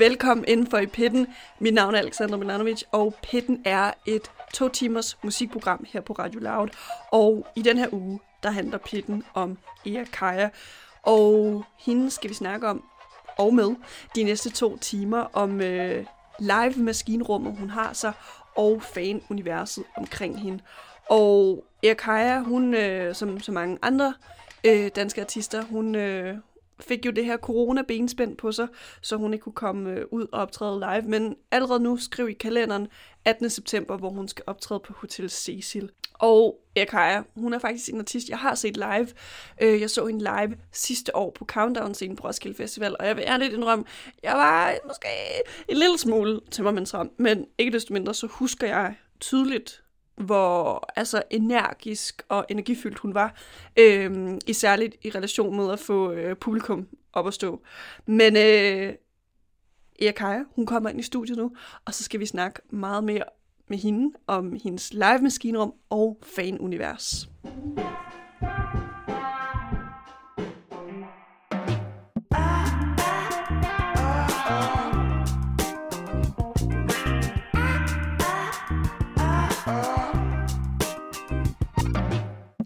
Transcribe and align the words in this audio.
Velkommen 0.00 0.44
inden 0.48 0.66
for 0.66 0.78
i 0.78 0.86
Pitten. 0.86 1.26
Mit 1.58 1.74
navn 1.74 1.94
er 1.94 1.98
Alexander 1.98 2.36
Milanovic, 2.36 2.82
og 2.92 3.14
Pitten 3.22 3.62
er 3.64 3.92
et 4.06 4.30
to 4.54 4.68
timers 4.68 5.18
musikprogram 5.22 5.86
her 5.88 6.00
på 6.00 6.12
Radio 6.12 6.40
Loud. 6.40 6.68
Og 7.12 7.46
i 7.56 7.62
den 7.62 7.78
her 7.78 7.86
uge, 7.92 8.20
der 8.42 8.50
handler 8.50 8.78
Pitten 8.78 9.24
om 9.34 9.58
Ea 9.86 10.04
Kaja. 10.04 10.48
Og 11.02 11.64
hende 11.78 12.10
skal 12.10 12.30
vi 12.30 12.34
snakke 12.34 12.68
om, 12.68 12.84
og 13.38 13.54
med, 13.54 13.74
de 14.14 14.24
næste 14.24 14.50
to 14.50 14.76
timer 14.76 15.26
om 15.32 15.60
øh, 15.60 16.04
live 16.38 16.74
maskinrummet, 16.76 17.56
hun 17.58 17.70
har 17.70 17.92
sig, 17.92 18.12
og 18.56 18.82
fan-universet 18.82 19.84
omkring 19.96 20.40
hende. 20.40 20.62
Og 21.10 21.64
Ea 21.82 21.94
Kaja, 21.94 22.38
hun, 22.38 22.74
øh, 22.74 23.14
som 23.14 23.40
så 23.40 23.52
mange 23.52 23.78
andre 23.82 24.14
øh, 24.64 24.90
danske 24.96 25.20
artister, 25.20 25.62
hun, 25.62 25.94
øh, 25.94 26.36
fik 26.80 27.06
jo 27.06 27.10
det 27.10 27.24
her 27.24 27.36
corona-benspænd 27.36 28.36
på 28.36 28.52
sig, 28.52 28.68
så 29.00 29.16
hun 29.16 29.32
ikke 29.32 29.42
kunne 29.42 29.52
komme 29.52 29.90
øh, 29.90 30.04
ud 30.10 30.26
og 30.32 30.40
optræde 30.40 30.80
live. 30.80 31.10
Men 31.10 31.36
allerede 31.50 31.80
nu 31.80 31.96
skriv 31.96 32.28
i 32.28 32.32
kalenderen 32.32 32.88
18. 33.24 33.50
september, 33.50 33.96
hvor 33.96 34.10
hun 34.10 34.28
skal 34.28 34.44
optræde 34.46 34.80
på 34.80 34.92
Hotel 34.92 35.30
Cecil. 35.30 35.90
Og 36.14 36.60
Erkaja, 36.76 37.22
hun 37.36 37.52
er 37.52 37.58
faktisk 37.58 37.88
en 37.88 37.98
artist, 37.98 38.28
jeg 38.28 38.38
har 38.38 38.54
set 38.54 38.76
live. 38.76 39.08
Øh, 39.62 39.80
jeg 39.80 39.90
så 39.90 40.06
hende 40.06 40.20
live 40.20 40.56
sidste 40.72 41.16
år 41.16 41.30
på 41.30 41.44
Countdown-scenen 41.44 42.16
på 42.16 42.28
Roskilde 42.28 42.56
Festival, 42.56 42.96
og 43.00 43.06
jeg 43.06 43.16
vil 43.16 43.24
ærligt 43.26 43.52
indrømme, 43.54 43.84
jeg 44.22 44.32
var 44.32 44.74
måske 44.86 45.08
en 45.68 45.76
lille 45.76 45.98
smule 45.98 46.40
tømmermandsram, 46.50 47.10
men 47.16 47.46
ikke 47.58 47.72
desto 47.72 47.92
mindre, 47.92 48.14
så 48.14 48.26
husker 48.26 48.66
jeg 48.66 48.94
tydeligt 49.20 49.82
hvor 50.16 50.90
altså 50.96 51.22
energisk 51.30 52.22
og 52.28 52.46
energifyldt 52.48 52.98
hun 52.98 53.14
var, 53.14 53.34
øh, 53.78 54.38
i 54.46 54.52
særligt 54.52 54.96
i 55.02 55.10
relation 55.10 55.56
med 55.56 55.72
at 55.72 55.78
få 55.78 56.12
øh, 56.12 56.36
publikum 56.36 56.88
op 57.12 57.26
at 57.26 57.34
stå. 57.34 57.62
Men 58.06 58.36
øh, 58.36 58.94
Ea 60.00 60.12
Kaja, 60.12 60.40
hun 60.54 60.66
kommer 60.66 60.90
ind 60.90 61.00
i 61.00 61.02
studiet 61.02 61.38
nu, 61.38 61.52
og 61.84 61.94
så 61.94 62.04
skal 62.04 62.20
vi 62.20 62.26
snakke 62.26 62.60
meget 62.70 63.04
mere 63.04 63.24
med 63.68 63.78
hende 63.78 64.18
om 64.26 64.56
hendes 64.64 64.92
live 64.92 65.18
maskinrum 65.22 65.74
og 65.90 66.18
fanunivers. 66.22 67.28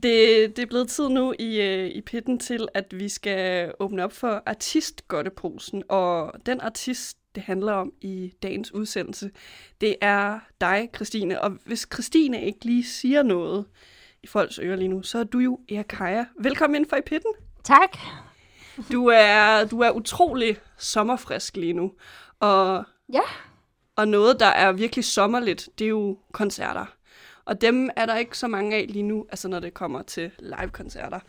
Det, 0.05 0.57
det 0.57 0.63
er 0.63 0.67
blevet 0.67 0.89
tid 0.89 1.09
nu 1.09 1.35
i, 1.39 1.61
øh, 1.61 1.87
i 1.87 2.01
pitten 2.01 2.39
til, 2.39 2.69
at 2.75 2.85
vi 2.91 3.09
skal 3.09 3.73
åbne 3.81 4.05
op 4.05 4.13
for 4.13 4.43
artistgodteposen. 4.47 5.83
Og 5.89 6.33
den 6.47 6.61
artist, 6.61 7.19
det 7.35 7.43
handler 7.43 7.73
om 7.73 7.93
i 8.01 8.33
dagens 8.43 8.75
udsendelse, 8.75 9.31
det 9.81 9.97
er 10.01 10.39
dig, 10.61 10.89
Christine. 10.95 11.41
Og 11.41 11.51
hvis 11.67 11.89
Christine 11.93 12.45
ikke 12.45 12.65
lige 12.65 12.85
siger 12.85 13.23
noget 13.23 13.65
i 14.23 14.27
folks 14.27 14.59
ører 14.59 14.77
lige 14.77 14.89
nu, 14.89 15.03
så 15.03 15.19
er 15.19 15.25
du 15.25 15.39
jo 15.39 15.61
Erkaja. 15.69 16.25
Velkommen 16.41 16.77
ind 16.77 16.89
for 16.89 16.97
i 16.97 17.03
pitten. 17.07 17.33
Tak. 17.65 17.99
Du 18.93 19.07
er, 19.07 19.65
du 19.65 19.81
er 19.81 19.91
utrolig 19.91 20.57
sommerfrisk 20.79 21.57
lige 21.57 21.73
nu. 21.73 21.93
Og, 22.41 22.85
ja. 23.13 23.21
Og 23.97 24.09
noget, 24.09 24.41
der 24.41 24.47
er 24.47 24.73
virkelig 24.73 25.05
sommerligt, 25.05 25.69
det 25.79 25.85
er 25.85 25.89
jo 25.89 26.19
koncerter. 26.33 26.87
Og 27.45 27.61
dem 27.61 27.91
er 27.97 28.07
der 28.07 28.17
ikke 28.17 28.39
så 28.39 28.49
mange 28.49 28.77
af 28.77 28.87
lige 28.89 29.03
nu, 29.03 29.27
altså 29.31 29.49
når 29.49 29.61
det 29.61 29.75
kommer 29.75 30.03
til 30.03 30.31
live-koncerter. 30.39 31.21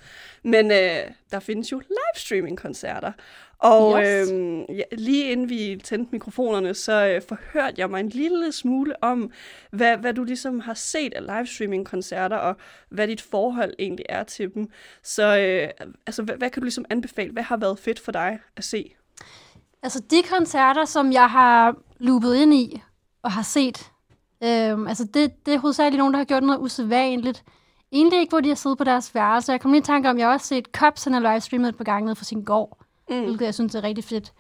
Men 0.44 0.72
øh, 0.72 1.12
der 1.32 1.40
findes 1.40 1.72
jo 1.72 1.80
livestreaming-koncerter. 1.80 3.12
Og 3.60 4.02
yes. 4.04 4.32
øh, 4.32 4.78
ja, 4.78 4.84
lige 4.92 5.32
inden 5.32 5.50
vi 5.50 5.82
tændte 5.84 6.12
mikrofonerne, 6.12 6.74
så 6.74 7.08
øh, 7.08 7.22
forhørte 7.28 7.74
jeg 7.78 7.90
mig 7.90 8.00
en 8.00 8.10
lille 8.10 8.52
smule 8.52 9.04
om, 9.04 9.32
hvad, 9.72 9.98
hvad 9.98 10.14
du 10.14 10.24
ligesom 10.24 10.60
har 10.60 10.74
set 10.74 11.14
af 11.14 11.26
livestreaming-koncerter, 11.26 12.38
og 12.38 12.56
hvad 12.90 13.08
dit 13.08 13.22
forhold 13.22 13.74
egentlig 13.80 14.06
er 14.10 14.24
til 14.24 14.54
dem. 14.54 14.70
Så 15.04 15.38
øh, 15.38 15.88
altså, 16.08 16.24
hvad, 16.24 16.36
hvad 16.36 16.50
kan 16.50 16.62
du 16.62 16.66
ligesom 16.66 16.86
anbefale? 16.90 17.32
Hvad 17.32 17.44
har 17.44 17.58
været 17.58 17.80
fedt 17.80 18.00
for 18.00 18.12
dig 18.12 18.40
at 18.56 18.64
se? 18.64 18.96
Altså 19.84 20.00
de 20.00 20.24
koncerter, 20.38 20.86
som 20.86 21.12
jeg 21.12 21.30
har 21.30 21.76
loopet 22.00 22.36
ind 22.36 22.54
i 22.54 22.82
og 23.24 23.32
har 23.32 23.44
set, 23.44 23.92
Øhm, 24.44 24.88
altså 24.88 25.04
det, 25.14 25.46
det 25.46 25.54
er 25.54 25.60
hovedsageligt 25.60 25.98
nogen, 25.98 26.14
der 26.14 26.18
har 26.18 26.26
gjort 26.26 26.44
noget 26.44 26.60
usædvanligt. 26.60 27.44
Egentlig 27.92 28.20
ikke, 28.20 28.32
hvor 28.32 28.40
de 28.40 28.48
har 28.48 28.56
siddet 28.56 28.78
på 28.78 28.84
deres 28.84 29.16
værelse. 29.16 29.52
Jeg 29.52 29.62
kom 29.62 29.72
lige 29.72 29.82
i 29.82 29.84
tanke 29.84 30.10
om, 30.10 30.16
at 30.16 30.20
jeg 30.20 30.28
har 30.28 30.34
også 30.34 30.48
set 30.48 30.68
Cops, 30.74 31.04
han 31.04 31.14
har 31.14 31.20
livestreamet 31.20 31.70
et 31.70 31.78
par 31.78 31.84
gange 31.84 32.06
ned 32.06 32.16
fra 32.16 32.24
sin 32.24 32.44
gård. 32.44 32.78
Mm. 33.10 33.20
Hvilket 33.24 33.46
jeg 33.46 33.54
synes 33.54 33.76
er 33.76 33.84
rigtig 33.84 34.04
fedt. 34.04 34.34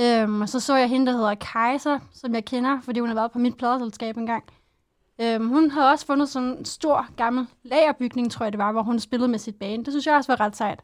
Øhm, 0.00 0.42
og 0.42 0.48
så 0.48 0.60
så 0.60 0.76
jeg 0.76 0.88
hende, 0.88 1.06
der 1.06 1.12
hedder 1.12 1.34
Kaiser, 1.34 1.98
som 2.12 2.34
jeg 2.34 2.44
kender, 2.44 2.80
fordi 2.80 3.00
hun 3.00 3.08
har 3.08 3.14
været 3.14 3.32
på 3.32 3.38
mit 3.38 3.56
pladeselskab 3.56 4.16
engang. 4.16 4.44
Øhm, 5.20 5.48
hun 5.48 5.70
havde 5.70 5.90
også 5.90 6.06
fundet 6.06 6.28
sådan 6.28 6.48
en 6.48 6.64
stor, 6.64 7.06
gammel 7.16 7.46
lagerbygning, 7.62 8.30
tror 8.30 8.44
jeg 8.44 8.52
det 8.52 8.58
var, 8.58 8.72
hvor 8.72 8.82
hun 8.82 8.98
spillede 8.98 9.28
med 9.28 9.38
sit 9.38 9.54
band. 9.54 9.84
Det 9.84 9.92
synes 9.92 10.06
jeg 10.06 10.14
også 10.14 10.32
var 10.32 10.40
ret 10.40 10.56
sejt. 10.56 10.80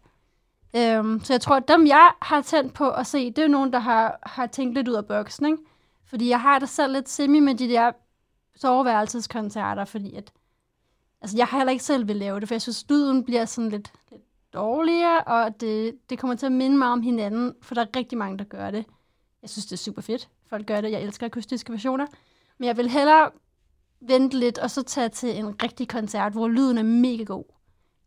Øhm, 0.76 1.24
så 1.24 1.32
jeg 1.32 1.40
tror, 1.40 1.56
at 1.56 1.68
dem, 1.68 1.86
jeg 1.86 2.10
har 2.22 2.40
tændt 2.40 2.74
på 2.74 2.90
at 2.90 3.06
se, 3.06 3.30
det 3.30 3.44
er 3.44 3.48
nogen, 3.48 3.72
der 3.72 3.78
har, 3.78 4.18
har 4.22 4.46
tænkt 4.46 4.74
lidt 4.74 4.88
ud 4.88 4.94
af 4.94 5.06
boksen, 5.06 5.46
ikke? 5.46 5.58
Fordi 6.06 6.28
jeg 6.28 6.40
har 6.40 6.58
det 6.58 6.68
selv 6.68 6.92
lidt 6.92 7.08
semi 7.08 7.40
med 7.40 7.54
de 7.54 7.68
der 7.68 7.92
soveværelseskoncerter, 8.62 9.84
fordi 9.84 10.14
at, 10.14 10.32
altså 11.20 11.36
jeg 11.36 11.46
har 11.46 11.58
heller 11.58 11.70
ikke 11.70 11.84
selv 11.84 12.08
vil 12.08 12.16
lave 12.16 12.40
det, 12.40 12.48
for 12.48 12.54
jeg 12.54 12.62
synes, 12.62 12.86
lyden 12.88 13.24
bliver 13.24 13.44
sådan 13.44 13.70
lidt, 13.70 13.92
lidt 14.10 14.22
dårligere, 14.52 15.20
og 15.24 15.60
det, 15.60 15.94
det 16.10 16.18
kommer 16.18 16.36
til 16.36 16.46
at 16.46 16.52
minde 16.52 16.78
mig 16.78 16.88
om 16.88 17.02
hinanden, 17.02 17.54
for 17.62 17.74
der 17.74 17.82
er 17.82 17.96
rigtig 17.96 18.18
mange, 18.18 18.38
der 18.38 18.44
gør 18.44 18.70
det. 18.70 18.84
Jeg 19.42 19.50
synes, 19.50 19.66
det 19.66 19.72
er 19.72 19.76
super 19.76 20.02
fedt. 20.02 20.28
Folk 20.46 20.66
gør 20.66 20.80
det. 20.80 20.90
Jeg 20.90 21.02
elsker 21.02 21.26
akustiske 21.26 21.72
versioner. 21.72 22.06
Men 22.58 22.66
jeg 22.66 22.76
vil 22.76 22.90
hellere 22.90 23.30
vente 24.00 24.38
lidt, 24.38 24.58
og 24.58 24.70
så 24.70 24.82
tage 24.82 25.08
til 25.08 25.38
en 25.38 25.62
rigtig 25.62 25.88
koncert, 25.88 26.32
hvor 26.32 26.48
lyden 26.48 26.78
er 26.78 26.82
mega 26.82 27.22
god. 27.22 27.44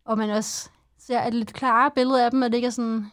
Og 0.06 0.18
man 0.18 0.30
også 0.30 0.70
ser 0.98 1.22
et 1.24 1.34
lidt 1.34 1.54
klare 1.54 1.92
billede 1.92 2.26
af 2.26 2.32
dem, 2.32 2.42
og 2.42 2.50
det 2.50 2.56
ikke 2.56 2.66
er 2.66 2.72
sådan 2.72 3.06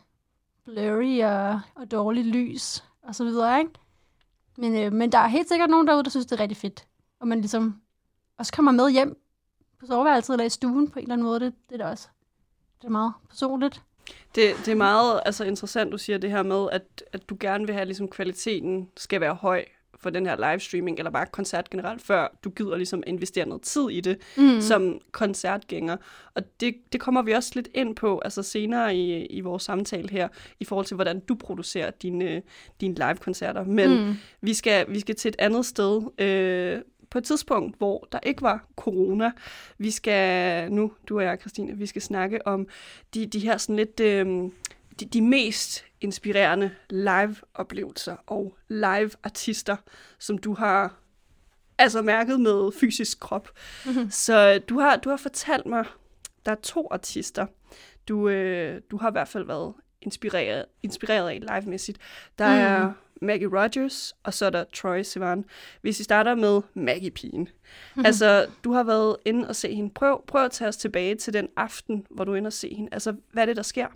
blurry 0.65 1.23
og, 1.23 1.61
og 1.75 1.91
dårligt 1.91 2.27
lys, 2.27 2.85
og 3.03 3.15
så 3.15 3.25
videre, 3.25 3.59
ikke? 3.59 3.71
Men, 4.57 4.77
øh, 4.77 4.93
men 4.93 5.13
der 5.13 5.19
er 5.19 5.29
helt 5.29 5.49
sikkert 5.49 5.71
nogen 5.71 5.87
derude, 5.87 6.05
der 6.05 6.11
synes, 6.11 6.27
det 6.27 6.37
er 6.37 6.41
rigtig 6.41 6.57
fedt 6.57 6.87
og 7.23 7.29
man 7.29 7.41
ligesom 7.41 7.81
også 8.39 8.53
kommer 8.53 8.73
med 8.73 8.91
hjem 8.91 9.17
på 9.81 9.87
soveværelset 9.87 10.35
eller 10.35 10.45
i 10.45 10.49
stuen 10.49 10.91
på 10.91 10.99
en 10.99 11.03
eller 11.03 11.13
anden 11.13 11.25
måde. 11.25 11.41
Det, 11.41 11.55
det 11.69 11.81
er 11.81 11.85
da 11.85 11.91
også 11.91 12.09
det 12.83 12.87
er 12.89 12.93
meget 12.93 13.13
personligt. 13.29 13.83
Det, 14.35 14.55
det 14.65 14.69
er 14.69 14.75
meget 14.75 15.21
altså, 15.27 15.45
interessant, 15.45 15.93
du 15.93 15.99
siger 15.99 16.19
det 16.19 16.31
her 16.31 16.43
med, 16.43 16.69
at, 16.73 17.05
at 17.13 17.29
du 17.29 17.37
gerne 17.41 17.67
vil 17.67 17.73
have, 17.73 17.81
at 17.81 17.87
ligesom, 17.87 18.09
kvaliteten 18.09 18.89
skal 18.97 19.21
være 19.21 19.35
høj 19.35 19.65
for 20.03 20.11
den 20.11 20.27
her 20.27 20.51
livestreaming, 20.51 20.99
eller 20.99 21.11
bare 21.11 21.27
koncert 21.27 21.71
generelt, 21.71 22.03
før 22.03 22.29
du 22.45 22.51
gider 22.51 22.77
ligesom 22.77 23.03
investere 23.07 23.47
noget 23.47 23.63
tid 23.63 23.91
i 23.91 24.01
det 24.01 24.19
mm. 24.37 24.61
som 24.61 25.01
koncertgænger. 25.13 25.97
Og 26.35 26.43
det, 26.61 26.75
det 26.93 27.01
kommer 27.01 27.23
vi 27.23 27.33
også 27.33 27.53
lidt 27.55 27.69
ind 27.75 27.97
på 27.97 28.19
altså 28.25 28.43
senere 28.43 28.97
i, 28.97 29.27
i 29.27 29.41
vores 29.41 29.63
samtale 29.63 30.11
her, 30.11 30.29
i 30.61 30.65
forhold 30.65 30.87
til, 30.87 30.95
hvordan 30.95 31.21
du 31.21 31.35
producerer 31.35 31.91
dine, 31.91 32.43
dine 32.81 32.95
live-koncerter. 32.95 33.65
Men 33.65 34.07
mm. 34.07 34.15
vi, 34.41 34.55
skal, 34.55 34.87
vi 34.89 35.01
skal 35.01 35.15
til 35.15 35.29
et 35.29 35.37
andet 35.39 35.67
sted. 35.67 36.21
Øh, 36.21 36.81
på 37.13 37.19
et 37.19 37.25
tidspunkt, 37.25 37.79
hvor 37.79 38.09
der 38.13 38.19
ikke 38.23 38.43
var 38.43 38.67
corona. 38.77 39.31
Vi 39.79 39.91
skal 39.91 40.73
nu, 40.73 40.93
du 41.09 41.17
og 41.19 41.25
jeg, 41.25 41.39
Christine, 41.41 41.77
vi 41.79 41.87
skal 41.87 42.03
snakke 42.03 42.47
om 42.47 42.67
de, 43.15 43.27
de 43.27 43.39
her 43.39 43.57
sådan 43.57 43.77
lidt, 43.77 44.01
øh, 44.01 44.27
de, 45.01 45.05
de 45.05 45.23
mest 45.23 45.85
inspirerende 46.01 46.71
live-oplevelser 46.91 48.17
og 48.27 48.57
live-artister, 48.69 49.77
som 50.19 50.39
du 50.39 50.55
har 50.55 50.95
altså 51.79 52.03
mærket 52.03 52.41
med 52.41 52.73
fysisk 52.81 53.21
krop. 53.21 53.49
Mm-hmm. 53.87 54.11
Så 54.11 54.59
du 54.69 54.79
har, 54.79 54.97
du 54.97 55.09
har 55.09 55.17
fortalt 55.17 55.67
mig, 55.67 55.85
der 56.47 56.53
er 56.53 56.61
to 56.63 56.89
artister, 56.91 57.47
du, 58.09 58.29
øh, 58.29 58.81
du 58.91 58.97
har 58.97 59.11
i 59.11 59.13
hvert 59.13 59.29
fald 59.29 59.47
været 59.47 59.75
inspireret, 60.01 60.65
inspireret 60.83 61.29
af 61.29 61.41
live-mæssigt. 61.41 61.99
Der 62.39 62.49
mm. 62.49 62.61
er 62.61 62.93
Maggie 63.23 63.61
Rogers, 63.61 64.15
og 64.23 64.35
så 64.35 64.47
er 64.47 64.51
der 64.51 64.65
Troy 64.75 65.03
Sivan. 65.03 65.45
Hvis 65.83 65.99
vi 65.99 66.05
starter 66.05 66.35
med 66.35 66.63
Maggie-pigen. 66.75 67.41
Mm-hmm. 67.41 68.07
Altså, 68.07 68.47
du 68.65 68.73
har 68.73 68.83
været 68.83 69.17
inde 69.25 69.49
og 69.49 69.57
se 69.57 69.75
hende. 69.75 69.91
Prøv, 69.91 70.23
prøv 70.27 70.45
at 70.45 70.51
tage 70.51 70.69
os 70.69 70.77
tilbage 70.77 71.15
til 71.15 71.33
den 71.33 71.49
aften, 71.57 72.07
hvor 72.11 72.25
du 72.25 72.33
er 72.33 72.37
inde 72.37 72.49
og 72.49 72.53
se 72.53 72.75
hende. 72.75 72.89
Altså, 72.93 73.15
hvad 73.33 73.43
er 73.43 73.47
det, 73.47 73.57
der 73.57 73.63
sker? 73.63 73.87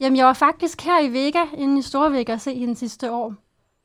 Jamen, 0.00 0.16
jeg 0.16 0.26
var 0.26 0.32
faktisk 0.32 0.80
her 0.80 1.00
i 1.00 1.12
Vega, 1.12 1.44
inde 1.56 1.78
i 1.78 1.82
Storvægge, 1.82 2.32
og 2.32 2.40
se 2.40 2.54
hende 2.54 2.76
sidste 2.76 3.10
år. 3.12 3.34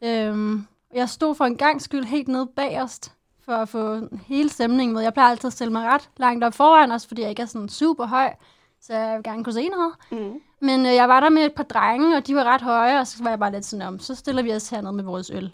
Øhm, 0.03 0.67
jeg 0.93 1.09
stod 1.09 1.35
for 1.35 1.45
en 1.45 1.57
gang 1.57 1.81
skyld 1.81 2.05
helt 2.05 2.27
nede 2.27 2.49
bagerst, 2.55 3.13
for 3.45 3.51
at 3.51 3.69
få 3.69 3.99
hele 4.27 4.49
stemningen 4.49 4.93
med. 4.93 5.01
Jeg 5.01 5.13
plejer 5.13 5.29
altid 5.29 5.47
at 5.47 5.53
stille 5.53 5.73
mig 5.73 5.87
ret 5.87 6.09
langt 6.17 6.43
op 6.43 6.53
foran, 6.53 6.91
også 6.91 7.07
fordi 7.07 7.21
jeg 7.21 7.29
ikke 7.29 7.41
er 7.41 7.45
sådan 7.45 7.69
super 7.69 8.05
høj, 8.05 8.33
så 8.81 8.93
jeg 8.93 9.15
vil 9.15 9.23
gerne 9.23 9.43
kunne 9.43 9.53
se 9.53 9.69
noget. 9.69 9.93
Mm. 10.11 10.41
Men 10.61 10.85
øh, 10.85 10.93
jeg 10.93 11.09
var 11.09 11.19
der 11.19 11.29
med 11.29 11.45
et 11.45 11.53
par 11.53 11.63
drenge, 11.63 12.17
og 12.17 12.27
de 12.27 12.35
var 12.35 12.43
ret 12.43 12.61
høje, 12.61 12.99
og 12.99 13.07
så 13.07 13.23
var 13.23 13.29
jeg 13.29 13.39
bare 13.39 13.51
lidt 13.51 13.65
sådan 13.65 13.87
om, 13.87 13.99
så 13.99 14.15
stiller 14.15 14.43
vi 14.43 14.53
os 14.53 14.69
hernede 14.69 14.93
med 14.93 15.03
vores 15.03 15.29
øl. 15.29 15.53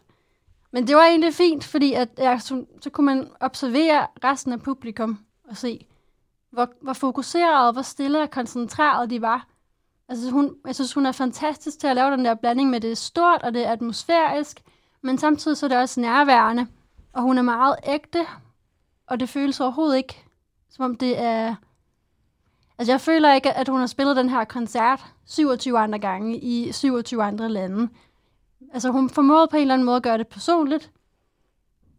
Men 0.71 0.87
det 0.87 0.95
var 0.95 1.05
egentlig 1.05 1.33
fint, 1.33 1.63
fordi 1.63 1.93
at, 1.93 2.09
ja, 2.17 2.39
så, 2.39 2.65
så 2.81 2.89
kunne 2.89 3.05
man 3.05 3.29
observere 3.39 4.07
resten 4.23 4.53
af 4.53 4.61
publikum 4.61 5.19
og 5.49 5.57
se, 5.57 5.87
hvor, 6.51 6.69
hvor 6.81 6.93
fokuseret, 6.93 7.75
hvor 7.75 7.81
stille 7.81 8.21
og 8.21 8.31
koncentreret 8.31 9.09
de 9.09 9.21
var. 9.21 9.47
Altså, 10.09 10.31
hun, 10.31 10.55
jeg 10.67 10.75
synes, 10.75 10.93
hun 10.93 11.05
er 11.05 11.11
fantastisk 11.11 11.79
til 11.79 11.87
at 11.87 11.95
lave 11.95 12.11
den 12.11 12.25
der 12.25 12.33
blanding 12.33 12.69
med, 12.69 12.81
det 12.81 12.91
er 12.91 12.95
stort, 12.95 13.43
og 13.43 13.53
det 13.53 13.65
er 13.65 13.71
atmosfærisk, 13.71 14.61
men 15.01 15.17
samtidig 15.17 15.57
så 15.57 15.65
er 15.65 15.67
det 15.67 15.77
også 15.77 15.99
nærværende, 15.99 16.67
og 17.13 17.21
hun 17.21 17.37
er 17.37 17.41
meget 17.41 17.75
ægte, 17.83 18.25
og 19.07 19.19
det 19.19 19.29
føles 19.29 19.59
overhovedet 19.59 19.97
ikke, 19.97 20.25
som 20.69 20.85
om 20.85 20.95
det 20.95 21.19
er... 21.19 21.55
Altså, 22.77 22.91
jeg 22.91 23.01
føler 23.01 23.33
ikke, 23.33 23.53
at 23.53 23.67
hun 23.67 23.79
har 23.79 23.87
spillet 23.87 24.15
den 24.15 24.29
her 24.29 24.43
koncert 24.43 25.05
27 25.25 25.79
andre 25.79 25.99
gange 25.99 26.37
i 26.37 26.71
27 26.71 27.23
andre 27.23 27.49
lande. 27.49 27.89
Altså, 28.73 28.89
hun 28.89 29.09
formåede 29.09 29.47
på 29.47 29.55
en 29.55 29.61
eller 29.61 29.73
anden 29.73 29.85
måde 29.85 29.97
at 29.97 30.03
gøre 30.03 30.17
det 30.17 30.27
personligt, 30.27 30.91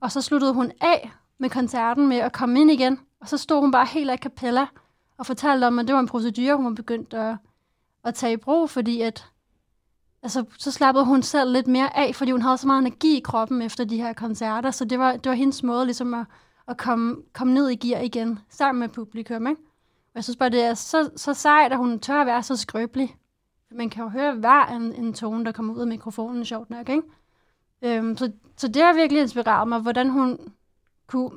og 0.00 0.12
så 0.12 0.20
sluttede 0.20 0.54
hun 0.54 0.72
af 0.80 1.10
med 1.38 1.50
koncerten 1.50 2.08
med 2.08 2.16
at 2.16 2.32
komme 2.32 2.60
ind 2.60 2.70
igen, 2.70 3.00
og 3.20 3.28
så 3.28 3.36
stod 3.36 3.60
hun 3.60 3.70
bare 3.70 3.86
helt 3.86 4.10
af 4.10 4.20
kapella 4.20 4.66
og 5.18 5.26
fortalte 5.26 5.66
om, 5.66 5.78
at 5.78 5.86
det 5.86 5.94
var 5.94 6.00
en 6.00 6.08
procedure, 6.08 6.56
hun 6.56 6.64
var 6.64 6.70
begyndt 6.70 7.14
at, 7.14 7.36
at 8.04 8.14
tage 8.14 8.32
i 8.32 8.36
brug, 8.36 8.70
fordi 8.70 9.00
at, 9.00 9.26
altså, 10.22 10.44
så 10.58 10.70
slappede 10.70 11.04
hun 11.04 11.22
selv 11.22 11.52
lidt 11.52 11.66
mere 11.66 11.96
af, 11.96 12.14
fordi 12.14 12.30
hun 12.30 12.42
havde 12.42 12.58
så 12.58 12.66
meget 12.66 12.80
energi 12.80 13.16
i 13.16 13.20
kroppen 13.20 13.62
efter 13.62 13.84
de 13.84 13.96
her 13.96 14.12
koncerter, 14.12 14.70
så 14.70 14.84
det 14.84 14.98
var, 14.98 15.12
det 15.12 15.30
var 15.30 15.36
hendes 15.36 15.62
måde 15.62 15.84
ligesom 15.84 16.14
at, 16.14 16.26
at 16.68 16.76
komme, 16.76 17.16
komme 17.32 17.54
ned 17.54 17.68
i 17.68 17.74
gear 17.74 18.00
igen, 18.00 18.38
sammen 18.48 18.80
med 18.80 18.88
publikum, 18.88 19.46
ikke? 19.46 19.60
Jeg 20.14 20.24
synes 20.24 20.36
bare, 20.36 20.50
det 20.50 20.62
er 20.62 20.74
så, 20.74 21.10
så 21.16 21.34
sejt, 21.34 21.72
at 21.72 21.78
hun 21.78 22.00
tør 22.00 22.20
at 22.20 22.26
være 22.26 22.42
så 22.42 22.56
skrøbelig. 22.56 23.16
Man 23.70 23.90
kan 23.90 24.02
jo 24.02 24.08
høre 24.08 24.34
hver 24.34 24.66
en, 24.66 24.94
en 24.94 25.14
tone, 25.14 25.44
der 25.44 25.52
kommer 25.52 25.74
ud 25.74 25.80
af 25.80 25.86
mikrofonen, 25.86 26.44
sjovt 26.44 26.70
nok, 26.70 26.88
ikke? 26.88 27.02
Øhm, 27.82 28.16
så, 28.16 28.32
så 28.56 28.68
det 28.68 28.82
har 28.82 28.94
virkelig 28.94 29.22
inspireret 29.22 29.68
mig, 29.68 29.80
hvordan 29.80 30.10
hun 30.10 30.38
kunne 31.06 31.30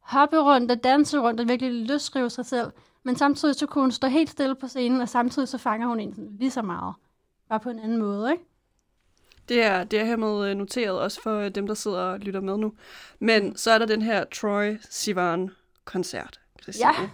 hoppe 0.00 0.38
rundt 0.38 0.70
og 0.70 0.84
danse 0.84 1.18
rundt 1.18 1.40
og 1.40 1.48
virkelig 1.48 1.88
løsrive 1.88 2.30
sig 2.30 2.46
selv. 2.46 2.72
Men 3.02 3.16
samtidig 3.16 3.54
så 3.54 3.66
kunne 3.66 3.82
hun 3.82 3.92
stå 3.92 4.06
helt 4.06 4.30
stille 4.30 4.54
på 4.54 4.68
scenen, 4.68 5.00
og 5.00 5.08
samtidig 5.08 5.48
så 5.48 5.58
fanger 5.58 5.86
hun 5.86 6.00
en 6.00 6.36
lige 6.38 6.50
så 6.50 6.62
meget. 6.62 6.94
Bare 7.48 7.60
på 7.60 7.70
en 7.70 7.78
anden 7.78 7.98
måde, 7.98 8.32
ikke? 8.32 8.44
Det 9.48 9.62
er, 9.62 9.84
det 9.84 10.00
er 10.00 10.04
hermed 10.04 10.50
øh, 10.50 10.56
noteret 10.56 11.00
også 11.00 11.22
for 11.22 11.38
øh, 11.38 11.50
dem, 11.50 11.66
der 11.66 11.74
sidder 11.74 11.98
og 12.00 12.18
lytter 12.18 12.40
med 12.40 12.56
nu. 12.56 12.72
Men 13.18 13.56
så 13.56 13.70
er 13.70 13.78
der 13.78 13.86
den 13.86 14.02
her 14.02 14.24
Troy 14.24 14.76
Sivan-koncert, 14.90 16.40
Christine. 16.62 16.88
Ja. 16.88 17.08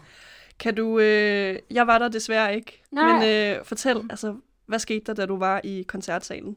Kan 0.62 0.75
du... 0.75 0.99
Øh, 0.99 1.59
jeg 1.70 1.87
var 1.87 1.99
der 1.99 2.09
desværre 2.09 2.55
ikke. 2.56 2.82
Nej. 2.91 3.12
Men 3.12 3.23
øh, 3.23 3.64
fortæl, 3.64 4.06
altså, 4.11 4.35
hvad 4.67 4.79
skete 4.79 5.05
der, 5.06 5.14
da 5.14 5.26
du 5.26 5.38
var 5.38 5.61
i 5.64 5.82
koncertsalen? 5.88 6.56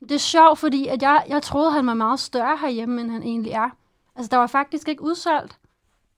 Det 0.00 0.12
er 0.12 0.18
sjovt, 0.18 0.58
fordi 0.58 0.86
at 0.86 1.02
jeg, 1.02 1.24
jeg 1.28 1.42
troede, 1.42 1.72
han 1.72 1.86
var 1.86 1.94
meget 1.94 2.20
større 2.20 2.56
herhjemme, 2.56 3.00
end 3.00 3.10
han 3.10 3.22
egentlig 3.22 3.52
er. 3.52 3.70
Altså, 4.16 4.30
der 4.30 4.36
var 4.36 4.46
faktisk 4.46 4.88
ikke 4.88 5.02
udsolgt. 5.02 5.58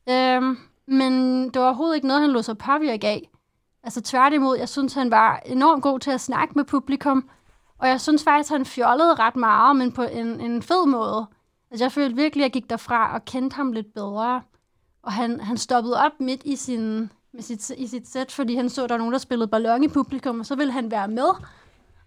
Øhm, 0.09 0.59
men 0.87 1.45
det 1.45 1.61
var 1.61 1.67
overhovedet 1.67 1.95
ikke 1.95 2.07
noget, 2.07 2.23
han 2.23 2.31
lå 2.31 2.43
sig 2.43 2.59
påvirke 2.59 3.07
af. 3.07 3.31
Altså 3.83 4.01
tværtimod, 4.01 4.59
jeg 4.59 4.69
synes, 4.69 4.95
han 4.95 5.11
var 5.11 5.43
enormt 5.47 5.83
god 5.83 6.01
til 6.01 6.11
at 6.11 6.21
snakke 6.21 6.55
med 6.57 6.65
publikum. 6.65 7.31
Og 7.79 7.89
jeg 7.89 8.01
synes 8.01 8.25
faktisk, 8.25 8.53
han 8.53 8.65
fjollede 8.65 9.15
ret 9.15 9.37
meget, 9.37 9.77
men 9.77 9.93
på 9.93 10.03
en, 10.03 10.41
en 10.41 10.63
fed 10.63 10.87
måde. 10.87 11.27
Altså 11.71 11.85
jeg 11.85 11.93
følte 11.93 12.17
virkelig, 12.17 12.45
at 12.45 12.45
jeg 12.45 12.63
gik 12.63 12.71
derfra 12.71 13.15
og 13.15 13.25
kendte 13.25 13.55
ham 13.57 13.73
lidt 13.73 13.95
bedre. 13.95 14.43
Og 15.03 15.13
han, 15.13 15.41
han 15.41 15.57
stoppede 15.57 16.05
op 16.05 16.13
midt 16.21 16.43
i, 16.45 16.57
sin, 16.57 17.11
med 17.33 17.43
sit, 17.43 17.71
i 17.71 17.87
sit 17.87 18.09
sæt, 18.09 18.33
fordi 18.33 18.55
han 18.55 18.69
så, 18.69 18.85
at 18.85 18.89
der 18.89 18.95
var 18.95 18.99
nogen, 18.99 19.13
der 19.13 19.19
spillede 19.19 19.49
ballon 19.49 19.85
i 19.85 19.89
publikum, 19.89 20.41
og 20.41 20.47
så 20.47 20.57
ville 20.57 20.73
han 20.73 20.91
være 20.91 21.09
med. 21.09 21.29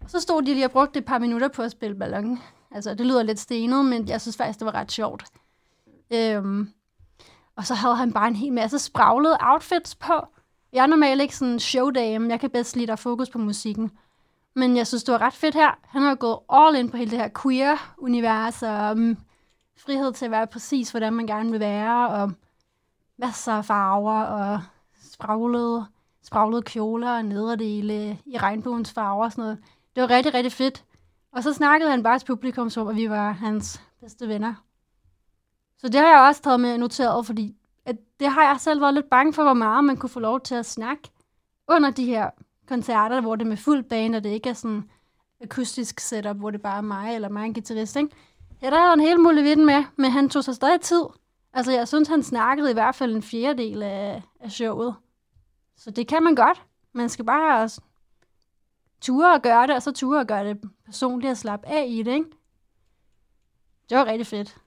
Og 0.02 0.10
så 0.10 0.20
stod 0.20 0.42
de 0.42 0.54
lige 0.54 0.66
og 0.66 0.72
brugte 0.72 1.00
et 1.00 1.06
par 1.06 1.20
minutter 1.20 1.48
på 1.48 1.62
at 1.62 1.72
spille 1.72 1.96
ballon. 1.96 2.40
Altså, 2.72 2.94
det 2.94 3.06
lyder 3.06 3.24
lidt 3.24 3.40
stenet, 3.40 3.86
men 3.86 4.08
jeg 4.08 4.22
synes 4.22 4.38
faktisk, 4.38 4.60
det 4.60 4.66
var 4.66 4.76
ret 4.76 4.92
sjovt. 4.92 5.26
Øhm, 6.14 6.70
og 7.56 7.66
så 7.66 7.74
havde 7.74 7.96
han 7.96 8.14
bare 8.14 8.28
en 8.28 8.36
hel 8.36 8.54
masse 8.54 8.80
spraglede 8.80 9.38
outfits 9.40 9.96
på. 9.96 10.14
Jeg 10.74 10.84
er 10.84 10.88
normalt 10.88 11.22
ikke 11.22 11.36
sådan 11.36 11.54
en 11.54 11.60
showdame. 11.60 12.30
Jeg 12.30 12.40
kan 12.40 12.50
bedst 12.50 12.76
lide, 12.76 12.84
at 12.84 12.90
der 12.90 12.96
fokus 12.96 13.30
på 13.30 13.38
musikken. 13.38 13.92
Men 14.56 14.78
jeg 14.78 14.88
synes, 14.88 15.04
det 15.04 15.12
var 15.12 15.22
ret 15.22 15.34
fedt 15.34 15.56
her. 15.56 15.80
Han 15.84 16.02
har 16.02 16.16
gået 16.16 16.40
all 16.50 16.78
in 16.78 16.90
på 16.90 16.98
hele 16.98 17.12
det 17.12 17.20
her 17.20 17.30
queer-univers, 17.42 18.64
og 18.64 18.92
um, 18.92 19.18
frihed 19.78 20.14
til 20.14 20.26
at 20.26 20.32
være 20.32 20.48
præcis, 20.48 20.92
hvordan 20.92 21.14
man 21.14 21.28
gerne 21.28 21.52
vil 21.52 21.60
være, 21.60 22.10
og 22.10 22.32
masser 23.18 23.54
af 23.54 23.66
farver, 23.66 24.22
og 24.22 24.62
spraglede, 25.22 25.86
spraglede 26.24 26.62
kjoler 26.62 27.12
og 27.12 27.26
nederdele 27.26 28.20
i 28.26 28.38
regnbuens 28.38 28.94
farver 28.94 29.26
og 29.26 29.32
sådan 29.32 29.42
noget. 29.42 29.58
Det 29.96 30.02
var 30.02 30.10
rigtig, 30.10 30.34
rigtig 30.34 30.52
fedt. 30.52 30.86
Og 31.32 31.44
så 31.44 31.54
snakkede 31.54 31.92
han 31.92 32.04
bare 32.04 32.20
til 32.20 32.26
publikum, 32.26 32.70
som 32.70 32.88
at 32.88 32.96
vi 32.96 33.10
var 33.10 33.32
hans 33.32 33.82
bedste 34.00 34.28
venner. 34.28 34.54
Så 35.78 35.88
det 35.88 36.00
har 36.00 36.08
jeg 36.08 36.28
også 36.28 36.42
taget 36.42 36.60
med 36.60 36.78
noteret, 36.78 37.26
fordi 37.26 37.56
at 37.86 37.96
det 38.20 38.30
har 38.30 38.44
jeg 38.44 38.58
selv 38.60 38.82
været 38.82 38.94
lidt 38.94 39.10
bange 39.10 39.34
for, 39.34 39.44
hvor 39.44 39.54
meget 39.54 39.84
man 39.84 39.98
kunne 39.98 40.10
få 40.10 40.20
lov 40.20 40.42
til 40.42 40.56
at 40.56 40.66
snakke 40.66 41.10
under 41.68 41.92
de 41.92 42.06
her 42.06 42.30
koncerter, 42.68 43.22
hvor 43.22 43.36
det 43.36 43.46
er 43.46 43.50
med 43.50 43.58
fuld 43.58 43.84
bane, 43.84 44.18
og 44.18 44.24
det 44.24 44.30
ikke 44.30 44.50
er 44.50 44.54
sådan 44.54 44.90
akustisk 45.42 46.00
setup, 46.00 46.38
hvor 46.38 46.52
det 46.52 46.62
bare 46.62 46.78
er 46.78 46.82
mig 46.82 47.16
eller 47.16 47.30
mig 47.30 47.46
en 47.46 47.54
guitarist, 47.54 47.96
ikke? 47.96 48.16
Ja, 48.62 48.70
der 48.70 48.78
er 48.78 48.94
en 48.94 49.00
hel 49.00 49.20
mulighed 49.20 49.56
med, 49.56 49.84
men 49.96 50.12
han 50.12 50.30
tog 50.30 50.44
sig 50.44 50.56
stadig 50.56 50.82
tid. 50.82 51.04
Altså, 51.54 51.72
jeg 51.72 51.88
synes, 51.88 52.08
han 52.08 52.24
snakkede 52.24 52.72
i 52.72 52.74
hvert 52.74 52.96
fald 52.96 53.16
en 53.16 53.24
fjerdedel 53.24 53.84
af, 53.84 54.24
af 54.40 54.52
showet. 54.52 54.96
Så 55.84 55.92
det 55.92 56.08
kan 56.08 56.24
man 56.24 56.36
godt. 56.36 56.62
Man 56.94 57.10
skal 57.10 57.26
bare 57.26 57.70
ture 59.02 59.34
og 59.34 59.42
gøre 59.42 59.68
det, 59.68 59.76
og 59.76 59.82
så 59.82 59.92
ture 59.92 60.20
og 60.20 60.28
gøre 60.28 60.50
det 60.50 60.62
personligt 60.86 61.32
og 61.32 61.38
slappe 61.38 61.68
af 61.68 61.86
i 61.90 62.04
det, 62.04 62.14
ikke? 62.14 62.30
Det 63.90 63.98
var 63.98 64.06
rigtig 64.06 64.28
fedt. 64.28 64.58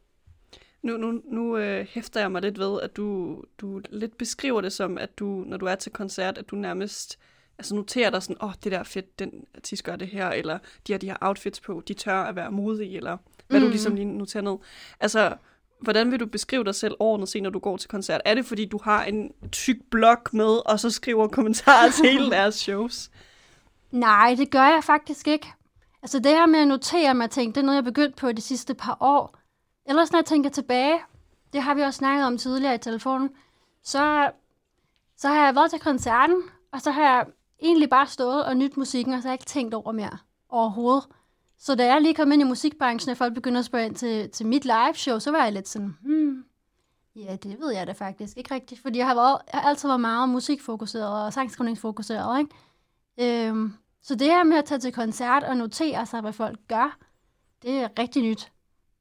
Nu, 0.83 0.97
nu, 0.97 1.23
nu 1.25 1.57
øh, 1.57 1.87
hæfter 1.91 2.21
jeg 2.21 2.33
mig 2.33 2.43
lidt 2.43 2.59
ved, 2.59 2.81
at 2.81 2.97
du, 2.97 3.39
du 3.59 3.81
lidt 3.91 4.19
beskriver 4.19 4.61
det 4.61 4.73
som, 4.73 4.99
at 4.99 5.19
du, 5.19 5.25
når 5.47 5.57
du 5.57 5.67
er 5.67 5.75
til 5.75 5.93
koncert, 5.93 6.39
at 6.39 6.51
du 6.51 6.57
nærmest 6.57 7.19
altså 7.59 7.75
noterer 7.75 8.11
dig 8.11 8.23
sådan, 8.23 8.43
åh, 8.43 8.49
oh, 8.49 8.55
det 8.65 8.73
der 8.73 8.79
er 8.79 8.85
fedt, 8.85 9.19
den 9.19 9.47
artist 9.55 9.85
gør 9.85 9.97
det 9.97 10.09
her, 10.09 10.29
eller 10.29 10.59
de 10.87 10.93
har 10.93 10.99
de 10.99 11.07
her 11.07 11.17
outfits 11.21 11.61
på, 11.61 11.83
de 11.89 11.95
tør 11.95 12.23
at 12.23 12.37
være 12.37 12.53
modige, 12.53 12.97
eller 12.97 13.17
hvad 13.49 13.61
mm. 13.61 13.67
du 13.67 13.71
ligesom 13.71 13.95
lige 13.95 14.05
noterer 14.05 14.43
ned. 14.43 14.57
Altså, 15.01 15.37
hvordan 15.81 16.11
vil 16.11 16.21
du 16.21 16.27
beskrive 16.27 16.65
dig 16.65 16.75
selv 16.75 16.95
ordentligt 16.99 17.31
set, 17.31 17.43
når 17.43 17.51
du 17.51 17.59
går 17.59 17.77
til 17.77 17.91
koncert? 17.91 18.21
Er 18.25 18.35
det, 18.35 18.47
fordi 18.47 18.65
du 18.65 18.81
har 18.85 19.05
en 19.05 19.33
tyk 19.53 19.77
blog 19.91 20.19
med, 20.33 20.71
og 20.71 20.81
så 20.81 20.91
skriver 20.91 21.29
kommentarer 21.29 21.91
til 21.91 22.11
hele 22.11 22.31
deres 22.37 22.55
shows? 22.55 23.11
Nej, 23.91 24.35
det 24.39 24.51
gør 24.51 24.65
jeg 24.65 24.85
faktisk 24.85 25.29
ikke. 25.29 25.53
Altså 26.03 26.19
det 26.19 26.33
her 26.33 26.47
med 26.47 26.59
at 26.59 26.69
notere 26.69 27.15
mig 27.15 27.31
ting, 27.31 27.55
det 27.55 27.61
er 27.61 27.65
noget, 27.65 27.77
jeg 27.77 27.85
begyndt 27.85 28.17
på 28.17 28.33
de 28.33 28.41
sidste 28.41 28.75
par 28.75 28.97
år. 29.01 29.39
Ellers 29.87 30.13
når 30.13 30.19
jeg 30.19 30.25
tænker 30.25 30.51
tilbage, 30.51 30.99
det 31.53 31.63
har 31.63 31.75
vi 31.75 31.81
også 31.81 31.99
snakket 31.99 32.27
om 32.27 32.39
tidligere 32.39 32.75
i 32.75 32.79
telefonen, 32.79 33.31
så, 33.85 34.31
så 35.17 35.29
har 35.29 35.45
jeg 35.45 35.55
været 35.55 35.71
til 35.71 35.81
koncerten, 35.81 36.37
og 36.73 36.81
så 36.81 36.91
har 36.91 37.03
jeg 37.03 37.27
egentlig 37.63 37.91
bare 37.91 38.07
stået 38.07 38.45
og 38.45 38.57
nyt 38.57 38.77
musikken, 38.77 39.15
og 39.15 39.23
så 39.23 39.29
har 39.29 39.33
jeg 39.33 39.35
ikke 39.35 39.51
tænkt 39.51 39.75
over 39.75 39.93
mere 39.93 40.19
overhovedet. 40.49 41.05
Så 41.59 41.75
da 41.75 41.87
jeg 41.87 42.03
lige 42.03 42.15
kom 42.15 42.33
ind 42.33 42.43
i 42.43 42.45
musikbranchen, 42.45 43.11
og 43.11 43.17
folk 43.17 43.35
begyndte 43.35 43.59
at 43.59 43.65
spørge 43.65 43.87
ind 43.87 43.95
til, 43.95 44.31
til 44.31 44.47
mit 44.47 44.65
live 44.65 44.95
show, 44.95 45.19
så 45.19 45.31
var 45.31 45.45
jeg 45.45 45.53
lidt 45.53 45.69
sådan, 45.69 45.97
hmm, 46.03 46.45
ja, 47.17 47.37
det 47.37 47.61
ved 47.61 47.73
jeg 47.73 47.87
da 47.87 47.93
faktisk 47.93 48.37
ikke 48.37 48.55
rigtigt, 48.55 48.81
fordi 48.81 48.99
jeg 48.99 49.07
har, 49.07 49.15
været, 49.15 49.39
jeg 49.53 49.61
har 49.61 49.69
altid 49.69 49.89
været 49.89 50.01
meget 50.01 50.29
musikfokuseret 50.29 51.25
og 51.25 51.33
sangskrivningsfokuseret, 51.33 52.39
ikke? 52.39 52.55
Øhm, 53.49 53.75
så 54.03 54.15
det 54.15 54.27
her 54.27 54.45
med 54.45 54.57
at 54.57 54.65
tage 54.65 54.79
til 54.79 54.93
koncert 54.93 55.43
og 55.45 55.57
notere 55.57 56.07
sig, 56.07 56.21
hvad 56.21 56.33
folk 56.33 56.59
gør, 56.69 56.99
det 57.63 57.71
er 57.71 57.89
rigtig 57.99 58.23
nyt. 58.23 58.53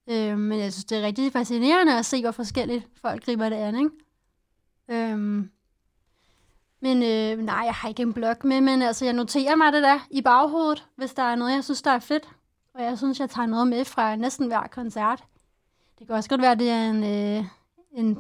Øhm, 0.10 0.39
men 0.39 0.60
jeg 0.60 0.74
synes, 0.74 0.86
det 0.86 0.98
er 0.98 1.01
rigtig 1.01 1.31
fascinerende 1.31 1.98
at 1.98 2.05
se, 2.05 2.22
hvor 2.22 2.31
forskelligt 2.31 2.88
folk 3.01 3.25
griber 3.25 3.50
det 3.50 3.55
an, 3.55 3.75
ikke? 3.75 3.89
Øhm, 4.88 5.50
men 6.81 7.03
øh, 7.03 7.45
nej, 7.45 7.62
jeg 7.65 7.74
har 7.74 7.89
ikke 7.89 8.01
en 8.01 8.13
blog 8.13 8.36
med, 8.43 8.62
men 8.62 8.81
altså, 8.81 9.05
jeg 9.05 9.13
noterer 9.13 9.55
mig 9.55 9.74
det 9.74 9.83
der 9.83 10.00
i 10.12 10.22
baghovedet, 10.22 10.88
hvis 10.95 11.13
der 11.13 11.24
er 11.24 11.36
noget, 11.36 11.53
jeg 11.53 11.63
synes, 11.63 11.81
der 11.81 11.91
er 11.91 12.00
fedt. 12.00 12.29
Og 12.74 12.84
jeg 12.84 12.98
synes, 12.98 13.20
jeg 13.20 13.30
tager 13.30 13.46
noget 13.46 13.68
med 13.68 13.86
fra 13.86 14.15
næsten 14.15 14.48
hver 14.48 14.68
koncert. 14.72 15.24
Det 16.00 16.08
kan 16.08 16.15
også 16.15 16.30
godt 16.30 16.42
være, 16.42 16.56
det 16.56 16.70
er 16.70 16.89
en, 16.89 17.03
øh, 17.03 17.46
en, 17.92 18.20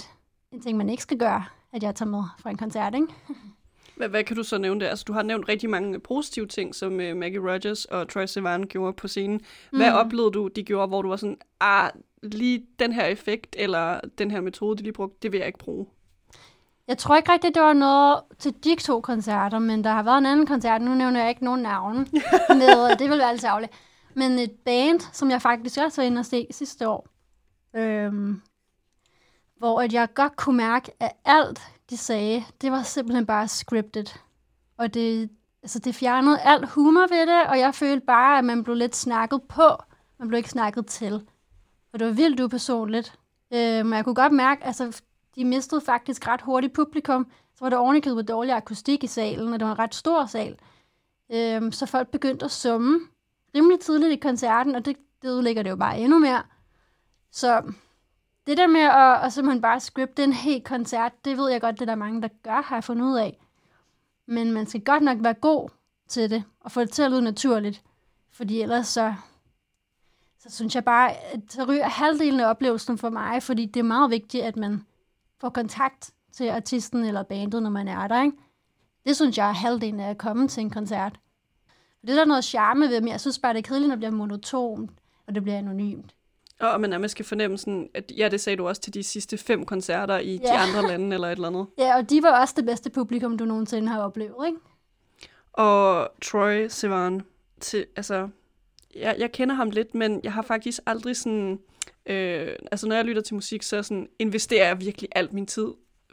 en 0.51 0.61
ting, 0.61 0.77
man 0.77 0.89
ikke 0.89 1.03
skal 1.03 1.17
gøre, 1.17 1.45
at 1.71 1.83
jeg 1.83 1.95
tager 1.95 2.09
med 2.09 2.23
fra 2.39 2.49
en 2.49 2.57
koncert, 2.57 2.95
ikke? 2.95 3.07
Hvad, 3.95 4.09
hvad 4.09 4.23
kan 4.23 4.35
du 4.35 4.43
så 4.43 4.57
nævne 4.57 4.79
der? 4.79 4.89
Altså, 4.89 5.05
du 5.07 5.13
har 5.13 5.23
nævnt 5.23 5.49
rigtig 5.49 5.69
mange 5.69 5.99
positive 5.99 6.47
ting, 6.47 6.75
som 6.75 6.93
uh, 6.93 7.17
Maggie 7.17 7.51
Rogers 7.51 7.85
og 7.85 8.09
Troy 8.09 8.25
Sivan 8.25 8.63
gjorde 8.63 8.93
på 8.93 9.07
scenen. 9.07 9.41
Hvad 9.71 9.91
mm. 9.91 9.97
oplevede 9.97 10.31
du, 10.31 10.47
de 10.47 10.63
gjorde, 10.63 10.87
hvor 10.87 11.01
du 11.01 11.09
var 11.09 11.15
sådan, 11.15 11.37
ah, 11.59 11.89
lige 12.23 12.65
den 12.79 12.93
her 12.93 13.05
effekt, 13.05 13.55
eller 13.59 13.99
den 14.17 14.31
her 14.31 14.41
metode, 14.41 14.77
de 14.77 14.83
lige 14.83 14.93
brugte, 14.93 15.17
det 15.21 15.31
vil 15.31 15.37
jeg 15.37 15.47
ikke 15.47 15.59
bruge? 15.59 15.85
Jeg 16.87 16.97
tror 16.97 17.15
ikke 17.15 17.31
rigtigt, 17.31 17.55
det 17.55 17.63
var 17.63 17.73
noget 17.73 18.19
til 18.39 18.53
de 18.63 18.75
to 18.75 19.01
koncerter, 19.01 19.59
men 19.59 19.83
der 19.83 19.89
har 19.89 20.03
været 20.03 20.17
en 20.17 20.25
anden 20.25 20.45
koncert, 20.45 20.81
nu 20.81 20.95
nævner 20.95 21.19
jeg 21.19 21.29
ikke 21.29 21.45
nogen 21.45 21.61
navn, 21.61 21.95
med, 22.61 22.97
det 22.99 23.09
vil 23.09 23.17
være 23.17 23.33
lidt 23.33 23.45
ærgerligt. 23.45 23.71
Men 24.15 24.39
et 24.39 24.51
band, 24.51 24.99
som 24.99 25.29
jeg 25.29 25.41
faktisk 25.41 25.79
også 25.79 26.01
var 26.01 26.05
inde 26.05 26.19
og 26.19 26.25
se 26.25 26.47
sidste 26.51 26.87
år, 26.87 27.07
øhm, 27.75 28.41
hvor 29.57 29.81
at 29.81 29.93
jeg 29.93 30.13
godt 30.13 30.35
kunne 30.35 30.57
mærke, 30.57 30.91
at 30.99 31.11
alt, 31.25 31.61
de 31.89 31.97
sagde, 31.97 32.43
det 32.61 32.71
var 32.71 32.83
simpelthen 32.83 33.25
bare 33.25 33.47
scripted. 33.47 34.05
Og 34.77 34.93
det, 34.93 35.29
altså 35.63 35.79
det 35.79 35.95
fjernede 35.95 36.39
alt 36.39 36.69
humor 36.69 37.07
ved 37.07 37.27
det, 37.27 37.47
og 37.47 37.59
jeg 37.59 37.75
følte 37.75 38.05
bare, 38.05 38.37
at 38.37 38.45
man 38.45 38.63
blev 38.63 38.75
lidt 38.75 38.95
snakket 38.95 39.43
på. 39.43 39.69
Man 40.19 40.27
blev 40.27 40.37
ikke 40.37 40.49
snakket 40.49 40.85
til. 40.85 41.27
Og 41.93 41.99
det 41.99 42.07
var 42.07 42.13
vildt 42.13 42.39
upersonligt. 42.39 43.19
Øhm, 43.53 43.93
jeg 43.93 44.03
kunne 44.03 44.15
godt 44.15 44.33
mærke, 44.33 44.65
altså 44.65 45.01
de 45.35 45.45
mistede 45.45 45.81
faktisk 45.81 46.27
ret 46.27 46.41
hurtigt 46.41 46.73
publikum. 46.73 47.27
Så 47.55 47.65
var 47.65 47.69
der 47.69 47.77
ovenikøbet 47.77 48.27
dårlig 48.27 48.53
akustik 48.53 49.03
i 49.03 49.07
salen, 49.07 49.53
og 49.53 49.59
det 49.59 49.65
var 49.65 49.71
en 49.73 49.79
ret 49.79 49.95
stor 49.95 50.25
sal. 50.25 50.57
Øhm, 51.31 51.71
så 51.71 51.85
folk 51.85 52.07
begyndte 52.07 52.45
at 52.45 52.51
summe 52.51 52.99
rimelig 53.55 53.79
tidligt 53.79 54.11
i 54.11 54.15
koncerten, 54.15 54.75
og 54.75 54.85
det, 54.85 54.97
det 55.21 55.29
udlægger 55.29 55.63
det 55.63 55.69
jo 55.69 55.75
bare 55.75 55.99
endnu 55.99 56.19
mere. 56.19 56.43
Så 57.31 57.73
det 58.47 58.57
der 58.57 58.67
med 58.67 58.81
at, 58.81 59.25
at 59.25 59.33
simpelthen 59.33 59.61
bare 59.61 59.79
scripte 59.79 60.23
en 60.23 60.33
hel 60.33 60.63
koncert, 60.63 61.25
det 61.25 61.37
ved 61.37 61.49
jeg 61.49 61.61
godt, 61.61 61.75
det 61.75 61.81
er 61.81 61.85
der 61.85 61.95
mange, 61.95 62.21
der 62.21 62.27
gør, 62.43 62.61
har 62.61 62.75
jeg 62.75 62.83
fundet 62.83 63.05
ud 63.05 63.17
af. 63.17 63.39
Men 64.25 64.51
man 64.51 64.67
skal 64.67 64.83
godt 64.83 65.03
nok 65.03 65.17
være 65.21 65.33
god 65.33 65.69
til 66.07 66.29
det, 66.29 66.43
og 66.59 66.71
få 66.71 66.81
det 66.81 66.89
til 66.89 67.03
at 67.03 67.11
lyde 67.11 67.21
naturligt. 67.21 67.83
Fordi 68.31 68.61
ellers 68.61 68.87
så, 68.87 69.13
så 70.39 70.49
synes 70.49 70.75
jeg 70.75 70.85
bare, 70.85 71.11
at 71.13 71.39
så 71.49 71.63
ryger 71.63 71.87
halvdelen 71.87 72.39
af 72.39 72.49
oplevelsen 72.49 72.97
for 72.97 73.09
mig, 73.09 73.43
fordi 73.43 73.65
det 73.65 73.79
er 73.79 73.83
meget 73.83 74.11
vigtigt, 74.11 74.43
at 74.43 74.55
man 74.55 74.85
får 75.41 75.49
kontakt 75.49 76.11
til 76.31 76.49
artisten 76.49 77.03
eller 77.03 77.23
bandet, 77.23 77.63
når 77.63 77.69
man 77.69 77.87
er 77.87 78.07
der, 78.07 78.23
ikke? 78.23 78.37
Det 79.05 79.15
synes 79.15 79.37
jeg 79.37 79.49
er 79.49 79.53
halvdelen 79.53 79.99
af 79.99 80.09
at 80.09 80.17
komme 80.17 80.47
til 80.47 80.61
en 80.61 80.69
koncert. 80.69 81.19
Det 82.07 82.09
er 82.09 82.15
der 82.15 82.25
noget 82.25 82.43
charme 82.43 82.89
ved, 82.89 83.01
men 83.01 83.09
jeg 83.09 83.21
synes 83.21 83.39
bare, 83.39 83.53
det 83.53 83.59
er 83.59 83.67
kedeligt, 83.67 83.87
når 83.87 83.95
det 83.95 83.99
bliver 83.99 84.11
monotont, 84.11 84.91
og 85.27 85.35
det 85.35 85.43
bliver 85.43 85.57
anonymt. 85.57 86.15
Og 86.59 86.81
man 86.81 86.89
nærmest 86.89 87.11
skal 87.11 87.25
fornemme 87.25 87.57
sådan, 87.57 87.89
at 87.93 88.11
ja, 88.17 88.29
det 88.29 88.41
sagde 88.41 88.57
du 88.57 88.67
også 88.67 88.81
til 88.81 88.93
de 88.93 89.03
sidste 89.03 89.37
fem 89.37 89.65
koncerter 89.65 90.17
i 90.17 90.39
ja. 90.43 90.47
de 90.47 90.51
andre 90.51 90.87
lande 90.87 91.13
eller 91.13 91.27
et 91.27 91.31
eller 91.31 91.47
andet. 91.47 91.67
Ja, 91.77 91.97
og 91.97 92.09
de 92.09 92.23
var 92.23 92.41
også 92.41 92.53
det 92.57 92.65
bedste 92.65 92.89
publikum, 92.89 93.37
du 93.37 93.45
nogensinde 93.45 93.87
har 93.87 94.01
oplevet, 94.01 94.47
ikke? 94.47 94.59
Og 95.53 96.09
Troy 96.21 96.67
Sivan, 96.69 97.21
til, 97.59 97.85
altså, 97.95 98.29
jeg, 98.95 99.15
jeg 99.19 99.31
kender 99.31 99.55
ham 99.55 99.69
lidt, 99.69 99.95
men 99.95 100.21
jeg 100.23 100.33
har 100.33 100.41
faktisk 100.41 100.79
aldrig 100.85 101.17
sådan, 101.17 101.59
øh, 102.05 102.55
altså 102.71 102.87
når 102.87 102.95
jeg 102.95 103.05
lytter 103.05 103.21
til 103.21 103.35
musik, 103.35 103.63
så 103.63 103.83
sådan, 103.83 104.09
investerer 104.19 104.67
jeg 104.67 104.81
virkelig 104.81 105.09
alt 105.15 105.33
min 105.33 105.45
tid, 105.45 105.67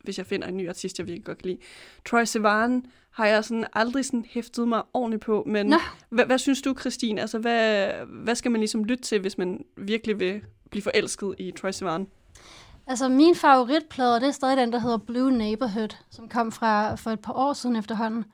hvis 0.05 0.19
jeg 0.19 0.27
finder 0.27 0.49
en 0.49 0.57
ny 0.57 0.69
artist, 0.69 0.99
jeg 0.99 1.07
virkelig 1.07 1.25
godt 1.25 1.39
kan 1.39 1.47
lide. 1.47 1.61
Troy 2.07 2.25
Sivan 2.25 2.85
har 3.11 3.27
jeg 3.27 3.45
sådan 3.45 3.67
aldrig 3.73 4.05
sådan 4.05 4.25
hæftet 4.31 4.69
mig 4.69 4.83
ordentligt 4.95 5.23
på, 5.23 5.43
men 5.47 5.75
hvad, 6.09 6.25
hvad 6.25 6.39
synes 6.39 6.63
du, 6.63 6.75
Christine? 6.81 7.21
Altså, 7.21 7.39
hvad, 7.39 7.91
hvad 8.25 8.35
skal 8.35 8.51
man 8.51 8.61
ligesom 8.61 8.85
lytte 8.85 9.05
til, 9.05 9.21
hvis 9.21 9.39
man 9.39 9.65
virkelig 9.77 10.21
vil 10.21 10.43
blive 10.71 10.83
forelsket 10.83 11.35
i 11.39 11.53
Troy 11.61 11.71
Sivan? 11.71 12.07
Altså, 12.87 13.09
min 13.09 13.35
favoritplade, 13.35 14.21
det 14.21 14.29
er 14.29 14.31
stadig 14.31 14.57
den, 14.57 14.73
der 14.73 14.79
hedder 14.79 14.99
Blue 14.99 15.31
Neighborhood, 15.31 15.97
som 16.11 16.29
kom 16.29 16.53
fra 16.53 16.95
for 16.95 17.11
et 17.11 17.21
par 17.21 17.33
år 17.33 17.53
siden 17.53 17.77
efterhånden. 17.77 18.25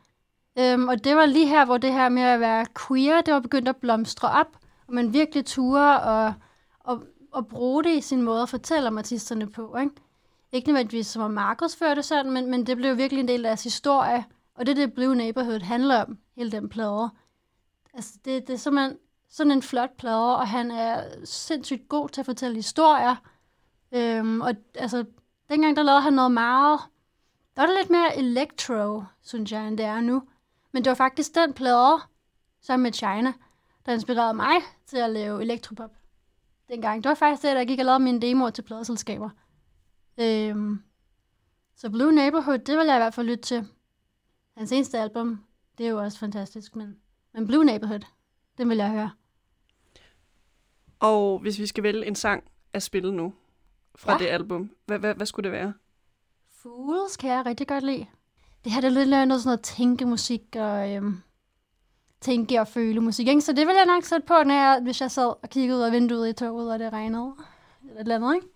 Øhm, 0.59 0.89
og 0.89 1.05
det 1.05 1.17
var 1.17 1.27
lige 1.27 1.47
her, 1.47 1.65
hvor 1.65 1.79
det 1.79 1.93
her 1.93 2.09
med 2.09 2.23
at 2.23 2.41
være 2.41 2.67
queer, 2.89 3.21
det 3.21 3.35
var 3.35 3.41
begyndt 3.41 3.69
at 3.69 3.77
blomstre 3.77 4.29
op, 4.29 4.57
og 4.89 4.95
man 4.95 5.13
virkelig 5.13 5.47
ture 5.47 6.01
og, 6.01 6.35
og, 6.81 7.03
og 7.33 7.47
bruge 7.47 7.85
det 7.85 7.97
i 7.97 8.01
sin 8.01 8.23
måde 8.23 8.43
at 8.43 8.49
fortælle 8.49 8.89
om 8.89 8.99
artisterne 8.99 9.51
på. 9.51 9.77
Ikke, 9.81 9.95
ikke 10.53 10.69
nødvendigvis 10.69 11.07
som 11.07 11.23
at 11.23 11.31
markedsføre 11.31 11.95
det 11.95 12.05
sådan, 12.05 12.33
men, 12.33 12.51
men 12.51 12.67
det 12.67 12.77
blev 12.77 12.97
virkelig 12.97 13.21
en 13.21 13.29
del 13.29 13.47
af 13.47 13.49
deres 13.49 13.65
historie, 13.65 14.25
og 14.57 14.67
det 14.67 14.79
er 14.79 14.87
det, 14.87 14.95
Blue 14.95 15.17
Neighborhood 15.17 15.61
handler 15.61 16.05
om, 16.05 16.19
hele 16.37 16.53
den 16.53 16.69
plade. 16.69 17.11
Altså, 17.95 18.19
det, 18.25 18.47
det 18.47 18.55
er 18.55 18.59
simpelthen 18.59 18.99
sådan 19.29 19.53
en 19.53 19.63
flot 19.63 19.97
plade, 19.99 20.37
og 20.37 20.49
han 20.49 20.71
er 20.71 21.05
sindssygt 21.25 21.89
god 21.89 22.09
til 22.09 22.21
at 22.21 22.27
fortælle 22.27 22.57
historier. 22.57 23.17
Øhm, 23.93 24.41
og 24.41 24.55
altså, 24.75 25.05
dengang 25.49 25.77
der 25.77 25.83
lavede 25.83 26.03
han 26.03 26.13
noget 26.13 26.33
meget... 26.33 26.81
Der 27.57 27.63
var 27.63 27.67
det 27.67 27.77
lidt 27.77 27.91
mere 27.91 28.19
electro, 28.19 29.03
synes 29.23 29.53
jeg, 29.53 29.69
end 29.69 29.79
det 29.79 29.87
er 29.87 30.01
nu. 30.01 30.23
Men 30.73 30.85
det 30.85 30.91
var 30.91 30.95
faktisk 30.95 31.35
den 31.35 31.53
plade, 31.53 32.01
sammen 32.61 32.83
med 32.83 32.93
China, 32.93 33.33
der 33.87 33.93
inspirerede 33.93 34.35
mig 34.35 34.55
til 34.87 34.97
at 34.97 35.11
lave 35.11 35.43
elektropop 35.43 35.91
dengang. 36.69 37.05
Det 37.05 37.09
var 37.09 37.15
faktisk 37.15 37.43
det, 37.43 37.57
der 37.57 37.65
gik 37.65 37.79
og 37.79 37.85
lavede 37.85 38.03
mine 38.03 38.21
demoer 38.21 38.51
til 38.51 38.63
pladeselskaber. 38.63 39.31
Øhm, 40.19 40.83
så 41.77 41.91
Blue 41.91 42.13
Neighborhood, 42.13 42.59
det 42.59 42.79
vil 42.79 42.87
jeg 42.87 42.97
i 42.97 42.99
hvert 42.99 43.15
fald 43.15 43.27
lytte 43.27 43.43
til. 43.43 43.67
Hans 44.57 44.73
eneste 44.73 44.99
album, 44.99 45.45
det 45.79 45.87
er 45.87 45.91
jo 45.91 45.99
også 45.99 46.19
fantastisk, 46.19 46.77
men, 46.77 46.97
men 47.35 47.47
Blue 47.47 47.65
Neighborhood, 47.65 48.01
den 48.59 48.69
vil 48.69 48.77
jeg 48.77 48.91
høre. 48.91 49.11
Og 51.01 51.39
hvis 51.39 51.59
vi 51.59 51.67
skal 51.67 51.83
vælge 51.83 52.07
en 52.07 52.15
sang 52.15 52.45
at 52.73 52.83
spille 52.83 53.13
nu 53.13 53.35
fra 53.95 54.13
ja. 54.13 54.19
det 54.19 54.27
album, 54.27 54.71
hvad, 54.87 54.99
hvad, 54.99 55.15
hvad 55.15 55.27
skulle 55.27 55.45
det 55.45 55.53
være? 55.53 55.73
Fools 56.49 57.17
kan 57.17 57.31
jeg 57.31 57.47
rigtig 57.47 57.69
godt 57.69 57.85
lide. 57.85 58.07
Det 58.65 58.73
her 58.73 58.81
det 58.81 58.89
er 58.89 58.91
lidt 58.91 59.09
noget 59.09 59.41
sådan 59.41 59.49
noget 59.49 59.61
tænkemusik 59.61 60.57
og 60.57 60.95
øhm, 60.95 61.23
tænke 62.21 62.61
og 62.61 62.69
føle 62.69 63.01
musik. 63.01 63.29
Ikke? 63.29 63.41
Så 63.41 63.53
det 63.53 63.67
vil 63.67 63.75
jeg 63.75 63.87
nok 63.87 64.05
sætte 64.05 64.27
på, 64.27 64.35
når 64.45 64.55
jeg, 64.55 64.81
hvis 64.83 65.01
jeg 65.01 65.11
sad 65.11 65.43
og 65.43 65.51
kiggede 65.51 65.79
ud 65.79 65.83
af 65.83 65.93
vinduet 65.93 66.29
i 66.29 66.33
toget, 66.33 66.73
og 66.73 66.79
det 66.79 66.93
regnede. 66.93 67.35
Eller 67.83 67.95
et 67.95 68.01
eller 68.01 68.15
andet, 68.17 68.35
ikke? 68.35 68.47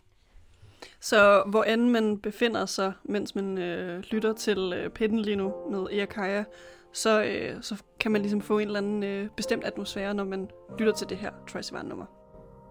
Så 1.00 1.42
hvor 1.46 1.62
end 1.62 1.88
man 1.88 2.18
befinder 2.18 2.66
sig, 2.66 2.92
mens 3.04 3.34
man 3.34 3.58
øh, 3.58 3.98
lytter 4.10 4.32
til 4.32 4.72
øh, 4.76 4.90
Pitten 4.90 5.18
lige 5.18 5.36
nu 5.36 5.52
med 5.70 5.86
Eakaja, 5.92 6.44
så, 6.92 7.22
øh, 7.22 7.62
så 7.62 7.82
kan 8.00 8.12
man 8.12 8.20
ligesom 8.20 8.40
få 8.40 8.58
en 8.58 8.66
eller 8.66 8.78
anden 8.78 9.02
øh, 9.02 9.28
bestemt 9.36 9.64
atmosfære, 9.64 10.14
når 10.14 10.24
man 10.24 10.48
lytter 10.78 10.92
til 10.92 11.08
det 11.08 11.16
her 11.16 11.30
Troy 11.48 11.60
Sivan-nummer. 11.60 12.04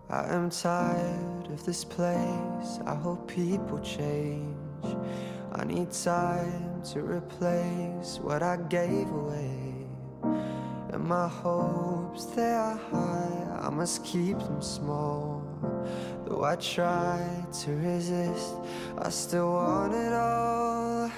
I 0.10 0.34
am 0.36 0.50
tired 0.50 1.52
of 1.54 1.60
this 1.64 1.86
place. 1.86 2.82
I 2.88 2.96
hope 2.96 3.28
people 3.28 3.86
change. 3.86 4.56
I 5.52 5.66
need 5.66 5.92
time 5.92 6.82
to 6.94 7.00
replace 7.00 8.20
what 8.20 8.42
I 8.42 8.58
gave 8.70 9.08
away. 9.12 9.70
And 10.94 11.04
my 11.04 11.28
hopes, 11.28 12.26
they 12.26 12.54
are 12.54 12.80
high. 12.92 13.68
I 13.68 13.70
must 13.70 14.04
keep 14.04 14.40
them 14.40 14.62
small. 14.62 15.42
Though 16.30 16.44
I 16.44 16.58
try 16.58 17.20
to 17.62 17.72
resist, 17.72 18.54
I 19.00 19.10
still 19.10 19.52
want 19.52 19.96
it 19.96 20.14
all. 20.14 21.10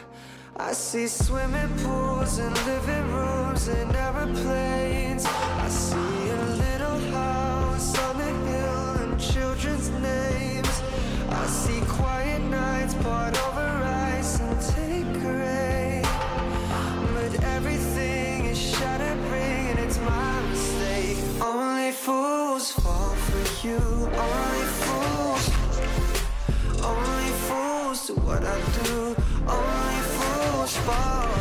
I 0.55 0.71
see 0.71 1.05
swimming 1.07 1.67
pools 1.79 2.37
and 2.39 2.55
living 2.65 3.11
rooms 3.11 3.67
and 3.67 3.93
aeroplanes. 3.93 5.25
I 5.25 5.67
see 5.67 6.29
a 6.29 6.45
little 6.63 6.99
house 7.11 7.97
on 7.99 8.17
the 8.19 8.33
hill 8.51 8.89
and 9.03 9.19
children's 9.19 9.89
names. 9.89 10.81
I 11.29 11.45
see 11.45 11.81
quiet 11.87 12.41
nights 12.43 12.93
poured 12.93 13.37
over 13.37 13.69
ice 14.15 14.39
and 14.39 14.61
take 14.61 15.23
rain. 15.23 16.03
But 17.15 17.43
everything 17.43 18.45
is 18.45 18.57
shattering 18.57 19.71
and 19.71 19.79
it's 19.79 19.99
my 19.99 20.41
mistake. 20.49 21.17
Only 21.41 21.91
fools 21.91 22.71
fall 22.71 23.13
for 23.27 23.67
you. 23.67 23.77
Only 23.77 24.90
what 28.31 28.43
I 28.45 28.59
do. 28.83 29.15
Only 29.59 30.01
fools 30.15 30.77
fall. 30.87 31.31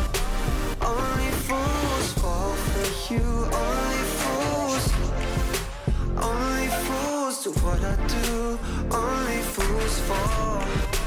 Only 0.91 1.31
fools 1.47 2.07
fall 2.21 2.53
for 2.71 3.13
you. 3.13 3.27
Only 3.63 4.03
fools. 4.19 4.85
Only 6.29 6.67
fools 6.85 7.43
do 7.43 7.51
what 7.63 7.81
I 7.93 7.95
do. 8.15 8.59
Only 8.91 9.41
fools 9.53 9.99
fall. 10.07 11.00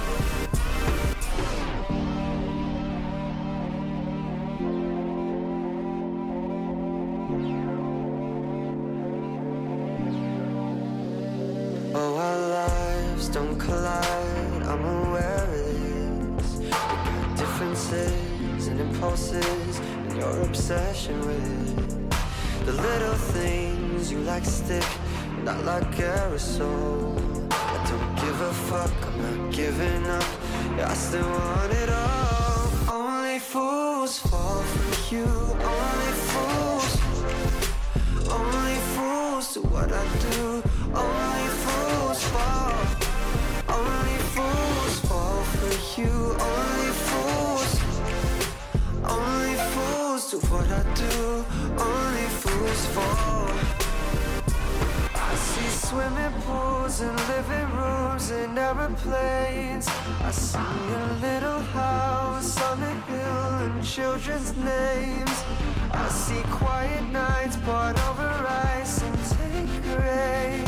And 19.15 20.17
your 20.17 20.43
obsession 20.43 21.17
with 21.21 22.67
the 22.67 22.73
little 22.73 23.15
things 23.15 24.11
you 24.11 24.19
like 24.19 24.45
stick, 24.45 24.85
not 25.45 25.65
like 25.65 25.89
aerosol. 25.95 27.15
I 27.53 27.87
don't 27.89 28.15
give 28.17 28.41
a 28.41 28.53
fuck. 28.53 28.91
I'm 29.07 29.23
not 29.23 29.55
giving 29.55 30.05
up. 30.07 30.25
Yeah, 30.77 30.91
I 30.91 30.95
still 30.95 31.31
want 31.31 31.73
it 31.73 31.91
all. 31.91 32.71
Only 32.91 33.39
fools 33.39 34.19
fall 34.19 34.63
for 34.63 35.15
you. 35.15 35.27
Only 35.73 36.13
fools. 36.31 36.93
Only 38.39 38.79
fools 38.95 39.55
do 39.55 39.61
what 39.75 39.93
I 39.93 40.05
do. 40.29 40.63
Only 40.93 41.49
fools 41.63 42.21
fall. 42.35 42.75
Only 43.79 44.19
fools 44.35 44.99
fall 45.09 45.43
for 45.55 46.01
you. 46.01 46.44
What 50.55 50.71
I 50.71 50.83
do. 50.95 51.45
Only 51.91 52.29
fools 52.41 52.87
fall. 52.95 53.51
I 55.31 55.35
see 55.49 55.71
swimming 55.87 56.35
pools 56.43 57.01
and 57.01 57.17
living 57.33 57.69
rooms 57.79 58.31
and 58.31 58.57
aeroplanes. 58.57 59.87
I 60.29 60.31
see 60.31 60.85
a 61.03 61.07
little 61.27 61.63
house 61.81 62.53
on 62.69 62.77
the 62.87 62.95
hill 63.11 63.51
and 63.67 63.85
children's 63.85 64.53
names. 64.57 65.37
I 65.91 66.07
see 66.23 66.43
quiet 66.61 67.05
nights 67.11 67.57
poured 67.65 67.99
over 68.09 68.31
ice 68.77 69.03
and 69.07 69.17
take 69.37 69.85
rain. 69.99 70.65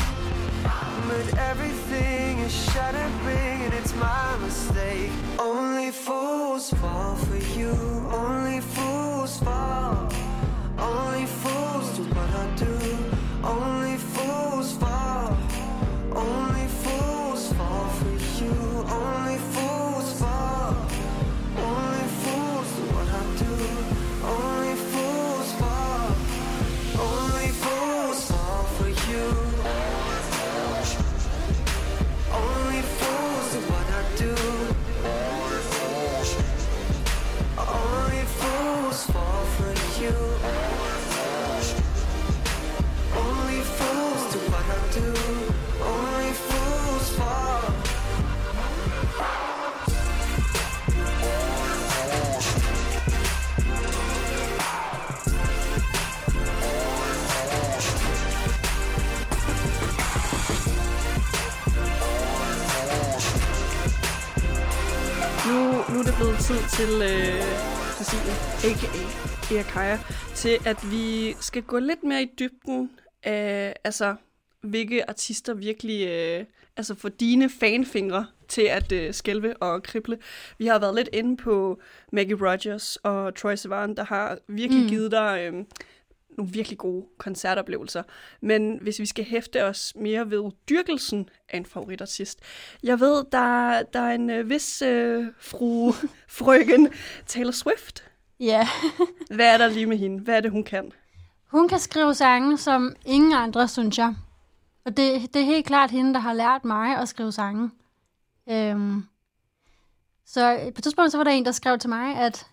But 1.08 1.26
everything 1.50 2.38
is 2.46 2.54
shattering 2.70 3.58
and 3.66 3.74
it's 3.80 3.94
my 3.94 4.36
mistake. 4.44 5.12
Only 5.38 5.90
fools 5.92 6.70
fall 6.80 7.14
for 7.26 7.40
you. 7.58 7.74
Only 8.24 8.60
fools 8.60 9.05
fools 9.26 9.38
fall. 9.42 10.08
Only 10.78 11.26
fools 11.26 11.96
do 11.96 12.02
what 12.14 12.30
I 12.30 12.46
do. 12.54 12.78
Only 13.42 13.85
tid 66.40 66.60
til 66.78 66.92
øh, 67.02 67.42
Christine, 67.94 68.32
a.k.a. 68.64 69.56
Eakaya, 69.56 69.98
til 70.34 70.58
at 70.66 70.90
vi 70.90 71.34
skal 71.40 71.62
gå 71.62 71.78
lidt 71.78 72.04
mere 72.04 72.22
i 72.22 72.30
dybden 72.38 72.90
af, 73.22 73.76
altså, 73.84 74.14
hvilke 74.60 75.10
artister 75.10 75.54
virkelig 75.54 76.08
øh, 76.08 76.44
altså 76.76 76.94
får 76.94 77.08
dine 77.08 77.50
fanfingre 77.60 78.26
til 78.48 78.62
at 78.62 78.92
øh, 78.92 79.14
skælve 79.14 79.56
og 79.56 79.82
krible. 79.82 80.18
Vi 80.58 80.66
har 80.66 80.78
været 80.78 80.94
lidt 80.94 81.08
inde 81.12 81.36
på 81.36 81.80
Maggie 82.12 82.36
Rogers 82.40 82.96
og 82.96 83.34
Troy 83.34 83.54
Sivan, 83.54 83.94
der 83.94 84.04
har 84.04 84.38
virkelig 84.48 84.82
mm. 84.82 84.88
givet 84.88 85.10
dig 85.10 85.50
øh, 85.52 85.64
nogle 86.36 86.52
virkelig 86.52 86.78
gode 86.78 87.06
koncertoplevelser. 87.18 88.02
Men 88.40 88.78
hvis 88.82 88.98
vi 88.98 89.06
skal 89.06 89.24
hæfte 89.24 89.64
os 89.64 89.92
mere 89.96 90.30
ved 90.30 90.50
dyrkelsen 90.68 91.28
af 91.48 91.56
en 91.56 91.66
favoritartist. 91.66 92.40
Jeg 92.82 93.00
ved, 93.00 93.24
der, 93.32 93.82
der 93.82 94.00
er 94.00 94.14
en 94.14 94.30
øh, 94.30 94.50
vis 94.50 94.82
øh, 94.82 95.26
fru, 95.40 95.92
frøken 96.38 96.88
Taylor 97.26 97.52
Swift. 97.52 98.04
Ja. 98.40 98.68
Hvad 99.36 99.54
er 99.54 99.58
der 99.58 99.68
lige 99.68 99.86
med 99.86 99.96
hende? 99.96 100.22
Hvad 100.22 100.36
er 100.36 100.40
det, 100.40 100.50
hun 100.50 100.64
kan? 100.64 100.92
Hun 101.50 101.68
kan 101.68 101.78
skrive 101.78 102.14
sange, 102.14 102.58
som 102.58 102.96
ingen 103.06 103.32
andre, 103.32 103.68
synes 103.68 103.98
jeg. 103.98 104.14
Og 104.84 104.96
det, 104.96 105.34
det 105.34 105.42
er 105.42 105.46
helt 105.46 105.66
klart 105.66 105.90
hende, 105.90 106.14
der 106.14 106.20
har 106.20 106.32
lært 106.32 106.64
mig 106.64 106.96
at 106.96 107.08
skrive 107.08 107.32
sange. 107.32 107.70
Øhm, 108.50 109.04
så 110.26 110.58
på 110.64 110.78
et 110.78 110.82
tidspunkt 110.82 111.12
så 111.12 111.18
var 111.18 111.24
der 111.24 111.30
en, 111.30 111.44
der 111.44 111.52
skrev 111.52 111.78
til 111.78 111.90
mig, 111.90 112.16
at, 112.16 112.46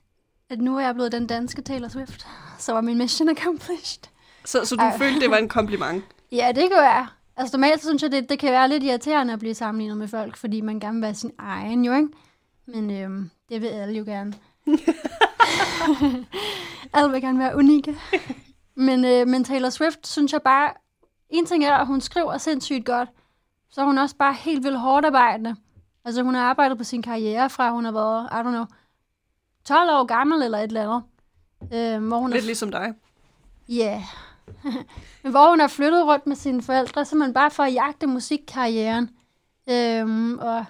at 0.49 0.59
nu 0.59 0.77
er 0.77 0.81
jeg 0.81 0.93
blevet 0.93 1.11
den 1.11 1.27
danske 1.27 1.61
Taylor 1.61 1.87
Swift. 1.87 2.27
Så 2.63 2.73
var 2.73 2.81
min 2.81 2.97
mission 2.97 3.29
accomplished. 3.29 4.03
Så, 4.45 4.65
så 4.65 4.75
du 4.75 4.81
Ej. 4.81 4.97
følte, 4.97 5.19
det 5.19 5.31
var 5.31 5.37
en 5.37 5.49
kompliment? 5.49 6.03
Ja, 6.31 6.51
det 6.55 6.71
gør 6.71 6.81
jeg. 6.81 7.07
Altså 7.37 7.57
normalt 7.57 7.81
synes 7.81 8.03
jeg, 8.03 8.11
det, 8.11 8.29
det 8.29 8.39
kan 8.39 8.51
være 8.51 8.69
lidt 8.69 8.83
irriterende 8.83 9.33
at 9.33 9.39
blive 9.39 9.53
sammenlignet 9.53 9.97
med 9.97 10.07
folk, 10.07 10.37
fordi 10.37 10.61
man 10.61 10.79
gerne 10.79 10.93
vil 10.93 11.01
være 11.01 11.13
sin 11.13 11.31
egen, 11.37 11.85
jo 11.85 11.93
ikke? 11.93 12.07
Men 12.65 12.91
øhm, 12.91 13.29
det 13.49 13.61
vil 13.61 13.67
alle 13.67 13.97
jo 13.97 14.03
gerne. 14.03 14.33
alle 16.93 17.11
vil 17.11 17.21
gerne 17.21 17.39
være 17.39 17.55
unikke. 17.55 17.97
Men, 18.75 19.05
øh, 19.05 19.27
men 19.27 19.43
Taylor 19.43 19.69
Swift, 19.69 20.07
synes 20.07 20.33
jeg 20.33 20.41
bare, 20.41 20.71
en 21.29 21.45
ting 21.45 21.65
er, 21.65 21.73
at 21.73 21.87
hun 21.87 22.01
skriver 22.01 22.37
sindssygt 22.37 22.85
godt, 22.85 23.09
så 23.69 23.81
er 23.81 23.85
hun 23.85 23.97
også 23.97 24.15
bare 24.15 24.33
helt 24.33 24.63
vildt 24.63 24.79
hårdt 24.79 25.05
arbejdende. 25.05 25.55
Altså 26.05 26.23
hun 26.23 26.35
har 26.35 26.43
arbejdet 26.43 26.77
på 26.77 26.83
sin 26.83 27.01
karriere 27.01 27.49
fra, 27.49 27.71
hun 27.71 27.85
har 27.85 27.91
været, 27.91 28.29
I 28.31 28.35
don't 28.35 28.51
know, 28.51 28.65
12 29.65 29.89
år 29.91 30.05
gammel 30.05 30.43
eller 30.43 30.57
et 30.57 30.63
eller 30.63 30.83
andet. 30.83 31.03
Øh, 31.73 32.07
hvor 32.07 32.17
hun 32.17 32.31
Lidt 32.31 32.43
er... 32.43 32.45
ligesom 32.45 32.71
dig. 32.71 32.93
Ja. 33.69 33.83
Yeah. 33.83 34.01
Men 35.23 35.31
hvor 35.31 35.49
hun 35.49 35.59
har 35.59 35.67
flyttet 35.67 36.05
rundt 36.05 36.27
med 36.27 36.35
sine 36.35 36.61
forældre, 36.61 37.05
så 37.05 37.15
man 37.15 37.33
bare 37.33 37.51
for 37.51 37.63
at 37.63 37.73
jagte 37.73 38.07
musikkarrieren. 38.07 39.09
Øhm, 39.69 40.37
og 40.37 40.65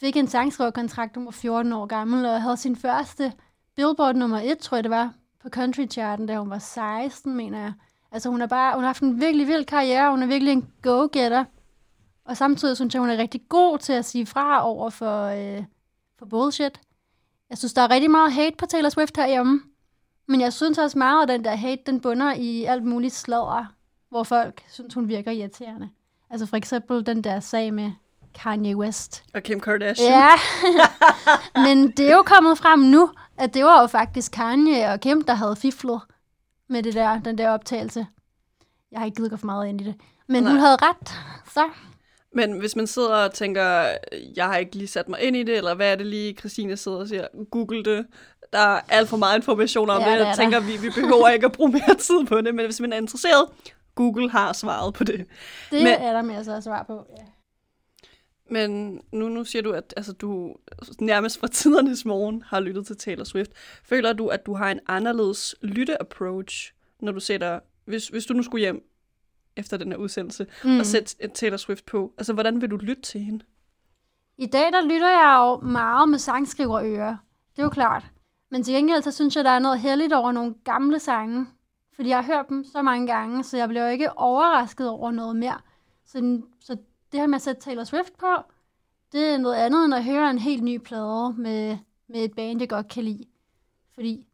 fik 0.00 0.16
en 0.16 0.28
sangskriverkontrakt, 0.28 1.16
hun 1.16 1.24
var 1.24 1.30
14 1.30 1.72
år 1.72 1.86
gammel, 1.86 2.26
og 2.26 2.42
havde 2.42 2.56
sin 2.56 2.76
første 2.76 3.32
Billboard 3.76 4.14
nummer 4.14 4.40
1, 4.44 4.58
tror 4.58 4.76
jeg 4.76 4.84
det 4.84 4.90
var, 4.90 5.12
på 5.42 5.48
country 5.48 5.86
charten, 5.86 6.26
da 6.26 6.38
hun 6.38 6.50
var 6.50 6.58
16, 6.58 7.34
mener 7.34 7.58
jeg. 7.58 7.72
Altså 8.12 8.28
hun 8.30 8.40
har 8.40 8.46
bare 8.46 8.74
hun 8.74 8.82
har 8.82 8.88
haft 8.88 9.02
en 9.02 9.20
virkelig 9.20 9.46
vild 9.46 9.64
karriere, 9.64 10.10
hun 10.10 10.22
er 10.22 10.26
virkelig 10.26 10.52
en 10.52 10.68
go-getter. 10.82 11.44
Og 12.24 12.36
samtidig 12.36 12.76
synes 12.76 12.94
jeg, 12.94 13.00
hun 13.00 13.10
er 13.10 13.16
rigtig 13.16 13.40
god 13.48 13.78
til 13.78 13.92
at 13.92 14.04
sige 14.04 14.26
fra 14.26 14.66
over 14.66 14.90
for, 14.90 15.24
øh, 15.24 15.64
for 16.18 16.26
bullshit. 16.26 16.80
Jeg 17.50 17.58
synes, 17.58 17.72
der 17.72 17.82
er 17.82 17.90
rigtig 17.90 18.10
meget 18.10 18.32
hate 18.32 18.56
på 18.56 18.66
Taylor 18.66 18.88
Swift 18.88 19.16
herhjemme. 19.16 19.62
Men 20.28 20.40
jeg 20.40 20.52
synes 20.52 20.78
også 20.78 20.98
meget, 20.98 21.22
at 21.22 21.28
den 21.28 21.44
der 21.44 21.54
hate, 21.54 21.82
den 21.86 22.00
bunder 22.00 22.34
i 22.34 22.64
alt 22.64 22.84
muligt 22.84 23.14
sladder, 23.14 23.64
hvor 24.10 24.22
folk 24.22 24.62
synes, 24.68 24.94
hun 24.94 25.08
virker 25.08 25.30
irriterende. 25.30 25.88
Altså 26.30 26.46
for 26.46 26.56
eksempel 26.56 27.06
den 27.06 27.24
der 27.24 27.40
sag 27.40 27.74
med 27.74 27.92
Kanye 28.34 28.76
West. 28.76 29.24
Og 29.34 29.42
Kim 29.42 29.60
Kardashian. 29.60 30.12
Ja, 30.12 30.30
men 31.66 31.90
det 31.90 32.10
er 32.10 32.16
jo 32.16 32.22
kommet 32.22 32.58
frem 32.58 32.78
nu, 32.78 33.10
at 33.38 33.54
det 33.54 33.64
var 33.64 33.80
jo 33.80 33.86
faktisk 33.86 34.32
Kanye 34.32 34.84
og 34.84 35.00
Kim, 35.00 35.22
der 35.22 35.34
havde 35.34 35.56
fiflet 35.56 36.00
med 36.68 36.82
det 36.82 36.94
der, 36.94 37.20
den 37.20 37.38
der 37.38 37.50
optagelse. 37.50 38.06
Jeg 38.92 39.00
har 39.00 39.06
ikke 39.06 39.16
givet 39.16 39.40
for 39.40 39.46
meget 39.46 39.68
ind 39.68 39.80
i 39.80 39.84
det. 39.84 39.94
Men 40.26 40.42
Nej. 40.42 40.52
hun 40.52 40.60
havde 40.60 40.76
ret, 40.82 41.08
så. 41.54 41.68
Men 42.34 42.58
hvis 42.58 42.76
man 42.76 42.86
sidder 42.86 43.14
og 43.16 43.32
tænker, 43.32 43.84
jeg 44.36 44.46
har 44.46 44.56
ikke 44.56 44.76
lige 44.76 44.88
sat 44.88 45.08
mig 45.08 45.20
ind 45.20 45.36
i 45.36 45.42
det, 45.42 45.56
eller 45.56 45.74
hvad 45.74 45.92
er 45.92 45.96
det 45.96 46.06
lige, 46.06 46.34
Christine 46.34 46.76
sidder 46.76 46.98
og 46.98 47.08
siger, 47.08 47.26
google 47.50 47.84
det. 47.84 48.06
Der 48.52 48.58
er 48.58 48.80
alt 48.88 49.08
for 49.08 49.16
meget 49.16 49.36
information 49.36 49.90
om 49.90 50.02
ja, 50.02 50.12
det. 50.12 50.26
Jeg 50.26 50.36
tænker, 50.36 50.60
vi, 50.60 50.76
vi 50.76 50.90
behøver 50.94 51.28
ikke 51.28 51.46
at 51.46 51.52
bruge 51.52 51.72
mere 51.72 51.94
tid 51.98 52.26
på 52.26 52.40
det, 52.40 52.54
men 52.54 52.64
hvis 52.64 52.80
man 52.80 52.92
er 52.92 52.96
interesseret, 52.96 53.48
Google 53.94 54.30
har 54.30 54.52
svaret 54.52 54.94
på 54.94 55.04
det. 55.04 55.26
Det 55.70 55.82
men, 55.82 55.86
er 55.86 56.12
der 56.12 56.22
med 56.22 56.34
at 56.34 56.64
svare 56.64 56.84
på, 56.84 57.06
ja. 57.18 57.24
Men 58.50 59.00
nu, 59.12 59.28
nu 59.28 59.44
siger 59.44 59.62
du, 59.62 59.72
at 59.72 59.94
altså, 59.96 60.12
du 60.12 60.54
nærmest 61.00 61.40
fra 61.40 61.46
tidernes 61.46 62.04
morgen 62.04 62.42
har 62.46 62.60
lyttet 62.60 62.86
til 62.86 62.96
Taylor 62.96 63.24
Swift. 63.24 63.50
Føler 63.84 64.12
du, 64.12 64.28
at 64.28 64.46
du 64.46 64.54
har 64.54 64.70
en 64.70 64.80
anderledes 64.86 65.54
lytte-approach, 65.62 66.72
når 67.00 67.12
du 67.12 67.20
sætter, 67.20 67.60
hvis, 67.84 68.08
hvis 68.08 68.26
du 68.26 68.34
nu 68.34 68.42
skulle 68.42 68.60
hjem 68.60 68.82
efter 69.56 69.76
den 69.76 69.92
her 69.92 69.98
udsendelse, 69.98 70.46
mm. 70.64 70.78
og 70.78 70.86
sætte 70.86 71.28
Taylor 71.28 71.56
Swift 71.56 71.86
på? 71.86 72.12
Altså, 72.18 72.32
hvordan 72.32 72.60
vil 72.60 72.70
du 72.70 72.76
lytte 72.76 73.02
til 73.02 73.20
hende? 73.20 73.44
I 74.38 74.46
dag, 74.46 74.72
der 74.72 74.82
lytter 74.82 75.08
jeg 75.08 75.36
jo 75.38 75.66
meget 75.66 76.08
med 76.08 76.18
sangskriverører. 76.18 77.16
Det 77.56 77.58
er 77.58 77.62
jo 77.62 77.70
klart. 77.70 78.04
Men 78.50 78.62
til 78.62 78.74
gengæld, 78.74 79.02
så 79.02 79.10
synes 79.10 79.36
jeg, 79.36 79.44
der 79.44 79.50
er 79.50 79.58
noget 79.58 79.80
heldigt 79.80 80.12
over 80.12 80.32
nogle 80.32 80.54
gamle 80.64 80.98
sange. 80.98 81.46
Fordi 81.92 82.08
jeg 82.08 82.16
har 82.16 82.34
hørt 82.34 82.48
dem 82.48 82.64
så 82.64 82.82
mange 82.82 83.06
gange, 83.06 83.44
så 83.44 83.56
jeg 83.56 83.68
bliver 83.68 83.84
jo 83.84 83.90
ikke 83.90 84.18
overrasket 84.18 84.88
over 84.88 85.10
noget 85.10 85.36
mere. 85.36 85.60
Så, 86.04 86.42
så 86.60 86.76
det 87.12 87.20
her 87.20 87.26
med 87.26 87.36
at 87.36 87.42
sætte 87.42 87.60
Taylor 87.60 87.84
Swift 87.84 88.18
på, 88.18 88.36
det 89.12 89.24
er 89.24 89.38
noget 89.38 89.54
andet 89.54 89.84
end 89.84 89.94
at 89.94 90.04
høre 90.04 90.30
en 90.30 90.38
helt 90.38 90.62
ny 90.62 90.78
plade 90.78 91.34
med, 91.38 91.78
med 92.08 92.24
et 92.24 92.32
band, 92.36 92.60
jeg 92.60 92.68
godt 92.68 92.88
kan 92.88 93.04
lide. 93.04 93.24
Fordi 93.94 94.26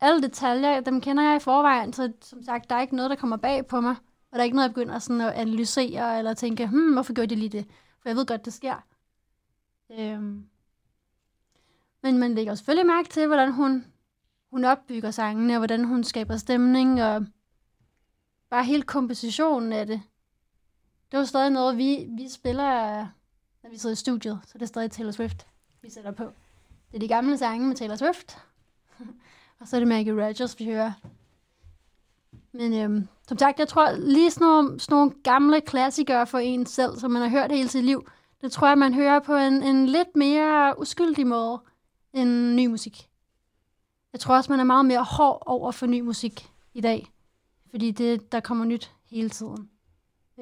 alle 0.00 0.22
detaljer, 0.22 0.80
dem 0.80 1.00
kender 1.00 1.22
jeg 1.22 1.36
i 1.36 1.40
forvejen, 1.40 1.92
så 1.92 2.12
som 2.20 2.42
sagt, 2.42 2.70
der 2.70 2.76
er 2.76 2.80
ikke 2.80 2.96
noget, 2.96 3.10
der 3.10 3.16
kommer 3.16 3.36
bag 3.36 3.66
på 3.66 3.80
mig. 3.80 3.96
Og 4.30 4.36
der 4.36 4.38
er 4.38 4.44
ikke 4.44 4.56
noget, 4.56 4.68
jeg 4.68 4.74
begynder 4.74 4.98
sådan 4.98 5.20
at 5.20 5.32
analysere 5.32 6.18
eller 6.18 6.34
tænke, 6.34 6.66
hmm, 6.66 6.92
hvorfor 6.92 7.12
gør 7.12 7.26
de 7.26 7.34
lige 7.34 7.48
det? 7.48 7.66
For 8.00 8.08
jeg 8.08 8.16
ved 8.16 8.26
godt, 8.26 8.44
det 8.44 8.52
sker. 8.52 8.84
Øhm. 9.90 10.46
Men 12.02 12.18
man 12.18 12.34
lægger 12.34 12.54
selvfølgelig 12.54 12.86
mærke 12.86 13.08
til, 13.08 13.26
hvordan 13.26 13.52
hun, 13.52 13.84
hun 14.50 14.64
opbygger 14.64 15.10
sangene, 15.10 15.54
og 15.54 15.58
hvordan 15.58 15.84
hun 15.84 16.04
skaber 16.04 16.36
stemning, 16.36 17.02
og 17.02 17.26
bare 18.50 18.64
hele 18.64 18.82
kompositionen 18.82 19.72
af 19.72 19.86
det 19.86 20.02
det 21.12 21.18
var 21.18 21.24
stadig 21.24 21.50
noget, 21.50 21.78
vi, 21.78 22.06
vi 22.08 22.28
spiller, 22.28 22.98
når 23.62 23.70
vi 23.70 23.78
sidder 23.78 23.92
i 23.92 23.96
studiet, 23.96 24.40
så 24.46 24.52
det 24.54 24.62
er 24.62 24.66
stadig 24.66 24.90
Taylor 24.90 25.10
Swift, 25.10 25.46
vi 25.82 25.90
sætter 25.90 26.10
på. 26.10 26.24
Det 26.90 26.94
er 26.96 26.98
de 26.98 27.08
gamle 27.08 27.38
sange 27.38 27.66
med 27.66 27.76
Taylor 27.76 27.96
Swift, 27.96 28.38
og 29.60 29.68
så 29.68 29.76
er 29.76 29.80
det 29.80 29.88
Maggie 29.88 30.24
Rogers, 30.24 30.58
vi 30.58 30.64
hører. 30.64 30.92
Men 32.52 32.74
øhm, 32.74 33.08
som 33.28 33.38
sagt, 33.38 33.58
jeg 33.58 33.68
tror 33.68 33.92
lige 33.92 34.30
sådan 34.30 34.46
nogle, 34.46 34.80
sådan 34.80 34.94
nogle 34.94 35.12
gamle 35.24 35.60
klassikere 35.60 36.26
for 36.26 36.38
en 36.38 36.66
selv, 36.66 36.98
som 36.98 37.10
man 37.10 37.22
har 37.22 37.28
hørt 37.28 37.52
hele 37.52 37.68
sit 37.68 37.84
liv, 37.84 38.08
det 38.40 38.52
tror 38.52 38.68
jeg, 38.68 38.78
man 38.78 38.94
hører 38.94 39.20
på 39.20 39.34
en, 39.34 39.62
en 39.62 39.86
lidt 39.86 40.16
mere 40.16 40.74
uskyldig 40.80 41.26
måde 41.26 41.60
end 42.12 42.54
ny 42.54 42.66
musik. 42.66 43.08
Jeg 44.12 44.20
tror 44.20 44.36
også, 44.36 44.52
man 44.52 44.60
er 44.60 44.64
meget 44.64 44.86
mere 44.86 45.04
hård 45.04 45.42
over 45.46 45.72
for 45.72 45.86
ny 45.86 46.00
musik 46.00 46.50
i 46.74 46.80
dag, 46.80 47.12
fordi 47.70 47.90
det, 47.90 48.32
der 48.32 48.40
kommer 48.40 48.64
nyt 48.64 48.92
hele 49.04 49.30
tiden. 49.30 49.70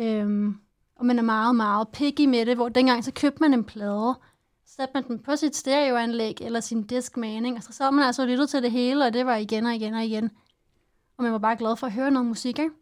Øhm, 0.00 0.61
og 0.96 1.06
man 1.06 1.18
er 1.18 1.22
meget, 1.22 1.54
meget 1.54 1.88
picky 1.88 2.26
med 2.26 2.46
det, 2.46 2.56
hvor 2.56 2.68
dengang 2.68 3.04
så 3.04 3.12
købte 3.12 3.40
man 3.40 3.54
en 3.54 3.64
plade, 3.64 4.14
satte 4.66 4.92
man 4.94 5.09
den 5.09 5.18
på 5.18 5.37
sit 5.37 5.56
stereoanlæg 5.56 6.37
eller 6.40 6.61
sin 6.61 6.83
diskmaning, 6.83 7.56
og 7.56 7.62
så 7.62 7.72
så 7.72 7.90
man 7.90 8.04
altså 8.04 8.26
lyttet 8.26 8.50
til 8.50 8.62
det 8.62 8.70
hele, 8.70 9.04
og 9.04 9.12
det 9.12 9.26
var 9.26 9.37
igen 9.37 9.66
og 9.66 9.74
igen 9.74 9.94
og 9.94 10.04
igen. 10.04 10.30
Og 11.16 11.24
man 11.24 11.33
var 11.33 11.38
bare 11.38 11.56
glad 11.56 11.76
for 11.76 11.87
at 11.87 11.92
høre 11.92 12.11
noget 12.11 12.28
musik, 12.28 12.59
ikke? 12.59 12.74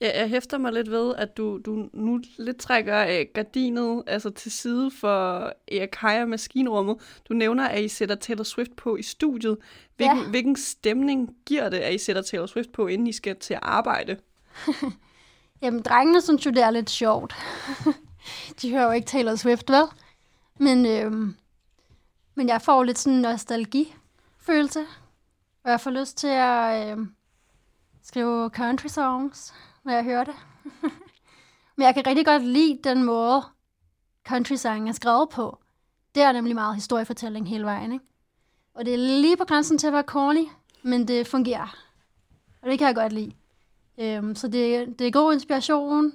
Ja, 0.00 0.20
jeg 0.20 0.28
hæfter 0.28 0.58
mig 0.58 0.72
lidt 0.72 0.90
ved, 0.90 1.14
at 1.14 1.36
du, 1.36 1.58
du 1.58 1.88
nu 1.92 2.20
lidt 2.36 2.56
trækker 2.56 3.06
øh, 3.06 3.26
gardinet 3.34 4.02
altså 4.06 4.30
til 4.30 4.52
side 4.52 4.90
for 4.90 5.52
Eakaya 5.68 6.24
maskinrummet. 6.24 6.96
Du 7.28 7.34
nævner, 7.34 7.68
at 7.68 7.84
I 7.84 7.88
sætter 7.88 8.14
Taylor 8.14 8.44
Swift 8.44 8.76
på 8.76 8.96
i 8.96 9.02
studiet. 9.02 9.58
Hvilken, 9.96 10.18
ja. 10.18 10.28
hvilken 10.28 10.56
stemning 10.56 11.36
giver 11.46 11.68
det, 11.68 11.78
at 11.78 11.94
I 11.94 11.98
sætter 11.98 12.22
Taylor 12.22 12.46
Swift 12.46 12.72
på, 12.72 12.86
inden 12.86 13.06
I 13.06 13.12
skal 13.12 13.36
til 13.36 13.54
at 13.54 13.60
arbejde? 13.62 14.16
Jamen, 15.62 15.82
drengene 15.82 16.20
synes 16.20 16.46
jo, 16.46 16.50
det 16.50 16.62
er 16.62 16.70
lidt 16.70 16.90
sjovt. 16.90 17.34
de 18.62 18.70
hører 18.70 18.84
jo 18.84 18.90
ikke 18.90 19.06
Taylor 19.06 19.34
Swift, 19.34 19.70
vel? 19.70 19.84
Men, 20.58 20.86
øhm, 20.86 21.36
men 22.34 22.48
jeg 22.48 22.62
får 22.62 22.82
lidt 22.82 22.98
sådan 22.98 23.16
en 23.16 23.22
nostalgi-følelse. 23.22 24.80
Og 25.64 25.70
jeg 25.70 25.80
får 25.80 25.90
lyst 25.90 26.18
til 26.18 26.28
at 26.28 26.92
øhm, 26.92 27.12
skrive 28.02 28.50
country 28.50 28.86
songs, 28.86 29.54
når 29.88 29.94
jeg 29.94 30.04
hører 30.04 30.24
det. 30.24 30.34
men 31.76 31.84
jeg 31.86 31.94
kan 31.94 32.06
rigtig 32.06 32.26
godt 32.26 32.42
lide 32.42 32.78
den 32.84 33.04
måde, 33.04 33.42
country 34.28 34.54
sang 34.54 34.88
er 34.88 34.92
skrevet 34.92 35.28
på. 35.28 35.58
Det 36.14 36.22
er 36.22 36.32
nemlig 36.32 36.54
meget 36.54 36.74
historiefortælling 36.74 37.48
hele 37.48 37.64
vejen, 37.64 37.92
ikke? 37.92 38.04
Og 38.74 38.84
det 38.84 38.94
er 38.94 38.98
lige 38.98 39.36
på 39.36 39.44
grænsen 39.44 39.78
til 39.78 39.86
at 39.86 39.92
være 39.92 40.02
corny, 40.02 40.48
men 40.82 41.08
det 41.08 41.26
fungerer. 41.26 41.76
Og 42.62 42.70
det 42.70 42.78
kan 42.78 42.86
jeg 42.86 42.94
godt 42.94 43.12
lide. 43.12 43.32
Øhm, 43.98 44.34
så 44.34 44.48
det, 44.48 44.98
det 44.98 45.06
er 45.06 45.10
god 45.10 45.32
inspiration 45.32 46.12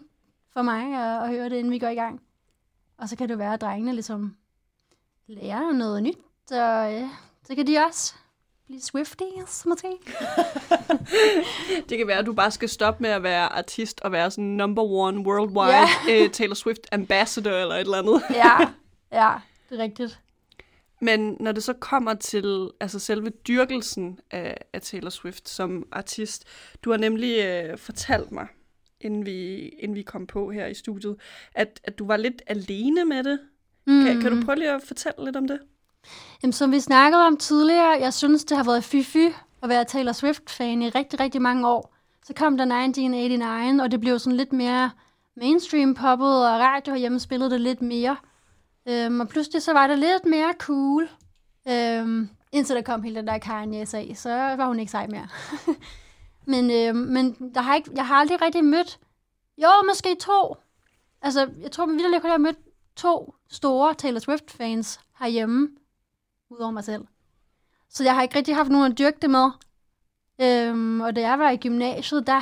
for 0.49 0.61
mig 0.61 0.93
at, 0.93 1.23
at 1.23 1.29
høre 1.29 1.49
det, 1.49 1.55
inden 1.55 1.71
vi 1.71 1.79
går 1.79 1.87
i 1.87 1.95
gang. 1.95 2.21
Og 2.97 3.09
så 3.09 3.15
kan 3.15 3.29
det 3.29 3.37
være, 3.37 3.53
at 3.53 3.61
drengene 3.61 3.93
ligesom 3.93 4.35
lærer 5.27 5.71
noget 5.71 6.03
nyt 6.03 6.17
Så 6.47 6.89
øh, 6.91 7.09
så 7.47 7.55
kan 7.55 7.67
de 7.67 7.77
også 7.77 8.15
blive 8.73 8.81
Swifties, 8.81 9.65
måske. 9.65 9.87
Det 11.89 11.97
kan 11.97 12.07
være, 12.07 12.17
at 12.17 12.25
du 12.25 12.33
bare 12.33 12.51
skal 12.51 12.69
stoppe 12.69 13.03
med 13.03 13.09
at 13.09 13.23
være 13.23 13.53
artist 13.53 14.01
og 14.01 14.11
være 14.11 14.31
sådan 14.31 14.43
number 14.43 14.83
one 14.83 15.19
worldwide 15.19 15.87
Ja. 16.17 16.25
uh, 16.25 16.31
Taylor 16.37 16.53
Swift 16.55 16.87
ambassador 16.91 17.51
eller 17.51 17.75
et 17.75 17.79
eller 17.81 17.97
andet. 17.97 18.21
ja, 18.45 18.59
ja, 19.11 19.33
det 19.69 19.79
er 19.79 19.83
rigtigt. 19.83 20.19
Men 21.01 21.37
når 21.39 21.51
det 21.51 21.63
så 21.63 21.73
kommer 21.73 22.13
til 22.13 22.69
altså 22.79 22.99
selve 22.99 23.29
dyrkelsen 23.29 24.19
af, 24.31 24.57
af 24.73 24.81
Taylor 24.81 25.09
Swift 25.09 25.49
som 25.49 25.87
artist, 25.91 26.45
du 26.83 26.91
har 26.91 26.97
nemlig 26.97 27.45
øh, 27.45 27.77
fortalt 27.77 28.31
mig, 28.31 28.47
inden 29.01 29.25
vi, 29.25 29.57
inden 29.67 29.95
vi 29.95 30.01
kom 30.01 30.27
på 30.27 30.51
her 30.51 30.65
i 30.67 30.73
studiet, 30.73 31.15
at, 31.55 31.79
at 31.83 31.99
du 31.99 32.07
var 32.07 32.17
lidt 32.17 32.41
alene 32.47 33.05
med 33.05 33.23
det. 33.23 33.39
Mm. 33.87 34.05
Kan, 34.05 34.21
kan 34.21 34.31
du 34.39 34.45
prøve 34.45 34.57
lige 34.57 34.71
at 34.71 34.81
fortælle 34.83 35.25
lidt 35.25 35.35
om 35.35 35.47
det? 35.47 35.59
Jamen, 36.43 36.53
som 36.53 36.71
vi 36.71 36.79
snakkede 36.79 37.27
om 37.27 37.37
tidligere, 37.37 37.97
jeg 37.99 38.13
synes, 38.13 38.43
det 38.43 38.57
har 38.57 38.63
været 38.63 38.83
fy-fy 38.83 39.33
at 39.63 39.69
være 39.69 39.85
Taylor 39.85 40.11
Swift-fan 40.11 40.81
i 40.81 40.89
rigtig, 40.89 41.19
rigtig 41.19 41.41
mange 41.41 41.67
år. 41.67 41.93
Så 42.25 42.33
kom 42.33 42.57
der 42.57 42.63
1989, 42.63 43.81
og 43.81 43.91
det 43.91 43.99
blev 43.99 44.19
sådan 44.19 44.37
lidt 44.37 44.53
mere 44.53 44.91
mainstream 45.35 45.93
poppet, 45.93 46.47
og 46.47 46.59
radio 46.59 46.93
herhjemme 46.93 47.19
spillede 47.19 47.49
det 47.49 47.61
lidt 47.61 47.81
mere. 47.81 48.17
Øhm, 48.85 49.19
og 49.19 49.27
pludselig 49.27 49.61
så 49.61 49.73
var 49.73 49.87
det 49.87 49.99
lidt 49.99 50.25
mere 50.25 50.53
cool. 50.59 51.09
Øhm, 51.67 52.29
indtil 52.51 52.75
der 52.75 52.81
kom 52.81 53.03
hele 53.03 53.15
den 53.15 53.27
der 53.27 53.37
Kanye-sag, 53.37 54.17
så 54.17 54.29
var 54.29 54.65
hun 54.67 54.79
ikke 54.79 54.91
sej 54.91 55.07
mere. 55.07 55.27
men 56.53 56.71
øhm, 56.71 56.97
men 56.97 57.51
der 57.55 57.61
har 57.61 57.75
ikke, 57.75 57.91
jeg 57.95 58.07
har 58.07 58.15
aldrig 58.15 58.41
rigtig 58.41 58.63
mødt, 58.63 58.99
jo, 59.57 59.67
måske 59.87 60.15
to. 60.19 60.55
Altså, 61.21 61.49
jeg 61.61 61.71
tror, 61.71 61.85
vi 61.85 61.93
virkelig 61.93 62.21
kun 62.21 62.29
har 62.29 62.37
mødt 62.37 62.57
to 62.95 63.35
store 63.49 63.93
Taylor 63.93 64.19
Swift-fans 64.19 64.99
herhjemme, 65.19 65.69
udover 66.53 66.71
mig 66.71 66.83
selv. 66.83 67.05
Så 67.89 68.03
jeg 68.03 68.15
har 68.15 68.21
ikke 68.21 68.35
rigtig 68.37 68.55
haft 68.55 68.69
nogen 68.69 68.91
at 68.91 68.97
dyrke 68.97 69.17
det 69.21 69.29
med. 69.29 69.49
Øhm, 70.41 71.01
og 71.01 71.15
da 71.15 71.21
jeg 71.21 71.39
var 71.39 71.49
i 71.49 71.57
gymnasiet, 71.57 72.27
der 72.27 72.41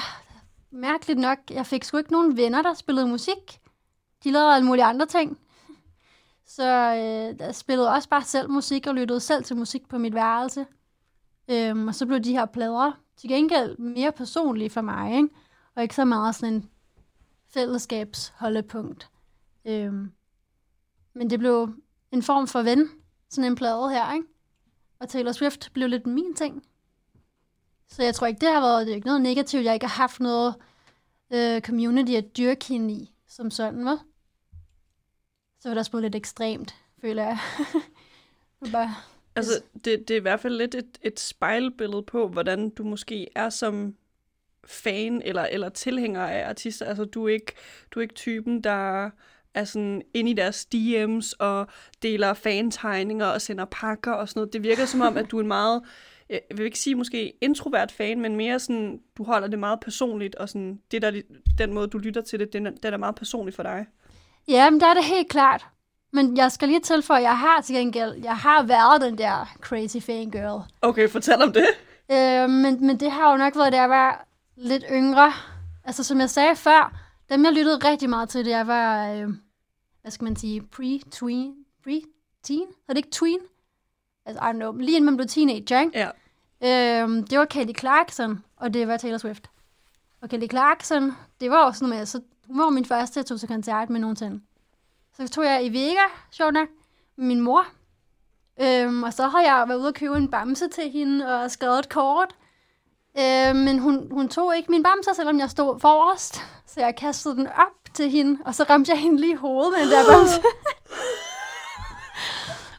mærkeligt 0.71 1.19
nok, 1.19 1.37
jeg 1.49 1.65
fik 1.65 1.83
sgu 1.83 1.97
ikke 1.97 2.11
nogen 2.11 2.37
venner, 2.37 2.61
der 2.61 2.73
spillede 2.73 3.07
musik. 3.07 3.59
De 4.23 4.31
lavede 4.31 4.55
alle 4.55 4.65
mulige 4.65 4.85
andre 4.85 5.05
ting. 5.05 5.39
Så 6.45 6.63
øh, 6.63 7.39
jeg 7.39 7.55
spillede 7.55 7.89
også 7.89 8.09
bare 8.09 8.23
selv 8.23 8.49
musik 8.49 8.87
og 8.87 8.95
lyttede 8.95 9.19
selv 9.19 9.43
til 9.43 9.57
musik 9.57 9.89
på 9.89 9.97
mit 9.97 10.13
værelse. 10.13 10.65
Øhm, 11.47 11.87
og 11.87 11.95
så 11.95 12.05
blev 12.05 12.19
de 12.19 12.31
her 12.31 12.45
plader 12.45 12.91
til 13.17 13.29
gengæld 13.29 13.77
mere 13.77 14.11
personlige 14.11 14.69
for 14.69 14.81
mig, 14.81 15.15
ikke? 15.15 15.29
Og 15.75 15.83
ikke 15.83 15.95
så 15.95 16.05
meget 16.05 16.35
sådan 16.35 16.53
en 16.53 16.69
fællesskabsholdepunkt. 17.47 19.09
Øhm, 19.65 20.11
men 21.13 21.29
det 21.29 21.39
blev 21.39 21.73
en 22.11 22.23
form 22.23 22.47
for 22.47 22.61
ven, 22.61 22.89
sådan 23.31 23.51
en 23.51 23.55
plade 23.55 23.89
her, 23.89 24.13
ikke? 24.13 24.27
Og 24.99 25.09
Taylor 25.09 25.31
Swift 25.31 25.73
blev 25.73 25.87
lidt 25.89 26.07
min 26.07 26.33
ting. 26.33 26.63
Så 27.87 28.03
jeg 28.03 28.15
tror 28.15 28.27
ikke, 28.27 28.39
det 28.39 28.49
har 28.49 28.61
været 28.61 28.85
det 28.85 28.91
er 28.91 28.95
ikke 28.95 29.07
noget 29.07 29.21
negativt. 29.21 29.63
Jeg 29.63 29.69
har 29.69 29.73
ikke 29.73 29.85
har 29.85 30.01
haft 30.03 30.19
noget 30.19 30.55
øh, 31.33 31.61
community 31.61 32.11
at 32.11 32.37
dyrke 32.37 32.65
hende 32.65 32.93
i, 32.93 33.13
som 33.27 33.51
sådan, 33.51 33.81
hvad? 33.83 33.97
Så 35.59 35.69
var 35.69 35.73
det 35.73 35.79
også 35.79 35.99
lidt 35.99 36.15
ekstremt, 36.15 36.75
føler 37.01 37.23
jeg. 37.23 37.37
Bare, 38.71 38.95
Altså, 39.35 39.61
det, 39.73 40.07
det 40.07 40.11
er 40.11 40.15
i 40.15 40.21
hvert 40.21 40.39
fald 40.39 40.57
lidt 40.57 40.75
et, 40.75 40.97
et 41.01 41.19
spejlbillede 41.19 42.03
på, 42.03 42.27
hvordan 42.27 42.69
du 42.69 42.83
måske 42.83 43.27
er 43.35 43.49
som 43.49 43.95
fan 44.65 45.21
eller, 45.21 45.43
eller 45.43 45.69
tilhænger 45.69 46.21
af 46.21 46.49
artister. 46.49 46.85
Altså, 46.85 47.05
du 47.05 47.27
er 47.27 47.33
ikke, 47.33 47.53
du 47.91 47.99
er 47.99 48.01
ikke 48.01 48.15
typen, 48.15 48.63
der 48.63 49.09
er 49.53 49.63
sådan 49.63 50.01
inde 50.13 50.31
i 50.31 50.33
deres 50.33 50.67
DM's 50.75 51.33
og 51.39 51.67
deler 52.03 52.33
fantegninger 52.33 53.25
og 53.25 53.41
sender 53.41 53.65
pakker 53.65 54.11
og 54.11 54.29
sådan 54.29 54.39
noget. 54.39 54.53
Det 54.53 54.63
virker 54.63 54.85
som 54.85 55.01
om, 55.01 55.17
at 55.17 55.31
du 55.31 55.37
er 55.37 55.41
en 55.41 55.47
meget, 55.47 55.81
jeg 56.29 56.39
vil 56.55 56.65
ikke 56.65 56.79
sige 56.79 56.95
måske 56.95 57.33
introvert 57.41 57.91
fan, 57.91 58.21
men 58.21 58.35
mere 58.35 58.59
sådan, 58.59 58.99
du 59.17 59.23
holder 59.23 59.47
det 59.47 59.59
meget 59.59 59.79
personligt, 59.79 60.35
og 60.35 60.49
sådan, 60.49 60.79
det 60.91 61.01
der, 61.01 61.21
den 61.57 61.73
måde, 61.73 61.87
du 61.87 61.97
lytter 61.97 62.21
til 62.21 62.39
det, 62.39 62.53
den 62.53 62.67
er, 62.67 62.71
den 62.83 62.93
er 62.93 62.97
meget 62.97 63.15
personlig 63.15 63.53
for 63.53 63.63
dig. 63.63 63.85
Ja, 64.47 64.69
men 64.69 64.79
der 64.79 64.87
er 64.87 64.93
det 64.93 65.05
helt 65.05 65.29
klart. 65.29 65.65
Men 66.13 66.37
jeg 66.37 66.51
skal 66.51 66.67
lige 66.67 66.79
tilføje, 66.79 67.19
at 67.19 67.23
jeg 67.23 67.37
har 67.37 67.61
til 67.61 67.75
gengæld, 67.75 68.13
jeg 68.23 68.35
har 68.35 68.63
været 68.63 69.01
den 69.01 69.17
der 69.17 69.55
crazy 69.61 69.97
fangirl. 69.97 70.61
Okay, 70.81 71.09
fortæl 71.09 71.41
om 71.41 71.53
det. 71.53 71.65
Øh, 72.11 72.49
men, 72.49 72.87
men 72.87 72.99
det 72.99 73.11
har 73.11 73.31
jo 73.31 73.37
nok 73.37 73.55
været, 73.55 73.73
da 73.73 73.77
jeg 73.77 73.89
var 73.89 74.27
lidt 74.55 74.83
yngre. 74.91 75.33
Altså, 75.83 76.03
som 76.03 76.19
jeg 76.19 76.29
sagde 76.29 76.55
før, 76.55 77.00
dem 77.31 77.45
jeg 77.45 77.53
lyttede 77.53 77.89
rigtig 77.89 78.09
meget 78.09 78.29
til, 78.29 78.47
jeg 78.47 78.67
var, 78.67 79.11
øh, 79.11 79.29
hvad 80.01 80.11
skal 80.11 80.23
man 80.23 80.35
sige, 80.35 80.61
pre-tween, 80.75 81.65
pre-teen? 81.83 82.67
Er 82.87 82.93
det 82.93 82.97
ikke 82.97 83.11
tween? 83.11 83.39
Altså, 84.25 84.43
I 84.43 84.49
don't 84.49 84.51
know, 84.51 84.77
lige 84.77 84.95
inden 84.95 85.05
man 85.05 85.17
blev 85.17 85.27
teenager, 85.27 85.79
ikke? 85.79 86.09
Ja. 86.61 87.03
Øh, 87.03 87.09
det 87.29 87.39
var 87.39 87.45
Kelly 87.45 87.73
Clarkson, 87.79 88.43
og 88.55 88.73
det 88.73 88.87
var 88.87 88.97
Taylor 88.97 89.17
Swift. 89.17 89.49
Og 90.21 90.29
Kelly 90.29 90.47
Clarkson, 90.49 91.11
det 91.41 91.51
var 91.51 91.65
også 91.65 91.79
sådan 91.79 91.89
noget 91.89 92.01
med, 92.01 92.05
så 92.05 92.21
hun 92.47 92.59
var 92.59 92.69
min 92.69 92.85
første, 92.85 93.17
jeg 93.17 93.25
tog 93.25 93.39
til 93.39 93.47
koncert 93.47 93.89
med 93.89 93.99
nogensinde. 93.99 94.41
Så 95.13 95.27
tog 95.27 95.45
jeg 95.45 95.65
i 95.65 95.69
Vega, 95.69 96.05
sjovt 96.31 96.53
nok, 96.53 96.67
med 97.15 97.25
min 97.25 97.41
mor. 97.41 97.65
Øhm, 98.61 99.03
og 99.03 99.13
så 99.13 99.27
har 99.27 99.41
jeg 99.41 99.65
været 99.67 99.79
ude 99.79 99.87
og 99.87 99.93
købe 99.93 100.17
en 100.17 100.31
bamse 100.31 100.67
til 100.67 100.91
hende 100.91 101.35
og 101.35 101.51
skrevet 101.51 101.79
et 101.79 101.89
kort. 101.89 102.35
Øhm, 103.19 103.55
men 103.55 103.79
hun, 103.79 104.07
hun 104.11 104.29
tog 104.29 104.57
ikke 104.57 104.71
min 104.71 104.83
bamse, 104.83 105.09
selvom 105.15 105.39
jeg 105.39 105.49
stod 105.49 105.79
forrest. 105.79 106.41
Så 106.67 106.79
jeg 106.79 106.95
kastede 106.95 107.35
den 107.35 107.47
op 107.47 107.93
til 107.93 108.09
hende, 108.11 108.39
og 108.45 108.55
så 108.55 108.63
ramte 108.69 108.91
jeg 108.91 108.99
hende 108.99 109.21
lige 109.21 109.33
i 109.33 109.35
hovedet 109.35 109.73
med 109.73 109.81
den 109.81 109.89
der 109.91 110.05
bamse. 110.13 110.41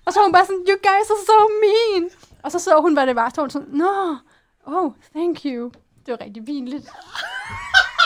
og 0.04 0.12
så 0.12 0.18
var 0.18 0.24
hun 0.24 0.32
bare 0.32 0.46
sådan, 0.46 0.64
you 0.68 0.76
guys 0.76 1.10
are 1.10 1.24
so 1.26 1.48
mean. 1.62 2.10
Og 2.42 2.52
så 2.52 2.58
så 2.58 2.80
hun, 2.80 2.92
hvad 2.92 3.06
det 3.06 3.16
var. 3.16 3.30
Så 3.34 3.40
hun 3.40 3.50
sådan, 3.50 3.68
no, 3.72 4.16
oh, 4.66 4.92
thank 5.14 5.44
you. 5.44 5.70
Det 6.06 6.12
var 6.12 6.20
rigtig 6.20 6.44
pinligt. 6.44 6.88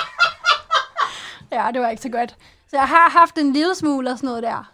ja, 1.53 1.71
det 1.73 1.81
var 1.81 1.89
ikke 1.89 2.03
så 2.03 2.09
godt. 2.09 2.37
Så 2.71 2.77
jeg 2.77 2.89
har 2.89 3.11
haft 3.11 3.39
en 3.39 3.53
lille 3.53 3.75
smule 3.75 4.11
og 4.11 4.19
sådan 4.19 4.29
noget 4.29 4.43
der. 4.43 4.73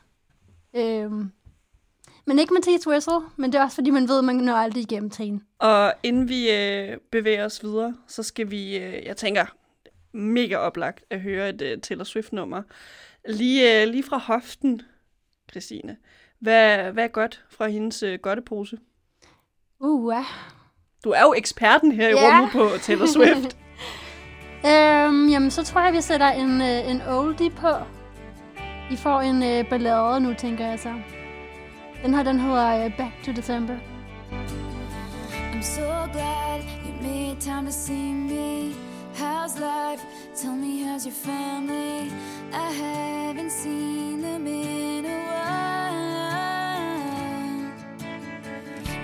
Øhm, 0.74 1.32
men 2.26 2.38
ikke 2.38 2.54
med 2.54 2.62
T. 2.80 2.87
Whistle, 2.87 3.20
men 3.37 3.52
det 3.52 3.58
er 3.58 3.62
også 3.64 3.74
fordi, 3.74 3.90
man 3.90 4.08
ved, 4.08 4.18
at 4.18 4.24
man 4.24 4.35
når 4.35 4.54
aldrig 4.54 4.82
igennem 4.82 5.11
hende. 5.18 5.44
Og 5.58 5.94
inden 6.02 6.28
vi 6.28 6.50
øh, 6.50 6.96
bevæger 7.12 7.44
os 7.44 7.62
videre, 7.64 7.94
så 8.08 8.22
skal 8.22 8.50
vi, 8.50 8.76
øh, 8.78 9.04
jeg 9.06 9.16
tænker, 9.16 9.44
mega 10.12 10.56
oplagt 10.56 11.04
at 11.11 11.20
høre 11.20 11.48
et 11.48 11.62
øh, 11.62 11.78
Taylor 11.80 12.04
Swift-nummer. 12.04 12.62
Lige, 13.28 13.82
øh, 13.82 13.88
lige 13.88 14.02
fra 14.02 14.18
hoften, 14.18 14.82
Christine. 15.50 15.96
Hvad, 16.40 16.92
hvad 16.92 17.04
er 17.04 17.08
godt 17.08 17.44
fra 17.50 17.66
hendes 17.68 18.02
øh, 18.02 18.18
godtepose? 18.18 18.78
Uh, 19.80 20.14
ja. 20.14 20.24
Du 21.04 21.11
er 21.11 21.22
jo 21.22 21.35
eksperten 21.37 21.92
her 21.92 22.08
i 22.08 22.11
Ja. 22.11 22.16
rummet 22.28 22.52
på 22.52 22.68
Taylor 22.82 23.06
Swift. 23.06 23.56
Øhm, 24.66 25.28
jamen, 25.28 25.50
så 25.50 25.64
tror 25.64 25.80
jeg, 25.80 25.92
vi 25.92 26.00
sætter 26.00 26.28
en, 26.28 26.61
øh, 26.61 26.90
en 26.90 27.02
oldie 27.08 27.50
på. 27.50 27.68
I 28.90 28.96
får 28.96 29.20
en 29.20 29.42
øh, 29.42 29.70
ballade 29.70 30.20
nu, 30.20 30.35
tænker 30.35 30.66
jeg 30.66 30.78
så. 30.78 30.92
Den 32.02 32.14
her, 32.14 32.22
den 32.22 32.40
hedder 32.40 32.84
øh, 32.84 32.96
Back 32.96 33.12
to 33.24 33.32
December. 33.32 33.76
I'm 35.52 35.62
so 35.62 36.08
glad 36.12 36.60
you 36.84 36.92
made 37.02 37.40
time 37.40 37.66
to 37.66 37.72
see 37.72 38.12
me. 38.12 38.74
How's 39.14 39.58
life? 39.58 40.02
Tell 40.34 40.52
me, 40.52 40.82
how's 40.82 41.06
your 41.06 41.14
family? 41.14 42.10
I 42.52 42.72
haven't 42.72 43.52
seen 43.52 44.22
them 44.22 44.46
in 44.46 45.04
a 45.04 45.20
while. 45.34 46.02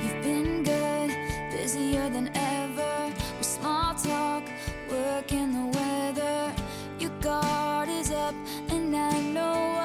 You've 0.03 0.23
been 0.25 0.65
good, 0.65 1.11
busier 1.53 2.11
than 2.11 2.31
ever. 2.35 3.13
With 3.39 3.47
small 3.47 3.95
talk, 3.95 4.43
work, 4.91 5.33
and 5.33 5.55
the 5.55 5.79
weather. 5.79 6.53
Your 6.99 7.13
guard 7.21 7.89
is 7.89 8.11
up, 8.11 8.35
and 8.71 8.97
I 8.97 9.21
know 9.21 9.78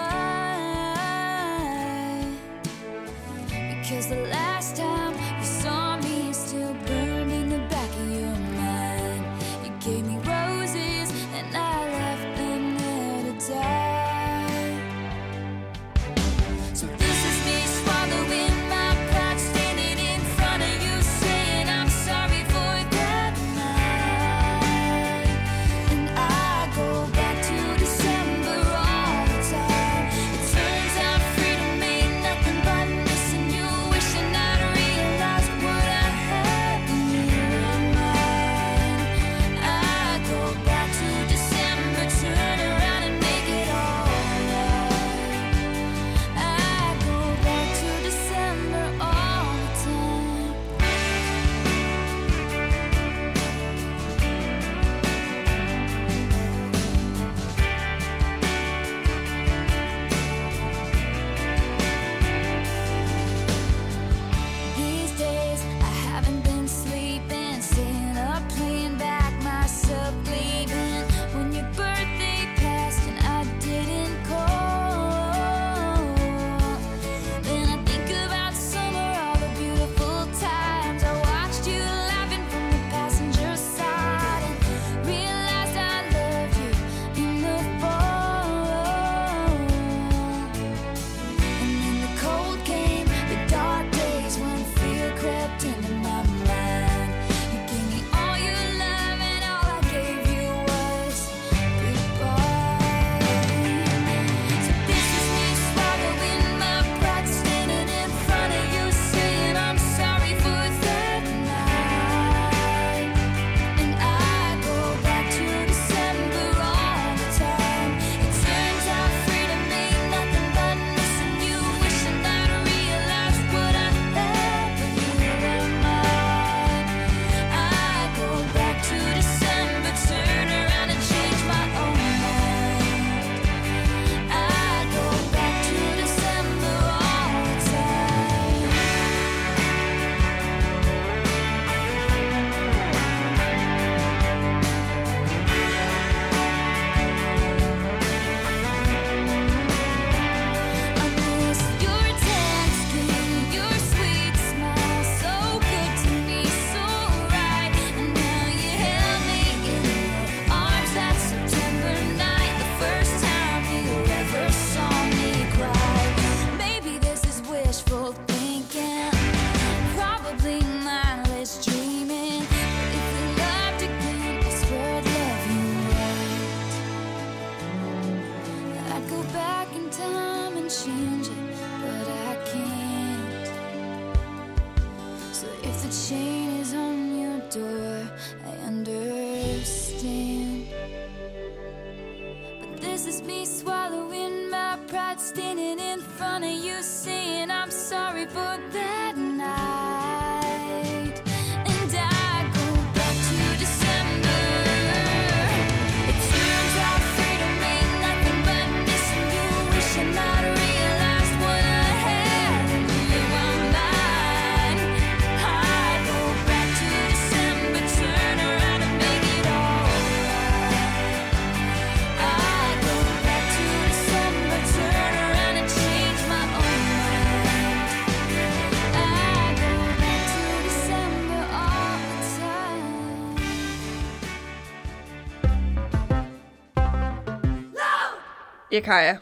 Ekaya. 238.77 239.17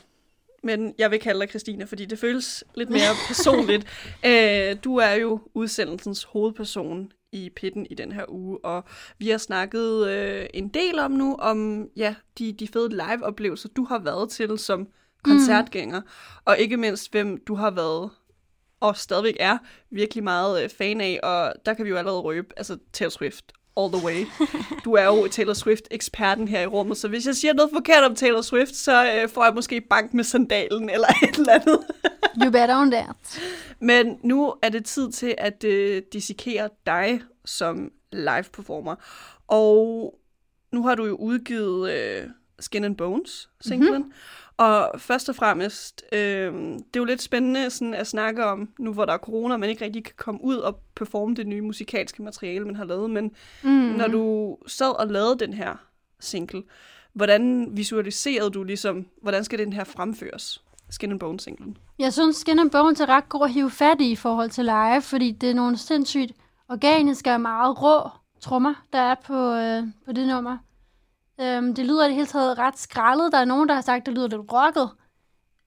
Men 0.63 0.95
jeg 0.97 1.11
vil 1.11 1.19
kalde 1.19 1.39
dig 1.39 1.49
Christina, 1.49 1.85
fordi 1.85 2.05
det 2.05 2.19
føles 2.19 2.63
lidt 2.75 2.89
mere 2.89 3.15
personligt. 3.27 3.87
Æ, 4.23 4.73
du 4.85 4.97
er 4.97 5.11
jo 5.11 5.39
udsendelsens 5.53 6.23
hovedperson 6.23 7.11
i 7.31 7.49
pitten 7.55 7.87
i 7.89 7.93
den 7.93 8.11
her 8.11 8.25
uge, 8.29 8.65
og 8.65 8.83
vi 9.17 9.29
har 9.29 9.37
snakket 9.37 10.07
øh, 10.07 10.45
en 10.53 10.67
del 10.67 10.99
om 10.99 11.11
nu, 11.11 11.35
om 11.35 11.87
ja, 11.95 12.15
de, 12.37 12.53
de 12.53 12.67
fede 12.67 12.89
live-oplevelser, 12.89 13.69
du 13.69 13.83
har 13.83 13.99
været 13.99 14.29
til 14.29 14.59
som 14.59 14.87
koncertgænger, 15.23 15.99
mm. 15.99 16.07
og 16.45 16.59
ikke 16.59 16.77
mindst, 16.77 17.11
hvem 17.11 17.43
du 17.47 17.55
har 17.55 17.71
været 17.71 18.09
og 18.81 18.97
stadigvæk 18.97 19.37
er 19.39 19.57
virkelig 19.89 20.23
meget 20.23 20.63
øh, 20.63 20.69
fan 20.69 21.01
af, 21.01 21.19
og 21.23 21.53
der 21.65 21.73
kan 21.73 21.85
vi 21.85 21.89
jo 21.89 21.95
allerede 21.95 22.19
røbe, 22.19 22.47
altså 22.57 22.77
Taylor 22.93 23.09
Swift 23.09 23.51
all 23.77 23.91
the 23.91 24.05
way. 24.05 24.25
Du 24.85 24.93
er 24.93 25.05
jo 25.05 25.27
Taylor 25.27 25.53
Swift-eksperten 25.53 26.47
her 26.47 26.61
i 26.61 26.65
rummet, 26.65 26.97
så 26.97 27.07
hvis 27.07 27.27
jeg 27.27 27.35
siger 27.35 27.53
noget 27.53 27.71
forkert 27.73 28.03
om 28.03 28.15
Taylor 28.15 28.41
Swift, 28.41 28.75
så 28.75 29.05
øh, 29.05 29.29
får 29.29 29.43
jeg 29.43 29.53
måske 29.53 29.81
bank 29.81 30.13
med 30.13 30.23
sandalen 30.23 30.89
eller 30.89 31.07
et 31.29 31.35
eller 31.35 31.53
andet. 31.53 31.79
You 32.43 32.51
better 32.51 32.77
on 32.77 32.91
that. 32.91 33.41
Men 33.79 34.19
nu 34.23 34.53
er 34.61 34.69
det 34.69 34.85
tid 34.85 35.11
til 35.11 35.35
at 35.37 35.63
øh, 35.63 36.01
dissekere 36.13 36.69
dig 36.85 37.21
som 37.45 37.91
live-performer. 38.11 38.95
Og 39.47 40.13
nu 40.71 40.83
har 40.83 40.95
du 40.95 41.05
jo 41.05 41.15
udgivet 41.15 41.91
øh, 41.91 42.23
Skin 42.59 42.83
and 42.83 42.97
Bones, 42.97 43.49
singlen. 43.61 44.01
Mm-hmm. 44.01 44.11
Og 44.65 44.99
først 45.01 45.29
og 45.29 45.35
fremmest, 45.35 46.03
øh, 46.11 46.53
det 46.53 46.95
er 46.95 46.97
jo 46.99 47.03
lidt 47.05 47.21
spændende 47.21 47.69
sådan 47.69 47.93
at 47.93 48.07
snakke 48.07 48.45
om, 48.45 48.69
nu 48.79 48.93
hvor 48.93 49.05
der 49.05 49.13
er 49.13 49.17
corona, 49.17 49.57
man 49.57 49.69
ikke 49.69 49.85
rigtig 49.85 50.03
kan 50.03 50.13
komme 50.17 50.43
ud 50.43 50.55
og 50.55 50.79
performe 50.95 51.35
det 51.35 51.47
nye 51.47 51.61
musikalske 51.61 52.23
materiale, 52.23 52.65
man 52.65 52.75
har 52.75 52.85
lavet. 52.85 53.09
Men 53.09 53.31
Mm. 53.63 53.69
når 53.71 54.07
du 54.07 54.57
sad 54.67 54.99
og 54.99 55.07
lavede 55.07 55.39
den 55.39 55.53
her 55.53 55.75
single, 56.19 56.63
hvordan 57.13 57.67
visualiserede 57.77 58.49
du 58.49 58.63
ligesom, 58.63 59.05
hvordan 59.21 59.43
skal 59.43 59.59
den 59.59 59.73
her 59.73 59.83
fremføres? 59.83 60.63
Skin 60.89 61.11
and 61.11 61.19
Bones 61.19 61.43
singlen. 61.43 61.77
Jeg 61.99 62.13
synes, 62.13 62.35
Skin 62.35 62.59
and 62.59 62.71
Bones 62.71 62.99
er 62.99 63.09
ret 63.09 63.29
god 63.29 63.43
at 63.43 63.51
hive 63.53 63.69
fat 63.71 64.01
i 64.01 64.11
i 64.11 64.15
forhold 64.15 64.49
til 64.49 64.65
live, 64.65 65.01
fordi 65.01 65.31
det 65.31 65.49
er 65.49 65.53
nogle 65.53 65.77
sindssygt 65.77 66.31
organiske 66.69 67.31
og 67.31 67.41
meget 67.41 67.81
rå 67.81 68.09
trommer, 68.41 68.73
der 68.93 68.99
er 68.99 69.15
på, 69.25 69.53
øh, 69.53 69.83
på 70.05 70.11
det 70.11 70.27
nummer. 70.27 70.57
Øhm, 71.41 71.75
det 71.75 71.85
lyder 71.85 72.05
i 72.05 72.07
det 72.07 72.15
hele 72.15 72.27
taget 72.27 72.57
ret 72.57 72.79
skrællet. 72.79 73.31
Der 73.31 73.37
er 73.37 73.45
nogen, 73.45 73.69
der 73.69 73.75
har 73.75 73.81
sagt, 73.81 74.01
at 74.01 74.05
det 74.05 74.13
lyder 74.13 74.27
lidt 74.27 74.51
rocket. 74.53 74.89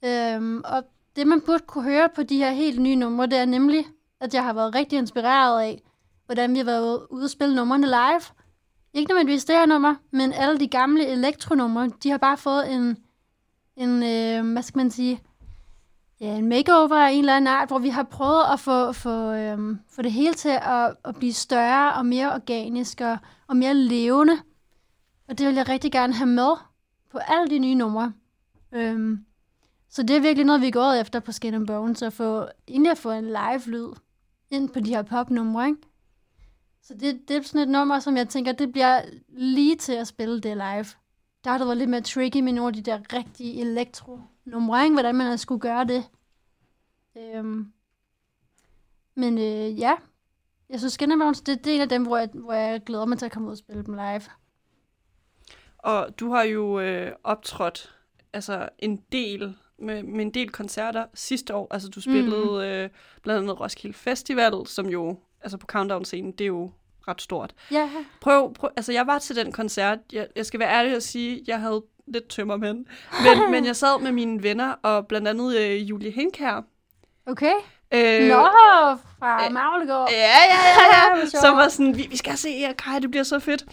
Øhm, 0.04 0.62
og 0.64 0.82
det, 1.16 1.26
man 1.26 1.40
burde 1.40 1.64
kunne 1.66 1.84
høre 1.84 2.08
på 2.14 2.22
de 2.22 2.36
her 2.36 2.50
helt 2.50 2.80
nye 2.80 2.96
numre, 2.96 3.26
det 3.26 3.38
er 3.38 3.44
nemlig, 3.44 3.86
at 4.20 4.34
jeg 4.34 4.44
har 4.44 4.52
været 4.52 4.74
rigtig 4.74 4.98
inspireret 4.98 5.60
af, 5.60 5.82
hvordan 6.26 6.52
vi 6.52 6.58
har 6.58 6.64
været 6.64 7.06
ude 7.10 7.24
og 7.24 7.30
spille 7.30 7.54
numrene 7.54 7.86
live. 7.86 8.20
Ikke 8.94 9.08
nødvendigvis 9.08 9.44
det 9.44 9.54
her 9.54 9.66
nummer, 9.66 9.94
men 10.10 10.32
alle 10.32 10.58
de 10.58 10.68
gamle 10.68 11.06
elektronumre, 11.06 11.90
de 12.02 12.10
har 12.10 12.18
bare 12.18 12.36
fået 12.36 12.72
en, 12.72 12.96
en 13.76 14.02
øh, 14.02 14.52
hvad 14.52 14.62
skal 14.62 14.78
man 14.78 14.90
sige, 14.90 15.20
ja, 16.20 16.36
en 16.36 16.48
makeover 16.48 16.96
af 16.96 17.12
en 17.12 17.18
eller 17.18 17.36
anden 17.36 17.48
art, 17.48 17.68
hvor 17.68 17.78
vi 17.78 17.88
har 17.88 18.02
prøvet 18.02 18.42
at 18.52 18.60
få, 18.60 18.92
få, 18.92 19.32
øh, 19.32 19.76
få 19.90 20.02
det 20.02 20.12
hele 20.12 20.34
til 20.34 20.58
at, 20.62 20.96
at 21.04 21.16
blive 21.16 21.32
større 21.32 21.92
og 21.92 22.06
mere 22.06 22.34
organisk 22.34 23.00
og, 23.00 23.18
og 23.48 23.56
mere 23.56 23.74
levende. 23.74 24.38
Og 25.28 25.38
det 25.38 25.46
vil 25.46 25.54
jeg 25.54 25.68
rigtig 25.68 25.92
gerne 25.92 26.12
have 26.12 26.26
med 26.26 26.56
på 27.10 27.18
alle 27.18 27.50
de 27.50 27.58
nye 27.58 27.74
numre. 27.74 28.12
Øhm, 28.72 29.24
så 29.88 30.02
det 30.02 30.16
er 30.16 30.20
virkelig 30.20 30.46
noget, 30.46 30.60
vi 30.60 30.70
går 30.70 30.92
efter 30.92 31.20
på 31.20 31.32
Skin 31.32 31.54
and 31.54 31.66
Bones, 31.66 32.02
at 32.02 32.12
få, 32.12 32.48
egentlig 32.68 32.90
at 32.90 32.98
få 32.98 33.10
en 33.10 33.24
live-lyd 33.24 33.88
ind 34.50 34.68
på 34.68 34.80
de 34.80 34.90
her 34.90 35.02
popnumre, 35.02 35.66
ikke? 35.66 35.80
Så 36.82 36.94
det, 36.94 37.28
det 37.28 37.36
er 37.36 37.42
sådan 37.42 37.60
et 37.60 37.68
nummer, 37.68 37.98
som 37.98 38.16
jeg 38.16 38.28
tænker, 38.28 38.52
det 38.52 38.72
bliver 38.72 39.02
lige 39.28 39.76
til 39.76 39.92
at 39.92 40.06
spille 40.06 40.40
det 40.40 40.56
live. 40.56 40.86
Der 41.44 41.50
har 41.50 41.58
det 41.58 41.66
været 41.66 41.78
lidt 41.78 41.90
mere 41.90 42.00
tricky 42.00 42.36
med 42.40 42.52
nogle 42.52 42.68
af 42.68 42.74
de 42.74 42.90
der 42.90 42.98
rigtige 43.12 43.60
elektro-numre, 43.60 44.84
ikke? 44.84 44.94
hvordan 44.94 45.14
man 45.14 45.26
har 45.26 45.36
skulle 45.36 45.60
gøre 45.60 45.84
det. 45.84 46.04
Øhm. 47.16 47.72
Men 49.14 49.38
øh, 49.38 49.78
ja, 49.78 49.94
jeg 50.68 50.78
synes 50.78 50.92
Skin 50.92 51.12
and 51.12 51.20
Bones, 51.20 51.40
det, 51.40 51.64
det 51.64 51.70
er 51.70 51.74
en 51.74 51.80
af 51.80 51.88
dem, 51.88 52.02
hvor 52.02 52.16
jeg, 52.16 52.28
hvor 52.34 52.52
jeg 52.52 52.82
glæder 52.86 53.04
mig 53.04 53.18
til 53.18 53.26
at 53.26 53.32
komme 53.32 53.48
ud 53.48 53.52
og 53.52 53.58
spille 53.58 53.82
dem 53.82 53.94
live. 53.94 54.22
Og 55.84 56.20
du 56.20 56.30
har 56.30 56.42
jo 56.42 56.80
øh, 56.80 57.12
optrådt 57.24 57.94
altså 58.32 58.68
en 58.78 59.00
del 59.12 59.56
med, 59.78 60.02
med 60.02 60.24
en 60.24 60.30
del 60.34 60.50
koncerter 60.50 61.06
sidste 61.14 61.54
år. 61.54 61.68
Altså 61.70 61.88
du 61.88 62.00
spillede 62.00 62.50
mm. 62.52 62.58
øh, 62.58 62.90
blandt 63.22 63.42
andet 63.42 63.60
Roskilde 63.60 63.94
Festival, 63.94 64.66
som 64.66 64.86
jo 64.86 65.18
altså 65.40 65.56
på 65.58 65.66
countdown-scenen, 65.66 66.32
det 66.32 66.40
er 66.40 66.48
jo 66.48 66.70
ret 67.08 67.22
stort. 67.22 67.54
Ja, 67.70 67.90
Prøv, 68.20 68.54
prøv 68.54 68.70
altså 68.76 68.92
jeg 68.92 69.06
var 69.06 69.18
til 69.18 69.36
den 69.36 69.52
koncert. 69.52 69.98
Jeg, 70.12 70.26
jeg 70.36 70.46
skal 70.46 70.60
være 70.60 70.70
ærlig 70.70 70.96
og 70.96 71.02
sige, 71.02 71.42
jeg 71.46 71.60
havde 71.60 71.82
lidt 72.06 72.28
tømmermænd. 72.28 72.86
Men, 73.22 73.50
men 73.52 73.66
jeg 73.66 73.76
sad 73.76 74.00
med 74.00 74.12
mine 74.12 74.42
venner, 74.42 74.72
og 74.82 75.06
blandt 75.06 75.28
andet 75.28 75.56
øh, 75.56 75.90
Julie 75.90 76.10
Hinkær. 76.10 76.64
okay. 77.26 77.54
Øh, 77.94 78.28
Nå, 78.28 78.48
fra 79.18 79.46
øh, 79.46 79.52
Maglegård. 79.52 80.08
Ja, 80.10 80.16
ja, 80.16 80.60
ja, 80.78 81.16
ja. 81.16 81.26
Som 81.42 81.56
var 81.56 81.68
sådan, 81.68 81.96
vi, 81.96 82.06
vi 82.10 82.16
skal 82.16 82.36
se 82.36 82.48
jer, 82.60 82.72
Kaj, 82.72 82.98
det 82.98 83.10
bliver 83.10 83.24
så 83.24 83.38
fedt. 83.38 83.64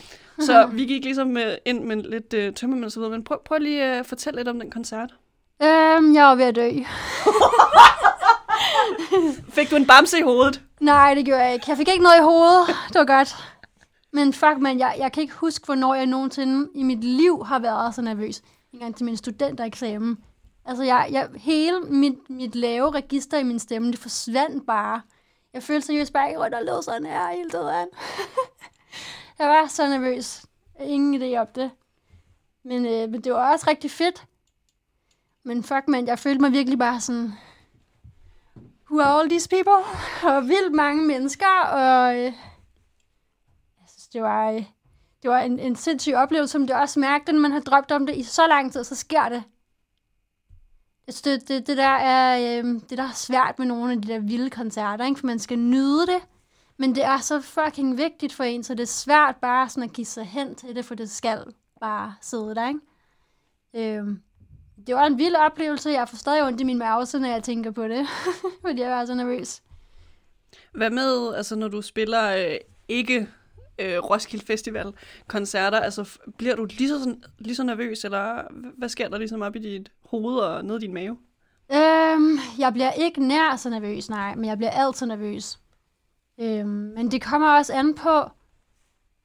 Så 0.42 0.70
vi 0.74 0.86
gik 0.86 1.04
ligesom 1.04 1.38
øh, 1.38 1.54
ind 1.66 1.84
med 1.84 1.96
lidt 1.96 2.34
øh, 2.34 2.54
tømmermænd 2.54 2.86
og 2.86 2.92
så 2.92 3.00
videre. 3.00 3.12
Men 3.12 3.24
prøv, 3.24 3.38
prøv 3.46 3.58
lige 3.58 3.84
at 3.84 4.00
øh, 4.00 4.06
fortælle 4.06 4.40
lidt 4.40 4.48
om 4.48 4.60
den 4.60 4.72
koncert. 4.72 5.10
Øhm, 5.64 6.16
jeg 6.16 6.26
var 6.26 6.36
ved 6.36 6.46
at 6.46 6.56
dø. 6.56 6.70
Fik 9.56 9.72
du 9.72 9.76
en 9.76 9.88
bamse 9.88 10.20
i 10.20 10.22
hovedet? 10.22 10.62
Nej, 10.80 11.14
det 11.14 11.26
gjorde 11.26 11.44
jeg 11.44 11.54
ikke. 11.54 11.66
Jeg 11.68 11.78
fik 11.78 11.88
ikke 11.88 12.04
noget 12.04 12.18
i 12.18 12.22
hovedet. 12.24 12.68
Det 12.68 13.00
var 13.00 13.06
godt. 13.06 13.36
Men 14.14 14.34
fuck, 14.34 14.58
man, 14.58 14.80
jeg, 14.80 14.96
jeg 14.98 15.12
kan 15.12 15.22
ikke 15.22 15.36
huske, 15.36 15.66
hvornår 15.66 15.96
jeg 15.96 16.06
nogensinde 16.06 16.70
i 16.76 16.84
mit 16.84 17.04
liv 17.04 17.46
har 17.46 17.60
været 17.60 17.96
så 17.96 18.02
nervøs. 18.02 18.38
Ikke 18.38 18.48
engang 18.74 18.96
til 18.96 19.06
min 19.06 19.18
studentereksamen. 19.18 20.18
Altså, 20.66 20.84
jeg, 20.84 21.08
jeg, 21.12 21.30
hele 21.36 21.80
mit, 21.80 22.30
mit 22.30 22.56
lave 22.56 22.92
register 22.92 23.38
i 23.38 23.44
min 23.44 23.60
stemme, 23.60 23.92
det 23.92 24.00
forsvandt 24.00 24.66
bare. 24.68 25.02
Jeg 25.54 25.64
følte 25.64 25.88
seriøst 25.88 26.14
bare 26.14 26.28
ikke 26.28 26.40
rundt 26.40 26.56
og 26.56 26.66
lå 26.66 26.82
sådan 26.82 27.06
her 27.06 27.32
hele 27.32 27.50
tiden. 27.50 27.88
jeg 29.42 29.50
var 29.50 29.68
så 29.68 29.88
nervøs. 29.88 30.46
Ingen 30.80 31.22
idé 31.22 31.38
om 31.38 31.48
det. 31.56 31.72
Men, 32.64 32.86
øh, 32.86 33.10
men 33.10 33.22
det 33.22 33.34
var 33.34 33.52
også 33.52 33.66
rigtig 33.70 33.92
fedt. 33.92 34.26
Men 35.44 35.64
fuck, 35.64 35.88
man, 35.88 36.08
jeg 36.08 36.20
følte 36.20 36.42
mig 36.42 36.52
virkelig 36.52 36.80
bare 36.80 37.02
sådan... 37.02 37.34
Who 38.92 39.00
are 39.00 39.20
all 39.20 39.30
these 39.30 39.50
people? 39.50 39.86
Og 40.36 40.48
vildt 40.48 40.76
mange 40.76 41.08
mennesker, 41.08 41.62
og... 41.62 42.16
Øh, 42.16 42.24
jeg 42.24 43.88
synes, 43.88 44.08
det 44.08 44.22
var... 44.22 44.52
Øh, 44.52 44.66
det 45.22 45.32
var 45.32 45.40
en, 45.40 45.60
en 45.60 45.76
sindssyg 45.76 46.14
oplevelse, 46.14 46.52
som 46.52 46.68
det 46.68 46.76
også 46.76 47.00
mærkte, 47.00 47.32
når 47.32 47.40
man 47.40 47.52
har 47.52 47.60
drømt 47.60 47.92
om 47.92 48.06
det 48.06 48.16
i 48.16 48.24
så 48.24 48.48
lang 48.48 48.72
tid, 48.72 48.84
så 48.84 48.96
sker 48.96 49.30
det. 49.30 49.44
Jeg 51.08 51.14
synes, 51.14 51.22
det, 51.22 51.48
det, 51.48 51.68
det, 51.68 51.78
der 51.78 51.88
er, 51.88 52.60
øh, 52.60 52.66
det 52.90 52.98
der 52.98 53.04
er 53.04 53.14
svært 53.14 53.60
med 53.60 53.68
nogle 53.68 53.92
af 53.94 54.02
de 54.02 54.08
der 54.08 54.20
vilde 54.20 54.50
koncerter, 54.50 55.06
ikke? 55.06 55.20
for 55.20 55.28
man 55.28 55.40
skal 55.40 55.60
nyde 55.60 56.08
det. 56.08 56.22
Men 56.82 56.96
det 56.96 57.04
er 57.06 57.18
så 57.18 57.42
fucking 57.42 57.98
vigtigt 57.98 58.34
for 58.34 58.44
en, 58.44 58.64
så 58.64 58.74
det 58.74 58.82
er 58.82 58.88
svært 58.88 59.36
bare 59.42 59.70
sådan 59.70 59.90
at 59.90 59.94
give 59.94 60.06
sig 60.06 60.26
hen 60.26 60.56
til 60.56 60.76
det, 60.76 60.86
for 60.86 60.96
det 60.96 61.10
skal 61.10 61.44
bare 61.82 62.16
sidde 62.22 62.56
der, 62.56 62.68
ikke? 62.68 62.80
Øhm, 63.98 64.22
det 64.88 64.96
var 64.96 65.06
en 65.06 65.18
vild 65.18 65.36
oplevelse. 65.36 65.90
Jeg 65.90 66.10
får 66.10 66.18
stadig 66.18 66.44
ondt 66.44 66.62
i 66.62 66.64
min 66.64 66.78
mave, 66.78 67.06
når 67.14 67.28
jeg 67.28 67.44
tænker 67.44 67.72
på 67.72 67.88
det. 67.88 68.08
fordi 68.66 68.82
jeg 68.82 68.92
var 68.92 69.06
så 69.06 69.14
nervøs. 69.14 69.62
Hvad 70.72 70.90
med, 70.90 71.34
altså 71.36 71.56
når 71.56 71.68
du 71.68 71.82
spiller 71.82 72.36
øh, 72.38 72.58
ikke 72.88 73.28
øh, 73.80 73.98
Roskilde 73.98 74.46
Festival 74.46 74.94
koncerter, 75.28 75.80
altså 75.80 76.20
bliver 76.38 76.56
du 76.56 76.66
lige 76.66 76.90
så, 76.90 77.00
sådan- 77.00 77.24
lige 77.40 77.56
så 77.56 77.64
nervøs, 77.64 78.06
eller 78.06 78.44
hvad 78.78 78.90
sker 78.90 79.10
der 79.10 79.18
ligesom 79.18 79.42
op 79.42 79.56
i 79.56 79.60
dit 79.60 79.92
hoved 80.06 80.38
og 80.38 80.66
ned 80.66 80.78
i 80.78 80.82
din 80.82 80.94
mave? 80.94 81.18
Øhm, 81.74 82.38
jeg 82.60 82.74
bliver 82.74 82.92
ikke 82.92 83.28
nær 83.28 83.56
så 83.56 83.70
nervøs, 83.70 84.10
nej, 84.10 84.36
men 84.36 84.46
jeg 84.46 84.58
bliver 84.58 84.72
altid 84.72 85.06
nervøs. 85.06 85.61
Øhm, 86.42 86.68
men 86.68 87.12
det 87.12 87.22
kommer 87.22 87.50
også 87.50 87.74
an 87.74 87.96
på, 87.96 88.24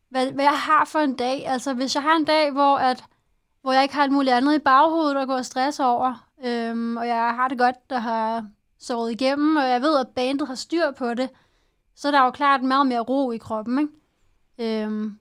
hvad, 0.08 0.32
hvad 0.32 0.44
jeg 0.44 0.58
har 0.58 0.84
for 0.84 0.98
en 0.98 1.16
dag. 1.16 1.46
Altså, 1.46 1.74
hvis 1.74 1.94
jeg 1.94 2.02
har 2.02 2.16
en 2.16 2.24
dag, 2.24 2.52
hvor, 2.52 2.76
at, 2.76 3.04
hvor 3.62 3.72
jeg 3.72 3.82
ikke 3.82 3.94
har 3.94 4.02
alt 4.02 4.12
muligt 4.12 4.34
andet 4.34 4.54
i 4.54 4.58
baghovedet 4.58 5.16
og 5.16 5.26
går 5.26 5.34
og 5.34 5.46
stress 5.46 5.80
over, 5.80 6.28
øhm, 6.44 6.96
og 6.96 7.06
jeg 7.06 7.34
har 7.34 7.48
det 7.48 7.58
godt, 7.58 7.90
der 7.90 7.98
har 7.98 8.46
sovet 8.78 9.12
igennem, 9.12 9.56
og 9.56 9.68
jeg 9.68 9.82
ved, 9.82 9.98
at 9.98 10.08
bandet 10.08 10.48
har 10.48 10.54
styr 10.54 10.90
på 10.90 11.14
det, 11.14 11.30
så 11.94 12.08
er 12.08 12.12
der 12.12 12.24
jo 12.24 12.30
klart 12.30 12.62
meget 12.62 12.86
mere 12.86 13.00
ro 13.00 13.32
i 13.32 13.38
kroppen, 13.38 13.78
ikke? 13.78 14.82
Øhm, 14.82 15.18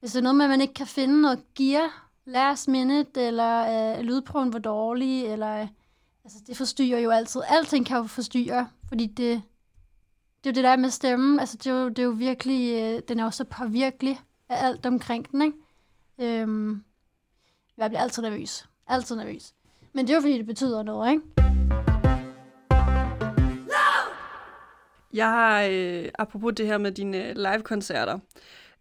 hvis 0.00 0.12
det 0.12 0.18
er 0.18 0.22
noget 0.22 0.36
med, 0.36 0.44
at 0.44 0.50
man 0.50 0.60
ikke 0.60 0.74
kan 0.74 0.86
finde 0.86 1.20
noget 1.20 1.54
gear 1.54 2.08
last 2.24 2.68
minute, 2.68 3.22
eller 3.22 3.94
øh, 3.96 4.04
lydprøven 4.04 4.52
var 4.52 4.58
dårlig, 4.58 5.26
eller... 5.26 5.60
Øh, 5.60 5.68
altså, 6.24 6.38
det 6.46 6.56
forstyrrer 6.56 6.98
jo 6.98 7.10
altid. 7.10 7.40
Alting 7.48 7.86
kan 7.86 7.96
jo 7.96 8.02
forstyrre, 8.02 8.68
fordi 8.88 9.06
det, 9.06 9.42
det 10.44 10.50
er 10.50 10.52
jo 10.52 10.62
det 10.62 10.64
der 10.64 10.76
med 10.76 10.90
stemmen. 10.90 11.40
Altså, 11.40 11.56
det 11.56 11.66
er 11.66 11.74
jo, 11.74 11.88
det 11.88 11.98
er 11.98 12.02
jo 12.02 12.10
virkelig... 12.10 12.82
Øh, 12.82 13.02
den 13.08 13.20
er 13.20 13.24
jo 13.24 13.30
så 13.30 13.44
påvirkelig 13.44 14.20
af 14.48 14.66
alt 14.66 14.86
omkring 14.86 15.30
den, 15.30 15.42
ikke? 15.42 15.56
Øhm, 16.40 16.84
jeg 17.76 17.90
bliver 17.90 18.00
altid 18.00 18.22
nervøs. 18.22 18.68
Altid 18.88 19.16
nervøs. 19.16 19.54
Men 19.92 20.06
det 20.06 20.12
er 20.12 20.16
jo 20.16 20.20
fordi, 20.20 20.38
det 20.38 20.46
betyder 20.46 20.82
noget, 20.82 21.10
ikke? 21.10 21.22
Jeg 25.12 25.28
har, 25.28 25.62
øh, 25.70 26.08
apropos 26.18 26.52
det 26.56 26.66
her 26.66 26.78
med 26.78 26.92
dine 26.92 27.28
øh, 27.28 27.36
live-koncerter, 27.36 28.18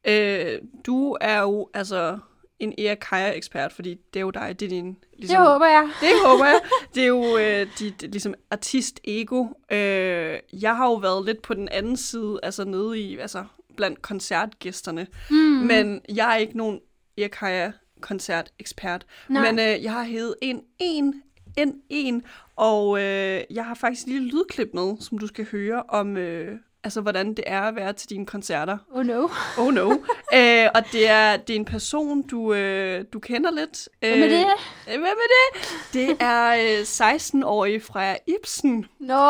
øh, 0.08 0.60
du 0.86 1.18
er 1.22 1.42
jo 1.42 1.70
altså 1.74 2.20
en 2.62 2.74
Erik 2.78 2.98
Kaja-ekspert, 2.98 3.74
fordi 3.74 3.90
det 4.14 4.20
er 4.20 4.22
jo 4.22 4.30
dig, 4.30 4.60
det 4.60 4.66
er 4.66 4.70
din... 4.70 4.98
Ligesom, 5.18 5.38
det 5.38 5.48
håber 5.48 5.66
jeg. 5.66 5.90
Det 6.02 6.10
håber 6.26 6.46
jeg. 6.46 6.60
Det 6.96 7.04
er 7.04 7.08
jo 7.08 7.38
øh, 7.38 7.68
dit 7.80 8.02
ligesom 8.02 8.34
artist-ego. 8.52 9.46
Øh, 9.72 10.40
jeg 10.62 10.78
har 10.78 10.88
jo 10.88 10.94
været 10.94 11.26
lidt 11.26 11.42
på 11.42 11.54
den 11.54 11.70
anden 11.70 11.98
side, 11.98 12.40
altså 12.44 12.66
nede 12.66 13.00
i, 13.00 13.18
altså 13.18 13.46
blandt 13.78 14.02
koncertgæsterne. 14.02 15.08
Mm. 15.30 15.36
Men 15.38 16.02
jeg 16.10 16.34
er 16.34 16.36
ikke 16.36 16.58
nogen 16.58 16.80
Erik 17.18 17.32
Kaja 17.40 17.72
koncertekspert. 18.02 19.06
Men 19.28 19.60
øh, 19.60 19.84
jeg 19.84 19.94
har 19.94 20.04
hævet 20.04 20.36
en, 20.42 20.62
en, 20.80 21.24
en, 21.58 21.82
en, 21.90 22.24
og 22.56 22.98
øh, 22.98 23.42
jeg 23.50 23.66
har 23.66 23.76
faktisk 23.76 24.08
en 24.08 24.14
lille 24.14 24.28
lydklip 24.28 24.70
med, 24.74 24.98
som 25.00 25.18
du 25.18 25.28
skal 25.28 25.48
høre 25.52 25.84
om, 25.90 26.18
øh, 26.18 26.58
altså 26.84 27.02
hvordan 27.02 27.28
det 27.34 27.44
er 27.48 27.62
at 27.62 27.76
være 27.76 27.94
til 27.94 28.10
dine 28.10 28.26
koncerter. 28.26 28.78
Oh 28.92 29.06
no. 29.06 29.28
Oh 29.60 29.74
no. 29.74 29.88
Æ, 30.34 30.66
og 30.76 30.82
det 30.92 31.10
er, 31.10 31.38
det 31.38 31.56
er 31.56 31.60
en 31.60 31.66
person, 31.66 32.22
du, 32.28 32.54
øh, 32.54 33.06
du 33.14 33.20
kender 33.20 33.52
lidt. 33.52 33.90
Hvad 34.00 34.18
med 34.20 34.30
det? 34.38 34.46
Øh, 34.90 35.00
hvad 35.04 35.16
med 35.22 35.28
det? 35.36 35.48
Det 35.94 36.10
er 36.20 36.46
øh, 36.64 36.80
16-årige 37.02 37.80
fra 37.80 38.16
Ibsen. 38.36 38.86
Nå. 39.00 39.28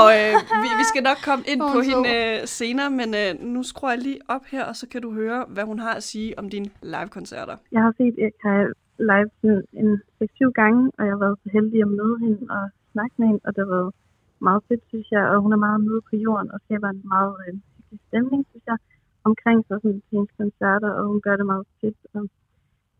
Og 0.00 0.08
øh, 0.18 0.32
vi, 0.62 0.68
vi 0.80 0.84
skal 0.90 1.02
nok 1.02 1.18
komme 1.24 1.44
ind 1.52 1.60
på 1.74 1.80
hende 1.80 2.08
øh, 2.16 2.46
senere, 2.46 2.90
men 2.90 3.08
øh, 3.14 3.30
nu 3.54 3.62
skruer 3.62 3.90
jeg 3.90 4.02
lige 4.02 4.20
op 4.28 4.44
her, 4.44 4.64
og 4.64 4.76
så 4.76 4.88
kan 4.92 5.02
du 5.02 5.12
høre, 5.12 5.44
hvad 5.48 5.64
hun 5.64 5.78
har 5.78 5.94
at 5.94 6.02
sige 6.02 6.38
om 6.38 6.50
dine 6.50 6.68
live-koncerter. 6.82 7.56
Jeg 7.72 7.82
har 7.82 7.92
set 7.98 8.14
Erika 8.24 8.72
live 8.98 9.30
sådan 9.40 9.62
en 9.72 10.02
6-7 10.22 10.50
gange, 10.60 10.90
og 10.98 11.04
jeg 11.06 11.12
har 11.14 11.20
været 11.24 11.38
så 11.42 11.48
heldig 11.52 11.80
at 11.80 11.88
møde 11.88 12.16
hende 12.24 12.40
og 12.50 12.64
snakke 12.92 13.14
med 13.18 13.26
hende, 13.26 13.40
og 13.44 13.50
det 13.54 13.60
har 13.64 13.72
været 13.76 13.92
meget 14.40 14.62
fedt, 14.68 14.84
synes 14.88 15.08
jeg, 15.10 15.24
og 15.28 15.42
hun 15.44 15.52
er 15.52 15.64
meget 15.66 15.80
nede 15.80 16.00
på 16.10 16.16
jorden 16.16 16.50
og 16.54 16.60
skaber 16.64 16.88
en 16.88 17.02
meget 17.14 17.34
øh, 17.44 17.54
hyggelig 17.76 18.00
stemning, 18.08 18.46
synes 18.50 18.66
jeg, 18.66 18.78
omkring 19.24 19.58
sig 19.66 19.76
sådan, 19.82 20.00
til 20.00 20.14
hendes 20.16 20.32
koncerter, 20.40 20.90
og 20.98 21.04
hun 21.10 21.20
gør 21.20 21.36
det 21.36 21.46
meget 21.46 21.66
fedt 21.80 22.00
og 22.14 22.22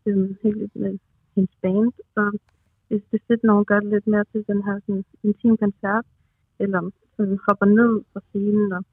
det 0.03 0.11
er 0.13 0.35
helt 0.43 0.75
med 0.75 0.93
hendes 1.35 1.55
band. 1.61 1.93
Og 2.15 2.27
hvis 2.87 3.03
det 3.11 3.17
er 3.19 3.27
fedt, 3.27 3.43
når 3.43 3.53
hun 3.53 3.65
gør 3.65 3.79
det 3.79 3.89
lidt 3.89 4.07
mere 4.07 4.25
til 4.31 4.41
den 4.51 4.63
her 4.67 4.75
sådan, 4.85 5.05
intim 5.23 5.57
koncert, 5.57 6.05
eller 6.59 6.81
sådan, 7.17 7.39
hopper 7.47 7.65
ned 7.65 7.91
fra 8.11 8.21
scenen 8.29 8.71
og 8.77 8.83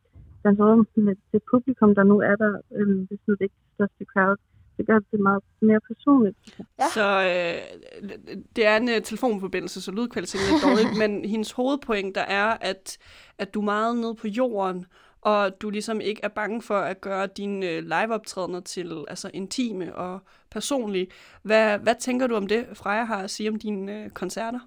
danser 0.45 1.01
med 1.01 1.17
det 1.33 1.43
publikum, 1.51 1.95
der 1.95 2.05
nu 2.13 2.17
er 2.31 2.37
der, 2.37 2.53
øh, 2.79 2.99
hvis 3.09 3.21
nu 3.27 3.33
det 3.35 3.45
ikke 3.47 3.61
er 3.65 3.75
største 3.75 4.05
crowd, 4.13 4.39
det 4.77 4.87
gør 4.87 4.99
det 5.11 5.21
meget 5.21 5.43
mere 5.61 5.81
personligt. 5.89 6.37
Ja. 6.79 6.85
Så 6.95 7.23
øh, 7.23 8.11
det 8.57 8.67
er 8.67 8.77
en 8.77 8.89
uh, 8.89 9.03
telefonforbindelse, 9.05 9.81
så 9.81 9.93
lydkvaliteten 9.93 10.55
er 10.55 10.61
dårlig, 10.69 10.97
men 11.09 11.25
hendes 11.25 11.53
hovedpoint 11.53 12.15
der 12.15 12.21
er, 12.21 12.57
at, 12.61 12.99
at 13.39 13.55
du 13.55 13.61
er 13.61 13.65
meget 13.65 13.97
nede 13.97 14.15
på 14.15 14.29
jorden, 14.29 14.87
og 15.21 15.61
du 15.61 15.71
ligesom 15.71 16.01
ikke 16.01 16.21
er 16.25 16.29
bange 16.29 16.63
for 16.63 16.79
at 16.79 17.01
gøre 17.01 17.27
dine 17.27 17.67
øh, 17.67 17.83
liveoptrædener 17.83 18.61
til 18.61 19.05
altså 19.09 19.31
intime 19.35 19.95
og 19.95 20.21
personlige. 20.51 21.07
Hvad, 21.43 21.79
hvad 21.79 21.95
tænker 22.01 22.27
du 22.27 22.35
om 22.35 22.47
det, 22.47 22.67
Freja 22.75 23.05
har 23.05 23.23
at 23.23 23.31
sige 23.31 23.49
om 23.49 23.59
dine 23.59 24.05
øh, 24.05 24.11
koncerter? 24.11 24.61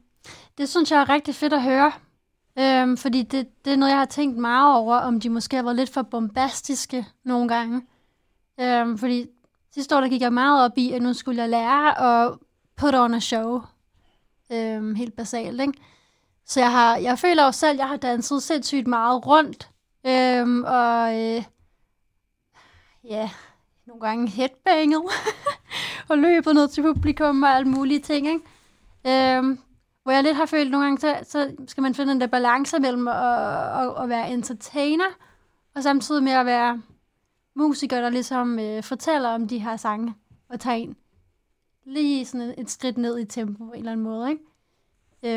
Det 0.57 0.69
synes 0.69 0.91
jeg 0.91 1.01
er 1.01 1.09
rigtig 1.09 1.35
fedt 1.35 1.53
at 1.53 1.63
høre. 1.63 1.91
Øhm, 2.59 2.97
fordi 2.97 3.21
det, 3.23 3.47
det 3.65 3.73
er 3.73 3.77
noget, 3.77 3.91
jeg 3.91 3.99
har 3.99 4.05
tænkt 4.05 4.37
meget 4.37 4.77
over, 4.77 4.95
om 4.95 5.19
de 5.19 5.29
måske 5.29 5.55
har 5.55 5.63
været 5.63 5.75
lidt 5.75 5.89
for 5.89 6.01
bombastiske 6.01 7.05
nogle 7.23 7.47
gange. 7.47 7.81
Øhm, 8.59 8.97
fordi 8.97 9.25
Sidste 9.73 9.95
år 9.95 10.01
der 10.01 10.09
gik 10.09 10.21
jeg 10.21 10.33
meget 10.33 10.65
op 10.65 10.77
i, 10.77 10.91
at 10.91 11.01
nu 11.01 11.13
skulle 11.13 11.41
jeg 11.41 11.49
lære 11.49 12.01
at 12.01 12.37
put 12.75 12.95
on 12.95 13.13
a 13.13 13.19
show. 13.19 13.61
Øhm, 14.51 14.95
helt 14.95 15.15
basalt, 15.15 15.61
ikke? 15.61 15.73
Så 16.45 16.59
jeg, 16.59 16.71
har, 16.71 16.97
jeg 16.97 17.19
føler 17.19 17.45
jo 17.45 17.51
selv, 17.51 17.71
at 17.71 17.77
jeg 17.77 17.87
har 17.87 17.97
danset 17.97 18.43
sindssygt 18.43 18.87
meget 18.87 19.25
rundt. 19.25 19.69
Øhm, 20.05 20.63
og 20.63 21.19
øh, 21.19 21.43
ja, 23.03 23.29
nogle 23.87 24.01
gange 24.01 24.27
headbanget. 24.27 25.03
og 26.09 26.17
løbet 26.17 26.55
ned 26.55 26.67
til 26.67 26.81
publikum 26.81 27.43
og 27.43 27.49
alle 27.49 27.69
mulige 27.69 27.99
ting, 27.99 28.27
ikke? 28.27 29.37
Øhm, 29.37 29.59
hvor 30.03 30.11
jeg 30.11 30.23
lidt 30.23 30.37
har 30.37 30.45
følt 30.45 30.71
nogle 30.71 30.85
gange, 30.85 30.99
så, 30.99 31.17
så 31.23 31.51
skal 31.67 31.81
man 31.81 31.95
finde 31.95 32.11
den 32.11 32.21
der 32.21 32.27
balance 32.27 32.79
mellem 32.79 33.07
at, 33.07 33.15
at, 33.15 34.03
at 34.03 34.09
være 34.09 34.31
entertainer, 34.31 35.05
og 35.75 35.83
samtidig 35.83 36.23
med 36.23 36.31
at 36.31 36.45
være 36.45 36.81
musikere, 37.67 38.01
der 38.01 38.09
ligesom 38.09 38.59
øh, 38.59 38.83
fortæller 38.83 39.29
om 39.29 39.47
de 39.47 39.59
her 39.59 39.77
sange, 39.77 40.13
og 40.49 40.59
tager 40.59 40.75
en 40.75 40.95
lige 41.85 42.25
sådan 42.25 42.41
et, 42.41 42.55
et 42.57 42.69
skridt 42.69 42.97
ned 42.97 43.19
i 43.19 43.25
tempo 43.25 43.65
på 43.65 43.71
en 43.71 43.79
eller 43.79 43.91
anden 43.91 44.03
måde, 44.03 44.29
ikke? 44.29 44.43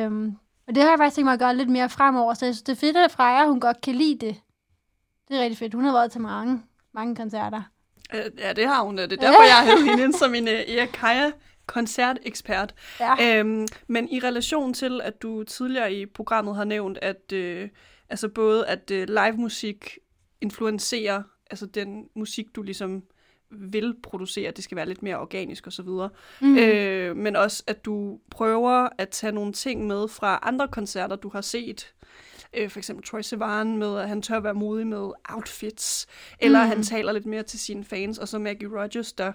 Øhm, 0.04 0.36
og 0.68 0.74
det 0.74 0.82
har 0.82 0.90
jeg 0.90 0.98
faktisk 0.98 1.14
tænkt 1.14 1.26
mig 1.26 1.32
at 1.32 1.38
gøre 1.38 1.56
lidt 1.56 1.68
mere 1.68 1.88
fremover, 1.88 2.34
så 2.34 2.44
jeg 2.44 2.54
synes, 2.54 2.62
det 2.62 2.72
er 2.72 2.76
fedt, 2.76 2.96
at 2.96 3.10
Freja, 3.10 3.46
hun 3.46 3.60
godt 3.60 3.80
kan 3.80 3.94
lide 3.94 4.26
det. 4.26 4.40
Det 5.28 5.36
er 5.36 5.42
rigtig 5.42 5.58
fedt. 5.58 5.74
Hun 5.74 5.84
har 5.84 5.92
været 5.92 6.12
til 6.12 6.20
mange, 6.20 6.62
mange 6.94 7.16
koncerter. 7.16 7.62
Øh, 8.14 8.24
ja, 8.38 8.52
det 8.52 8.66
har 8.66 8.82
hun. 8.82 8.98
Det 8.98 9.12
er 9.12 9.16
derfor, 9.16 9.42
jeg 9.42 9.56
har 9.56 9.86
hende 9.88 10.04
ind 10.04 10.12
som 10.12 10.34
en 10.34 10.44
uh, 10.44 10.50
Erik 10.52 10.88
Kaja 10.92 11.30
koncertekspert. 11.66 12.74
Ja. 13.00 13.38
Øhm, 13.38 13.66
men 13.86 14.08
i 14.08 14.20
relation 14.20 14.74
til, 14.74 15.00
at 15.00 15.22
du 15.22 15.44
tidligere 15.44 15.92
i 15.92 16.06
programmet 16.06 16.56
har 16.56 16.64
nævnt, 16.64 16.98
at 17.02 17.32
øh, 17.32 17.68
altså 18.08 18.28
både 18.28 18.66
at 18.66 18.90
øh, 18.90 19.08
live 19.08 19.36
musik 19.36 19.98
influencerer 20.40 21.22
altså 21.52 21.66
den 21.66 22.08
musik, 22.14 22.46
du 22.56 22.62
ligesom 22.62 23.02
vil 23.50 23.94
producere, 24.02 24.50
det 24.50 24.64
skal 24.64 24.76
være 24.76 24.88
lidt 24.88 25.02
mere 25.02 25.18
organisk 25.18 25.66
og 25.66 25.72
så 25.72 25.82
videre. 25.82 26.10
Mm. 26.40 26.58
Øh, 26.58 27.16
men 27.16 27.36
også, 27.36 27.62
at 27.66 27.84
du 27.84 28.18
prøver 28.30 28.88
at 28.98 29.08
tage 29.08 29.32
nogle 29.32 29.52
ting 29.52 29.86
med 29.86 30.08
fra 30.08 30.38
andre 30.42 30.68
koncerter, 30.68 31.16
du 31.16 31.28
har 31.28 31.40
set. 31.40 31.94
Øh, 32.54 32.70
for 32.70 32.78
eksempel 32.78 33.06
Troy 33.06 33.20
Sivan 33.20 33.76
med, 33.76 33.98
at 33.98 34.08
han 34.08 34.22
tør 34.22 34.40
være 34.40 34.54
modig 34.54 34.86
med 34.86 35.10
outfits, 35.28 36.06
eller 36.40 36.62
mm. 36.62 36.68
han 36.68 36.82
taler 36.82 37.12
lidt 37.12 37.26
mere 37.26 37.42
til 37.42 37.58
sine 37.58 37.84
fans, 37.84 38.18
og 38.18 38.28
så 38.28 38.38
Maggie 38.38 38.80
Rogers, 38.80 39.12
der 39.12 39.32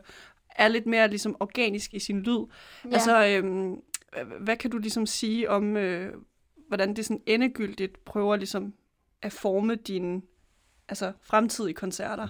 er 0.50 0.68
lidt 0.68 0.86
mere 0.86 1.08
ligesom 1.08 1.36
organisk 1.40 1.94
i 1.94 2.00
sin 2.00 2.22
lyd. 2.22 2.40
Ja. 2.86 2.90
Altså, 2.94 3.26
øh, 3.28 3.76
hvad 4.40 4.58
kan 4.58 4.72
du 4.72 4.78
ligesom 4.78 5.06
sige 5.06 5.50
om, 5.50 5.78
øh, 5.78 6.14
hvordan 6.68 6.96
det 6.96 7.06
sådan 7.06 7.22
endegyldigt 7.26 8.06
prøver 8.06 8.36
ligesom 8.36 8.74
at 9.22 9.32
forme 9.32 9.76
din 9.76 10.24
altså 10.90 11.14
fremtidige 11.22 11.74
koncerter? 11.74 12.28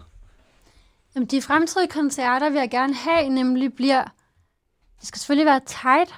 Jamen, 1.16 1.28
de 1.28 1.42
fremtidige 1.42 1.88
koncerter 1.88 2.50
vil 2.50 2.60
jeg 2.60 2.70
gerne 2.70 2.94
have, 2.94 3.30
nemlig 3.30 3.74
bliver... 3.74 4.04
Det 5.00 5.08
skal 5.08 5.20
selvfølgelig 5.20 5.46
være 5.46 5.62
tight, 5.66 6.16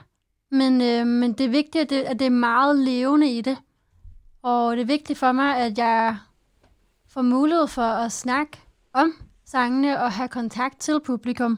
men, 0.52 0.82
øh, 0.82 1.08
men 1.08 1.34
det 1.34 1.46
er 1.46 1.50
vigtigt, 1.50 1.82
at 1.82 1.90
det, 1.90 2.02
at 2.02 2.20
det 2.20 2.26
er 2.26 2.30
meget 2.30 2.80
levende 2.80 3.32
i 3.32 3.42
det. 3.42 3.58
Og 4.42 4.76
det 4.76 4.82
er 4.82 4.86
vigtigt 4.86 5.20
for 5.20 5.32
mig, 5.32 5.58
at 5.58 5.78
jeg 5.78 6.18
får 7.08 7.22
mulighed 7.22 7.68
for 7.68 7.82
at 7.82 8.12
snakke 8.12 8.60
om 8.94 9.14
sangene 9.46 10.02
og 10.02 10.12
have 10.12 10.30
kontakt 10.30 10.80
til 10.80 11.00
publikum. 11.00 11.58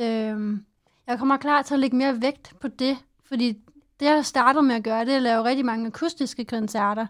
Øh, 0.00 0.58
jeg 1.06 1.18
kommer 1.18 1.36
klar 1.36 1.62
til 1.62 1.74
at 1.74 1.80
lægge 1.80 1.96
mere 1.96 2.22
vægt 2.22 2.54
på 2.60 2.68
det, 2.68 2.98
fordi 3.24 3.52
det, 4.00 4.06
jeg 4.06 4.26
startet 4.26 4.64
med 4.64 4.74
at 4.74 4.84
gøre, 4.84 5.04
det 5.04 5.12
er 5.12 5.16
at 5.16 5.22
lave 5.22 5.44
rigtig 5.44 5.64
mange 5.64 5.86
akustiske 5.86 6.44
koncerter. 6.44 7.06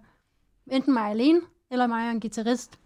Enten 0.67 0.93
mig 0.93 1.11
alene, 1.11 1.41
eller 1.71 1.87
mig 1.87 2.07
og 2.07 2.11
en 2.11 2.21
guitarist. 2.21 2.79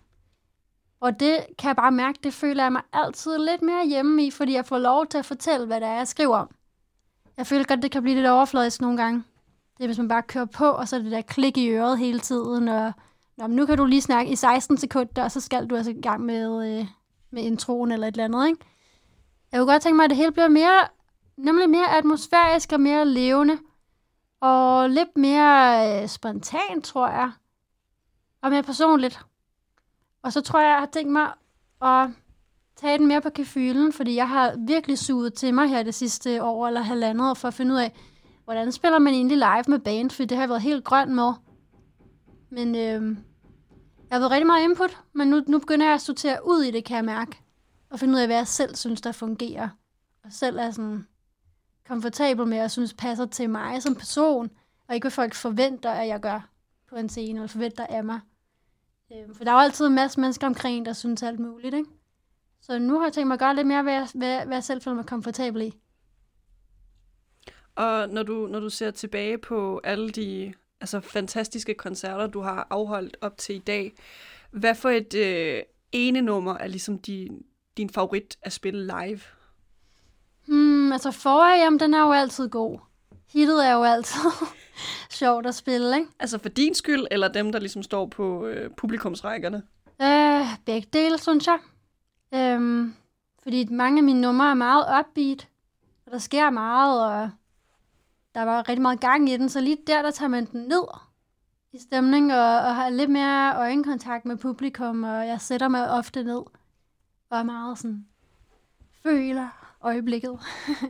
Og 1.01 1.21
det 1.21 1.47
kan 1.59 1.69
jeg 1.69 1.77
bare 1.77 1.93
mærke, 1.93 2.19
det 2.23 2.35
føler 2.35 2.63
jeg 2.63 2.73
mig 2.73 2.83
altid 2.93 3.39
lidt 3.39 3.63
mere 3.63 3.87
hjemme 3.87 4.27
i, 4.27 4.31
fordi 4.31 4.53
jeg 4.53 4.67
får 4.67 4.79
lov 4.79 5.07
til 5.07 5.19
at 5.19 5.25
fortælle, 5.25 5.67
hvad 5.67 5.81
det 5.81 5.89
er, 5.89 5.95
jeg 5.95 6.09
skriver 6.09 6.37
om. 6.37 6.51
Jeg 7.37 7.47
føler 7.47 7.65
godt, 7.65 7.83
det 7.83 7.91
kan 7.91 8.03
blive 8.03 8.17
lidt 8.17 8.27
overfladisk 8.27 8.81
nogle 8.81 8.97
gange. 8.97 9.25
Det 9.77 9.85
er, 9.85 9.89
hvis 9.89 9.99
man 9.99 10.09
bare 10.09 10.23
kører 10.23 10.45
på, 10.45 10.65
og 10.65 10.89
så 10.89 10.97
er 10.97 11.01
det 11.01 11.13
der 11.13 11.23
klik 11.23 11.57
i 11.57 11.69
øret 11.69 11.99
hele 11.99 12.21
tiden, 12.21 12.69
og 12.69 12.93
Nå, 13.41 13.47
men 13.47 13.57
nu 13.57 13.67
kan 13.67 13.77
du 13.77 13.85
lige 13.85 14.03
snakke 14.03 14.33
i 14.33 14.37
16 14.37 14.77
sekunder, 14.77 15.25
og 15.25 15.31
så 15.31 15.41
skal 15.41 15.67
du 15.67 15.77
altså 15.77 15.91
i 15.91 16.01
gang 16.01 16.25
med, 16.25 16.79
øh, 16.79 16.87
med 17.31 17.43
introen 17.43 17.93
eller 17.93 18.07
et 18.07 18.13
eller 18.13 18.25
andet, 18.25 18.49
ikke? 18.49 18.65
Jeg 19.53 19.61
kunne 19.61 19.73
godt 19.73 19.83
tænke 19.83 19.97
mig, 19.97 20.05
at 20.05 20.11
det 20.11 20.17
hele 20.17 20.33
bliver 20.33 20.49
mere, 20.49 20.81
nemlig 21.37 21.71
mere 21.71 21.97
atmosfærisk 21.97 22.73
og 22.73 22.81
mere 22.81 23.05
levende, 23.05 23.59
og 24.41 24.91
lidt 24.91 25.17
mere 25.17 26.03
øh, 26.03 26.09
spontant, 26.09 26.85
tror 26.85 27.09
jeg 27.09 27.31
og 28.43 28.51
mere 28.51 28.63
personligt. 28.63 29.21
Og 30.23 30.33
så 30.33 30.41
tror 30.41 30.61
jeg, 30.61 30.69
jeg 30.69 30.79
har 30.79 30.89
tænkt 30.93 31.13
mig 31.13 31.33
at 31.83 32.11
tage 32.77 32.99
den 32.99 33.07
mere 33.07 33.21
på 33.21 33.31
kefylen, 33.31 33.93
fordi 33.93 34.15
jeg 34.15 34.29
har 34.29 34.55
virkelig 34.59 34.99
suget 34.99 35.35
til 35.35 35.55
mig 35.55 35.69
her 35.69 35.83
det 35.83 35.95
sidste 35.95 36.43
år 36.43 36.67
eller 36.67 36.81
halvandet 36.81 37.31
år, 37.31 37.35
for 37.35 37.49
at 37.49 37.55
finde 37.55 37.75
ud 37.75 37.79
af, 37.79 37.93
hvordan 38.45 38.73
spiller 38.73 38.99
man 38.99 39.15
egentlig 39.15 39.37
live 39.37 39.65
med 39.69 39.79
band, 39.79 40.11
for 40.11 40.25
det 40.25 40.37
har 40.37 40.43
jeg 40.43 40.49
været 40.49 40.63
helt 40.63 40.85
grøn 40.85 41.15
med. 41.15 41.33
Men 42.51 42.75
øh, 42.75 43.17
jeg 44.11 44.17
har 44.17 44.19
været 44.19 44.31
rigtig 44.31 44.47
meget 44.47 44.65
input, 44.65 44.99
men 45.13 45.29
nu, 45.29 45.43
nu 45.47 45.59
begynder 45.59 45.87
jeg 45.87 45.95
at 45.95 46.01
sortere 46.01 46.47
ud 46.47 46.63
i 46.63 46.71
det, 46.71 46.85
kan 46.85 46.97
jeg 46.97 47.05
mærke. 47.05 47.43
Og 47.91 48.01
finde 48.01 48.15
ud 48.15 48.21
af, 48.21 48.27
hvad 48.27 48.37
jeg 48.37 48.47
selv 48.47 48.77
synes, 48.77 49.01
der 49.01 49.13
fungerer. 49.13 49.69
Og 50.25 50.33
selv 50.33 50.59
er 50.59 50.71
sådan 50.71 51.07
komfortabel 51.89 52.47
med, 52.47 52.61
og 52.61 52.71
synes 52.71 52.95
passer 52.95 53.27
til 53.27 53.51
mig 53.51 53.83
som 53.83 53.95
person, 53.95 54.51
og 54.89 54.95
ikke 54.95 55.05
hvad 55.05 55.11
folk 55.11 55.35
forventer, 55.35 55.91
at 55.91 56.09
jeg 56.09 56.21
gør 56.21 56.49
på 56.89 56.97
en 56.97 57.09
scene, 57.09 57.39
eller 57.39 57.49
forventer 57.49 57.87
af 57.87 58.05
mig. 58.05 58.21
Øh, 59.13 59.35
for 59.37 59.45
der 59.45 59.51
er 59.51 59.55
jo 59.55 59.61
altid 59.61 59.87
en 59.87 59.95
masse 59.95 60.21
mennesker 60.21 60.47
omkring, 60.47 60.87
der 60.87 60.93
synes 60.93 61.23
alt 61.23 61.41
muligt, 61.41 61.75
ikke? 61.75 61.91
Så 62.61 62.79
nu 62.79 62.99
har 62.99 63.07
jeg 63.07 63.13
tænkt 63.13 63.27
mig 63.27 63.35
at 63.35 63.41
gøre 63.41 63.57
lidt 63.57 63.67
mere, 63.67 63.83
hvad 63.83 63.93
jeg, 63.93 64.09
hvad, 64.15 64.47
hvad 64.47 64.57
jeg 64.57 64.65
selv 64.65 64.83
føler 64.83 64.97
mig 64.97 65.07
komfortabel 65.07 65.63
i. 65.63 65.75
Og 67.75 68.09
når 68.09 68.23
du, 68.23 68.47
når 68.47 68.61
du 68.61 68.71
ser 68.71 68.91
tilbage 68.91 69.39
på 69.39 69.81
alle 69.85 70.11
de 70.11 70.55
altså, 70.81 71.01
fantastiske 71.01 71.75
koncerter, 71.75 72.27
du 72.27 72.41
har 72.41 72.67
afholdt 72.71 73.17
op 73.21 73.39
til 73.39 73.55
i 73.55 73.59
dag, 73.59 73.93
hvad 74.51 74.75
for 74.75 74.91
et 74.91 75.15
øh, 75.15 75.63
ene 75.93 76.21
nummer 76.21 76.55
er 76.55 76.67
ligesom 76.67 76.99
din, 76.99 77.45
din 77.77 77.91
favorit 77.91 78.39
at 78.43 78.53
spille 78.53 78.87
live? 78.87 79.21
Hmm, 80.47 80.93
altså 80.93 81.11
forrige, 81.11 81.79
den 81.79 81.95
er 81.95 82.01
jo 82.01 82.13
altid 82.13 82.49
god. 82.49 82.79
Hittet 83.33 83.67
er 83.67 83.73
jo 83.73 83.83
altid 83.83 84.31
sjovt 85.11 85.47
at 85.47 85.55
spille, 85.55 85.97
ikke? 85.97 86.09
Altså 86.21 86.39
for 86.39 86.49
din 86.49 86.75
skyld, 86.75 87.07
eller 87.11 87.29
dem, 87.29 87.53
der 87.53 87.59
ligesom 87.59 87.83
står 87.83 88.07
på 88.07 88.47
øh, 88.47 88.71
publikumsrækkerne? 88.71 89.63
Øh, 90.03 90.47
begge 90.65 90.89
dele, 90.93 91.19
synes 91.19 91.47
jeg. 91.47 91.59
Øhm, 92.35 92.95
fordi 93.43 93.69
mange 93.71 93.99
af 93.99 94.03
mine 94.05 94.21
numre 94.21 94.51
er 94.51 94.55
meget 94.55 94.85
upbeat, 95.01 95.49
og 96.07 96.13
der 96.13 96.19
sker 96.19 96.51
meget, 96.51 97.05
og 97.07 97.31
der 98.35 98.43
var 98.43 98.69
rigtig 98.69 98.83
meget 98.83 99.01
gang 99.01 99.31
i 99.31 99.37
den, 99.37 99.49
så 99.49 99.61
lige 99.61 99.79
der, 99.87 100.03
der 100.03 100.11
tager 100.11 100.29
man 100.29 100.45
den 100.45 100.61
ned 100.61 100.85
i 101.73 101.79
stemning, 101.79 102.35
og, 102.35 102.57
og 102.57 102.75
har 102.75 102.89
lidt 102.89 103.11
mere 103.11 103.57
øjenkontakt 103.57 104.25
med 104.25 104.37
publikum, 104.37 105.03
og 105.03 105.27
jeg 105.27 105.41
sætter 105.41 105.69
mig 105.69 105.91
ofte 105.91 106.23
ned, 106.23 106.43
og 107.31 107.39
er 107.39 107.43
meget 107.43 107.79
sådan, 107.79 108.07
føler 109.03 109.49
øjeblikket 109.81 110.39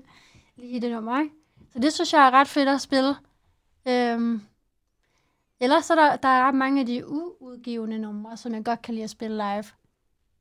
lige 0.57 0.77
i 0.77 0.79
det 0.79 0.91
nummer, 0.91 1.21
ikke? 1.21 1.35
Så 1.73 1.79
det 1.79 1.93
synes 1.93 2.13
jeg 2.13 2.27
er 2.27 2.31
ret 2.31 2.49
fedt 2.49 2.69
at 2.69 2.81
spille. 2.81 3.17
Øhm, 3.89 4.41
ellers 5.61 5.85
så 5.85 5.95
der, 5.95 6.17
der 6.17 6.29
er 6.29 6.47
ret 6.47 6.55
mange 6.55 6.81
af 6.81 6.87
de 6.87 7.09
uudgivende 7.09 7.99
numre, 7.99 8.37
som 8.37 8.55
jeg 8.55 8.65
godt 8.65 8.83
kan 8.83 8.95
lide 8.95 9.05
at 9.05 9.11
spille 9.11 9.37
live. 9.37 9.65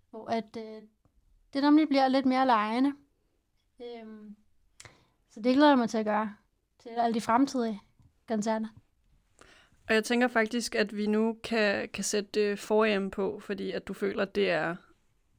Hvor 0.10 0.28
at, 0.28 0.58
øh, 0.58 0.82
det 1.54 1.64
nemlig 1.64 1.88
bliver 1.88 2.08
lidt 2.08 2.26
mere 2.26 2.46
lejende. 2.46 2.94
Øhm, 3.82 4.36
så 5.30 5.42
det 5.42 5.56
glæder 5.56 5.70
jeg 5.70 5.78
mig 5.78 5.90
til 5.90 5.98
at 5.98 6.06
gøre 6.06 6.36
til 6.80 6.90
alle 6.90 7.14
de 7.14 7.22
fremtidige 7.22 7.82
koncerter. 8.28 8.68
Og 9.88 9.96
jeg 9.96 10.04
tænker 10.04 10.28
faktisk, 10.28 10.76
at 10.76 10.98
vi 10.98 11.08
nu 11.08 11.38
kan, 11.44 11.90
kan 11.94 12.04
sætte 12.04 12.42
øh, 12.42 12.58
forhjem 12.58 13.12
på, 13.12 13.40
fordi 13.40 13.72
at 13.72 13.88
du 13.88 13.94
føler, 13.94 14.22
at 14.22 14.36
det 14.36 14.52
er 14.52 14.76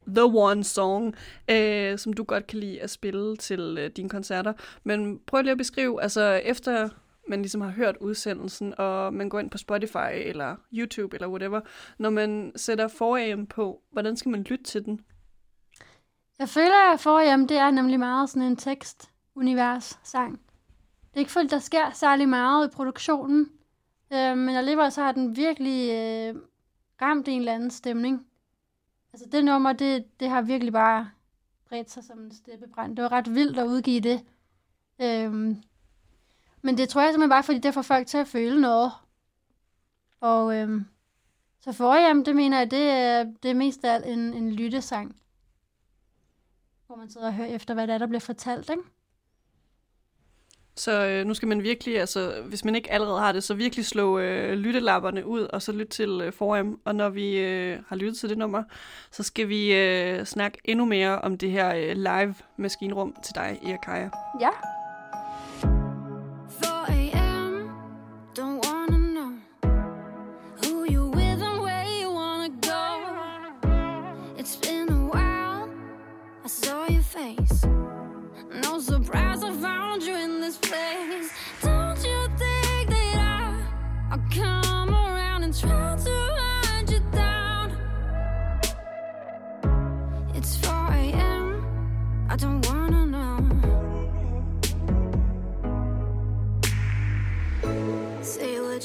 the 0.07 0.25
one 0.25 0.65
song, 0.65 1.15
øh, 1.51 1.99
som 1.99 2.13
du 2.13 2.25
godt 2.25 2.47
kan 2.47 2.59
lide 2.59 2.83
at 2.83 2.91
spille 2.91 3.37
til 3.37 3.77
øh, 3.79 3.91
dine 3.91 4.09
koncerter. 4.09 4.53
Men 4.85 5.21
prøv 5.27 5.43
lige 5.43 5.53
at 5.53 5.59
beskrive, 5.59 6.03
altså 6.03 6.23
efter 6.45 6.89
man 7.31 7.43
ligesom 7.43 7.61
har 7.61 7.71
hørt 7.71 7.97
udsendelsen, 8.01 8.75
og 8.79 9.15
man 9.15 9.29
går 9.29 9.41
ind 9.41 9.51
på 9.51 9.59
Spotify 9.59 10.13
eller 10.13 10.57
YouTube 10.73 11.17
eller 11.17 11.29
whatever, 11.29 11.61
når 11.99 12.11
man 12.11 12.53
sætter 12.57 12.89
forhjem 12.89 13.47
på, 13.47 13.83
hvordan 13.93 14.17
skal 14.17 14.31
man 14.31 14.43
lytte 14.43 14.65
til 14.65 14.85
den? 14.85 15.01
Jeg 16.39 16.49
føler, 16.49 16.93
at 16.93 17.01
forhjem, 17.01 17.49
det 17.49 17.57
er 17.57 17.71
nemlig 17.71 17.99
meget 17.99 18.31
sådan 18.31 18.49
en 18.49 18.57
tekst-univers-sang. 18.57 20.41
Det 21.11 21.17
er 21.17 21.19
ikke 21.19 21.31
fordi, 21.31 21.49
der 21.49 21.59
sker 21.59 21.91
særlig 21.91 22.29
meget 22.29 22.69
i 22.69 22.71
produktionen, 22.71 23.49
øh, 24.13 24.39
men 24.39 24.57
alligevel 24.57 24.93
så 24.93 25.03
har 25.03 25.13
den 25.13 25.37
virkelig 25.37 25.91
øh, 25.91 26.35
ramt 27.03 27.29
en 27.29 27.39
eller 27.39 27.55
anden 27.55 27.71
stemning. 27.71 28.27
Altså 29.13 29.29
det 29.33 29.45
nummer, 29.45 29.73
det, 29.73 30.21
det 30.21 30.29
har 30.29 30.43
virkelig 30.43 30.73
bare 30.73 31.11
bredt 31.69 31.91
sig 31.91 32.05
som 32.05 32.19
en 32.19 32.35
steppebrand. 32.35 32.97
Det 32.97 33.03
var 33.03 33.13
ret 33.13 33.35
vildt 33.35 33.59
at 33.59 33.67
udgive 33.67 34.01
det. 34.01 34.21
Øhm, 35.03 35.63
men 36.63 36.79
det 36.79 36.89
tror 36.89 37.01
jeg 37.01 37.13
simpelthen 37.13 37.31
bare, 37.31 37.43
fordi 37.43 37.59
det 37.59 37.75
får 37.75 37.83
folk 37.83 38.07
til 38.07 38.19
at 38.19 38.29
føle 38.29 38.61
noget. 38.61 38.93
Og 40.21 40.57
øhm, 40.57 40.87
så 41.61 41.73
forhjem, 41.73 42.25
det 42.25 42.37
mener 42.37 42.59
jeg, 42.59 42.71
det 42.71 42.91
er, 42.91 43.25
det 43.43 43.51
er 43.51 43.55
mest 43.55 43.85
af 43.85 43.95
alt 43.95 44.07
en, 44.07 44.19
en 44.19 44.53
lyttesang. 44.53 45.17
Hvor 46.87 46.97
man 46.97 47.11
sidder 47.11 47.27
og 47.27 47.35
hører 47.35 47.49
efter, 47.49 47.75
hvad 47.75 47.87
der 47.87 47.95
er, 47.95 47.99
der 47.99 48.07
bliver 48.07 48.21
fortalt, 48.21 48.71
ikke? 48.71 48.83
Så 50.77 51.07
øh, 51.07 51.27
nu 51.27 51.35
skal 51.35 51.49
man 51.49 51.63
virkelig, 51.63 52.01
altså 52.01 52.43
hvis 52.47 52.65
man 52.65 52.75
ikke 52.75 52.93
allerede 52.93 53.21
har 53.21 53.33
det, 53.33 53.45
så 53.45 53.55
virkelig 53.55 53.87
slå 53.87 54.19
øh, 54.19 54.53
lyttelapperne 54.53 55.27
ud, 55.27 55.41
og 55.41 55.63
så 55.63 55.73
lytte 55.73 55.93
til 55.93 56.21
øh, 56.25 56.33
Forum. 56.33 56.81
Og 56.85 56.95
når 56.95 57.09
vi 57.09 57.39
øh, 57.39 57.79
har 57.89 57.97
lyttet 57.97 58.17
til 58.17 58.29
det 58.29 58.39
nummer, 58.39 58.63
så 59.11 59.23
skal 59.23 59.49
vi 59.49 59.75
øh, 59.75 60.25
snakke 60.25 60.59
endnu 60.65 60.85
mere 60.85 61.19
om 61.19 61.39
det 61.39 61.51
her 61.51 61.75
øh, 61.75 61.97
live 61.97 62.35
maskinrum 62.57 63.17
til 63.25 63.35
dig, 63.35 63.59
Ea 63.63 63.77
Kaja. 63.77 64.11
Ja. 64.41 64.80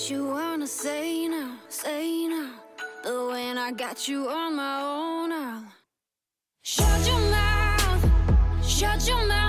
You 0.10 0.28
wanna 0.28 0.68
say 0.68 1.28
now, 1.28 1.58
say 1.70 2.28
now. 2.28 2.51
But 3.03 3.28
when 3.28 3.58
I 3.58 3.72
got 3.72 4.08
you 4.08 4.28
on 4.30 4.56
my 4.56 4.82
own, 4.82 5.32
I'll 5.32 5.64
shut 6.62 7.08
your 7.08 7.20
mouth, 7.20 8.64
shut 8.64 9.08
your 9.08 9.26
mouth 9.28 9.44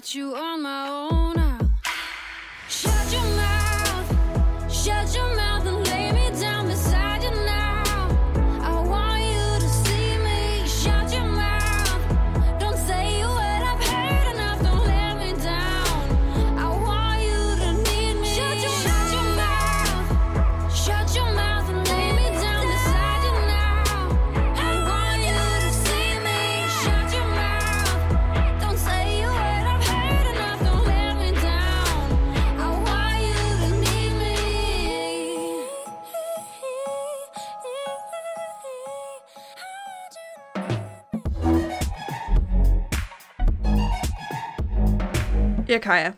got 0.00 0.14
you. 0.14 0.34
On 0.34 0.62
my 0.62 0.88
own 0.88 0.99
Erkaja, 45.74 46.12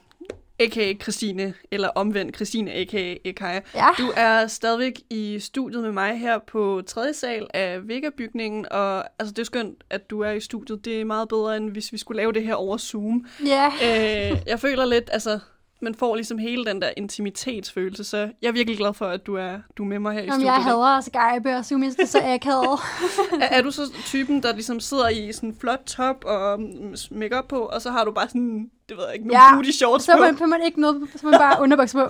a.k.a. 0.61 0.95
Christine, 1.03 1.55
eller 1.71 1.89
omvendt 1.89 2.37
Christine, 2.37 2.73
a.k.a. 2.73 3.15
Erkaja. 3.29 3.61
Ja. 3.75 3.89
Du 3.99 4.13
er 4.17 4.47
stadigvæk 4.47 5.01
i 5.11 5.39
studiet 5.41 5.83
med 5.83 5.93
mig 5.93 6.19
her 6.19 6.39
på 6.39 6.83
tredje 6.87 7.15
sal 7.15 7.47
af 7.55 7.89
Vega-bygningen, 7.89 8.67
og 8.71 9.05
altså, 9.19 9.33
det 9.33 9.39
er 9.39 9.45
skønt, 9.45 9.85
at 9.91 10.11
du 10.11 10.21
er 10.21 10.31
i 10.31 10.41
studiet. 10.41 10.85
Det 10.85 11.01
er 11.01 11.05
meget 11.05 11.29
bedre, 11.29 11.57
end 11.57 11.71
hvis 11.71 11.93
vi 11.93 11.99
skulle 11.99 12.17
lave 12.17 12.33
det 12.33 12.43
her 12.43 12.55
over 12.55 12.77
Zoom. 12.77 13.27
Ja. 13.47 13.67
øh, 13.67 14.39
jeg 14.47 14.61
føler 14.61 14.85
lidt, 14.85 15.11
altså, 15.13 15.39
man 15.83 15.95
får 15.95 16.15
ligesom 16.15 16.39
hele 16.39 16.65
den 16.65 16.83
der 16.83 16.91
intimitetsfølelse, 16.97 18.05
så 18.05 18.17
jeg 18.43 18.49
er 18.49 18.53
virkelig 18.53 18.79
glad 18.79 18.95
for, 18.95 19.07
at 19.07 19.27
du 19.27 19.35
er, 19.37 19.59
du 19.77 19.83
er 19.83 19.87
med 19.87 19.99
mig 19.99 20.13
her 20.15 20.21
i 20.21 20.29
Om 20.29 20.33
studiet. 20.33 20.47
jeg 20.47 20.65
hader 20.65 20.97
at 20.97 21.05
Skype 21.05 21.57
og 21.57 21.65
Zoom, 21.65 21.83
jeg 21.83 21.93
er 21.99 22.07
så 22.07 22.21
akavet. 22.25 22.79
er, 23.43 23.47
er 23.59 23.63
du 23.63 23.71
så 23.71 23.83
typen, 24.05 24.43
der 24.43 24.53
ligesom 24.53 24.81
sidder 24.81 25.09
i 25.09 25.33
sådan 25.33 25.49
en 25.49 25.57
flot 25.61 25.83
top 25.87 26.25
og 26.25 26.61
mm, 26.61 26.95
makeup 27.11 27.49
på, 27.49 27.59
og 27.59 27.83
så 27.83 27.91
har 27.91 28.05
du 28.05 28.13
bare 28.13 28.29
sådan, 28.29 28.71
det 28.93 28.99
ved 29.01 29.07
jeg 29.07 29.15
ikke, 29.15 29.27
nogle 29.27 29.45
Ja, 29.45 29.55
booty 29.55 29.71
shorts 29.71 30.05
så 30.05 30.13
på, 30.17 30.23
er 30.23 30.33
man, 30.33 30.51
man 30.51 30.63
ikke 30.63 30.81
noget, 30.81 31.09
så 31.17 31.27
man 31.27 31.41
bare 31.41 31.63
underbuks 31.63 31.93
på. 31.93 32.09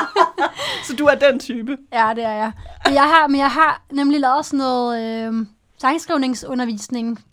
så 0.86 0.96
du 0.98 1.04
er 1.04 1.14
den 1.14 1.38
type. 1.38 1.76
Ja, 1.92 2.12
det 2.16 2.24
er 2.24 2.32
jeg. 2.32 2.52
Men 2.84 2.94
jeg 2.94 3.02
har, 3.02 3.28
men 3.28 3.40
jeg 3.40 3.50
har 3.50 3.82
nemlig 3.92 4.20
lavet 4.20 4.46
sådan 4.46 4.58
noget 4.58 5.26
øh, 5.26 5.46
sangskrivningsundervisning 5.78 7.24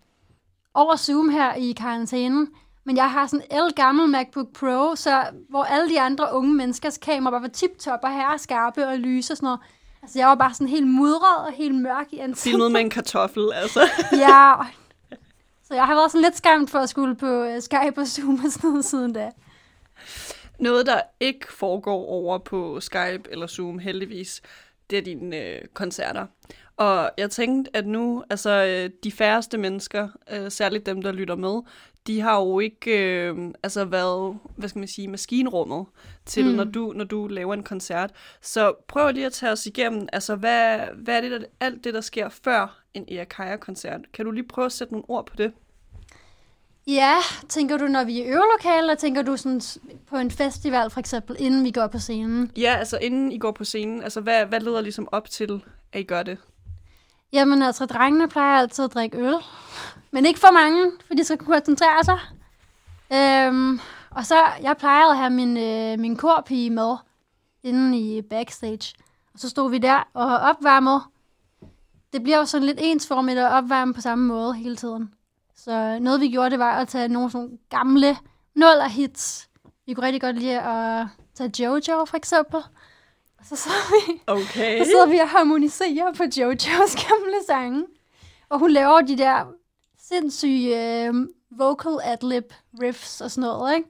over 0.74 0.96
Zoom 0.96 1.30
her 1.30 1.54
i 1.54 1.72
karantænen. 1.72 2.48
Men 2.86 2.98
jeg 2.98 3.12
har 3.12 3.28
sådan 3.28 3.46
en 3.52 3.58
el 3.58 3.74
gammel 3.76 4.10
MacBook 4.10 4.48
Pro, 4.60 4.96
så, 4.96 5.24
hvor 5.50 5.64
alle 5.64 5.90
de 5.90 6.02
andre 6.02 6.28
unge 6.34 6.54
menneskers 6.54 6.98
kameraer 6.98 7.32
bare 7.32 7.42
var 7.42 7.48
tip-top 7.48 8.00
og 8.04 8.12
her 8.12 8.38
skarpe 8.38 8.88
og 8.88 8.98
lyse 8.98 9.34
og 9.34 9.38
sådan 9.38 9.48
noget. 9.48 9.60
Altså, 10.04 10.20
jeg 10.20 10.28
var 10.28 10.36
bare 10.36 10.54
sådan 10.54 10.68
helt 10.68 10.88
mudret 10.88 11.46
og 11.46 11.52
helt 11.54 11.76
mørk 11.76 12.08
i 12.12 12.18
ansigtet. 12.18 12.52
Filmet 12.52 12.72
med 12.72 12.82
en 12.82 12.90
kartoffel, 12.90 13.50
altså. 13.54 13.80
Ja. 14.12 14.54
Så 15.72 15.76
jeg 15.76 15.86
har 15.86 15.96
været 15.96 16.12
sådan 16.12 16.22
lidt 16.22 16.38
skræmt 16.38 16.70
for 16.70 16.80
at 16.80 16.90
skulle 16.90 17.16
på 17.16 17.44
uh, 17.44 17.60
Skype 17.60 18.02
og 18.02 18.08
Zoom 18.08 18.46
og 18.46 18.52
sådan 18.52 18.70
noget 18.70 18.86
siden 18.86 19.14
da. 19.14 19.32
Noget, 20.60 20.86
der 20.86 21.02
ikke 21.20 21.54
foregår 21.54 22.06
over 22.06 22.38
på 22.38 22.80
Skype 22.80 23.24
eller 23.32 23.48
Zoom, 23.48 23.80
heldigvis, 23.80 24.42
det 24.90 24.98
er 24.98 25.02
dine 25.02 25.38
øh, 25.38 25.62
koncerter. 25.74 26.26
Og 26.78 27.12
jeg 27.18 27.32
tænkte, 27.32 27.78
at 27.78 27.88
nu, 27.88 28.24
altså 28.30 28.50
øh, 28.50 28.90
de 29.04 29.12
færreste 29.12 29.58
mennesker, 29.58 30.10
øh, 30.32 30.52
særligt 30.52 30.86
dem, 30.86 31.02
der 31.02 31.12
lytter 31.12 31.36
med, 31.36 31.62
de 32.08 32.22
har 32.22 32.40
jo 32.40 32.60
ikke 32.60 33.16
øh, 33.16 33.54
altså 33.64 33.86
været, 33.86 34.40
hvad 34.56 34.70
skal 34.70 34.80
man 34.80 34.88
sige, 34.88 35.08
maskinrummet 35.08 35.86
til, 36.26 36.46
mm. 36.46 36.52
når, 36.52 36.64
du, 36.64 36.94
når 36.96 37.06
du 37.06 37.28
laver 37.28 37.54
en 37.54 37.64
koncert. 37.64 38.12
Så 38.42 38.74
prøv 38.88 39.12
lige 39.12 39.26
at 39.26 39.34
tage 39.34 39.52
os 39.52 39.66
igennem, 39.66 40.08
altså 40.14 40.36
hvad, 40.36 40.80
hvad 40.96 41.18
er 41.18 41.22
det, 41.22 41.32
der, 41.32 41.40
alt 41.60 41.84
det, 41.84 41.94
der 41.94 42.02
sker 42.02 42.30
før 42.30 42.82
en 42.94 43.06
Eakaja-koncert? 43.12 44.02
Kan 44.14 44.26
du 44.26 44.32
lige 44.32 44.48
prøve 44.48 44.66
at 44.66 44.72
sætte 44.72 44.94
nogle 44.94 45.10
ord 45.10 45.26
på 45.26 45.36
det? 45.36 45.54
Ja, 46.88 47.16
tænker 47.50 47.78
du, 47.78 47.86
når 47.86 48.04
vi 48.04 48.22
er 48.22 48.26
i 48.26 48.28
øvelokalet, 48.28 48.80
eller 48.80 48.96
tænker 48.96 49.22
du 49.22 49.38
sådan 49.38 49.62
på 50.10 50.18
en 50.18 50.32
festival 50.32 50.90
for 50.90 51.00
eksempel, 51.00 51.36
inden 51.40 51.64
vi 51.64 51.72
går 51.72 51.88
på 51.88 52.00
scenen? 52.00 52.52
Ja, 52.58 52.76
altså 52.80 52.98
inden 52.98 53.32
I 53.32 53.38
går 53.38 53.52
på 53.52 53.64
scenen, 53.64 54.04
altså 54.04 54.22
hvad, 54.22 54.46
hvad 54.46 54.60
leder 54.60 54.82
ligesom 54.82 55.08
op 55.12 55.30
til, 55.30 55.64
at 55.94 56.00
I 56.00 56.04
gør 56.04 56.24
det? 56.24 56.38
Jamen 57.34 57.62
altså, 57.62 57.86
drengene 57.86 58.28
plejer 58.28 58.60
altid 58.60 58.86
at 58.86 58.94
drikke 58.94 59.18
øl. 59.18 59.36
Men 60.12 60.26
ikke 60.26 60.40
for 60.40 60.52
mange, 60.54 60.92
for 61.08 61.14
de 61.14 61.24
skal 61.24 61.38
kunne 61.38 61.56
koncentrere 61.56 62.04
sig. 62.04 62.20
Øhm, 63.14 63.80
og 64.10 64.26
så, 64.26 64.36
jeg 64.62 64.78
plejede 64.78 65.12
at 65.12 65.18
have 65.18 65.30
min, 65.30 65.58
øh, 65.58 66.00
min 66.00 66.16
korpige 66.16 66.70
med 66.70 66.96
inde 67.64 67.98
i 67.98 68.22
backstage. 68.22 68.96
Og 69.34 69.40
så 69.40 69.50
stod 69.50 69.72
vi 69.72 69.78
der 69.78 70.08
og 70.14 70.38
opvarmede. 70.38 71.02
Det 72.14 72.24
bliver 72.24 72.38
jo 72.38 72.46
sådan 72.46 72.68
lidt 72.68 72.80
ensformigt 72.82 73.40
at 73.40 73.52
opvarme 73.52 73.94
på 73.94 74.02
samme 74.02 74.28
måde 74.28 74.54
hele 74.54 74.76
tiden. 74.76 75.14
Så 75.64 76.00
noget 76.00 76.22
vi 76.22 76.30
gjorde, 76.30 76.50
det 76.50 76.60
var 76.60 76.72
at 76.72 76.88
tage 76.88 77.08
nogle 77.08 77.32
sådan 77.32 77.60
gamle 77.70 78.18
nuller 78.56 78.88
hits. 78.88 79.50
Vi 79.86 79.94
kunne 79.94 80.06
rigtig 80.06 80.22
godt 80.22 80.38
lide 80.40 80.62
at 80.62 81.08
tage 81.36 81.64
Jojo 81.64 82.06
for 82.06 82.18
eksempel. 82.18 82.60
Og 83.40 83.46
så 83.46 83.56
sad 83.56 83.72
vi 83.92 84.22
Okay. 84.28 84.80
så 84.80 84.86
sidder 84.86 85.06
vi 85.10 85.18
og 85.18 85.30
harmoniserer 85.30 86.14
på 86.14 86.24
Jojos 86.38 86.96
gamle 87.08 87.38
sange. 87.48 87.86
Og 88.50 88.60
hun 88.60 88.72
laver 88.72 89.02
de 89.02 89.18
der 89.18 89.46
sindssyge 90.00 91.06
øh, 91.06 91.14
vocal 91.52 91.98
adlib 92.04 92.54
riffs 92.82 93.22
og 93.22 93.32
sådan 93.32 93.50
noget, 93.50 93.76
ikke? 93.76 93.90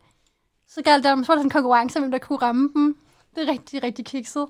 Så 0.68 0.82
galt 0.82 1.04
der, 1.04 1.24
så 1.24 1.28
var 1.28 1.36
der 1.36 1.44
en 1.44 1.50
konkurrence, 1.50 2.00
hvem 2.00 2.12
der 2.12 2.18
kunne 2.18 2.38
ramme 2.38 2.70
dem. 2.76 2.98
Det 3.36 3.48
er 3.50 3.52
rigtig, 3.52 3.84
rigtig 3.84 4.06
kikset. 4.06 4.48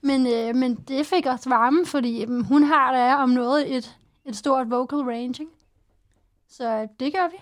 Men, 0.00 0.26
øh, 0.26 0.54
men 0.56 0.74
det 0.74 1.06
fik 1.06 1.26
os 1.26 1.48
varme, 1.48 1.86
fordi 1.86 2.24
øh, 2.24 2.44
hun 2.44 2.62
har 2.62 2.92
der 2.92 3.14
om 3.14 3.28
noget 3.28 3.76
et, 3.76 3.96
et 4.26 4.36
stort 4.36 4.70
vocal 4.70 4.98
range, 4.98 5.42
ikke? 5.42 5.52
Så 6.50 6.88
det 7.00 7.14
gør 7.14 7.28
vi. 7.28 7.36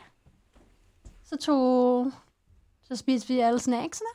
Så 1.25 1.37
tog... 1.37 2.13
Så 2.83 2.97
spiste 2.97 3.29
vi 3.29 3.41
alle 3.41 3.59
snacksene. 3.59 4.09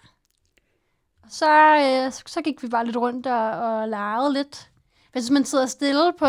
Og 1.23 1.31
så, 1.31 1.49
øh, 1.75 2.11
så, 2.11 2.41
gik 2.41 2.63
vi 2.63 2.67
bare 2.67 2.85
lidt 2.85 2.97
rundt 2.97 3.27
og, 3.27 3.49
og 3.51 3.89
legede 3.89 4.33
lidt. 4.33 4.71
Hvis 5.11 5.29
man 5.29 5.45
sidder 5.45 5.65
stille 5.65 6.13
på, 6.13 6.25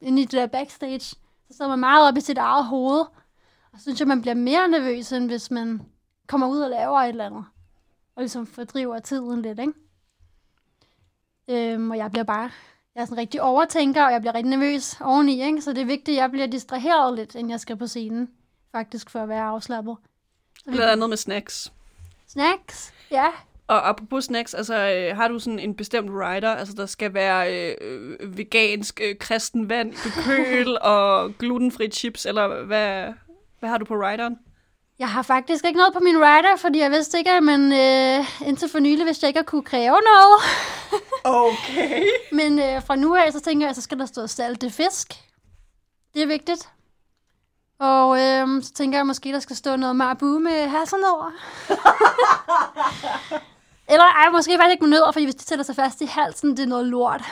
inde 0.00 0.22
i 0.22 0.24
det 0.24 0.32
der 0.32 0.46
backstage, 0.46 1.00
så 1.00 1.16
sidder 1.50 1.68
man 1.68 1.78
meget 1.78 2.08
op 2.08 2.16
i 2.16 2.20
sit 2.20 2.38
eget 2.38 2.64
hoved. 2.66 3.00
Og 3.72 3.78
så 3.78 3.82
synes 3.82 4.00
jeg, 4.00 4.08
man 4.08 4.20
bliver 4.20 4.34
mere 4.34 4.68
nervøs, 4.68 5.12
end 5.12 5.26
hvis 5.26 5.50
man 5.50 5.82
kommer 6.26 6.48
ud 6.48 6.60
og 6.60 6.70
laver 6.70 6.98
et 6.98 7.08
eller 7.08 7.26
andet. 7.26 7.44
Og 8.14 8.22
ligesom 8.22 8.46
fordriver 8.46 8.98
tiden 8.98 9.42
lidt, 9.42 9.58
ikke? 9.58 9.72
Øhm, 11.48 11.90
og 11.90 11.96
jeg 11.96 12.10
bliver 12.10 12.24
bare... 12.24 12.50
Jeg 12.98 13.02
er 13.02 13.06
sådan 13.06 13.18
rigtig 13.18 13.42
overtænker, 13.42 14.04
og 14.04 14.12
jeg 14.12 14.20
bliver 14.20 14.34
rigtig 14.34 14.50
nervøs 14.50 14.96
oveni, 15.00 15.42
ikke? 15.44 15.60
Så 15.62 15.72
det 15.72 15.80
er 15.82 15.86
vigtigt, 15.86 16.16
at 16.18 16.22
jeg 16.22 16.30
bliver 16.30 16.46
distraheret 16.46 17.16
lidt, 17.18 17.34
inden 17.34 17.50
jeg 17.50 17.60
skal 17.60 17.76
på 17.76 17.86
scenen. 17.86 18.28
Faktisk 18.72 19.10
for 19.10 19.18
at 19.20 19.28
være 19.28 19.42
afslappet. 19.42 19.96
Så 20.58 20.70
vi- 20.70 20.76
Blandt 20.76 20.92
andet 20.92 21.08
med 21.08 21.16
snacks. 21.16 21.72
Snacks, 22.28 22.94
ja. 23.10 23.26
Og 23.66 23.88
apropos 23.88 24.24
snacks, 24.24 24.54
altså 24.54 24.74
øh, 24.90 25.16
har 25.16 25.28
du 25.28 25.38
sådan 25.38 25.58
en 25.58 25.74
bestemt 25.74 26.10
rider, 26.10 26.50
altså 26.54 26.74
der 26.74 26.86
skal 26.86 27.14
være 27.14 27.72
øh, 27.80 28.36
vegansk 28.38 29.00
øh, 29.04 29.16
kristen 29.18 29.68
vand 29.68 29.92
køl 30.24 30.78
og 30.80 31.32
glutenfri 31.38 31.88
chips, 31.90 32.26
eller 32.26 32.64
hvad, 32.64 33.12
hvad 33.60 33.68
har 33.70 33.78
du 33.78 33.84
på 33.84 33.94
rideren? 33.94 34.38
Jeg 34.98 35.10
har 35.10 35.22
faktisk 35.22 35.64
ikke 35.64 35.76
noget 35.76 35.92
på 35.92 36.00
min 36.00 36.16
rider, 36.16 36.56
fordi 36.56 36.78
jeg 36.78 36.90
vidste 36.90 37.18
ikke, 37.18 37.30
at 37.30 37.42
man 37.42 37.72
øh, 37.72 38.48
indtil 38.48 38.68
for 38.68 38.78
nylig 38.78 39.06
vidste 39.06 39.24
jeg 39.24 39.28
ikke 39.28 39.40
at 39.40 39.46
kunne 39.46 39.62
kræve 39.64 39.98
noget. 40.10 40.42
Okay. 41.24 42.04
Men 42.32 42.58
øh, 42.58 42.82
fra 42.82 42.96
nu 42.96 43.14
af, 43.14 43.32
så 43.32 43.40
tænker 43.40 43.66
jeg, 43.66 43.74
så 43.74 43.80
skal 43.80 43.98
der 43.98 44.06
stå 44.06 44.26
salte 44.26 44.70
fisk. 44.70 45.14
Det 46.14 46.22
er 46.22 46.26
vigtigt. 46.26 46.68
Og 47.78 48.20
øh, 48.20 48.62
så 48.62 48.72
tænker 48.72 48.98
jeg 48.98 49.06
måske, 49.06 49.32
der 49.32 49.40
skal 49.40 49.56
stå 49.56 49.76
noget 49.76 49.96
marabu 49.96 50.38
med 50.38 50.68
hasselnødder. 50.68 51.32
Eller 53.92 54.04
ej, 54.04 54.30
måske 54.30 54.56
faktisk 54.58 54.72
ikke 54.72 54.84
med 54.84 54.90
nødder, 54.90 55.12
fordi 55.12 55.24
hvis 55.24 55.34
det 55.34 55.48
sætter 55.48 55.64
sig 55.64 55.76
fast 55.76 56.00
i 56.00 56.06
halsen, 56.06 56.50
det 56.50 56.62
er 56.62 56.66
noget 56.66 56.86
lort. 56.86 57.22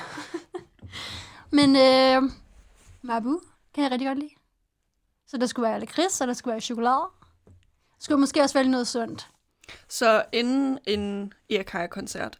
Men 1.58 1.76
øh, 1.76 2.30
marabu 3.02 3.40
kan 3.74 3.82
jeg 3.84 3.90
rigtig 3.92 4.08
godt 4.08 4.18
lide. 4.18 4.34
Så 5.28 5.36
der 5.36 5.46
skulle 5.46 5.68
være 5.68 5.80
lakrids, 5.80 6.20
og 6.20 6.26
der 6.26 6.34
skulle 6.34 6.52
være 6.52 6.60
chokolade. 6.60 7.04
Skulle 8.00 8.20
måske 8.20 8.40
også 8.40 8.58
være 8.58 8.68
noget 8.68 8.88
sundt. 8.88 9.28
Så 9.88 10.24
inden 10.32 10.78
en 10.86 11.32
Erkaja-koncert, 11.50 12.38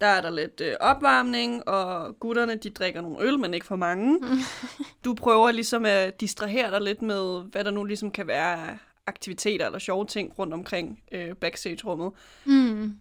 der 0.00 0.06
er 0.06 0.20
der 0.20 0.30
lidt 0.30 0.60
øh, 0.60 0.74
opvarmning, 0.80 1.68
og 1.68 2.16
gutterne 2.20 2.54
de 2.54 2.70
drikker 2.70 3.00
nogle 3.00 3.20
øl, 3.20 3.38
men 3.38 3.54
ikke 3.54 3.66
for 3.66 3.76
mange. 3.76 4.18
Du 5.04 5.14
prøver 5.14 5.50
ligesom 5.50 5.84
at 5.84 6.20
distrahere 6.20 6.70
dig 6.70 6.80
lidt 6.80 7.02
med, 7.02 7.42
hvad 7.42 7.64
der 7.64 7.70
nu 7.70 7.84
ligesom 7.84 8.10
kan 8.10 8.26
være 8.26 8.78
aktiviteter 9.06 9.66
eller 9.66 9.78
sjove 9.78 10.06
ting 10.06 10.38
rundt 10.38 10.54
omkring 10.54 11.02
øh, 11.12 11.34
backstage-rummet. 11.34 12.12
Mm. 12.44 13.00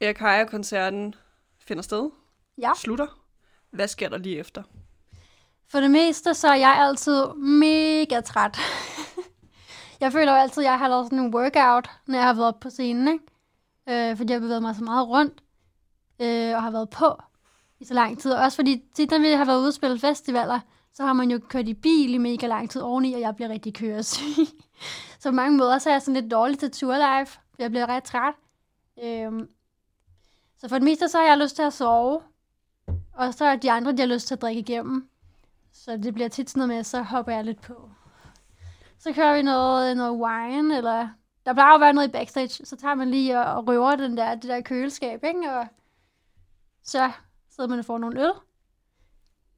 Erkaja-koncerten 0.00 1.14
finder 1.60 1.82
sted, 1.82 2.10
Ja. 2.58 2.70
slutter. 2.76 3.06
Hvad 3.70 3.88
sker 3.88 4.08
der 4.08 4.18
lige 4.18 4.38
efter? 4.38 4.62
For 5.68 5.80
det 5.80 5.90
meste, 5.90 6.34
så 6.34 6.48
er 6.48 6.54
jeg 6.54 6.76
altid 6.78 7.26
mega 7.34 8.20
træt. 8.20 8.58
Jeg 10.00 10.12
føler 10.12 10.32
jo 10.32 10.38
altid, 10.38 10.62
at 10.62 10.70
jeg 10.70 10.78
har 10.78 10.88
lavet 10.88 11.06
sådan 11.06 11.18
en 11.18 11.34
workout, 11.34 11.90
når 12.06 12.18
jeg 12.18 12.26
har 12.26 12.34
været 12.34 12.48
oppe 12.48 12.60
på 12.60 12.70
scenen, 12.70 13.08
ikke? 13.08 13.24
Øh, 14.10 14.16
fordi 14.16 14.32
jeg 14.32 14.36
har 14.36 14.40
bevæget 14.40 14.62
mig 14.62 14.76
så 14.76 14.84
meget 14.84 15.08
rundt, 15.08 15.42
øh, 16.20 16.54
og 16.54 16.62
har 16.62 16.70
været 16.70 16.90
på 16.90 17.22
i 17.80 17.84
så 17.84 17.94
lang 17.94 18.18
tid. 18.18 18.32
Også 18.32 18.56
fordi 18.56 18.82
tit, 18.94 19.10
når 19.10 19.18
vi 19.18 19.28
har 19.28 19.44
været 19.44 19.58
ude 19.58 19.68
og 19.68 19.74
spille 19.74 19.98
festivaler, 19.98 20.60
så 20.92 21.02
har 21.02 21.12
man 21.12 21.30
jo 21.30 21.38
kørt 21.48 21.68
i 21.68 21.74
bil 21.74 22.14
i 22.14 22.18
mega 22.18 22.46
lang 22.46 22.70
tid 22.70 22.82
oveni, 22.82 23.14
og 23.14 23.20
jeg 23.20 23.36
bliver 23.36 23.48
rigtig 23.48 23.74
køresyg. 23.74 24.46
så 25.20 25.30
på 25.30 25.34
mange 25.34 25.58
måder, 25.58 25.78
så 25.78 25.90
er 25.90 25.94
jeg 25.94 26.02
sådan 26.02 26.22
lidt 26.22 26.30
dårlig 26.30 26.58
til 26.58 26.70
turlife, 26.70 27.20
life. 27.20 27.40
jeg 27.58 27.70
bliver 27.70 27.86
ret 27.86 28.04
træt. 28.04 28.34
Øhm, 29.02 29.48
så 30.58 30.68
for 30.68 30.76
det 30.76 30.84
meste, 30.84 31.08
så 31.08 31.18
har 31.18 31.24
jeg 31.24 31.38
lyst 31.38 31.56
til 31.56 31.62
at 31.62 31.72
sove, 31.72 32.20
og 33.12 33.34
så 33.34 33.44
er 33.44 33.56
de 33.56 33.70
andre, 33.70 33.92
de 33.92 33.98
har 33.98 34.06
lyst 34.06 34.26
til 34.26 34.34
at 34.34 34.42
drikke 34.42 34.60
igennem. 34.60 35.08
Så 35.72 35.96
det 35.96 36.14
bliver 36.14 36.28
tit 36.28 36.50
sådan 36.50 36.58
noget 36.58 36.68
med, 36.68 36.76
at 36.76 36.86
så 36.86 37.02
hopper 37.02 37.32
jeg 37.32 37.44
lidt 37.44 37.60
på. 37.60 37.90
Så 39.00 39.12
kører 39.12 39.36
vi 39.36 39.42
noget, 39.42 39.96
noget 39.96 40.20
wine, 40.20 40.76
eller 40.76 41.08
der 41.46 41.52
plejer 41.52 41.74
at 41.74 41.80
være 41.80 41.92
noget 41.92 42.08
i 42.08 42.12
backstage, 42.12 42.66
så 42.66 42.76
tager 42.76 42.94
man 42.94 43.10
lige 43.10 43.38
og, 43.38 43.54
og 43.54 43.68
røver 43.68 43.96
den 43.96 44.16
der, 44.16 44.34
det 44.34 44.42
der 44.42 44.60
køleskab, 44.60 45.24
ikke? 45.24 45.52
Og 45.52 45.66
så 46.82 47.12
sidder 47.50 47.68
man 47.68 47.78
og 47.78 47.84
får 47.84 47.98
nogle 47.98 48.20
øl. 48.20 48.32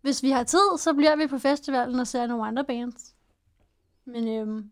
Hvis 0.00 0.22
vi 0.22 0.30
har 0.30 0.44
tid, 0.44 0.78
så 0.78 0.94
bliver 0.94 1.16
vi 1.16 1.26
på 1.26 1.38
festivalen 1.38 2.00
og 2.00 2.06
ser 2.06 2.26
nogle 2.26 2.46
andre 2.46 2.64
bands. 2.64 3.14
Men 4.04 4.28
øhm, 4.28 4.70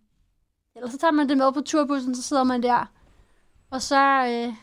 ellers 0.77 0.93
så 0.93 0.99
tager 0.99 1.13
man 1.13 1.29
det 1.29 1.37
med 1.37 1.53
på 1.53 1.61
turbussen, 1.61 2.15
så 2.15 2.23
sidder 2.23 2.45
man 2.45 2.63
der. 2.63 2.93
Og 3.71 3.83
så, 3.83 4.27
øh, 4.27 4.55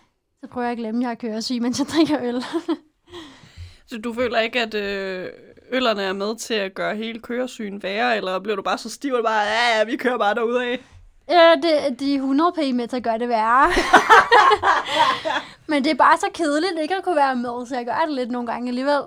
så 0.41 0.47
prøver 0.47 0.67
jeg 0.67 0.71
at 0.71 0.77
glemme, 0.77 0.99
at 0.99 1.01
jeg 1.01 1.09
har 1.09 1.15
køresyg, 1.15 1.61
mens 1.61 1.79
jeg 1.79 1.87
drikker 1.87 2.23
øl. 2.23 2.43
Så 3.89 3.97
du 3.97 4.13
føler 4.13 4.39
ikke, 4.39 4.61
at 4.61 4.73
øh, 4.73 5.29
øllerne 5.71 6.01
er 6.01 6.13
med 6.13 6.35
til 6.35 6.53
at 6.53 6.73
gøre 6.73 6.95
hele 6.95 7.19
køresygen 7.19 7.83
værre, 7.83 8.17
eller 8.17 8.39
bliver 8.39 8.55
du 8.55 8.61
bare 8.61 8.77
så 8.77 8.89
stiv, 8.89 9.13
og 9.13 9.23
bare, 9.23 9.41
ja, 9.41 9.77
ja, 9.77 9.83
vi 9.83 9.95
kører 9.95 10.17
bare 10.17 10.35
derudad? 10.35 10.61
af? 10.61 10.85
Ja, 11.29 11.55
det, 11.55 11.99
de 11.99 12.13
er 12.13 12.17
100 12.17 12.51
p 12.51 12.75
med 12.75 12.87
til 12.87 12.97
at 12.97 13.03
gøre 13.03 13.19
det 13.19 13.29
værre. 13.29 13.69
Men 15.69 15.83
det 15.83 15.91
er 15.91 15.95
bare 15.95 16.17
så 16.17 16.27
kedeligt 16.33 16.79
ikke 16.81 16.95
at 16.95 17.03
kunne 17.03 17.15
være 17.15 17.35
med, 17.35 17.65
så 17.67 17.75
jeg 17.75 17.85
gør 17.85 18.03
det 18.07 18.15
lidt 18.15 18.31
nogle 18.31 18.47
gange 18.47 18.67
alligevel. 18.67 19.01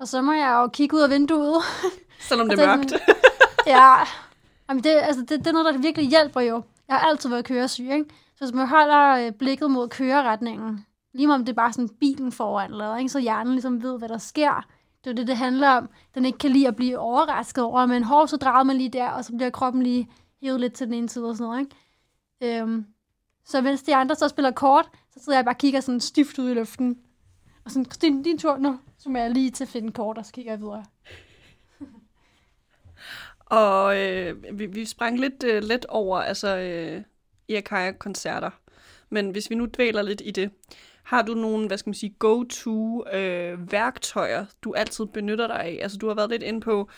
Og 0.00 0.08
så 0.08 0.22
må 0.22 0.32
jeg 0.32 0.58
jo 0.62 0.66
kigge 0.68 0.96
ud 0.96 1.02
af 1.02 1.10
vinduet. 1.10 1.62
Selvom 2.20 2.48
det 2.50 2.60
er 2.60 2.76
mørkt. 2.76 2.92
ja, 3.66 3.94
Jamen 4.68 4.84
det, 4.84 4.90
altså 4.90 5.20
det, 5.20 5.38
det 5.38 5.46
er 5.46 5.52
noget, 5.52 5.74
der 5.74 5.80
virkelig 5.80 6.08
hjælper 6.08 6.40
jo. 6.40 6.62
Jeg 6.88 6.96
har 6.96 7.08
altid 7.08 7.28
været 7.28 7.44
køresyg, 7.44 7.84
ikke? 7.84 8.04
Så 8.36 8.44
hvis 8.44 8.54
man 8.54 8.68
holder 8.68 9.26
øh, 9.26 9.32
blikket 9.32 9.70
mod 9.70 9.88
køreretningen, 9.88 10.86
lige 11.14 11.34
om 11.34 11.44
det 11.44 11.52
er 11.52 11.56
bare 11.56 11.72
sådan 11.72 11.88
bilen 12.00 12.32
foran, 12.32 12.70
eller, 12.70 12.96
ikke? 12.96 13.08
så 13.08 13.18
hjernen 13.18 13.52
ligesom 13.52 13.82
ved, 13.82 13.98
hvad 13.98 14.08
der 14.08 14.18
sker. 14.18 14.66
Det 15.06 15.12
er 15.12 15.16
det, 15.16 15.26
det 15.26 15.36
handler 15.36 15.68
om. 15.68 15.88
Den 16.14 16.24
ikke 16.24 16.38
kan 16.38 16.50
lide 16.50 16.68
at 16.68 16.76
blive 16.76 16.98
overrasket 16.98 17.64
over, 17.64 17.86
men 17.86 18.04
hov, 18.04 18.28
så 18.28 18.36
drejer 18.36 18.62
man 18.62 18.76
lige 18.76 18.88
der, 18.88 19.08
og 19.08 19.24
så 19.24 19.32
bliver 19.36 19.50
kroppen 19.50 19.82
lige 19.82 20.08
hævet 20.42 20.60
lidt 20.60 20.72
til 20.72 20.86
den 20.86 20.94
ene 20.94 21.08
side 21.08 21.28
og 21.28 21.36
sådan 21.36 21.48
noget, 21.48 21.60
ikke? 21.60 22.62
Øhm, 22.62 22.86
så 23.44 23.60
mens 23.60 23.82
de 23.82 23.94
andre 23.94 24.14
så 24.14 24.28
spiller 24.28 24.50
kort, 24.50 24.88
så 25.14 25.24
sidder 25.24 25.38
jeg 25.38 25.44
bare 25.44 25.54
og 25.54 25.58
kigger 25.58 25.80
sådan 25.80 26.00
stift 26.00 26.38
ud 26.38 26.50
i 26.50 26.54
luften. 26.54 26.98
Og 27.64 27.70
sådan, 27.70 27.84
Christine, 27.84 28.24
din 28.24 28.38
tur 28.38 28.56
nu. 28.56 28.78
Så 28.98 29.08
må 29.08 29.18
jeg 29.18 29.30
lige 29.30 29.50
til 29.50 29.64
at 29.64 29.68
finde 29.68 29.92
kort, 29.92 30.18
og 30.18 30.26
så 30.26 30.32
kigger 30.32 30.52
jeg 30.52 30.60
videre. 30.60 30.84
Og 33.46 33.98
øh, 33.98 34.58
vi, 34.58 34.66
vi 34.66 34.84
sprang 34.84 35.20
lidt 35.20 35.44
øh, 35.44 35.62
let 35.62 35.86
over 35.86 36.18
altså, 36.18 36.56
øh, 36.56 37.02
Irakaya-koncerter. 37.48 38.50
Men 39.10 39.30
hvis 39.30 39.50
vi 39.50 39.54
nu 39.54 39.66
dvæler 39.66 40.02
lidt 40.02 40.22
i 40.24 40.30
det, 40.30 40.50
har 41.06 41.22
du 41.22 41.34
nogle, 41.34 41.66
hvad 41.66 41.78
skal 41.78 41.90
man 41.90 41.94
sige, 41.94 42.14
go-to 42.18 43.08
øh, 43.08 43.72
værktøjer, 43.72 44.46
du 44.62 44.72
altid 44.72 45.06
benytter 45.06 45.46
dig 45.46 45.60
af? 45.60 45.78
Altså, 45.82 45.98
du 45.98 46.08
har 46.08 46.14
været 46.14 46.30
lidt 46.30 46.42
inde 46.42 46.60
på, 46.60 46.88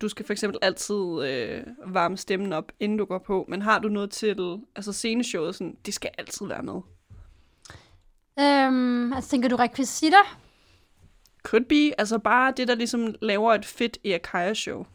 du 0.00 0.08
skal 0.08 0.26
for 0.26 0.32
eksempel 0.32 0.58
altid 0.62 1.22
øh, 1.22 1.66
varme 1.86 2.16
stemmen 2.16 2.52
op, 2.52 2.72
inden 2.80 2.98
du 2.98 3.04
går 3.04 3.18
på, 3.18 3.44
men 3.48 3.62
har 3.62 3.78
du 3.78 3.88
noget 3.88 4.10
til, 4.10 4.58
altså 4.76 4.92
sceneshowet, 4.92 5.54
sådan, 5.54 5.76
det 5.86 5.94
skal 5.94 6.10
altid 6.18 6.46
være 6.46 6.62
med? 6.62 6.80
Øhm, 8.40 9.12
altså 9.12 9.30
tænker 9.30 9.48
du 9.48 9.56
rekvisitter? 9.56 10.38
Could 11.42 11.64
be, 11.64 12.00
altså 12.00 12.18
bare 12.18 12.52
det, 12.56 12.68
der 12.68 12.74
ligesom 12.74 13.14
laver 13.22 13.54
et 13.54 13.64
fedt 13.64 13.98
Irakaya-show. 14.04 14.86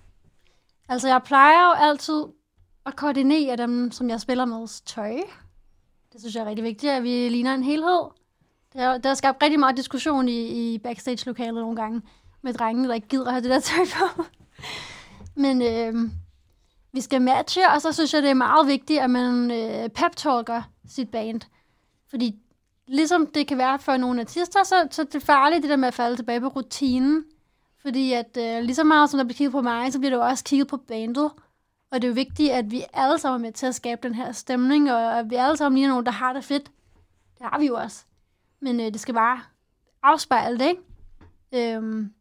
Altså, 0.90 1.08
jeg 1.08 1.22
plejer 1.26 1.68
jo 1.68 1.90
altid 1.90 2.24
at 2.86 2.96
koordinere 2.96 3.58
dem, 3.58 3.92
som 3.92 4.10
jeg 4.10 4.22
spiller 4.22 4.46
med 4.46 4.86
tøj. 4.86 5.16
Det 6.14 6.22
synes 6.22 6.36
jeg 6.36 6.42
er 6.42 6.46
rigtig 6.46 6.66
vigtigt, 6.66 6.92
at 6.92 7.04
vi 7.04 7.30
ligner 7.30 7.54
en 7.54 7.64
helhed. 7.64 8.23
Der, 8.74 8.98
der 8.98 9.10
er 9.10 9.14
skabt 9.14 9.44
rigtig 9.44 9.60
meget 9.60 9.78
diskussion 9.78 10.30
i, 10.30 10.74
i 10.74 10.78
backstage-lokalet 10.78 11.54
nogle 11.54 11.76
gange 11.76 12.02
med 12.42 12.54
drengene, 12.54 12.88
der 12.88 12.94
ikke 12.94 13.08
gider 13.08 13.26
at 13.26 13.32
have 13.32 13.44
det 13.44 13.50
der 13.50 13.60
tøj 13.60 13.86
på. 13.86 14.24
Men 15.44 15.62
øh, 15.62 16.12
vi 16.94 17.02
skal 17.02 17.22
matche, 17.22 17.62
og 17.70 17.82
så 17.82 17.92
synes 17.92 18.14
jeg, 18.14 18.24
det 18.24 18.30
er 18.30 18.34
meget 18.34 18.68
vigtigt, 18.68 19.00
at 19.00 19.10
man 19.10 19.52
øh, 19.52 19.90
pep-talker 19.90 20.62
sit 20.90 21.10
band. 21.10 21.42
Fordi 22.10 22.36
ligesom 22.88 23.28
det 23.28 23.48
kan 23.48 23.58
være 23.58 23.80
for 23.80 23.98
nogle 23.98 24.22
artister, 24.22 24.64
så, 24.64 24.88
så 24.92 25.04
det 25.04 25.16
er 25.16 25.20
farligt 25.20 25.62
det 25.62 25.70
der 25.70 25.76
med 25.76 25.88
at 25.88 25.94
falde 25.94 26.16
tilbage 26.16 26.42
på 26.42 26.48
rutinen. 26.48 27.24
Fordi 27.82 28.14
at 28.14 28.38
øh, 28.40 28.64
lige 28.64 28.76
så 28.76 28.84
meget 28.84 29.10
som 29.10 29.18
der 29.18 29.24
bliver 29.24 29.38
kigget 29.38 29.52
på 29.52 29.62
mig, 29.62 29.94
så 29.94 30.00
bliver 30.00 30.18
der 30.18 30.24
også 30.24 30.44
kigget 30.44 30.68
på 30.68 30.78
bandet. 30.78 31.32
Og 31.92 32.02
det 32.02 32.04
er 32.04 32.08
jo 32.08 32.14
vigtigt, 32.14 32.52
at 32.52 32.72
vi 32.72 32.84
alle 32.94 33.20
sammen 33.20 33.42
er 33.42 33.48
med 33.48 33.54
til 33.54 33.66
at 33.66 33.76
skabe 33.76 34.08
den 34.08 34.16
her 34.16 34.32
stemning, 34.32 34.92
og 34.92 35.20
at 35.20 35.30
vi 35.30 35.36
alle 35.36 35.58
sammen 35.58 35.76
ligner 35.78 35.90
nogen, 35.90 36.06
der 36.06 36.12
har 36.12 36.34
det 36.34 36.44
fedt. 36.44 36.72
Det 37.38 37.46
har 37.52 37.60
vi 37.60 37.66
jo 37.66 37.76
også. 37.76 38.06
Men 38.64 38.80
øh, 38.80 38.86
det 38.86 39.00
skal 39.00 39.14
bare 39.14 39.42
afspejle 40.04 40.60
det, 40.60 40.68
ikke? 40.68 41.76
Øhm, 41.76 42.14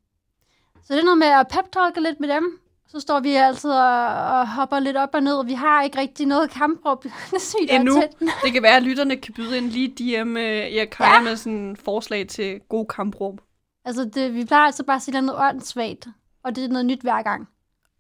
så 0.85 0.95
det 0.95 1.01
er 1.01 1.05
noget 1.05 1.19
med 1.19 1.27
at 1.27 1.49
pep 1.49 1.97
lidt 1.97 2.21
med 2.21 2.29
dem. 2.29 2.59
Så 2.89 3.01
står 3.01 3.21
vi 3.21 3.35
altid 3.35 3.71
og, 3.71 4.07
og 4.15 4.49
hopper 4.49 4.79
lidt 4.79 4.97
op 4.97 5.09
og 5.15 5.23
ned. 5.23 5.45
Vi 5.45 5.53
har 5.53 5.83
ikke 5.83 5.99
rigtig 5.99 6.27
noget 6.27 6.51
kampråb. 6.51 7.05
det 7.31 7.41
sygt 7.41 7.71
Endnu. 7.71 8.03
Det 8.45 8.53
kan 8.53 8.63
være, 8.63 8.77
at 8.77 8.83
lytterne 8.83 9.17
kan 9.17 9.35
byde 9.35 9.57
ind 9.57 9.71
lige 9.71 9.89
DM 9.89 10.37
øh, 10.37 10.73
Irakaya 10.73 11.09
Ja. 11.09 11.15
ja. 11.15 11.23
med 11.23 11.37
sådan 11.37 11.77
forslag 11.85 12.29
til 12.29 12.61
god 12.69 12.87
kampråb. 12.87 13.41
Altså, 13.85 14.05
det, 14.05 14.35
vi 14.35 14.45
plejer 14.45 14.67
altså 14.67 14.85
bare 14.85 14.97
at 14.97 15.03
sige 15.03 15.21
noget 15.21 15.41
åndssvagt. 15.51 16.09
Og 16.45 16.57
det 16.57 16.65
er 16.65 16.69
noget 16.69 16.87
nyt 16.87 17.01
hver 17.01 17.23
gang. 17.23 17.49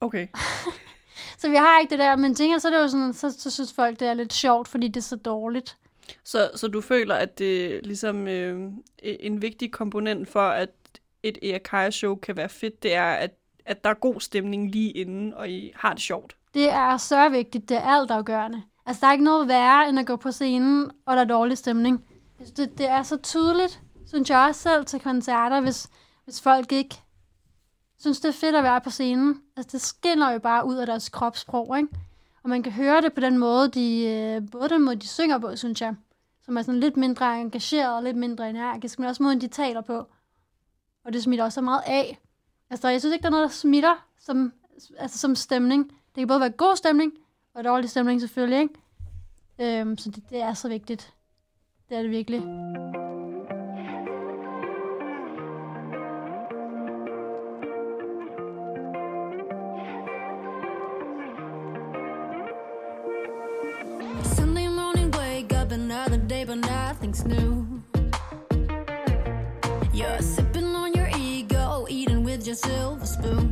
Okay. 0.00 0.26
Så 1.38 1.50
vi 1.50 1.56
har 1.56 1.80
ikke 1.80 1.90
det 1.90 1.98
der, 1.98 2.16
men 2.16 2.34
tænker, 2.34 2.58
så 2.58 2.68
er 2.68 2.72
det 2.72 2.78
jo 2.78 2.88
sådan, 2.88 3.12
så, 3.12 3.34
så 3.38 3.50
synes 3.50 3.72
folk, 3.72 4.00
det 4.00 4.08
er 4.08 4.14
lidt 4.14 4.32
sjovt, 4.32 4.68
fordi 4.68 4.88
det 4.88 4.96
er 4.96 5.00
så 5.04 5.16
dårligt. 5.16 5.76
Så, 6.24 6.50
så 6.54 6.68
du 6.68 6.80
føler, 6.80 7.14
at 7.14 7.38
det 7.38 7.76
er 7.76 7.80
ligesom 7.82 8.28
øh, 8.28 8.70
e-, 9.02 9.16
en 9.20 9.42
vigtig 9.42 9.72
komponent 9.72 10.28
for, 10.28 10.48
at 10.48 10.70
et 11.22 11.38
Eakaya-show 11.42 12.14
kan 12.14 12.36
være 12.36 12.48
fedt, 12.48 12.82
det 12.82 12.94
er, 12.94 13.10
at, 13.10 13.30
at 13.66 13.84
der 13.84 13.90
er 13.90 13.94
god 13.94 14.20
stemning 14.20 14.70
lige 14.70 14.90
inden, 14.90 15.34
og 15.34 15.50
I 15.50 15.72
har 15.74 15.92
det 15.92 16.02
sjovt. 16.02 16.36
Det 16.54 16.70
er 16.70 16.96
så 16.96 17.28
vigtigt, 17.28 17.68
det 17.68 17.76
er 17.76 17.80
altafgørende. 17.80 18.62
Altså, 18.86 19.00
der 19.00 19.06
er 19.06 19.12
ikke 19.12 19.24
noget 19.24 19.48
værre, 19.48 19.88
end 19.88 19.98
at 19.98 20.06
gå 20.06 20.16
på 20.16 20.32
scenen, 20.32 20.90
og 21.06 21.16
der 21.16 21.22
er 21.22 21.26
dårlig 21.26 21.58
stemning. 21.58 22.04
Det, 22.56 22.78
det 22.78 22.88
er 22.88 23.02
så 23.02 23.16
tydeligt, 23.16 23.80
synes 24.06 24.30
jeg 24.30 24.46
også 24.48 24.60
selv 24.60 24.84
til 24.84 25.00
koncerter, 25.00 25.60
hvis, 25.60 25.88
hvis 26.24 26.40
folk 26.40 26.72
ikke 26.72 26.94
synes, 28.00 28.20
det 28.20 28.28
er 28.28 28.32
fedt 28.32 28.56
at 28.56 28.64
være 28.64 28.80
på 28.80 28.90
scenen. 28.90 29.40
Altså, 29.56 29.70
det 29.72 29.80
skinner 29.80 30.32
jo 30.32 30.38
bare 30.38 30.66
ud 30.66 30.76
af 30.76 30.86
deres 30.86 31.08
kropssprog, 31.08 31.78
ikke? 31.78 31.88
Og 32.42 32.50
man 32.50 32.62
kan 32.62 32.72
høre 32.72 33.00
det 33.00 33.12
på 33.12 33.20
den 33.20 33.38
måde, 33.38 33.68
de, 33.68 34.04
øh, 34.04 34.50
både 34.50 34.68
den 34.68 34.84
måde, 34.84 34.96
de 34.96 35.08
synger 35.08 35.38
på, 35.38 35.56
synes 35.56 35.80
jeg, 35.80 35.94
som 36.44 36.56
er 36.56 36.62
sådan 36.62 36.80
lidt 36.80 36.96
mindre 36.96 37.40
engageret 37.40 37.96
og 37.96 38.02
lidt 38.02 38.16
mindre 38.16 38.50
energisk, 38.50 38.98
men 38.98 39.08
også 39.08 39.22
måden, 39.22 39.40
de 39.40 39.48
taler 39.48 39.80
på. 39.80 40.06
Og 41.04 41.12
det 41.12 41.22
smitter 41.22 41.44
også 41.44 41.54
så 41.54 41.60
meget 41.60 41.82
af. 41.86 42.18
Altså, 42.70 42.88
jeg 42.88 43.00
synes 43.00 43.12
ikke, 43.12 43.22
der 43.22 43.28
er 43.28 43.30
noget, 43.30 43.44
der 43.44 43.54
smitter 43.54 44.06
som, 44.20 44.52
altså, 44.98 45.18
som 45.18 45.34
stemning. 45.34 45.88
Det 45.88 46.20
kan 46.20 46.28
både 46.28 46.40
være 46.40 46.50
god 46.50 46.76
stemning, 46.76 47.12
og 47.54 47.64
dårlig 47.64 47.90
stemning 47.90 48.20
selvfølgelig, 48.20 48.60
ikke? 48.60 49.80
Øhm, 49.80 49.98
så 49.98 50.10
det, 50.10 50.22
det 50.30 50.42
er 50.42 50.54
så 50.54 50.68
vigtigt. 50.68 51.12
Det 51.88 51.96
er 51.96 52.02
det 52.02 52.10
virkelig. 52.10 52.42
New. 67.20 67.82
You're 69.92 70.22
sipping 70.22 70.74
on 70.74 70.94
your 70.94 71.10
ego, 71.18 71.86
eating 71.90 72.24
with 72.24 72.46
your 72.46 72.56
silver 72.56 73.04
spoon. 73.04 73.51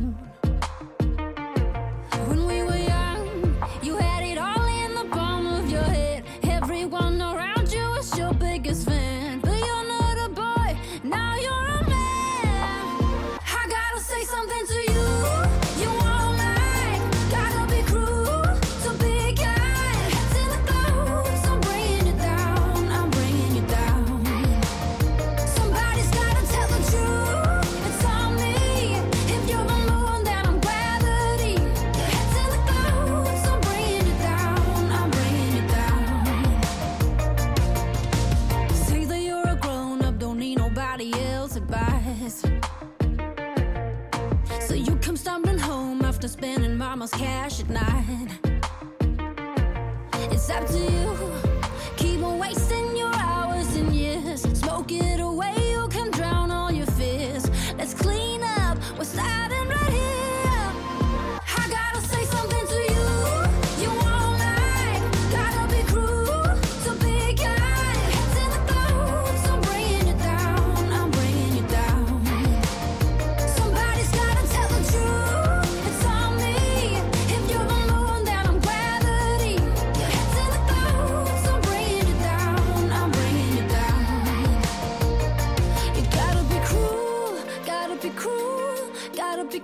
Be 89.51 89.59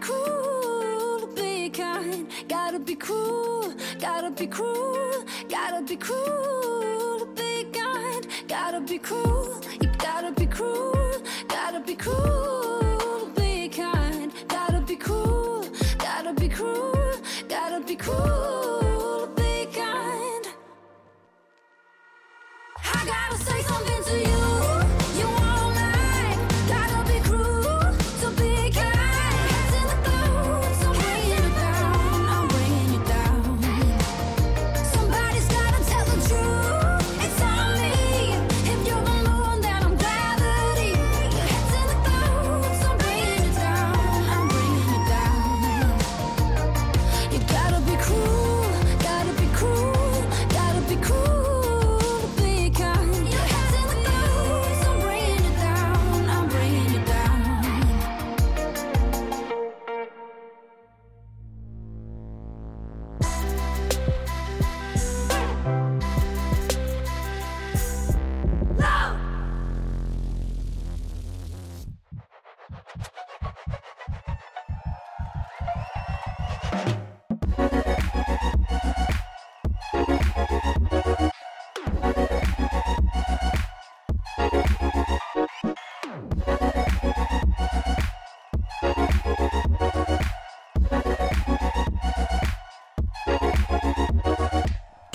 to 1.19 1.27
be 1.33 1.69
kind. 1.69 2.29
Gotta 2.49 2.77
be 2.77 2.95
cruel. 2.95 3.73
Gotta 3.99 4.31
be 4.31 4.45
cruel. 4.45 5.23
Gotta 5.47 5.81
be 5.81 5.95
to 7.19 7.25
be 7.35 7.63
kind. 7.71 8.27
Gotta 8.49 8.81
be 8.81 8.97
cruel. 8.97 9.61
You 9.81 9.89
gotta 9.97 10.33
be 10.33 10.45
cruel. 10.45 11.21
Gotta 11.47 11.79
be 11.79 11.95
cruel 11.95 12.56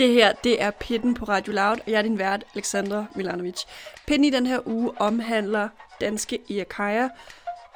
Det 0.03 0.11
her, 0.11 0.32
det 0.32 0.62
er 0.62 0.70
Pitten 0.70 1.14
på 1.14 1.24
Radio 1.24 1.53
Loud, 1.53 1.76
og 1.86 1.90
jeg 1.90 1.98
er 1.98 2.03
din 2.03 2.18
vært, 2.18 2.44
Alexandra 2.55 3.05
Milanovic. 3.14 3.64
Pitten 4.07 4.24
i 4.24 4.30
den 4.30 4.46
her 4.46 4.68
uge 4.68 4.92
omhandler 5.00 5.68
danske 6.00 6.38
Iakaya, 6.48 7.09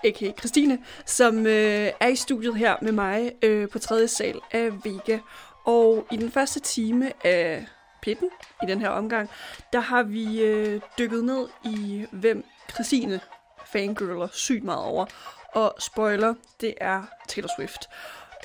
a.k.a. 0.04 0.32
Christine, 0.38 0.78
som 1.04 1.46
øh, 1.46 1.90
er 2.00 2.06
i 2.06 2.16
studiet 2.16 2.56
her 2.56 2.76
med 2.82 2.92
mig 2.92 3.32
øh, 3.42 3.68
på 3.68 3.78
tredje 3.78 4.08
sal 4.08 4.40
af 4.52 4.70
Vega. 4.84 5.18
Og 5.64 6.06
i 6.12 6.16
den 6.16 6.30
første 6.30 6.60
time 6.60 7.12
af 7.26 7.66
Pitten, 8.02 8.30
i 8.62 8.66
den 8.66 8.80
her 8.80 8.88
omgang, 8.88 9.30
der 9.72 9.80
har 9.80 10.02
vi 10.02 10.42
øh, 10.42 10.80
dykket 10.98 11.24
ned 11.24 11.48
i, 11.64 12.06
hvem 12.12 12.44
Christine 12.74 13.20
fangirler 13.66 14.28
sygt 14.32 14.64
meget 14.64 14.84
over. 14.84 15.06
Og 15.54 15.74
spoiler, 15.78 16.34
det 16.60 16.74
er 16.80 17.02
Taylor 17.28 17.50
Swift. 17.56 17.88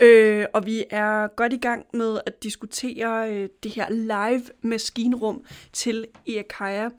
Øh, 0.01 0.45
og 0.53 0.65
vi 0.65 0.83
er 0.89 1.27
godt 1.27 1.53
i 1.53 1.57
gang 1.57 1.85
med 1.93 2.19
at 2.25 2.43
diskutere 2.43 3.33
øh, 3.33 3.49
det 3.63 3.71
her 3.71 3.89
live 3.89 4.43
maskinrum 4.61 5.45
til 5.73 6.07
Iakaya. 6.25 6.89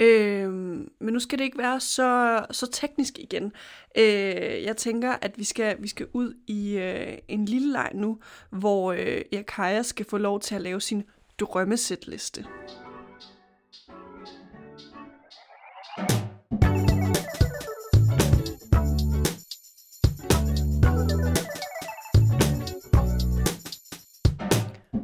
Øh, 0.00 0.52
men 1.00 1.12
nu 1.12 1.18
skal 1.18 1.38
det 1.38 1.44
ikke 1.44 1.58
være 1.58 1.80
så, 1.80 2.40
så 2.50 2.70
teknisk 2.70 3.18
igen. 3.18 3.52
Øh, 3.98 4.64
jeg 4.64 4.76
tænker, 4.76 5.12
at 5.22 5.38
vi 5.38 5.44
skal, 5.44 5.76
vi 5.78 5.88
skal 5.88 6.06
ud 6.12 6.34
i 6.46 6.78
øh, 6.78 7.18
en 7.28 7.44
lille 7.44 7.72
leg 7.72 7.90
nu, 7.94 8.18
hvor 8.50 8.92
øh, 8.92 9.20
Iakaya 9.32 9.82
skal 9.82 10.06
få 10.06 10.18
lov 10.18 10.40
til 10.40 10.54
at 10.54 10.62
lave 10.62 10.80
sin 10.80 11.02
drømmesætliste. 11.38 12.44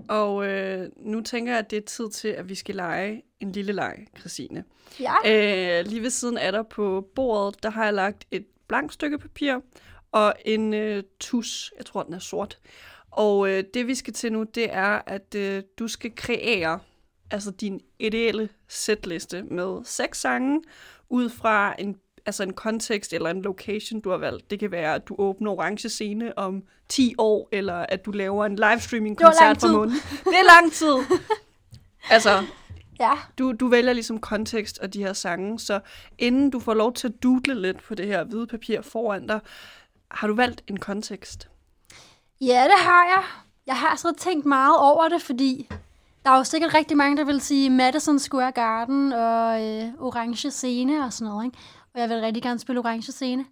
Og 0.09 0.47
øh, 0.47 0.91
nu 0.97 1.21
tænker 1.21 1.53
jeg, 1.53 1.59
at 1.59 1.71
det 1.71 1.77
er 1.77 1.87
tid 1.87 2.11
til, 2.11 2.29
at 2.29 2.49
vi 2.49 2.55
skal 2.55 2.75
lege 2.75 3.23
en 3.41 3.53
lille 3.53 3.73
leg, 3.73 4.07
Christine. 4.19 4.65
Ja. 5.01 5.15
Øh, 5.27 5.87
lige 5.87 6.03
ved 6.03 6.11
siden 6.11 6.39
af 6.39 6.53
dig 6.53 6.67
på 6.67 7.09
bordet, 7.15 7.63
der 7.63 7.71
har 7.71 7.85
jeg 7.85 7.95
lagt 7.95 8.27
et 8.31 8.47
blankt 8.69 8.93
stykke 8.93 9.19
papir 9.19 9.61
og 10.13 10.35
en 10.45 10.75
øh, 10.75 11.03
tus. 11.21 11.73
Jeg 11.77 11.87
tror, 11.87 12.03
den 12.03 12.15
er 12.15 12.19
sort. 12.19 12.59
Og 13.11 13.51
øh, 13.51 13.65
det, 13.75 13.87
vi 13.87 13.95
skal 13.95 14.13
til 14.13 14.33
nu, 14.33 14.43
det 14.43 14.73
er, 14.73 15.03
at 15.07 15.35
øh, 15.35 15.63
du 15.79 15.89
skal 15.89 16.13
kreere 16.17 16.81
altså 17.31 17.51
din 17.51 17.81
ideelle 17.99 18.49
setliste 18.69 19.43
med 19.43 19.85
seks 19.85 20.21
sange 20.21 20.63
ud 21.09 21.29
fra 21.29 21.75
en, 21.79 21.97
altså 22.29 22.43
en 22.43 22.53
kontekst 22.53 23.13
eller 23.13 23.31
en 23.31 23.43
location, 23.43 24.01
du 24.01 24.11
har 24.11 24.17
valgt. 24.17 24.51
Det 24.51 24.61
kan 24.61 24.71
være, 24.71 24.95
at 24.95 25.09
du 25.09 25.15
åbner 25.19 25.51
orange 25.51 25.89
scene 25.89 26.39
om 26.39 26.63
10 26.89 27.15
år, 27.19 27.49
eller 27.53 27.75
at 27.89 28.05
du 28.05 28.11
laver 28.11 28.47
en 28.47 28.57
livestreaming-koncert 28.57 29.59
tid. 29.59 29.73
månen. 29.73 29.95
Det 30.25 30.35
er 30.39 30.61
lang 30.61 30.73
tid! 30.73 31.19
altså, 32.11 32.45
Ja. 33.01 33.11
du, 33.39 33.53
du 33.53 33.69
vælger 33.69 33.93
ligesom 33.93 34.21
kontekst 34.21 34.79
og 34.79 34.95
de 34.95 34.99
her 34.99 35.13
sange, 35.13 35.61
så 35.61 35.81
inden 36.19 36.51
du 36.51 36.61
får 36.61 36.75
lov 36.75 36.93
til 36.95 37.09
at 37.09 37.23
doodle 37.23 37.63
lidt 37.63 37.83
på 37.83 37.95
det 37.95 38.07
her 38.07 38.25
hvide 38.25 38.47
papir 38.47 38.83
foran 38.83 39.27
dig, 39.27 39.41
har 40.11 40.27
du 40.29 40.35
valgt 40.35 40.63
en 40.67 40.79
kontekst? 40.79 41.49
Ja, 42.41 42.65
det 42.65 42.79
har 42.79 43.05
jeg. 43.05 43.23
Jeg 43.67 43.77
har 43.77 43.97
så 43.97 44.13
tænkt 44.19 44.47
meget 44.47 44.77
over 44.79 45.09
det, 45.09 45.23
fordi 45.23 45.69
der 46.25 46.31
er 46.31 46.37
jo 46.37 46.45
sikkert 46.45 46.75
rigtig 46.75 46.97
mange, 46.97 47.17
der 47.17 47.25
vil 47.25 47.41
sige 47.41 47.71
Madison 47.71 48.19
Square 48.19 48.53
Garden 48.53 49.13
og 49.13 49.67
øh, 49.67 49.85
Orange 49.99 50.51
Scene 50.51 51.05
og 51.05 51.13
sådan 51.13 51.31
noget, 51.33 51.45
ikke? 51.45 51.59
Og 51.99 52.03
jeg 52.03 52.11
vil 52.11 52.21
rigtig 52.21 52.43
gerne 52.43 52.59
spille 52.59 52.81
Orange 52.81 53.13
Scene. 53.13 53.45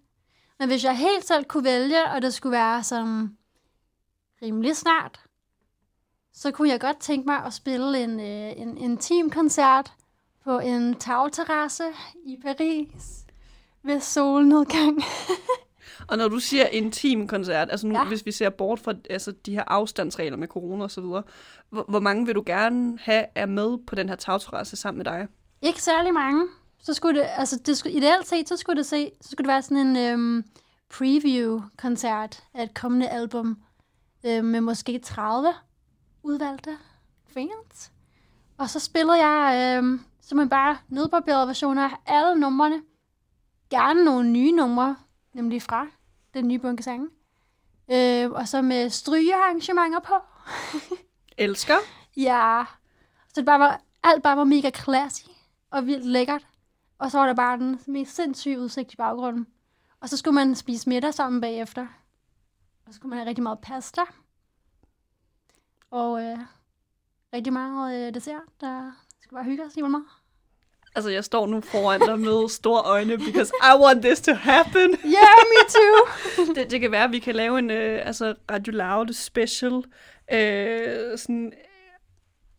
Men 0.59 0.67
hvis 0.67 0.83
jeg 0.83 0.97
helt 0.97 1.27
selv 1.27 1.45
kunne 1.45 1.63
vælge, 1.63 2.09
og 2.11 2.21
det 2.21 2.33
skulle 2.33 2.51
være 2.51 2.83
sådan 2.83 3.37
rimelig 4.41 4.75
snart, 4.75 5.19
så 6.33 6.51
kunne 6.51 6.69
jeg 6.69 6.79
godt 6.79 6.99
tænke 6.99 7.25
mig 7.25 7.45
at 7.45 7.53
spille 7.53 8.03
en, 8.03 8.19
øh, 8.19 8.61
en 8.61 8.77
intim 8.77 9.29
koncert 9.29 9.93
på 10.43 10.59
en 10.59 10.95
tagterrasse 10.95 11.83
i 12.25 12.37
Paris 12.43 13.25
ved 13.83 13.99
solnedgang. 13.99 15.03
Og 16.09 16.17
når 16.17 16.27
du 16.27 16.39
siger 16.39 16.65
intim 16.65 17.27
koncert, 17.27 17.71
altså 17.71 17.87
nu, 17.87 17.97
ja. 17.97 18.05
Hvis 18.05 18.25
vi 18.25 18.31
ser 18.31 18.49
bort 18.49 18.79
fra 18.79 18.93
altså, 19.09 19.31
de 19.31 19.51
her 19.51 19.63
afstandsregler 19.67 20.37
med 20.37 20.47
corona 20.47 20.83
og 20.83 20.91
så 20.91 21.01
videre, 21.01 21.23
hvor, 21.69 21.85
hvor 21.89 21.99
mange 21.99 22.25
vil 22.25 22.35
du 22.35 22.43
gerne 22.45 22.99
have 23.01 23.25
er 23.35 23.45
med 23.45 23.77
på 23.87 23.95
den 23.95 24.09
her 24.09 24.15
tagterrasse 24.15 24.75
sammen 24.75 24.97
med 24.97 25.05
dig? 25.05 25.27
Ikke 25.61 25.83
særlig 25.83 26.13
mange. 26.13 26.47
Så 26.87 26.93
skulle 26.93 27.19
det, 27.19 27.27
altså 27.37 27.59
det 27.65 27.77
skulle, 27.77 27.95
ideelt 27.95 28.27
set, 28.27 28.49
så 28.49 28.57
skulle 28.57 28.77
det, 28.77 28.85
se, 28.85 29.11
så 29.21 29.29
skulle 29.29 29.45
det 29.45 29.53
være 29.53 29.61
sådan 29.61 29.87
en 29.87 29.97
øhm, 29.97 30.43
preview-koncert 30.89 32.43
af 32.53 32.63
et 32.63 32.73
kommende 32.73 33.09
album 33.09 33.57
øhm, 34.25 34.45
med 34.45 34.61
måske 34.61 34.99
30 34.99 35.53
udvalgte 36.23 36.77
fans. 37.33 37.91
Og 38.57 38.69
så 38.69 38.79
spillede 38.79 39.25
jeg 39.25 39.75
øhm, 39.77 40.01
simpelthen 40.21 40.49
bare 40.49 40.77
nedbarberede 40.89 41.47
versioner 41.47 41.89
af 41.89 41.97
alle 42.05 42.39
numrene. 42.39 42.81
Gerne 43.69 44.05
nogle 44.05 44.29
nye 44.29 44.51
numre, 44.51 44.95
nemlig 45.33 45.61
fra 45.61 45.87
den 46.33 46.47
nye 46.47 46.59
bunke 46.59 46.83
sange. 46.83 47.09
Øh, 47.91 48.31
og 48.31 48.47
så 48.47 48.61
med 48.61 48.89
strygearrangementer 48.89 49.99
på. 49.99 50.15
Elsker. 51.37 51.77
Ja, 52.17 52.63
det 53.35 53.45
bare 53.45 53.59
var, 53.59 53.81
alt 54.03 54.23
bare 54.23 54.37
var 54.37 54.43
mega 54.43 54.69
classy 54.69 55.25
og 55.71 55.85
vildt 55.85 56.05
lækkert. 56.05 56.45
Og 56.99 57.11
så 57.11 57.17
var 57.17 57.25
der 57.25 57.33
bare 57.33 57.57
den 57.57 57.79
mest 57.87 58.15
sindssyge 58.15 58.59
udsigt 58.59 58.93
i 58.93 58.95
baggrunden. 58.95 59.47
Og 60.01 60.09
så 60.09 60.17
skulle 60.17 60.35
man 60.35 60.55
spise 60.55 60.89
middag 60.89 61.13
sammen 61.13 61.41
bagefter. 61.41 61.87
Og 62.85 62.93
så 62.93 62.95
skulle 62.95 63.09
man 63.09 63.19
have 63.19 63.29
rigtig 63.29 63.43
meget 63.43 63.59
pasta. 63.59 64.01
Og 65.91 66.23
øh, 66.23 66.37
rigtig 67.33 67.53
meget 67.53 68.07
øh, 68.07 68.13
dessert, 68.13 68.41
der 68.61 68.91
skulle 69.21 69.37
bare 69.37 69.45
hygge 69.45 69.63
os 69.65 69.73
helt 69.73 69.91
meget. 69.91 70.05
Altså, 70.95 71.09
jeg 71.09 71.23
står 71.23 71.47
nu 71.47 71.61
foran 71.61 71.99
dig 71.99 72.19
med 72.19 72.49
store 72.49 72.81
øjne, 72.81 73.17
because 73.17 73.51
I 73.63 73.83
want 73.83 74.01
this 74.01 74.21
to 74.21 74.33
happen. 74.33 74.89
Yeah, 75.17 75.37
me 75.51 75.61
too! 75.69 76.07
det, 76.55 76.71
det 76.71 76.81
kan 76.81 76.91
være, 76.91 77.03
at 77.03 77.11
vi 77.11 77.19
kan 77.19 77.35
lave 77.35 77.59
en 77.59 77.71
øh, 77.71 78.07
altså 78.07 78.35
Radio 78.51 78.73
Loud 78.73 79.13
special. 79.13 79.83
Øh, 80.31 81.17
sådan, 81.17 81.53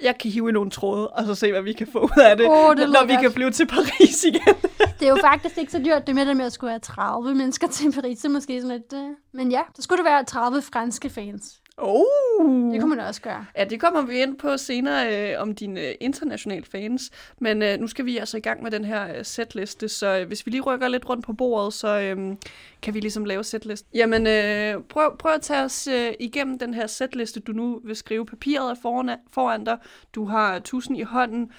jeg 0.03 0.19
kan 0.21 0.31
hive 0.31 0.49
i 0.49 0.53
nogle 0.53 0.71
tråde, 0.71 1.09
og 1.09 1.25
så 1.27 1.35
se, 1.35 1.51
hvad 1.53 1.63
vi 1.63 1.73
kan 1.73 1.87
få 1.93 1.99
ud 1.99 2.23
af 2.23 2.37
det, 2.37 2.47
Åh, 2.49 2.77
det 2.77 2.91
når 2.91 3.07
vi 3.07 3.13
godt. 3.13 3.23
kan 3.23 3.33
flyve 3.33 3.51
til 3.51 3.67
Paris 3.67 4.25
igen. 4.25 4.55
det 5.01 5.07
er 5.07 5.11
jo 5.11 5.19
faktisk 5.21 5.59
ikke 5.59 5.73
så 5.73 5.79
dyrt, 5.79 6.07
det 6.07 6.15
med 6.15 6.27
det 6.27 6.37
med 6.37 6.45
at 6.45 6.53
skulle 6.53 6.71
have 6.71 6.81
30 6.81 7.35
mennesker 7.35 7.69
til 7.69 7.93
Paris. 7.93 8.25
Er 8.25 8.29
måske 8.29 8.61
sådan 8.61 8.77
lidt... 8.77 8.93
Øh. 8.93 9.11
Men 9.33 9.51
ja, 9.51 9.61
så 9.75 9.83
skulle 9.83 9.99
det 9.99 10.05
være 10.05 10.25
30 10.25 10.63
franske 10.63 11.11
fans. 11.11 11.61
Oh. 11.79 12.72
Det 12.72 12.81
kunne 12.81 12.97
man 12.97 13.07
også 13.07 13.22
gøre. 13.22 13.47
Ja, 13.57 13.64
det 13.64 13.81
kommer 13.81 14.03
vi 14.03 14.22
ind 14.22 14.39
på 14.39 14.57
senere 14.57 15.33
øh, 15.33 15.43
om 15.43 15.55
dine 15.55 15.81
øh, 15.81 15.95
internationale 16.01 16.64
fans. 16.64 17.11
Men 17.41 17.62
øh, 17.62 17.79
nu 17.79 17.87
skal 17.87 18.05
vi 18.05 18.18
altså 18.18 18.37
i 18.37 18.41
gang 18.41 18.62
med 18.62 18.70
den 18.70 18.85
her 18.85 19.16
øh, 19.16 19.24
setliste, 19.24 19.89
så 19.89 20.18
øh, 20.18 20.26
hvis 20.26 20.47
vi 20.47 20.51
lige 20.51 20.61
rykker 20.61 20.89
lidt 20.89 21.09
rundt 21.09 21.24
på 21.24 21.33
bordet, 21.33 21.72
så 21.72 22.01
øh, 22.01 22.37
kan 22.83 22.95
vi 22.95 23.01
ligesom 23.01 23.24
lave 23.24 23.45
setliste. 23.45 23.89
Jamen, 23.95 24.26
øh, 24.26 24.83
prøv, 24.89 25.16
prøv 25.18 25.33
at 25.33 25.41
tage 25.41 25.64
os 25.64 25.87
øh, 25.87 26.12
igennem 26.20 26.59
den 26.59 26.74
her 26.74 26.87
setliste, 26.87 27.41
du 27.41 27.53
nu 27.53 27.81
vil 27.85 27.97
skrive. 27.97 28.26
Papiret 28.26 28.70
er 28.70 28.76
foran, 28.83 29.18
foran 29.33 29.64
dig. 29.64 29.79
Du 30.14 30.24
har 30.24 30.59
tusind 30.59 30.99
i 30.99 31.03
hånden. 31.03 31.53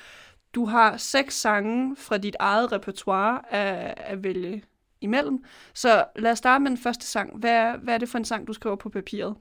Du 0.56 0.66
har 0.66 0.98
seks 0.98 1.36
sange 1.36 1.96
fra 1.96 2.18
dit 2.18 2.36
eget 2.40 2.72
repertoire 2.72 3.54
at, 3.54 3.94
at 3.98 4.24
vælge 4.24 4.64
imellem. 5.02 5.44
Så 5.74 6.06
lad 6.16 6.32
os 6.32 6.38
starte 6.38 6.64
med 6.64 6.70
den 6.70 6.78
første 6.78 7.06
sang. 7.06 7.38
Hvad, 7.38 7.74
hvad 7.84 7.94
er 7.94 7.98
det 7.98 8.10
for 8.10 8.18
en 8.18 8.26
sang, 8.26 8.48
du 8.48 8.54
skriver 8.54 8.76
på 8.76 8.90
papiret? 8.90 9.36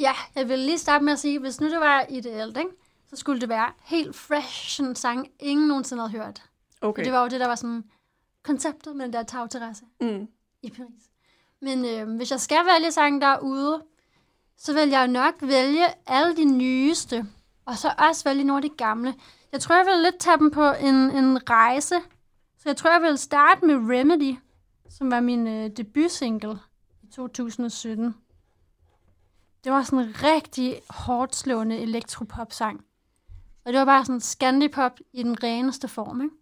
Ja, 0.00 0.12
jeg 0.34 0.48
vil 0.48 0.58
lige 0.58 0.78
starte 0.78 1.04
med 1.04 1.12
at 1.12 1.18
sige, 1.18 1.38
hvis 1.38 1.60
nu 1.60 1.70
det 1.70 1.80
var 1.80 2.06
ideelt, 2.08 2.56
ikke? 2.56 2.70
så 3.10 3.16
skulle 3.16 3.40
det 3.40 3.48
være 3.48 3.72
helt 3.84 4.16
fresh 4.16 4.80
en 4.80 4.94
sang, 4.96 5.28
ingen 5.40 5.68
nogensinde 5.68 6.08
havde 6.08 6.22
hørt. 6.24 6.42
Okay. 6.80 7.04
Det 7.04 7.12
var 7.12 7.22
jo 7.22 7.28
det, 7.28 7.40
der 7.40 7.46
var 7.46 7.54
sådan 7.54 7.84
konceptet 8.42 8.96
med 8.96 9.04
den 9.04 9.12
der 9.12 9.22
tagterrasse 9.22 9.84
Mm. 10.00 10.28
i 10.62 10.70
Paris. 10.70 11.02
Men 11.62 11.84
øh, 11.84 12.16
hvis 12.16 12.30
jeg 12.30 12.40
skal 12.40 12.60
vælge 12.74 12.92
sange 12.92 13.20
derude, 13.20 13.82
så 14.56 14.72
vil 14.74 14.88
jeg 14.88 15.08
nok 15.08 15.34
vælge 15.42 15.84
alle 16.06 16.36
de 16.36 16.44
nyeste, 16.44 17.26
og 17.64 17.76
så 17.78 17.92
også 18.08 18.24
vælge 18.24 18.44
nogle 18.44 18.64
af 18.64 18.70
de 18.70 18.76
gamle. 18.76 19.14
Jeg 19.52 19.60
tror, 19.60 19.76
jeg 19.76 19.86
vil 19.86 20.02
lidt 20.02 20.18
tage 20.18 20.38
dem 20.38 20.50
på 20.50 20.72
en, 20.72 20.94
en 20.94 21.50
rejse. 21.50 21.94
Så 22.58 22.62
jeg 22.68 22.76
tror, 22.76 22.90
jeg 22.92 23.02
vil 23.02 23.18
starte 23.18 23.66
med 23.66 23.74
Remedy, 23.74 24.36
som 24.88 25.10
var 25.10 25.20
min 25.20 25.46
øh, 25.46 25.70
debutsingle 25.76 26.58
i 27.02 27.06
2017. 27.06 28.14
Det 29.64 29.72
var 29.72 29.82
sådan 29.82 29.98
en 29.98 30.14
rigtig 30.22 30.80
hårdt 30.90 31.36
slående 31.36 31.78
elektropop-sang. 31.78 32.84
Og 33.64 33.72
det 33.72 33.78
var 33.78 33.84
bare 33.84 34.04
sådan 34.04 34.20
Scandipop 34.20 34.92
i 35.12 35.22
den 35.22 35.42
reneste 35.42 35.88
form, 35.88 36.20
ikke? 36.22 36.34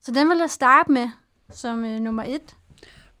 Så 0.00 0.12
den 0.12 0.28
vil 0.28 0.38
jeg 0.38 0.50
starte 0.50 0.92
med 0.92 1.08
som 1.50 1.84
øh, 1.84 2.00
nummer 2.00 2.22
et. 2.22 2.56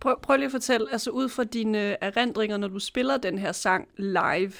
Prøv, 0.00 0.20
prøv 0.20 0.36
lige 0.36 0.46
at 0.46 0.52
fortælle, 0.52 0.92
altså 0.92 1.10
ud 1.10 1.28
fra 1.28 1.44
dine 1.44 1.90
øh, 1.90 1.96
erindringer, 2.00 2.56
når 2.56 2.68
du 2.68 2.78
spiller 2.78 3.16
den 3.16 3.38
her 3.38 3.52
sang 3.52 3.88
live, 3.96 4.52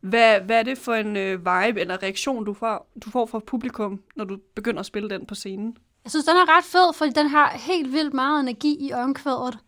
hvad, 0.00 0.40
hvad 0.40 0.58
er 0.58 0.62
det 0.62 0.78
for 0.78 0.94
en 0.94 1.16
øh, 1.16 1.38
vibe 1.38 1.80
eller 1.80 2.02
reaktion, 2.02 2.44
du 2.44 2.54
får, 2.54 2.90
du 3.04 3.10
får 3.10 3.26
fra 3.26 3.38
publikum, 3.38 4.02
når 4.16 4.24
du 4.24 4.38
begynder 4.54 4.80
at 4.80 4.86
spille 4.86 5.10
den 5.10 5.26
på 5.26 5.34
scenen? 5.34 5.76
Jeg 6.04 6.10
synes, 6.10 6.26
den 6.26 6.36
er 6.36 6.56
ret 6.56 6.64
fed, 6.64 6.92
fordi 6.94 7.10
den 7.10 7.26
har 7.26 7.50
helt 7.50 7.92
vildt 7.92 8.14
meget 8.14 8.40
energi 8.40 8.76
i 8.80 8.92
omkvædet. 8.92 9.58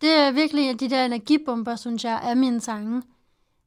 Det 0.00 0.10
er 0.10 0.30
virkelig 0.30 0.64
en 0.64 0.70
af 0.70 0.78
de 0.78 0.90
der 0.90 1.04
energibomber, 1.04 1.76
synes 1.76 2.04
jeg, 2.04 2.20
af 2.22 2.36
mine 2.36 2.60
sange. 2.60 3.02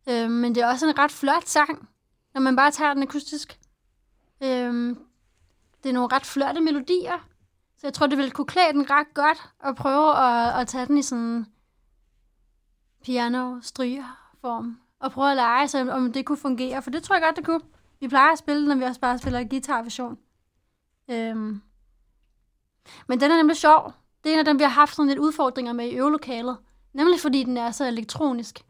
Øh, 0.09 0.31
men 0.31 0.55
det 0.55 0.63
er 0.63 0.67
også 0.67 0.87
en 0.87 0.97
ret 0.97 1.11
flot 1.11 1.47
sang, 1.47 1.89
når 2.33 2.41
man 2.41 2.55
bare 2.55 2.71
tager 2.71 2.93
den 2.93 3.03
akustisk. 3.03 3.59
Øh, 4.43 4.95
det 5.83 5.89
er 5.89 5.93
nogle 5.93 6.15
ret 6.15 6.25
flotte 6.25 6.61
melodier, 6.61 7.27
så 7.77 7.87
jeg 7.87 7.93
tror, 7.93 8.07
det 8.07 8.17
ville 8.17 8.31
kunne 8.31 8.47
klæde 8.47 8.73
den 8.73 8.89
ret 8.89 9.13
godt 9.13 9.49
at 9.63 9.75
prøve 9.75 10.17
at, 10.17 10.61
at 10.61 10.67
tage 10.67 10.85
den 10.85 10.97
i 10.97 11.01
sådan 11.01 11.45
piano 13.03 13.61
stryger 13.61 14.31
form 14.41 14.77
og 14.99 15.11
prøve 15.11 15.31
at 15.31 15.35
lege 15.35 15.67
sig, 15.67 15.93
om 15.93 16.13
det 16.13 16.25
kunne 16.25 16.37
fungere, 16.37 16.81
for 16.81 16.89
det 16.89 17.03
tror 17.03 17.15
jeg 17.15 17.23
godt, 17.23 17.35
det 17.35 17.45
kunne. 17.45 17.61
Vi 17.99 18.07
plejer 18.07 18.31
at 18.31 18.39
spille, 18.39 18.67
når 18.67 18.75
vi 18.75 18.83
også 18.83 19.01
bare 19.01 19.17
spiller 19.17 19.43
guitarversion. 19.43 20.17
Øhm. 21.09 21.61
Men 23.07 23.19
den 23.19 23.31
er 23.31 23.37
nemlig 23.37 23.57
sjov. 23.57 23.93
Det 24.23 24.29
er 24.29 24.33
en 24.33 24.39
af 24.39 24.45
dem, 24.45 24.59
vi 24.59 24.63
har 24.63 24.71
haft 24.71 24.95
sådan 24.95 25.07
lidt 25.07 25.19
udfordringer 25.19 25.73
med 25.73 25.89
i 25.89 25.95
øvelokalet. 25.95 26.57
Nemlig 26.93 27.19
fordi 27.19 27.43
den 27.43 27.57
er 27.57 27.71
så 27.71 27.85
elektronisk. 27.85 28.65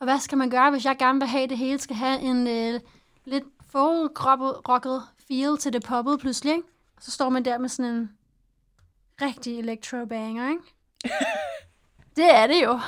Og 0.00 0.04
hvad 0.04 0.18
skal 0.18 0.38
man 0.38 0.50
gøre, 0.50 0.70
hvis 0.70 0.84
jeg 0.84 0.96
gerne 0.98 1.20
vil 1.20 1.28
have, 1.28 1.46
det 1.46 1.58
hele 1.58 1.78
skal 1.78 1.96
have 1.96 2.20
en 2.20 2.46
øh, 2.46 2.80
lidt 3.24 3.44
folk-rocket 3.72 5.02
feel 5.28 5.58
til 5.58 5.72
det 5.72 5.84
poppet 5.84 6.20
pludselig, 6.20 6.52
ikke? 6.52 6.68
Og 6.96 7.02
så 7.02 7.10
står 7.10 7.28
man 7.28 7.44
der 7.44 7.58
med 7.58 7.68
sådan 7.68 7.94
en 7.94 8.10
rigtig 9.22 9.58
electro-banger, 9.58 10.50
ikke? 10.50 10.62
det 12.16 12.34
er 12.34 12.46
det 12.46 12.64
jo. 12.64 12.80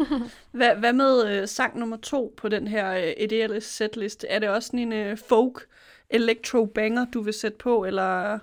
Hvad, 0.58 0.76
hvad 0.76 0.92
med 0.92 1.26
øh, 1.26 1.48
sang 1.48 1.78
nummer 1.78 1.96
to 1.96 2.34
på 2.36 2.48
den 2.48 2.68
her 2.68 2.92
øh, 2.92 3.12
ideelle 3.20 3.60
setliste? 3.60 4.26
Er 4.28 4.38
det 4.38 4.48
også 4.48 4.66
sådan 4.66 4.80
en 4.80 4.92
øh, 4.92 5.18
folk 5.28 5.66
electro 6.10 6.66
banger, 6.66 7.04
du 7.04 7.22
vil 7.22 7.34
sætte 7.34 7.58
på, 7.58 7.84
eller 7.84 8.38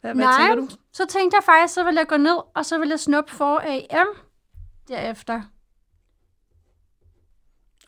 hvad, 0.00 0.14
hvad 0.14 0.24
Nej, 0.24 0.38
tænker 0.38 0.54
du? 0.54 0.68
så 0.92 1.06
tænkte 1.06 1.36
jeg 1.36 1.44
faktisk, 1.44 1.74
så 1.74 1.84
vil 1.84 1.94
jeg 1.94 2.06
gå 2.06 2.16
ned, 2.16 2.36
og 2.54 2.66
så 2.66 2.78
vil 2.78 2.88
jeg 2.88 3.00
snuppe 3.00 3.32
for 3.32 3.62
AM 3.66 4.06
derefter. 4.88 5.42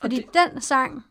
Fordi 0.04 0.16
det- 0.16 0.34
den 0.34 0.60
sang, 0.60 1.04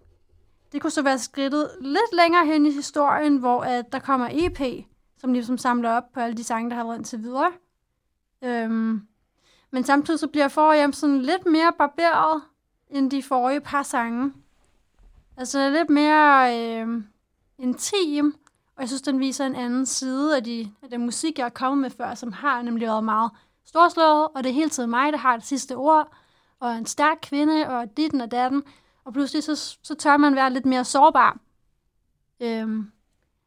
det 0.72 0.82
kunne 0.82 0.92
så 0.92 1.02
være 1.02 1.20
skridtet 1.20 1.70
lidt 1.82 2.14
længere 2.14 2.46
hen 2.46 2.66
i 2.66 2.72
historien, 2.72 3.38
hvor 3.38 3.62
at 3.62 3.92
der 3.92 4.00
kommer 4.00 4.28
EP, 4.32 4.86
som 5.18 5.34
ligesom 5.34 5.58
samler 5.58 5.92
op 5.92 6.04
på 6.14 6.20
alle 6.20 6.38
de 6.38 6.44
sange, 6.44 6.70
der 6.70 6.76
har 6.76 6.84
været 6.84 6.98
indtil 6.98 7.20
videre. 7.24 7.52
Øhm, 8.44 9.02
men 9.72 9.84
samtidig 9.84 10.20
så 10.20 10.28
bliver 10.28 10.48
forhjem 10.48 10.94
sådan 10.94 11.22
lidt 11.22 11.46
mere 11.46 11.74
barberet, 11.78 12.42
end 12.90 13.12
de 13.12 13.24
forrige 13.24 13.62
par 13.62 13.84
sange. 13.84 14.34
Altså 15.38 15.70
lidt 15.70 15.90
mere 15.90 16.60
øh, 16.60 17.04
intim, 17.58 18.36
og 18.76 18.82
jeg 18.82 18.88
synes, 18.90 19.02
den 19.02 19.20
viser 19.20 19.46
en 19.46 19.56
anden 19.56 19.86
side 19.86 20.36
af, 20.38 20.44
de, 20.44 20.72
af 20.84 20.90
den 20.90 21.02
musik, 21.06 21.40
jeg 21.40 21.46
er 21.46 21.50
kommet 21.50 21.82
med 21.82 21.90
før, 21.90 22.16
som 22.16 22.32
har 22.32 22.62
nemlig 22.62 22.88
været 22.88 23.04
meget 23.04 23.32
storslået, 23.66 24.28
og 24.36 24.44
det 24.44 24.50
er 24.50 24.54
hele 24.54 24.70
tiden 24.70 24.90
mig, 24.90 25.12
der 25.12 25.18
har 25.20 25.38
det 25.38 25.46
sidste 25.46 25.76
ord, 25.76 26.14
og 26.60 26.76
en 26.76 26.86
stærk 26.86 27.18
kvinde, 27.22 27.68
og 27.68 27.98
ditten 27.98 28.22
og 28.22 28.32
datten, 28.32 28.64
og 29.06 29.14
pludselig 29.14 29.44
så, 29.44 29.78
så 29.84 29.96
tør 29.96 30.18
man 30.18 30.36
være 30.36 30.54
lidt 30.54 30.66
mere 30.66 30.86
sårbar. 30.86 31.40
Øhm, 32.40 32.92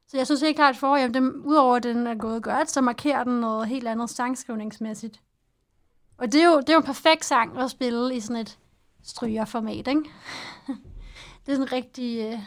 så 0.09 0.17
jeg 0.17 0.27
synes 0.27 0.43
ikke 0.43 0.59
klart, 0.59 0.83
at 1.01 1.15
den, 1.15 1.37
udover 1.37 1.77
at 1.77 1.83
den 1.83 2.07
er 2.07 2.15
gået 2.15 2.43
godt, 2.43 2.71
så 2.71 2.81
markerer 2.81 3.25
den 3.25 3.41
noget 3.41 3.69
helt 3.69 3.89
andet 3.89 4.11
sangskrivningsmæssigt. 4.11 5.21
Og 6.19 6.33
det 6.33 6.43
er 6.43 6.47
jo, 6.47 6.61
det 6.61 6.69
er 6.69 6.75
jo 6.75 6.81
en 6.81 6.87
perfekt 6.87 7.25
sang 7.25 7.59
at 7.59 7.71
spille 7.71 8.15
i 8.15 8.21
sådan 8.21 8.43
et 8.43 8.59
strygerformat, 9.03 9.89
ikke? 9.89 10.03
det 11.47 11.53
er 11.53 11.57
sådan 11.57 11.63
en 11.63 11.73
rigtig 11.73 12.33
øh, 12.33 12.39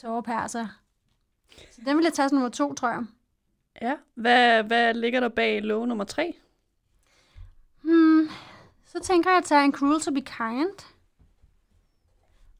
tårepærser. 0.00 0.66
Så 1.70 1.80
den 1.86 1.96
vil 1.96 2.04
jeg 2.04 2.12
tage 2.12 2.28
som 2.28 2.36
nummer 2.36 2.50
to, 2.50 2.74
tror 2.74 2.88
jeg. 2.88 3.04
Ja. 3.82 3.94
Hvad, 4.14 4.62
hvad 4.62 4.94
ligger 4.94 5.20
der 5.20 5.28
bag 5.28 5.62
lov 5.62 5.86
nummer 5.86 6.04
tre? 6.04 6.36
Hmm, 7.82 8.28
så 8.86 9.00
tænker 9.00 9.30
jeg 9.30 9.38
at 9.38 9.44
tage 9.44 9.64
en 9.64 9.72
Cruel 9.72 10.00
to 10.00 10.10
be 10.10 10.20
Kind. 10.20 10.97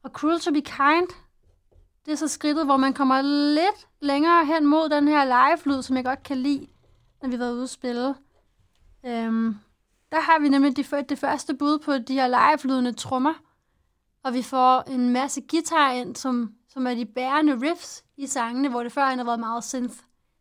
Og 0.09 0.13
Cruel 0.13 0.39
to 0.39 0.51
be 0.51 0.61
Kind, 0.61 1.07
det 2.05 2.11
er 2.11 2.15
så 2.15 2.27
skridtet, 2.27 2.65
hvor 2.65 2.77
man 2.77 2.93
kommer 2.93 3.21
lidt 3.21 3.87
længere 4.01 4.45
hen 4.45 4.65
mod 4.65 4.89
den 4.89 5.07
her 5.07 5.25
live-lyd, 5.25 5.81
som 5.81 5.95
jeg 5.95 6.05
godt 6.05 6.23
kan 6.23 6.37
lide, 6.37 6.67
når 7.21 7.29
vi 7.29 7.35
har 7.35 7.37
været 7.37 7.53
ude 7.53 7.63
at 7.63 7.69
spille. 7.69 8.15
Øhm, 9.05 9.55
der 10.11 10.19
har 10.19 10.39
vi 10.39 10.49
nemlig 10.49 10.77
de, 10.77 11.03
det 11.09 11.19
første 11.19 11.53
bud 11.55 11.79
på 11.79 11.97
de 11.97 12.13
her 12.13 12.27
live-lydende 12.27 12.93
trommer. 12.93 13.33
Og 14.23 14.33
vi 14.33 14.41
får 14.41 14.81
en 14.81 15.09
masse 15.09 15.41
guitar 15.41 15.91
ind, 15.91 16.15
som, 16.15 16.53
som 16.67 16.87
er 16.87 16.93
de 16.93 17.05
bærende 17.05 17.61
riffs 17.61 18.03
i 18.17 18.27
sangene, 18.27 18.69
hvor 18.69 18.83
det 18.83 18.91
før 18.91 19.05
har 19.05 19.23
været 19.23 19.39
meget 19.39 19.63
synth, 19.63 19.95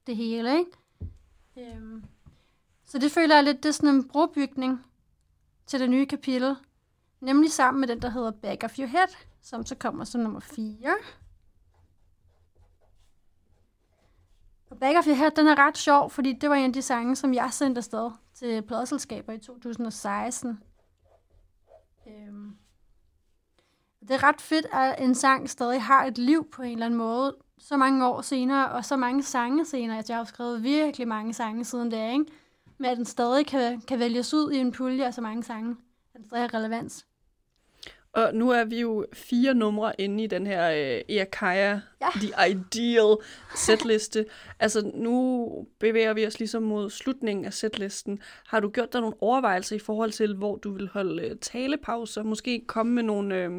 det 0.06 0.16
hele, 0.16 0.58
ikke? 0.58 0.70
Øhm, 1.58 2.04
så 2.86 2.98
det 2.98 3.12
føler 3.12 3.34
jeg 3.34 3.44
lidt, 3.44 3.62
det 3.62 3.68
er 3.68 3.72
sådan 3.72 3.94
en 3.94 4.08
brobygning 4.08 4.84
til 5.66 5.80
det 5.80 5.90
nye 5.90 6.06
kapitel. 6.06 6.56
Nemlig 7.20 7.52
sammen 7.52 7.80
med 7.80 7.88
den, 7.88 8.02
der 8.02 8.10
hedder 8.10 8.30
Back 8.30 8.64
of 8.64 8.78
Your 8.78 8.86
Head, 8.86 9.27
som 9.42 9.66
så 9.66 9.74
kommer 9.74 10.04
som 10.04 10.20
nummer 10.20 10.40
4. 10.40 10.96
Og 14.70 14.78
Back 14.78 14.98
of 14.98 15.06
Your 15.06 15.14
Head, 15.14 15.30
den 15.30 15.46
er 15.46 15.58
ret 15.58 15.78
sjov, 15.78 16.10
fordi 16.10 16.32
det 16.32 16.50
var 16.50 16.56
en 16.56 16.64
af 16.64 16.72
de 16.72 16.82
sange, 16.82 17.16
som 17.16 17.34
jeg 17.34 17.52
sendte 17.52 17.78
afsted 17.78 18.10
til 18.34 18.62
pladselskaber 18.62 19.32
i 19.32 19.38
2016. 19.38 20.62
Øhm. 22.08 22.56
det 24.00 24.10
er 24.10 24.22
ret 24.22 24.40
fedt, 24.40 24.66
at 24.72 25.04
en 25.04 25.14
sang 25.14 25.50
stadig 25.50 25.82
har 25.82 26.04
et 26.04 26.18
liv 26.18 26.50
på 26.50 26.62
en 26.62 26.72
eller 26.72 26.86
anden 26.86 26.98
måde, 26.98 27.36
så 27.58 27.76
mange 27.76 28.06
år 28.06 28.20
senere, 28.20 28.68
og 28.68 28.84
så 28.84 28.96
mange 28.96 29.22
sange 29.22 29.64
senere. 29.64 30.02
Jeg 30.08 30.16
har 30.16 30.24
skrevet 30.24 30.62
virkelig 30.62 31.08
mange 31.08 31.34
sange 31.34 31.64
siden 31.64 31.90
det, 31.90 32.12
ikke? 32.12 32.24
Men 32.78 32.90
at 32.90 32.96
den 32.96 33.04
stadig 33.04 33.46
kan, 33.46 33.80
kan 33.80 33.98
vælges 33.98 34.34
ud 34.34 34.52
i 34.52 34.56
en 34.56 34.72
pulje 34.72 35.06
af 35.06 35.14
så 35.14 35.20
mange 35.20 35.42
sange. 35.42 35.76
At 36.14 36.18
den 36.18 36.26
stadig 36.26 36.42
har 36.42 36.54
relevans. 36.54 37.06
Og 38.12 38.34
nu 38.34 38.50
er 38.50 38.64
vi 38.64 38.80
jo 38.80 39.06
fire 39.12 39.54
numre 39.54 40.00
inde 40.00 40.24
i 40.24 40.26
den 40.26 40.46
her 40.46 40.70
øh, 40.70 41.16
Eakaya, 41.16 41.80
Ja. 42.00 42.08
The 42.14 42.50
Ideal 42.50 43.16
setliste. 43.56 44.26
altså 44.60 44.90
nu 44.94 45.48
bevæger 45.78 46.12
vi 46.12 46.26
os 46.26 46.38
ligesom 46.38 46.62
mod 46.62 46.90
slutningen 46.90 47.44
af 47.44 47.52
setlisten. 47.52 48.20
Har 48.46 48.60
du 48.60 48.70
gjort 48.70 48.92
dig 48.92 49.00
nogle 49.00 49.16
overvejelser 49.20 49.76
i 49.76 49.78
forhold 49.78 50.12
til, 50.12 50.34
hvor 50.34 50.56
du 50.56 50.72
vil 50.72 50.88
holde 50.88 51.22
øh, 51.22 51.36
talepauser? 51.40 52.22
Måske 52.22 52.64
komme 52.66 52.92
med 52.92 53.02
nogle 53.02 53.34
øh, 53.34 53.50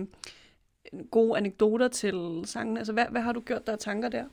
gode 1.12 1.38
anekdoter 1.38 1.88
til 1.88 2.42
sangen? 2.46 2.78
Altså 2.78 2.94
hvad, 2.94 3.06
hvad 3.12 3.22
har 3.22 3.32
du 3.32 3.40
gjort 3.40 3.68
dig 3.68 3.74
af 3.74 3.80
tanker 3.80 4.10
der? 4.10 4.24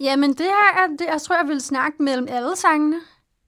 Jamen, 0.00 0.30
det 0.30 0.46
her 0.46 0.82
er, 0.82 0.86
det, 0.86 1.06
jeg 1.12 1.20
tror, 1.20 1.36
jeg 1.36 1.48
vil 1.48 1.60
snakke 1.60 2.02
mellem 2.02 2.28
alle 2.30 2.56
sangene, 2.56 2.96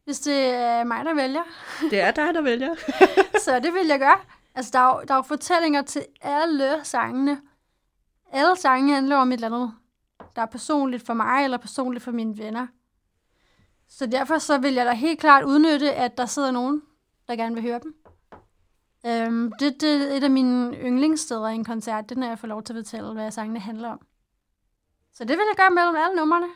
hvis 0.05 0.21
det 0.21 0.45
er 0.45 0.85
mig, 0.85 1.05
der 1.05 1.15
vælger. 1.15 1.43
Det 1.91 2.01
er 2.01 2.11
dig, 2.11 2.35
der 2.35 2.43
vælger. 2.43 2.75
Så 3.45 3.55
det 3.55 3.75
vil 3.75 3.87
jeg 3.89 3.99
gøre. 3.99 4.19
Altså, 4.59 4.71
der 4.73 4.79
er, 4.79 4.97
jo, 4.97 5.03
der 5.09 5.15
er 5.15 5.19
jo 5.19 5.23
fortællinger 5.23 5.83
til 5.83 6.07
alle 6.21 6.81
sangene. 6.83 7.41
Alle 8.33 8.57
sange 8.57 8.95
handler 8.95 9.17
om 9.17 9.33
et 9.33 9.35
eller 9.35 9.47
andet, 9.47 9.75
der 10.37 10.43
er 10.43 10.47
personligt 10.47 11.07
for 11.07 11.15
mig, 11.15 11.45
eller 11.45 11.57
personligt 11.57 12.05
for 12.05 12.11
mine 12.11 12.39
venner. 12.39 12.67
Så 13.89 14.07
derfor 14.07 14.39
så 14.39 14.59
vil 14.59 14.75
jeg 14.75 14.87
da 14.87 14.93
helt 14.93 15.21
klart 15.21 15.45
udnytte, 15.45 15.93
at 15.93 16.19
der 16.19 16.27
sidder 16.27 16.51
nogen, 16.51 16.83
der 17.29 17.37
gerne 17.37 17.55
vil 17.55 17.63
høre 17.63 17.81
dem. 17.83 17.95
Øhm, 19.07 19.53
det, 19.61 19.81
det 19.81 20.13
er 20.13 20.17
et 20.17 20.25
af 20.25 20.31
mine 20.31 20.77
yndlingssteder 20.77 21.49
i 21.49 21.55
en 21.55 21.65
koncert, 21.65 22.09
det 22.09 22.17
er, 22.17 22.21
når 22.21 22.29
jeg 22.29 22.39
får 22.39 22.49
lov 22.49 22.63
til 22.63 22.73
at 22.73 22.85
fortælle, 22.85 23.13
hvad 23.13 23.31
sangene 23.31 23.61
handler 23.61 23.89
om. 23.89 24.07
Så 25.13 25.25
det 25.25 25.37
vil 25.37 25.45
jeg 25.51 25.57
gøre 25.57 25.71
mellem 25.71 25.97
alle 25.97 26.17
numrene. 26.17 26.47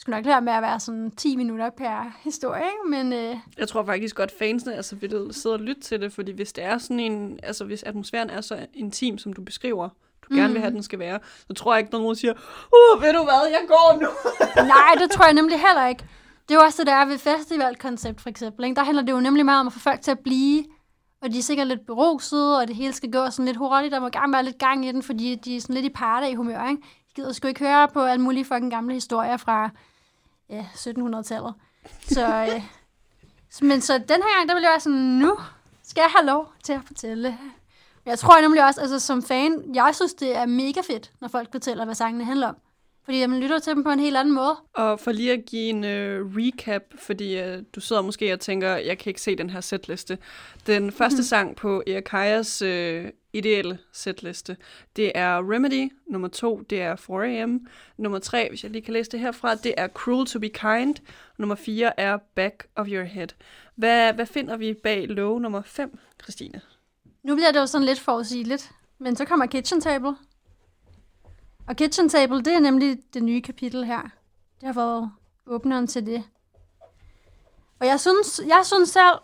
Skulle 0.00 0.16
nok 0.16 0.26
lade 0.26 0.40
med 0.40 0.52
at 0.52 0.62
være 0.62 0.80
sådan 0.80 1.10
10 1.10 1.36
minutter 1.36 1.70
per 1.70 2.18
historie, 2.24 2.62
ikke? 2.62 2.90
men 2.90 3.12
øh, 3.12 3.36
Jeg 3.58 3.68
tror 3.68 3.84
faktisk 3.84 4.16
godt, 4.16 4.32
fansene 4.38 4.74
altså, 4.74 4.96
vil 4.96 5.28
sidde 5.30 5.54
og 5.54 5.60
lytte 5.60 5.82
til 5.82 6.00
det, 6.00 6.12
fordi 6.12 6.32
hvis 6.32 6.52
det 6.52 6.64
er 6.64 6.78
sådan 6.78 7.00
en, 7.00 7.40
altså 7.42 7.64
hvis 7.64 7.82
atmosfæren 7.82 8.30
er 8.30 8.40
så 8.40 8.66
intim, 8.74 9.18
som 9.18 9.32
du 9.32 9.42
beskriver, 9.42 9.88
du 10.22 10.34
gerne 10.34 10.52
vil 10.52 10.62
have, 10.62 10.72
den 10.72 10.82
skal 10.82 10.98
være, 10.98 11.18
så 11.46 11.54
tror 11.54 11.74
jeg 11.74 11.80
ikke, 11.80 11.92
nogen 11.92 12.16
siger, 12.16 12.32
uh, 12.32 13.02
ved 13.02 13.12
du 13.12 13.22
hvad, 13.22 13.48
jeg 13.50 13.64
går 13.68 13.98
nu. 14.00 14.08
Nej, 14.74 14.94
det 14.98 15.10
tror 15.10 15.24
jeg 15.24 15.34
nemlig 15.34 15.60
heller 15.60 15.86
ikke. 15.86 16.04
Det 16.48 16.54
er 16.54 16.58
jo 16.58 16.64
også 16.64 16.82
det, 16.82 16.86
der 16.86 16.94
er 16.94 17.04
ved 17.04 17.18
festivalkoncept, 17.18 18.20
for 18.20 18.28
eksempel. 18.28 18.64
Ikke? 18.64 18.76
Der 18.76 18.84
handler 18.84 19.02
det 19.02 19.12
jo 19.12 19.20
nemlig 19.20 19.44
meget 19.44 19.60
om 19.60 19.66
at 19.66 19.72
få 19.72 19.78
folk 19.78 20.00
til 20.00 20.10
at 20.10 20.18
blive, 20.18 20.64
og 21.22 21.32
de 21.32 21.38
er 21.38 21.42
sikkert 21.42 21.66
lidt 21.66 21.86
beruset, 21.86 22.58
og 22.60 22.68
det 22.68 22.76
hele 22.76 22.92
skal 22.92 23.12
gå 23.12 23.30
sådan 23.30 23.44
lidt 23.44 23.56
hurtigt, 23.56 23.92
der 23.92 24.00
må 24.00 24.08
gerne 24.08 24.32
være 24.32 24.44
lidt 24.44 24.58
gang 24.58 24.86
i 24.86 24.92
den, 24.92 25.02
fordi 25.02 25.34
de 25.34 25.56
er 25.56 25.60
sådan 25.60 25.74
lidt 25.74 25.86
i 25.86 25.90
parter 25.94 26.26
i 26.26 26.34
humør, 26.34 26.68
ikke? 26.68 26.82
De 26.82 27.14
gider 27.14 27.32
sgu 27.32 27.48
ikke 27.48 27.60
høre 27.60 27.88
på 27.88 28.00
alle 28.00 28.22
mulige 28.22 28.44
fucking 28.44 28.70
gamle 28.70 28.94
historier 28.94 29.36
fra 29.36 29.70
ja, 30.50 30.66
1700-tallet. 30.74 31.54
Så, 32.08 32.46
øh, 32.54 32.62
men 33.62 33.80
så 33.80 33.98
den 33.98 34.22
her 34.22 34.36
gang, 34.36 34.48
der 34.48 34.54
vil 34.54 34.62
jeg 34.62 34.70
være 34.70 34.80
sådan, 34.80 34.98
nu 34.98 35.38
skal 35.82 36.00
jeg 36.00 36.10
have 36.16 36.26
lov 36.26 36.52
til 36.64 36.72
at 36.72 36.80
fortælle. 36.86 37.38
Jeg 38.06 38.18
tror 38.18 38.40
nemlig 38.40 38.64
også, 38.66 38.80
altså 38.80 38.98
som 38.98 39.22
fan, 39.22 39.74
jeg 39.74 39.90
synes, 39.94 40.14
det 40.14 40.36
er 40.36 40.46
mega 40.46 40.80
fedt, 40.80 41.12
når 41.20 41.28
folk 41.28 41.52
fortæller, 41.52 41.84
hvad 41.84 41.94
sangene 41.94 42.24
handler 42.24 42.48
om. 42.48 42.56
Fordi 43.10 43.26
man 43.26 43.40
lytter 43.40 43.58
til 43.58 43.74
dem 43.74 43.84
på 43.84 43.90
en 43.90 44.00
helt 44.00 44.16
anden 44.16 44.34
måde. 44.34 44.56
Og 44.74 45.00
for 45.00 45.12
lige 45.12 45.32
at 45.32 45.44
give 45.46 45.68
en 45.68 45.84
uh, 45.84 46.36
recap, 46.36 46.82
fordi 46.98 47.40
uh, 47.42 47.58
du 47.74 47.80
sidder 47.80 48.02
måske 48.02 48.32
og 48.32 48.40
tænker, 48.40 48.68
jeg 48.76 48.98
kan 48.98 49.10
ikke 49.10 49.20
se 49.20 49.36
den 49.36 49.50
her 49.50 49.60
setliste. 49.60 50.18
Den 50.66 50.92
første 50.92 51.16
Mhm. 51.16 51.22
sang 51.22 51.56
på 51.56 51.82
Eakajas 51.86 52.62
uh, 52.62 53.04
ideelle 53.32 53.78
setliste, 53.92 54.56
det 54.96 55.12
er 55.14 55.52
Remedy. 55.52 55.92
Nummer 56.06 56.28
to, 56.28 56.60
det 56.70 56.82
er 56.82 56.96
4am. 56.96 57.68
Nummer 57.98 58.18
tre, 58.18 58.48
hvis 58.48 58.62
jeg 58.62 58.70
lige 58.72 58.82
kan 58.82 58.92
læse 58.94 59.10
det 59.10 59.20
herfra, 59.20 59.54
det 59.54 59.74
er 59.76 59.88
Cruel 59.88 60.26
to 60.26 60.38
be 60.38 60.48
Kind. 60.48 60.94
Nummer 61.38 61.54
fire 61.54 62.00
er 62.00 62.16
Back 62.34 62.66
of 62.76 62.86
Your 62.88 63.04
Head. 63.04 63.28
Hvad, 63.74 64.12
hvad 64.12 64.26
finder 64.26 64.56
vi 64.56 64.74
bag 64.74 65.08
love 65.08 65.40
nummer 65.40 65.62
5, 65.66 65.98
Christine? 66.22 66.60
Nu 67.22 67.34
bliver 67.34 67.52
det 67.52 67.60
jo 67.60 67.66
sådan 67.66 67.86
lidt 67.86 68.00
forudsigeligt, 68.00 68.70
men 68.98 69.16
så 69.16 69.24
kommer 69.24 69.46
Kitchen 69.46 69.80
Table. 69.80 70.14
Og 71.70 71.76
Kitchen 71.76 72.08
Table, 72.08 72.42
det 72.42 72.54
er 72.54 72.60
nemlig 72.60 72.98
det 73.14 73.22
nye 73.22 73.40
kapitel 73.40 73.84
her. 73.84 74.02
Det 74.60 74.66
har 74.66 74.72
været 74.72 75.10
åbneren 75.46 75.86
til 75.86 76.06
det. 76.06 76.24
Og 77.80 77.86
jeg 77.86 78.00
synes, 78.00 78.40
jeg 78.46 78.60
synes 78.64 78.88
selv, 78.88 79.18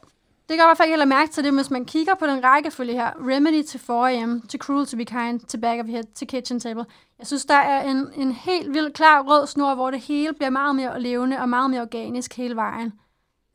det 0.49 0.49
kan 0.49 0.57
jeg 0.59 0.65
i 0.65 0.69
hvert 0.69 0.77
fald 0.77 0.89
heller 0.89 1.05
mærke 1.05 1.33
til 1.33 1.45
det, 1.45 1.55
hvis 1.55 1.71
man 1.71 1.85
kigger 1.85 2.15
på 2.15 2.27
den 2.27 2.45
rækkefølge 2.45 2.93
her. 2.93 3.11
Remedy 3.11 3.63
til 3.63 3.79
4am, 3.79 4.47
til 4.49 4.61
Cruel 4.61 4.87
to 4.87 4.97
be 4.97 5.05
Kind, 5.05 5.41
til 5.41 5.59
Back 5.59 5.81
of 5.81 5.87
Head, 5.87 6.05
til 6.15 6.27
Kitchen 6.27 6.61
Table. 6.61 6.87
Jeg 7.19 7.27
synes, 7.27 7.45
der 7.45 7.55
er 7.55 7.91
en, 7.91 8.13
en 8.15 8.33
helt 8.33 8.75
vild 8.75 8.93
klar 8.93 9.23
rød 9.23 9.47
snor, 9.47 9.75
hvor 9.75 9.91
det 9.91 10.01
hele 10.01 10.33
bliver 10.33 10.51
meget 10.51 10.77
mere 10.77 11.01
levende 11.01 11.39
og 11.39 11.49
meget 11.49 11.71
mere 11.71 11.83
organisk 11.83 12.37
hele 12.37 12.57
vejen. 12.57 12.93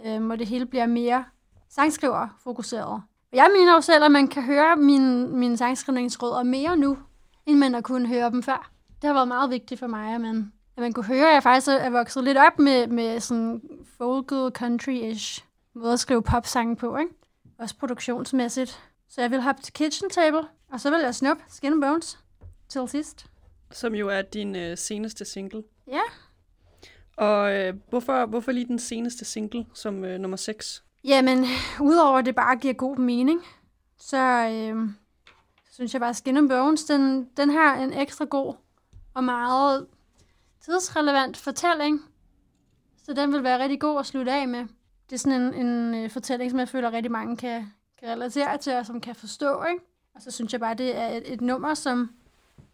Øhm, 0.05 0.29
og 0.31 0.39
det 0.39 0.47
hele 0.47 0.65
bliver 0.65 0.85
mere 0.85 1.25
sangskriver 1.69 2.27
fokuseret. 2.43 3.01
Og 3.31 3.37
jeg 3.37 3.49
mener 3.57 3.73
jo 3.73 3.81
selv, 3.81 4.03
at 4.03 4.11
man 4.11 4.27
kan 4.27 4.43
høre 4.43 4.75
mine, 4.75 5.27
mine 5.27 5.57
sangskrivningsrødder 5.57 6.43
mere 6.43 6.77
nu, 6.77 6.97
end 7.45 7.57
man 7.57 7.73
har 7.73 7.81
kunnet 7.81 8.07
høre 8.07 8.29
dem 8.29 8.43
før. 8.43 8.70
Det 9.01 9.07
har 9.07 9.13
været 9.13 9.27
meget 9.27 9.49
vigtigt 9.49 9.79
for 9.79 9.87
mig, 9.87 10.15
at 10.15 10.21
man, 10.21 10.51
at 10.77 10.81
man 10.81 10.93
kunne 10.93 11.05
høre, 11.05 11.27
at 11.27 11.33
jeg 11.33 11.43
faktisk 11.43 11.67
er 11.67 11.89
vokset 11.89 12.23
lidt 12.23 12.37
op 12.37 12.59
med, 12.59 12.87
med 12.87 13.19
sådan 13.19 13.61
folket, 13.97 14.57
country-ish 14.57 15.43
måde 15.73 15.93
at 15.93 15.99
skrive 15.99 16.23
popsange 16.23 16.75
på, 16.75 16.97
ikke? 16.97 17.13
Også 17.57 17.77
produktionsmæssigt. 17.77 18.79
Så 19.09 19.21
jeg 19.21 19.31
vil 19.31 19.41
hoppe 19.41 19.61
til 19.61 19.73
Kitchen 19.73 20.09
Table, 20.09 20.47
og 20.71 20.79
så 20.79 20.89
vil 20.89 20.99
jeg 20.99 21.15
snuppe 21.15 21.43
Skin 21.49 21.81
Bones 21.81 22.19
til 22.69 22.81
sidst. 22.87 23.25
Som 23.71 23.95
jo 23.95 24.09
er 24.09 24.21
din 24.21 24.55
uh, 24.55 24.77
seneste 24.77 25.25
single. 25.25 25.63
Ja. 25.87 26.01
Og 27.17 27.55
øh, 27.55 27.73
hvorfor, 27.89 28.25
hvorfor 28.25 28.51
lige 28.51 28.67
den 28.67 28.79
seneste 28.79 29.25
single 29.25 29.65
som 29.73 30.05
øh, 30.05 30.19
nummer 30.19 30.37
6? 30.37 30.83
Jamen, 31.03 31.45
udover 31.79 32.17
at 32.17 32.25
det 32.25 32.35
bare 32.35 32.55
giver 32.55 32.73
god 32.73 32.97
mening, 32.97 33.41
så 33.97 34.17
øh, 34.51 34.89
synes 35.71 35.93
jeg 35.93 35.99
bare, 35.99 36.09
at 36.09 36.15
Skin 36.15 36.47
Bones, 36.47 36.83
den, 36.83 37.29
den 37.37 37.49
har 37.49 37.75
en 37.75 37.93
ekstra 37.93 38.25
god 38.25 38.55
og 39.14 39.24
meget 39.24 39.88
tidsrelevant 40.62 41.38
fortælling. 41.38 42.01
Så 43.03 43.14
den 43.14 43.34
vil 43.34 43.43
være 43.43 43.59
rigtig 43.59 43.80
god 43.80 43.99
at 43.99 44.05
slutte 44.05 44.32
af 44.32 44.47
med. 44.47 44.59
Det 45.09 45.16
er 45.16 45.18
sådan 45.18 45.41
en, 45.41 45.68
en 45.68 46.03
øh, 46.03 46.09
fortælling, 46.09 46.51
som 46.51 46.59
jeg 46.59 46.70
føler 46.70 46.91
rigtig 46.91 47.12
mange 47.12 47.38
kan, 47.38 47.74
kan 47.99 48.09
relatere 48.09 48.57
til, 48.57 48.74
og 48.74 48.86
som 48.86 49.01
kan 49.01 49.16
forstå. 49.16 49.64
Ikke? 49.64 49.84
Og 50.16 50.22
så 50.22 50.32
synes 50.32 50.53
jeg 50.53 50.59
bare, 50.59 50.74
det 50.74 50.97
er 50.97 51.07
et, 51.07 51.34
et 51.34 51.41
nummer, 51.41 51.74
som, 51.74 52.12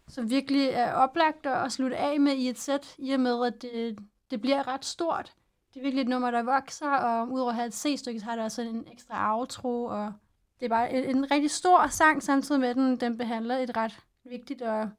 som 0.08 0.30
virkelig 0.30 0.68
er 0.68 0.92
oplagt 0.92 1.46
at 1.46 1.72
slutte 1.72 1.96
af 1.96 2.20
med 2.20 2.32
i 2.32 2.48
et 2.48 2.58
sæt, 2.58 2.94
i 2.98 3.12
og 3.12 3.20
med, 3.20 3.46
at 3.46 3.62
det, 3.62 3.98
det 4.30 4.40
bliver 4.40 4.68
ret 4.68 4.84
stort 4.84 5.34
det 5.74 5.80
er 5.80 5.82
virkelig 5.82 6.02
et 6.02 6.08
nummer, 6.08 6.30
der 6.30 6.42
vokser, 6.42 6.90
og 6.90 7.30
udover 7.30 7.50
at 7.50 7.56
have 7.56 7.66
et 7.66 7.74
C-stykke, 7.74 8.20
så 8.20 8.26
har 8.26 8.36
det 8.36 8.44
også 8.44 8.62
en 8.62 8.88
ekstra 8.92 9.38
outro, 9.38 9.84
og 9.84 10.12
det 10.60 10.64
er 10.64 10.68
bare 10.68 10.92
en, 10.92 11.16
en 11.16 11.30
rigtig 11.30 11.50
stor 11.50 11.86
sang, 11.86 12.22
samtidig 12.22 12.60
med, 12.60 12.68
at 12.68 12.76
den, 12.76 12.96
den 12.96 13.18
behandler 13.18 13.56
et 13.56 13.76
ret 13.76 13.98
vigtigt 14.24 14.62
og 14.62 14.90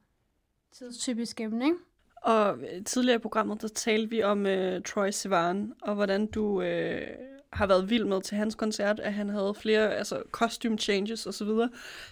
tidstypisk 0.78 1.41
emne, 1.41 1.65
ikke? 1.65 1.78
Og 2.24 2.57
øh, 2.57 2.84
tidligere 2.86 3.15
i 3.15 3.22
programmet, 3.22 3.61
der 3.61 3.67
talte 3.67 4.09
vi 4.09 4.24
om 4.24 4.45
øh, 4.45 4.82
Troy 4.84 5.09
Sivan, 5.11 5.74
og 5.82 5.95
hvordan 5.95 6.28
du 6.28 6.61
øh, 6.61 7.07
har 7.53 7.67
været 7.67 7.89
vild 7.89 8.05
med 8.05 8.22
til 8.22 8.38
hans 8.38 8.55
koncert, 8.55 8.99
at 8.99 9.13
han 9.13 9.30
havde 9.30 9.53
flere 9.61 9.95
altså, 9.95 10.24
costume 10.32 10.78
changes 10.78 11.28
osv. 11.28 11.47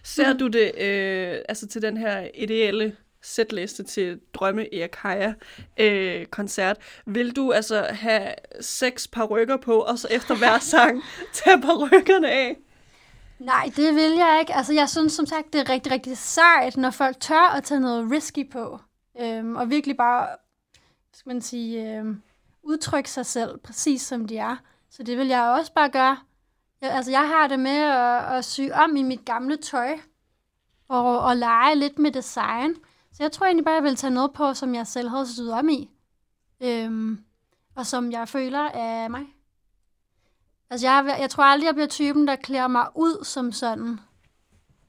Ser 0.04 0.30
Mhm. 0.30 0.40
du 0.40 0.48
det 0.48 0.72
øh, 0.78 1.42
altså 1.50 1.68
til 1.68 1.82
den 1.82 1.98
her 1.98 2.28
ideelle 2.36 2.96
sætliste 3.22 3.84
til 3.84 4.20
Drømme 4.34 4.76
Eakaya 4.76 5.34
øh, 5.80 6.26
koncert. 6.26 6.78
Vil 7.06 7.36
du 7.36 7.52
altså 7.52 7.82
have 7.82 8.34
seks 8.62 9.08
par 9.08 9.26
rykker 9.26 9.58
på, 9.58 9.80
og 9.80 10.00
så 10.00 10.08
efter 10.12 10.36
hver 10.38 10.60
sang 10.74 11.04
tage 11.34 11.62
par 11.62 11.86
rykkerne 11.86 12.32
af? 12.32 12.58
Nej, 13.40 13.72
det 13.76 13.96
vil 13.96 14.12
jeg 14.12 14.38
ikke. 14.40 14.56
Altså, 14.56 14.74
jeg 14.74 14.90
synes 14.90 15.14
som 15.14 15.26
sagt, 15.26 15.54
det 15.54 15.62
er 15.62 15.70
rigtig, 15.70 15.92
rigtig 15.92 16.18
sejt, 16.18 16.78
når 16.78 16.90
folk 16.90 17.20
tør 17.20 17.50
at 17.56 17.64
tage 17.64 17.80
noget 17.80 18.12
risky 18.12 18.52
på. 18.52 18.80
Øhm, 19.20 19.56
og 19.56 19.70
virkelig 19.70 19.98
bare, 19.98 20.28
skal 21.14 21.30
man 21.30 21.42
sige, 21.42 21.98
øhm, 21.98 22.22
udtrykke 22.64 23.10
sig 23.10 23.26
selv, 23.26 23.58
præcis 23.58 24.02
som 24.02 24.28
de 24.28 24.38
er. 24.38 24.56
Så 24.90 25.04
det 25.04 25.18
vil 25.18 25.28
jeg 25.28 25.44
også 25.44 25.74
bare 25.74 25.90
gøre. 25.90 26.18
Jeg, 26.82 26.92
altså, 26.92 27.12
jeg 27.12 27.28
har 27.28 27.48
det 27.48 27.60
med 27.60 27.78
at, 27.78 28.38
at 28.38 28.46
sy 28.46 28.62
om 28.74 28.96
i 28.96 29.04
mit 29.04 29.26
gamle 29.26 29.58
tøj, 29.58 29.98
og, 30.88 31.20
og 31.20 31.38
lege 31.38 31.76
lidt 31.76 32.00
med 32.00 32.12
design. 32.12 32.76
Så 33.14 33.24
jeg 33.24 33.32
tror 33.32 33.46
egentlig 33.46 33.66
bare, 33.66 33.76
jeg 33.76 33.84
vil 33.84 33.96
tage 33.96 34.14
noget 34.14 34.34
på, 34.34 34.54
som 34.54 34.76
jeg 34.76 34.88
selv 34.88 35.10
havde 35.10 35.34
syet 35.34 35.54
om 35.54 35.70
i. 35.70 35.90
Øhm, 36.62 37.20
og 37.76 37.86
som 37.86 38.12
jeg 38.12 38.28
føler 38.28 38.60
er 38.60 39.08
mig. 39.08 39.37
Altså, 40.70 40.88
jeg, 40.88 41.18
jeg 41.20 41.30
tror 41.30 41.44
aldrig, 41.44 41.66
jeg 41.66 41.76
bliver 41.76 41.88
typen, 41.88 42.28
der 42.28 42.36
klæder 42.36 42.68
mig 42.68 42.88
ud 42.96 43.26
som 43.26 43.52
sådan. 43.52 44.00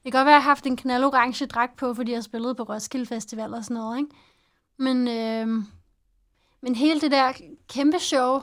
Det 0.03 0.11
kan 0.11 0.19
godt 0.19 0.25
være, 0.25 0.35
at 0.35 0.37
jeg 0.37 0.43
har 0.43 0.49
haft 0.49 0.65
en 0.65 0.77
knaldorange 0.77 1.45
dragt 1.45 1.77
på, 1.77 1.93
fordi 1.93 2.11
jeg 2.11 2.23
spillede 2.23 2.55
på 2.55 2.63
Roskilde 2.63 3.05
Festival 3.05 3.53
og 3.53 3.63
sådan 3.63 3.75
noget, 3.75 3.97
ikke? 3.97 4.15
Men, 4.77 5.07
øh, 5.07 5.63
men 6.61 6.75
hele 6.75 7.01
det 7.01 7.11
der 7.11 7.33
kæmpe 7.67 7.99
show, 7.99 8.41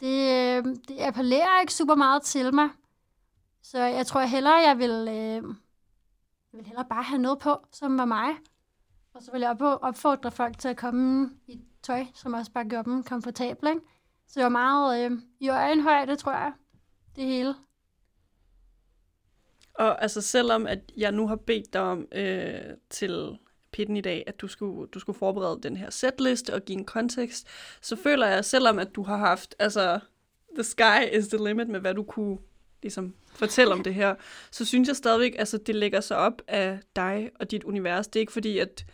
det, 0.00 0.56
øhm, 0.56 0.76
det 0.88 0.96
appellerer 1.00 1.60
ikke 1.60 1.74
super 1.74 1.94
meget 1.94 2.22
til 2.22 2.54
mig. 2.54 2.68
Så 3.62 3.78
jeg 3.78 4.06
tror 4.06 4.20
hellere, 4.20 4.54
jeg 4.54 4.78
vil, 4.78 4.90
øh, 5.08 5.54
jeg 6.52 6.58
vil 6.58 6.66
hellere 6.66 6.86
bare 6.90 7.02
have 7.02 7.22
noget 7.22 7.38
på, 7.38 7.66
som 7.72 7.98
var 7.98 8.04
mig. 8.04 8.28
Og 9.14 9.22
så 9.22 9.32
vil 9.32 9.40
jeg 9.40 9.56
opfordre 9.60 10.30
folk 10.30 10.58
til 10.58 10.68
at 10.68 10.76
komme 10.76 11.30
i 11.46 11.60
tøj, 11.82 12.06
som 12.14 12.34
også 12.34 12.52
bare 12.52 12.68
gør 12.68 12.82
dem 12.82 13.02
komfortable. 13.02 13.70
Ikke? 13.70 13.82
Så 14.30 14.40
jeg 14.40 14.44
var 14.44 14.48
meget 14.48 15.04
øh, 15.04 15.18
i 15.40 15.48
øjenhøjde, 15.48 16.16
tror 16.16 16.32
jeg, 16.32 16.52
det 17.16 17.24
hele. 17.24 17.54
Og 19.74 20.02
altså 20.02 20.20
selvom 20.20 20.66
at 20.66 20.78
jeg 20.96 21.12
nu 21.12 21.26
har 21.28 21.36
bedt 21.36 21.72
dig 21.72 21.80
om 21.80 22.06
øh, 22.12 22.60
til 22.90 23.38
pitten 23.72 23.96
i 23.96 24.00
dag, 24.00 24.24
at 24.26 24.40
du 24.40 24.48
skulle, 24.48 24.90
du 24.90 24.98
skulle 24.98 25.18
forberede 25.18 25.60
den 25.62 25.76
her 25.76 25.90
setliste 25.90 26.54
og 26.54 26.64
give 26.64 26.78
en 26.78 26.84
kontekst, 26.84 27.48
så 27.80 27.96
føler 27.96 28.26
jeg, 28.26 28.44
selvom 28.44 28.78
at 28.78 28.94
du 28.94 29.02
har 29.02 29.16
haft, 29.16 29.54
altså, 29.58 30.00
the 30.54 30.64
sky 30.64 31.18
is 31.18 31.28
the 31.28 31.44
limit 31.44 31.68
med, 31.68 31.80
hvad 31.80 31.94
du 31.94 32.02
kunne 32.02 32.38
ligesom 32.82 33.14
fortælle 33.32 33.72
om 33.72 33.82
det 33.82 33.94
her, 33.94 34.14
så 34.50 34.64
synes 34.64 34.88
jeg 34.88 34.96
stadigvæk, 34.96 35.34
altså 35.38 35.58
det 35.58 35.74
lægger 35.74 36.00
sig 36.00 36.16
op 36.16 36.42
af 36.48 36.78
dig 36.96 37.30
og 37.40 37.50
dit 37.50 37.64
univers. 37.64 38.08
Det 38.08 38.16
er 38.16 38.20
ikke 38.20 38.32
fordi, 38.32 38.58
at 38.58 38.84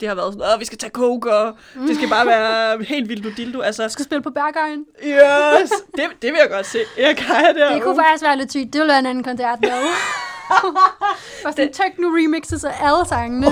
det 0.00 0.08
har 0.08 0.14
været 0.14 0.32
sådan, 0.32 0.54
at 0.54 0.60
vi 0.60 0.64
skal 0.64 0.78
tage 0.78 0.90
coke, 0.90 1.32
og 1.32 1.56
det 1.74 1.96
skal 1.96 2.08
bare 2.08 2.26
være 2.26 2.82
helt 2.84 3.08
vildt 3.08 3.24
du 3.24 3.30
dildo. 3.36 3.60
Altså, 3.60 3.88
skal 3.88 4.04
spille 4.04 4.22
på 4.22 4.30
Bergøjen. 4.30 4.86
yes, 5.04 5.70
det, 5.96 6.04
det 6.22 6.32
vil 6.32 6.38
jeg 6.40 6.50
godt 6.50 6.66
se. 6.66 6.78
Jeg 6.98 7.16
kan 7.16 7.54
det. 7.54 7.70
Det 7.74 7.82
kunne 7.82 7.96
faktisk 7.96 8.24
være 8.24 8.36
lidt 8.36 8.50
sygt. 8.50 8.72
Det 8.72 8.78
ville 8.78 8.90
være 8.90 8.98
en 8.98 9.06
anden 9.06 9.24
koncert, 9.24 9.58
dog. 9.62 9.70
Bare 11.42 11.52
sådan 11.52 11.72
techno-remixes 11.72 12.64
af 12.64 12.86
alle 12.86 13.08
sangene. 13.08 13.46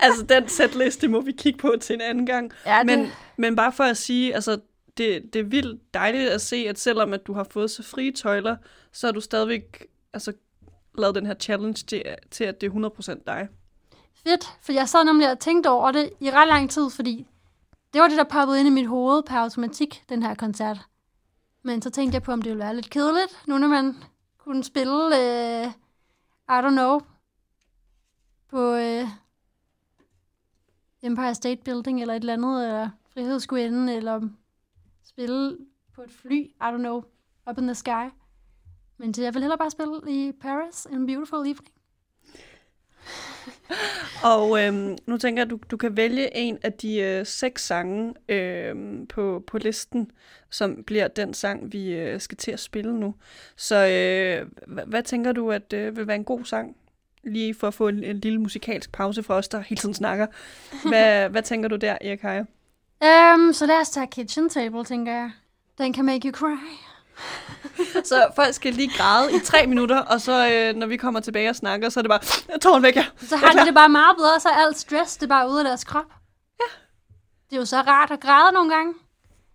altså, 0.00 0.22
den 0.22 0.48
setliste 0.48 1.08
må 1.08 1.20
vi 1.20 1.32
kigge 1.32 1.58
på 1.58 1.74
til 1.80 1.94
en 1.94 2.00
anden 2.00 2.26
gang. 2.26 2.52
Ja, 2.66 2.78
det, 2.78 2.86
Men, 2.86 3.12
men 3.36 3.56
bare 3.56 3.72
for 3.72 3.84
at 3.84 3.96
sige, 3.96 4.34
altså, 4.34 4.58
det, 4.98 5.22
det 5.32 5.40
er 5.40 5.44
vildt 5.44 5.94
dejligt 5.94 6.30
at 6.30 6.40
se, 6.40 6.56
at 6.68 6.78
selvom 6.78 7.12
at 7.12 7.26
du 7.26 7.32
har 7.32 7.46
fået 7.50 7.70
så 7.70 7.82
frie 7.82 8.12
tøjler, 8.12 8.56
så 8.92 9.06
har 9.06 9.12
du 9.12 9.20
stadigvæk 9.20 9.86
altså, 10.14 10.32
lavet 10.98 11.14
den 11.14 11.26
her 11.26 11.34
challenge 11.34 11.84
til, 11.86 12.02
til 12.30 12.44
at 12.44 12.60
det 12.60 12.66
er 12.66 12.90
100% 13.16 13.22
dig 13.26 13.48
fedt, 14.24 14.58
for 14.60 14.72
jeg 14.72 14.88
sad 14.88 15.04
nemlig 15.04 15.30
og 15.30 15.38
tænkte 15.38 15.70
over 15.70 15.92
det 15.92 16.10
i 16.20 16.30
ret 16.30 16.48
lang 16.48 16.70
tid, 16.70 16.90
fordi 16.90 17.26
det 17.92 18.00
var 18.00 18.08
det, 18.08 18.18
der 18.18 18.24
poppede 18.24 18.60
ind 18.60 18.68
i 18.68 18.72
mit 18.72 18.86
hoved 18.86 19.22
per 19.22 19.36
automatik, 19.36 20.04
den 20.08 20.22
her 20.22 20.34
koncert. 20.34 20.80
Men 21.62 21.82
så 21.82 21.90
tænkte 21.90 22.14
jeg 22.14 22.22
på, 22.22 22.32
om 22.32 22.42
det 22.42 22.50
ville 22.50 22.64
være 22.64 22.74
lidt 22.74 22.90
kedeligt, 22.90 23.42
nu 23.46 23.58
når 23.58 23.68
man 23.68 23.96
kunne 24.38 24.64
spille, 24.64 25.06
øh, 25.06 25.66
I 26.48 26.58
don't 26.66 26.70
know, 26.70 27.00
på 28.50 28.74
øh, 28.74 29.08
Empire 31.02 31.34
State 31.34 31.62
Building 31.64 32.00
eller 32.00 32.14
et 32.14 32.20
eller 32.20 32.32
andet, 32.32 32.62
øh, 32.62 32.68
eller 32.68 32.90
Frihedsgudinden, 33.14 33.88
eller 33.88 34.28
spille 35.04 35.58
på 35.94 36.02
et 36.02 36.10
fly, 36.10 36.40
I 36.40 36.54
don't 36.60 36.76
know, 36.76 37.02
up 37.50 37.58
in 37.58 37.64
the 37.64 37.74
sky. 37.74 38.10
Men 38.96 39.14
jeg 39.18 39.34
vil 39.34 39.42
hellere 39.42 39.58
bare 39.58 39.70
spille 39.70 40.00
i 40.08 40.32
Paris, 40.32 40.86
in 40.90 41.02
a 41.02 41.06
beautiful 41.06 41.38
evening. 41.38 41.81
Og 44.34 44.62
øhm, 44.62 44.96
nu 45.06 45.16
tænker 45.18 45.42
jeg, 45.42 45.46
at 45.46 45.50
du, 45.50 45.58
du 45.70 45.76
kan 45.76 45.96
vælge 45.96 46.36
en 46.36 46.58
af 46.62 46.72
de 46.72 46.98
øh, 46.98 47.26
seks 47.26 47.66
sange 47.66 48.14
øhm, 48.28 49.06
på, 49.06 49.44
på 49.46 49.58
listen, 49.58 50.10
som 50.50 50.84
bliver 50.86 51.08
den 51.08 51.34
sang, 51.34 51.72
vi 51.72 51.92
øh, 51.92 52.20
skal 52.20 52.36
til 52.36 52.50
at 52.50 52.60
spille 52.60 53.00
nu. 53.00 53.14
Så 53.56 53.76
øh, 53.76 54.50
hvad, 54.66 54.84
hvad 54.86 55.02
tænker 55.02 55.32
du, 55.32 55.50
at 55.50 55.72
øh, 55.72 55.96
vil 55.96 56.06
være 56.06 56.16
en 56.16 56.24
god 56.24 56.44
sang? 56.44 56.76
Lige 57.24 57.54
for 57.54 57.68
at 57.68 57.74
få 57.74 57.88
en, 57.88 58.04
en 58.04 58.18
lille 58.18 58.40
musikalsk 58.40 58.92
pause 58.92 59.22
fra 59.22 59.34
os, 59.34 59.48
der 59.48 59.60
hele 59.60 59.80
tiden 59.80 59.94
snakker. 59.94 60.26
Hvad, 60.88 61.28
hvad 61.32 61.42
tænker 61.42 61.68
du 61.68 61.76
der, 61.76 61.98
Erik 62.00 62.22
Heyer? 62.22 62.44
Um, 63.02 63.52
så 63.52 63.66
lad 63.66 63.80
os 63.80 63.90
tage 63.90 64.06
Kitchen 64.06 64.48
Table, 64.48 64.84
tænker 64.84 65.12
jeg. 65.12 65.30
Den 65.78 65.92
kan 65.92 66.04
make 66.04 66.28
you 66.28 66.32
cry. 66.32 66.91
Så 68.04 68.26
folk 68.36 68.54
skal 68.54 68.74
lige 68.74 68.90
græde 68.96 69.36
i 69.36 69.38
tre 69.44 69.66
minutter, 69.66 69.98
og 69.98 70.20
så 70.20 70.48
øh, 70.52 70.76
når 70.76 70.86
vi 70.86 70.96
kommer 70.96 71.20
tilbage 71.20 71.50
og 71.50 71.56
snakker, 71.56 71.88
så 71.88 72.00
er 72.00 72.02
det 72.02 72.10
bare, 72.10 72.58
tårn 72.58 72.82
væk, 72.82 72.96
ja. 72.96 73.06
Så 73.18 73.36
har 73.36 73.52
de 73.52 73.66
det 73.66 73.74
bare 73.74 73.88
meget 73.88 74.16
bedre, 74.16 74.40
så 74.40 74.48
er 74.48 74.66
alt 74.66 74.78
stress, 74.78 75.16
det 75.16 75.22
er 75.22 75.28
bare 75.28 75.48
ude 75.50 75.58
af 75.58 75.64
deres 75.64 75.84
krop. 75.84 76.04
Ja. 76.60 76.70
Det 77.50 77.56
er 77.56 77.60
jo 77.60 77.64
så 77.64 77.76
rart 77.76 78.10
at 78.10 78.20
græde 78.20 78.52
nogle 78.52 78.74
gange. 78.74 78.94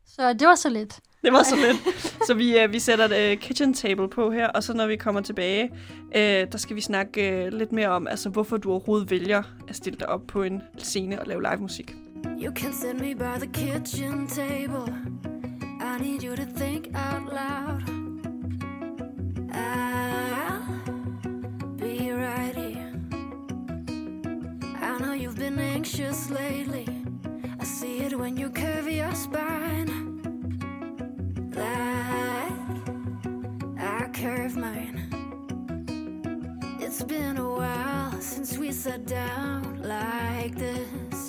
Så 0.08 0.34
det 0.34 0.48
var 0.48 0.56
så 0.56 0.70
lidt. 0.70 1.00
Det 1.24 1.34
var 1.34 1.44
så 1.44 1.56
lidt. 1.56 2.06
Så 2.28 2.34
vi, 2.34 2.60
øh, 2.60 2.74
vi 2.74 2.80
sætter 2.80 3.06
et 3.06 3.32
øh, 3.32 3.38
kitchen 3.38 3.74
table 3.74 4.10
på 4.10 4.32
her, 4.32 4.48
og 4.48 4.64
så 4.64 4.74
når 4.74 4.88
vi 4.88 4.96
kommer 4.96 5.22
tilbage, 5.22 5.72
øh, 6.16 6.22
der 6.52 6.58
skal 6.58 6.76
vi 6.76 6.82
snakke 6.82 7.30
øh, 7.32 7.54
lidt 7.54 7.72
mere 7.72 7.88
om, 7.88 8.08
altså 8.08 8.30
hvorfor 8.30 8.58
du 8.58 8.72
overhovedet 8.72 9.12
vælger 9.12 9.44
at 9.68 9.76
stille 9.76 10.00
dig 10.00 10.10
op 10.10 10.22
på 10.28 10.44
en 10.44 10.62
scene 10.78 11.22
og 11.22 11.28
lave 11.28 11.42
live 11.42 11.58
musik. 11.58 11.96
You 12.26 12.54
can 12.56 12.74
sit 12.74 13.00
me 13.00 13.16
by 13.16 13.40
the 13.40 13.54
kitchen 13.54 14.28
table. 14.28 14.94
I 15.80 16.00
need 16.00 16.24
you 16.24 16.36
to 16.36 16.46
think 16.46 16.90
out 16.96 17.32
loud. 17.32 17.84
I'll 19.52 20.62
be 21.78 22.12
right 22.12 22.56
here. 22.56 22.94
I 24.82 24.98
know 25.00 25.14
you've 25.14 25.38
been 25.38 25.60
anxious 25.60 26.30
lately. 26.30 26.88
I 27.60 27.64
see 27.64 28.00
it 28.00 28.18
when 28.18 28.38
you 28.38 28.50
curve 28.50 28.90
your 28.90 29.14
spine. 29.14 30.20
Like 31.56 32.52
I 33.80 34.10
curve 34.14 34.56
mine. 34.56 34.96
It's 36.80 37.04
been 37.04 37.38
a 37.38 37.50
while 37.50 38.20
since 38.22 38.58
we 38.58 38.72
sat 38.72 39.06
down 39.06 39.82
like 39.84 40.56
this. 40.56 41.27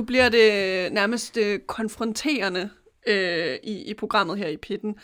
Nu, 0.00 0.04
bliver 0.04 0.28
det 0.28 0.92
nærmest 0.92 1.36
øh, 1.36 1.58
konfronterende 1.58 2.70
øh, 3.06 3.56
i, 3.62 3.90
i 3.90 3.94
programmet 3.94 4.38
her 4.38 4.48
i 4.48 4.56
Pitten. 4.56 4.94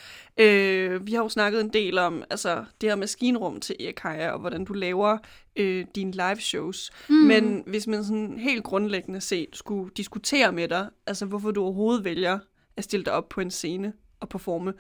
Øh, 0.41 1.07
vi 1.07 1.13
har 1.13 1.23
jo 1.23 1.29
snakket 1.29 1.61
en 1.61 1.69
del 1.69 1.99
om 1.99 2.23
altså, 2.31 2.65
det 2.81 2.89
her 2.89 2.97
maskinrum 2.97 3.61
til 3.61 3.77
Erkaja, 3.81 4.31
og 4.31 4.39
hvordan 4.41 4.65
du 4.65 4.73
laver 4.73 5.19
øh, 5.57 5.87
dine 5.95 6.11
live 6.11 6.41
shows. 6.41 6.91
Mm. 7.09 7.15
Men 7.15 7.63
hvis 7.67 7.87
man 7.87 8.05
sådan 8.05 8.39
helt 8.39 8.65
grundlæggende 8.65 9.21
set 9.21 9.49
skulle 9.53 9.91
diskutere 9.97 10.53
med 10.53 10.69
dig, 10.69 10.89
altså 11.07 11.27
hvorfor 11.27 11.51
du 11.51 11.63
overhovedet 11.63 12.05
vælger 12.05 12.39
at 12.77 12.85
stille 12.85 13.05
dig 13.05 13.13
op 13.13 13.29
på 13.29 13.41
en 13.41 13.51
scene 13.51 13.93
og 14.21 14.29
performe, 14.29 14.73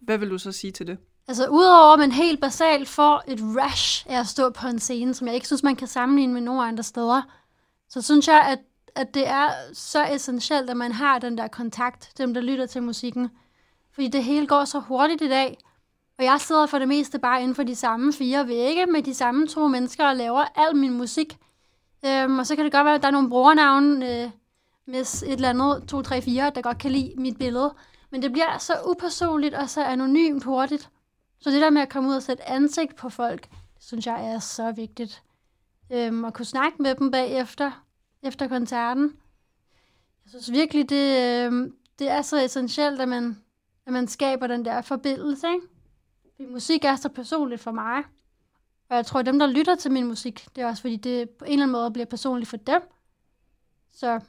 hvad 0.00 0.18
vil 0.18 0.30
du 0.30 0.38
så 0.38 0.52
sige 0.52 0.70
til 0.70 0.86
det? 0.86 0.98
Altså, 1.28 1.48
udover 1.48 1.92
at 1.92 1.98
man 1.98 2.12
helt 2.12 2.40
basalt 2.40 2.88
får 2.88 3.22
et 3.28 3.40
rush 3.40 4.06
af 4.08 4.20
at 4.20 4.26
stå 4.26 4.50
på 4.50 4.66
en 4.66 4.78
scene, 4.78 5.14
som 5.14 5.26
jeg 5.26 5.34
ikke 5.34 5.46
synes, 5.46 5.62
man 5.62 5.76
kan 5.76 5.88
sammenligne 5.88 6.32
med 6.32 6.40
nogen 6.40 6.68
andre 6.68 6.82
steder, 6.82 7.22
så 7.88 8.02
synes 8.02 8.28
jeg, 8.28 8.40
at, 8.48 8.58
at 8.94 9.14
det 9.14 9.28
er 9.28 9.48
så 9.72 10.04
essentielt, 10.04 10.70
at 10.70 10.76
man 10.76 10.92
har 10.92 11.18
den 11.18 11.38
der 11.38 11.48
kontakt, 11.48 12.12
dem 12.18 12.34
der 12.34 12.40
lytter 12.40 12.66
til 12.66 12.82
musikken. 12.82 13.30
Fordi 13.92 14.08
det 14.08 14.24
hele 14.24 14.46
går 14.46 14.64
så 14.64 14.78
hurtigt 14.78 15.22
i 15.22 15.28
dag, 15.28 15.58
og 16.20 16.24
jeg 16.24 16.40
sidder 16.40 16.66
for 16.66 16.78
det 16.78 16.88
meste 16.88 17.18
bare 17.18 17.42
inden 17.42 17.54
for 17.54 17.62
de 17.62 17.74
samme 17.74 18.12
fire 18.12 18.48
vægge 18.48 18.86
med 18.86 19.02
de 19.02 19.14
samme 19.14 19.46
to 19.46 19.68
mennesker 19.68 20.06
og 20.06 20.16
laver 20.16 20.44
al 20.56 20.76
min 20.76 20.98
musik. 20.98 21.38
Øhm, 22.06 22.38
og 22.38 22.46
så 22.46 22.56
kan 22.56 22.64
det 22.64 22.72
godt 22.72 22.84
være, 22.84 22.94
at 22.94 23.02
der 23.02 23.08
er 23.08 23.12
nogle 23.12 23.28
brugernavne 23.28 24.22
øh, 24.22 24.30
med 24.86 25.00
et 25.00 25.32
eller 25.32 25.48
andet 25.48 25.84
2, 25.88 26.02
3, 26.02 26.22
4, 26.22 26.50
der 26.54 26.62
godt 26.62 26.78
kan 26.78 26.90
lide 26.90 27.14
mit 27.16 27.38
billede. 27.38 27.74
Men 28.10 28.22
det 28.22 28.32
bliver 28.32 28.58
så 28.58 28.72
upersonligt 28.90 29.54
og 29.54 29.70
så 29.70 29.84
anonymt 29.84 30.44
hurtigt. 30.44 30.90
Så 31.40 31.50
det 31.50 31.62
der 31.62 31.70
med 31.70 31.82
at 31.82 31.88
komme 31.88 32.08
ud 32.08 32.14
og 32.14 32.22
sætte 32.22 32.48
ansigt 32.48 32.96
på 32.96 33.08
folk, 33.08 33.42
det 33.50 33.84
synes 33.84 34.06
jeg 34.06 34.26
er 34.26 34.38
så 34.38 34.72
vigtigt. 34.72 35.22
Øhm, 35.92 36.24
at 36.24 36.34
kunne 36.34 36.44
snakke 36.44 36.82
med 36.82 36.94
dem 36.94 37.10
bagefter, 37.10 37.84
efter 38.22 38.48
koncerten. 38.48 39.16
Jeg 40.24 40.30
synes 40.30 40.52
virkelig, 40.52 40.88
det, 40.88 41.18
øh, 41.18 41.72
det 41.98 42.10
er 42.10 42.22
så 42.22 42.44
essentielt, 42.44 43.00
at 43.00 43.08
man, 43.08 43.42
at 43.86 43.92
man 43.92 44.08
skaber 44.08 44.46
den 44.46 44.64
der 44.64 44.82
forbindelse. 44.82 45.48
Ikke? 45.48 45.66
Fordi 46.36 46.52
musik 46.52 46.84
er 46.84 46.96
så 46.96 47.08
personligt 47.08 47.60
for 47.60 47.72
mig. 47.72 48.04
Og 48.88 48.96
jeg 48.96 49.06
tror, 49.06 49.20
at 49.20 49.26
dem, 49.26 49.38
der 49.38 49.46
lytter 49.46 49.74
til 49.74 49.92
min 49.92 50.06
musik, 50.06 50.48
det 50.56 50.62
er 50.62 50.68
også 50.68 50.80
fordi, 50.80 50.96
det 50.96 51.30
på 51.30 51.44
en 51.44 51.52
eller 51.52 51.62
anden 51.62 51.72
måde 51.72 51.90
bliver 51.90 52.06
personligt 52.06 52.48
for 52.48 52.56
dem. 52.56 52.82
Så 53.92 54.20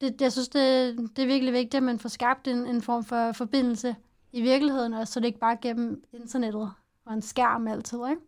det, 0.00 0.20
jeg 0.20 0.32
synes, 0.32 0.48
det, 0.48 0.96
det 1.16 1.22
er 1.22 1.26
virkelig 1.26 1.52
vigtigt, 1.52 1.74
at 1.74 1.82
man 1.82 1.98
får 1.98 2.08
skabt 2.08 2.48
en, 2.48 2.66
en 2.66 2.82
form 2.82 3.04
for 3.04 3.32
forbindelse 3.32 3.96
i 4.32 4.42
virkeligheden, 4.42 4.94
og 4.94 5.08
så 5.08 5.20
det 5.20 5.26
ikke 5.26 5.38
bare 5.38 5.56
gennem 5.62 6.04
internettet 6.12 6.72
og 7.04 7.14
en 7.14 7.22
skærm 7.22 7.68
altid, 7.68 7.98
ikke? 8.10 8.22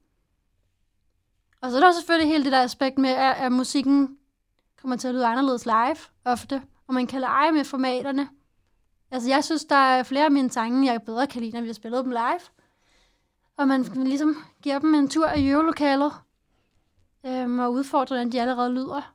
Og 1.60 1.70
så 1.70 1.76
er 1.76 1.80
der 1.80 1.92
selvfølgelig 1.92 2.32
hele 2.32 2.44
det 2.44 2.52
der 2.52 2.62
aspekt 2.62 2.98
med, 2.98 3.10
at, 3.10 3.36
at 3.36 3.52
musikken 3.52 4.18
kommer 4.80 4.96
til 4.96 5.08
at 5.08 5.14
lyde 5.14 5.26
anderledes 5.26 5.66
live 5.66 5.96
ofte, 6.24 6.62
og 6.86 6.94
man 6.94 7.06
kan 7.06 7.20
lege 7.20 7.52
med 7.52 7.64
formaterne. 7.64 8.28
Altså, 9.10 9.28
jeg 9.28 9.44
synes, 9.44 9.64
der 9.64 9.76
er 9.76 10.02
flere 10.02 10.24
af 10.24 10.30
mine 10.30 10.50
sange, 10.50 10.92
jeg 10.92 11.02
bedre 11.02 11.26
kan 11.26 11.40
lide, 11.40 11.52
når 11.52 11.60
vi 11.60 11.66
har 11.66 11.74
spillet 11.74 12.04
dem 12.04 12.10
live. 12.10 12.40
Og 13.56 13.68
man 13.68 13.82
ligesom 13.82 14.36
giver 14.62 14.78
dem 14.78 14.94
en 14.94 15.08
tur 15.08 15.28
i 15.28 15.48
øvelokalet, 15.48 16.12
øhm, 17.26 17.58
og 17.58 17.72
udfordrer, 17.72 18.16
hvordan 18.16 18.32
de 18.32 18.40
allerede 18.40 18.74
lyder. 18.74 19.14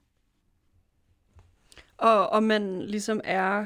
Og 1.97 2.29
om 2.29 2.43
man 2.43 2.81
ligesom 2.81 3.21
er 3.23 3.65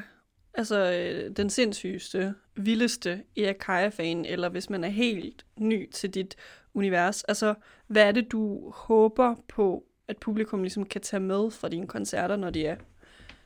altså, 0.54 0.92
øh, 0.92 1.36
den 1.36 1.50
sindssygeste, 1.50 2.34
vildeste 2.56 3.22
Erkaja-fan, 3.36 4.24
eller 4.24 4.48
hvis 4.48 4.70
man 4.70 4.84
er 4.84 4.88
helt 4.88 5.46
ny 5.56 5.90
til 5.90 6.14
dit 6.14 6.36
univers. 6.74 7.24
Altså, 7.24 7.54
hvad 7.86 8.02
er 8.02 8.12
det, 8.12 8.32
du 8.32 8.70
håber 8.70 9.34
på, 9.48 9.84
at 10.10 10.16
publikum 10.16 10.62
ligesom 10.62 10.84
kan 10.84 11.00
tage 11.00 11.20
med 11.20 11.50
fra 11.50 11.68
dine 11.68 11.86
koncerter, 11.86 12.36
når 12.36 12.50
de 12.50 12.66
er 12.66 12.76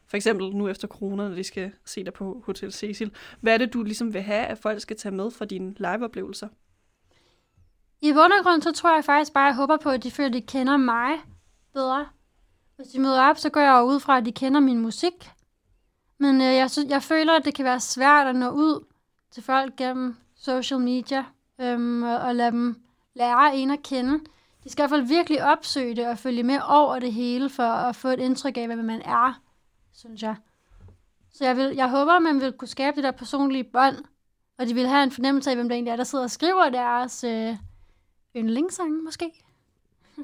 for 0.06 0.16
eksempel 0.16 0.56
nu 0.56 0.68
efter 0.68 0.88
corona, 0.88 1.28
når 1.28 1.34
de 1.34 1.44
skal 1.44 1.72
se 1.84 2.04
dig 2.04 2.12
på 2.12 2.42
Hotel 2.46 2.72
Cecil. 2.72 3.12
Hvad 3.40 3.54
er 3.54 3.58
det, 3.58 3.72
du 3.72 3.82
ligesom 3.82 4.14
vil 4.14 4.22
have, 4.22 4.46
at 4.46 4.58
folk 4.58 4.80
skal 4.80 4.96
tage 4.96 5.14
med 5.14 5.30
fra 5.30 5.44
dine 5.44 5.74
liveoplevelser? 5.78 6.48
I 8.00 8.12
bund 8.12 8.32
og 8.38 8.44
grund, 8.44 8.62
så 8.62 8.72
tror 8.72 8.94
jeg 8.94 9.04
faktisk 9.04 9.32
bare, 9.32 9.46
at 9.46 9.48
jeg 9.48 9.56
håber 9.56 9.76
på, 9.76 9.90
at 9.90 10.02
de 10.02 10.10
føler, 10.10 10.28
at 10.28 10.34
de 10.34 10.40
kender 10.40 10.76
mig 10.76 11.10
bedre. 11.72 12.06
Hvis 12.76 12.86
de 12.86 13.00
møder 13.00 13.22
op, 13.22 13.38
så 13.38 13.50
går 13.50 13.60
jeg 13.60 13.84
ud 13.84 14.00
fra, 14.00 14.18
at 14.18 14.24
de 14.24 14.32
kender 14.32 14.60
min 14.60 14.78
musik. 14.78 15.30
Men 16.18 16.40
øh, 16.40 16.54
jeg, 16.54 16.70
synes, 16.70 16.90
jeg 16.90 17.02
føler, 17.02 17.32
at 17.32 17.44
det 17.44 17.54
kan 17.54 17.64
være 17.64 17.80
svært 17.80 18.26
at 18.26 18.36
nå 18.36 18.50
ud 18.50 18.84
til 19.30 19.42
folk 19.42 19.76
gennem 19.76 20.16
social 20.36 20.80
media 20.80 21.24
øhm, 21.60 22.02
og, 22.02 22.18
og 22.18 22.34
lade 22.34 22.50
dem 22.50 22.82
lære 23.14 23.56
en 23.56 23.70
at 23.70 23.82
kende. 23.82 24.20
De 24.64 24.70
skal 24.70 24.82
i 24.82 24.88
hvert 24.88 24.90
fald 24.90 25.08
virkelig 25.08 25.44
opsøge 25.44 25.96
det 25.96 26.06
og 26.06 26.18
følge 26.18 26.42
med 26.42 26.58
over 26.68 26.98
det 26.98 27.12
hele 27.12 27.50
for 27.50 27.62
at 27.62 27.96
få 27.96 28.08
et 28.08 28.20
indtryk 28.20 28.56
af, 28.56 28.66
hvad 28.66 28.76
man 28.76 29.02
er, 29.02 29.40
synes 29.92 30.22
jeg. 30.22 30.36
Så 31.32 31.44
jeg, 31.44 31.56
vil, 31.56 31.74
jeg 31.74 31.90
håber, 31.90 32.18
man 32.18 32.40
vil 32.40 32.52
kunne 32.52 32.68
skabe 32.68 32.96
det 32.96 33.04
der 33.04 33.10
personlige 33.10 33.64
bånd, 33.64 33.96
og 34.58 34.66
de 34.66 34.74
vil 34.74 34.86
have 34.86 35.02
en 35.02 35.10
fornemmelse 35.10 35.50
af, 35.50 35.56
hvem 35.56 35.68
der 35.68 35.74
egentlig 35.74 35.92
er, 35.92 35.96
der 35.96 36.04
sidder 36.04 36.24
og 36.24 36.30
skriver 36.30 36.70
deres 36.70 37.24
øh, 37.24 37.56
yndlingssange, 38.36 39.02
måske. 39.02 39.44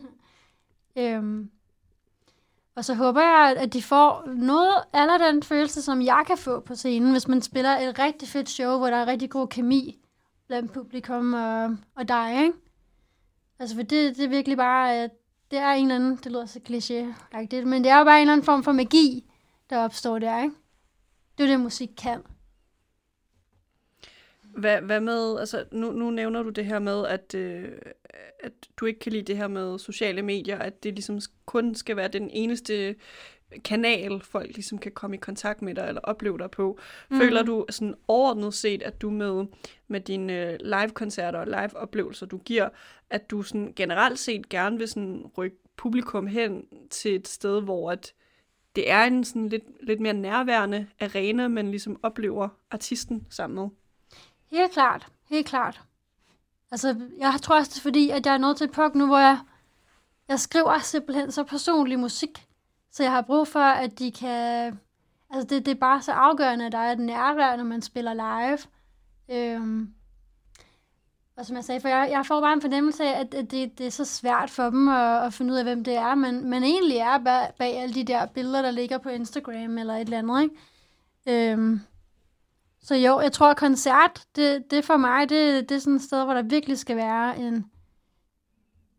øhm, 0.97 1.51
og 2.75 2.85
så 2.85 2.95
håber 2.95 3.21
jeg, 3.21 3.57
at 3.59 3.73
de 3.73 3.83
får 3.83 4.25
noget 4.27 4.75
af 4.93 5.19
den 5.19 5.43
følelse, 5.43 5.83
som 5.83 6.03
jeg 6.03 6.25
kan 6.27 6.39
få 6.39 6.61
på 6.61 6.75
scenen, 6.75 7.13
hvis 7.13 7.29
man 7.29 7.43
spiller 7.43 7.79
et 7.79 7.99
rigtig 7.99 8.29
fedt 8.29 8.49
show, 8.49 8.79
hvor 8.79 8.87
der 8.87 8.97
er 8.97 9.07
rigtig 9.07 9.31
god 9.31 9.49
kemi 9.49 9.99
blandt 10.47 10.73
publikum 10.73 11.35
og, 11.35 11.77
og 11.95 12.09
dig, 12.09 12.43
ikke? 12.43 12.53
Altså, 13.61 13.77
for 13.77 13.83
det, 13.83 14.17
det 14.17 14.25
er 14.25 14.29
virkelig 14.29 14.57
bare, 14.57 14.97
at 14.97 15.11
det 15.51 15.59
er 15.59 15.71
en 15.71 15.83
eller 15.83 15.95
anden, 15.95 16.17
det 16.17 16.33
lyder 16.33 16.47
så 16.47 16.61
kliché 16.69 17.65
men 17.65 17.85
det 17.85 17.91
er 17.91 17.99
jo 17.99 18.05
bare 18.05 18.17
en 18.17 18.21
eller 18.21 18.33
anden 18.33 18.45
form 18.45 18.65
for 18.65 18.73
magi, 18.73 19.25
der 19.71 19.79
opstår 19.79 20.19
der, 20.19 20.43
ikke? 20.43 20.55
Det 21.39 21.45
er 21.45 21.49
det, 21.49 21.61
musik 21.61 21.91
kan. 22.03 22.23
Hvad, 24.43 24.81
hvad 24.81 25.01
med, 25.01 25.39
altså 25.39 25.65
nu, 25.73 25.91
nu 25.91 26.11
nævner 26.11 26.43
du 26.43 26.51
det 26.51 26.67
her 26.67 26.79
med, 26.79 27.07
at, 27.07 27.35
øh, 27.35 27.69
at 28.41 28.53
du 28.77 28.87
ikke 28.87 29.01
kan 29.01 29.13
lide 29.13 29.23
det 29.23 29.37
her 29.37 29.49
med 29.49 29.79
sociale 29.79 30.23
medier, 30.23 30.59
at 30.59 30.83
det 30.83 30.95
ligesom 30.95 31.21
kun 31.47 31.75
skal 31.75 31.97
være 31.97 32.09
den 32.09 32.31
eneste 32.31 32.95
kanal, 33.65 34.21
folk 34.21 34.47
ligesom 34.55 34.79
kan 34.79 34.93
komme 34.93 35.17
i 35.17 35.19
kontakt 35.19 35.63
med 35.63 35.75
dig 35.75 35.85
eller 35.89 36.01
opleve 36.01 36.39
dig 36.39 36.51
på. 36.51 36.79
Mm. 37.11 37.19
Føler 37.19 37.43
du 37.43 37.67
sådan 37.71 37.95
overordnet 38.09 38.55
set, 38.55 38.83
at 38.83 39.03
du 39.03 39.11
med, 39.11 39.47
med 39.89 40.01
dine 40.01 40.57
live-koncerter 40.57 41.39
og 41.39 41.47
live-oplevelser, 41.47 42.27
du 42.27 42.39
giver, 42.39 42.69
at 43.11 43.31
du 43.31 43.43
sådan 43.43 43.73
generelt 43.77 44.19
set 44.19 44.49
gerne 44.49 44.79
vil 44.79 44.89
sådan 44.89 45.31
rykke 45.39 45.57
publikum 45.77 46.27
hen 46.27 46.65
til 46.91 47.15
et 47.15 47.29
sted, 47.29 47.63
hvor 47.63 47.91
at 47.91 48.13
det 48.77 48.91
er 48.91 49.05
en 49.05 49.25
sådan 49.25 49.49
lidt, 49.49 49.65
lidt 49.87 50.01
mere 50.01 50.13
nærværende 50.13 50.87
arena, 51.01 51.49
man 51.49 51.71
ligesom 51.71 52.01
oplever 52.03 52.49
artisten 52.71 53.27
sammen 53.31 53.59
med? 53.61 53.69
Helt 54.51 54.73
klart. 54.73 55.07
Helt 55.29 55.47
klart. 55.47 55.81
Altså, 56.71 57.01
jeg 57.19 57.35
tror 57.43 57.57
også, 57.57 57.71
det 57.71 57.79
er 57.79 57.83
fordi, 57.83 58.11
at 58.11 58.27
jeg 58.27 58.35
er 58.35 58.39
nået 58.39 58.57
til 58.57 58.65
et 58.65 58.73
punkt 58.73 58.95
nu, 58.95 59.07
hvor 59.07 59.19
jeg, 59.19 59.39
jeg 60.29 60.41
skriver 60.41 60.79
simpelthen 60.79 61.33
så 61.33 61.45
personlig 61.45 61.99
musik. 61.99 62.47
Så 62.91 63.03
jeg 63.03 63.13
har 63.13 63.23
brug 63.23 63.49
for, 63.49 63.61
at 63.61 63.99
de 63.99 64.13
kan... 64.13 64.79
Altså, 65.31 65.47
det, 65.55 65.67
det 65.67 65.73
er 65.73 65.81
bare 65.81 66.03
så 66.03 66.13
afgørende, 66.13 66.67
at 66.67 66.73
der 66.73 66.79
er 66.79 66.93
et 66.93 66.99
nærvær, 66.99 67.57
når 67.57 67.65
man 67.65 67.83
spiller 67.83 68.15
live. 68.15 68.59
Øhm, 69.29 69.95
og 71.37 71.47
som 71.47 71.57
jeg 71.57 71.65
sagde, 71.65 71.81
for 71.81 71.89
jeg, 71.89 72.09
jeg 72.11 72.27
får 72.27 72.41
bare 72.41 72.53
en 72.53 72.61
fornemmelse 72.61 73.05
af, 73.05 73.21
at, 73.21 73.35
at 73.35 73.51
det, 73.51 73.79
det 73.79 73.87
er 73.87 73.91
så 73.91 74.05
svært 74.05 74.51
for 74.51 74.71
dem 74.71 74.89
at, 74.89 75.27
at 75.27 75.35
finde 75.35 75.53
ud 75.53 75.59
af, 75.59 75.65
hvem 75.65 75.85
det 75.85 75.97
er, 75.97 76.15
men 76.15 76.51
man 76.51 76.65
egentlig 76.65 76.97
er 76.97 77.19
bag, 77.19 77.49
bag 77.59 77.77
alle 77.77 77.95
de 77.95 78.05
der 78.05 78.27
billeder, 78.27 78.63
der 78.63 78.71
ligger 78.71 78.99
på 78.99 79.09
Instagram 79.09 79.79
eller 79.79 79.95
et 79.95 80.01
eller 80.01 80.19
andet, 80.19 80.43
ikke? 80.43 81.53
Øhm, 81.53 81.81
så 82.83 82.95
jo, 82.95 83.21
jeg 83.21 83.33
tror, 83.33 83.51
at 83.51 83.57
koncert, 83.57 84.27
det, 84.37 84.71
det 84.71 84.85
for 84.85 84.97
mig, 84.97 85.29
det, 85.29 85.69
det 85.69 85.75
er 85.75 85.79
sådan 85.79 85.97
et 85.97 86.03
sted, 86.03 86.25
hvor 86.25 86.35
der 86.35 86.43
virkelig 86.43 86.79
skal 86.79 86.97
være 86.97 87.39
en, 87.39 87.71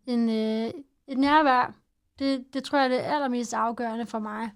en, 0.05 0.29
øh, 0.29 0.71
et 1.07 1.17
nærvær. 1.17 1.73
Det, 2.19 2.53
det 2.53 2.63
tror 2.63 2.77
jeg 2.77 2.85
er 2.85 2.89
det 2.89 3.13
allermest 3.13 3.53
afgørende 3.53 4.05
for 4.05 4.19
mig. 4.19 4.51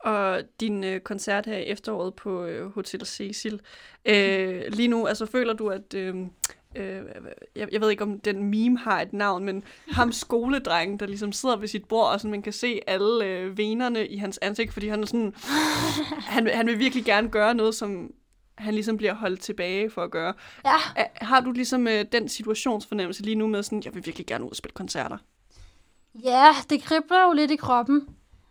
Og 0.00 0.40
din 0.60 0.84
øh, 0.84 1.00
koncert 1.00 1.46
her 1.46 1.56
i 1.56 1.64
efteråret 1.64 2.14
på 2.14 2.44
øh, 2.44 2.72
Hotel 2.72 3.06
Cecil, 3.06 3.60
øh, 4.04 4.62
lige 4.68 4.88
nu, 4.88 5.06
altså 5.06 5.26
føler 5.26 5.52
du, 5.52 5.68
at 5.68 5.94
øh, 5.94 6.14
øh, 6.76 7.02
jeg, 7.56 7.68
jeg 7.72 7.80
ved 7.80 7.90
ikke, 7.90 8.02
om 8.02 8.20
den 8.20 8.44
meme 8.44 8.78
har 8.78 9.00
et 9.00 9.12
navn, 9.12 9.44
men 9.44 9.64
ham 9.90 10.12
skoledrengen, 10.12 11.00
der 11.00 11.06
ligesom 11.06 11.32
sidder 11.32 11.56
ved 11.56 11.68
sit 11.68 11.84
bord, 11.84 12.12
og 12.12 12.20
sådan, 12.20 12.30
man 12.30 12.42
kan 12.42 12.52
se 12.52 12.80
alle 12.86 13.24
øh, 13.24 13.58
venerne 13.58 14.06
i 14.06 14.16
hans 14.16 14.38
ansigt, 14.42 14.72
fordi 14.72 14.88
han 14.88 15.02
er 15.02 15.06
sådan, 15.06 15.34
han, 16.34 16.46
han 16.46 16.66
vil 16.66 16.78
virkelig 16.78 17.04
gerne 17.04 17.28
gøre 17.28 17.54
noget, 17.54 17.74
som 17.74 18.12
han 18.54 18.74
ligesom 18.74 18.96
bliver 18.96 19.14
holdt 19.14 19.40
tilbage 19.40 19.90
for 19.90 20.02
at 20.02 20.10
gøre. 20.10 20.34
Ja. 20.64 21.04
Har 21.14 21.40
du 21.40 21.52
ligesom 21.52 21.88
øh, 21.88 22.04
den 22.12 22.28
situationsfornemmelse 22.28 23.22
lige 23.22 23.34
nu 23.34 23.46
med 23.46 23.62
sådan, 23.62 23.82
jeg 23.84 23.94
vil 23.94 24.06
virkelig 24.06 24.26
gerne 24.26 24.44
ud 24.44 24.50
og 24.50 24.56
spille 24.56 24.74
koncerter? 24.74 25.16
Ja, 26.24 26.48
det 26.70 26.82
kribler 26.82 27.26
jo 27.26 27.32
lidt 27.32 27.50
i 27.50 27.56
kroppen. 27.56 28.08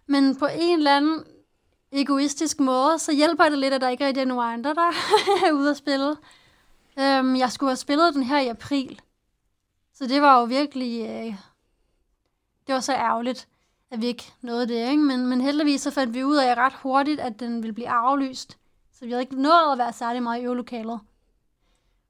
Men 0.08 0.36
på 0.40 0.46
en 0.46 0.78
eller 0.78 0.98
anden 0.98 1.24
egoistisk 1.92 2.60
måde, 2.60 3.00
så 3.00 3.14
hjælper 3.14 3.44
det 3.44 3.58
lidt, 3.58 3.74
at 3.74 3.82
der 3.82 3.90
ikke 3.90 4.08
rigtig 4.08 4.22
er 4.22 4.26
nogen 4.26 4.54
andre, 4.54 4.74
der 4.74 4.92
er 5.48 5.52
ude 5.52 5.70
at 5.70 5.78
spille. 5.78 6.16
Øhm, 7.00 7.36
jeg 7.36 7.52
skulle 7.52 7.70
have 7.70 7.78
spillet 7.78 8.14
den 8.14 8.24
her 8.24 8.40
i 8.40 8.48
april. 8.48 9.02
Så 9.94 10.08
det 10.08 10.22
var 10.22 10.40
jo 10.40 10.46
virkelig... 10.46 11.02
Øh, 11.02 11.36
det 12.68 12.76
var 12.76 12.80
så 12.80 12.94
ærgerligt, 12.94 13.48
at 13.92 14.02
vi 14.02 14.06
ikke 14.06 14.34
nåede 14.42 14.68
det, 14.68 14.90
ikke? 14.90 15.04
Men, 15.04 15.28
men 15.28 15.42
heldigvis 15.42 15.82
så 15.82 15.92
fandt 15.92 16.14
vi 16.14 16.24
ud 16.24 16.36
af 16.36 16.56
ret 16.56 16.74
hurtigt, 16.74 17.20
at 17.20 17.40
den 17.40 17.64
ville 17.64 17.74
blive 17.74 17.90
aflyst. 17.90 18.58
Så 18.94 19.06
vi 19.06 19.12
havde 19.12 19.24
ikke 19.24 19.42
nået 19.42 19.72
at 19.72 19.78
være 19.78 19.94
særlig 19.94 20.24
meget 20.24 20.42
i 20.42 20.44
øvelokalet. 20.44 21.00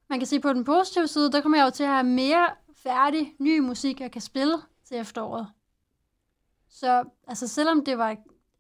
Man 0.09 0.19
kan 0.19 0.27
se 0.27 0.39
på 0.39 0.53
den 0.53 0.63
positive 0.63 1.07
side, 1.07 1.31
der 1.31 1.41
kommer 1.41 1.57
jeg 1.57 1.65
jo 1.65 1.71
til 1.71 1.83
at 1.83 1.89
have 1.89 2.03
mere 2.03 2.49
færdig 2.75 3.33
ny 3.39 3.59
musik, 3.59 4.01
jeg 4.01 4.11
kan 4.11 4.21
spille 4.21 4.57
til 4.87 4.97
efteråret. 4.97 5.47
Så 6.69 7.03
altså, 7.27 7.47
selvom 7.47 7.85
det 7.85 7.97
var 7.97 8.15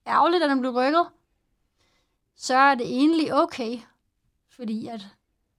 ærgerligt, 0.07 0.43
at 0.43 0.49
den 0.49 0.59
blev 0.59 0.71
rykket, 0.71 1.07
så 2.35 2.55
er 2.55 2.75
det 2.75 2.85
egentlig 2.85 3.33
okay. 3.33 3.77
Fordi 4.49 4.87
at, 4.87 5.01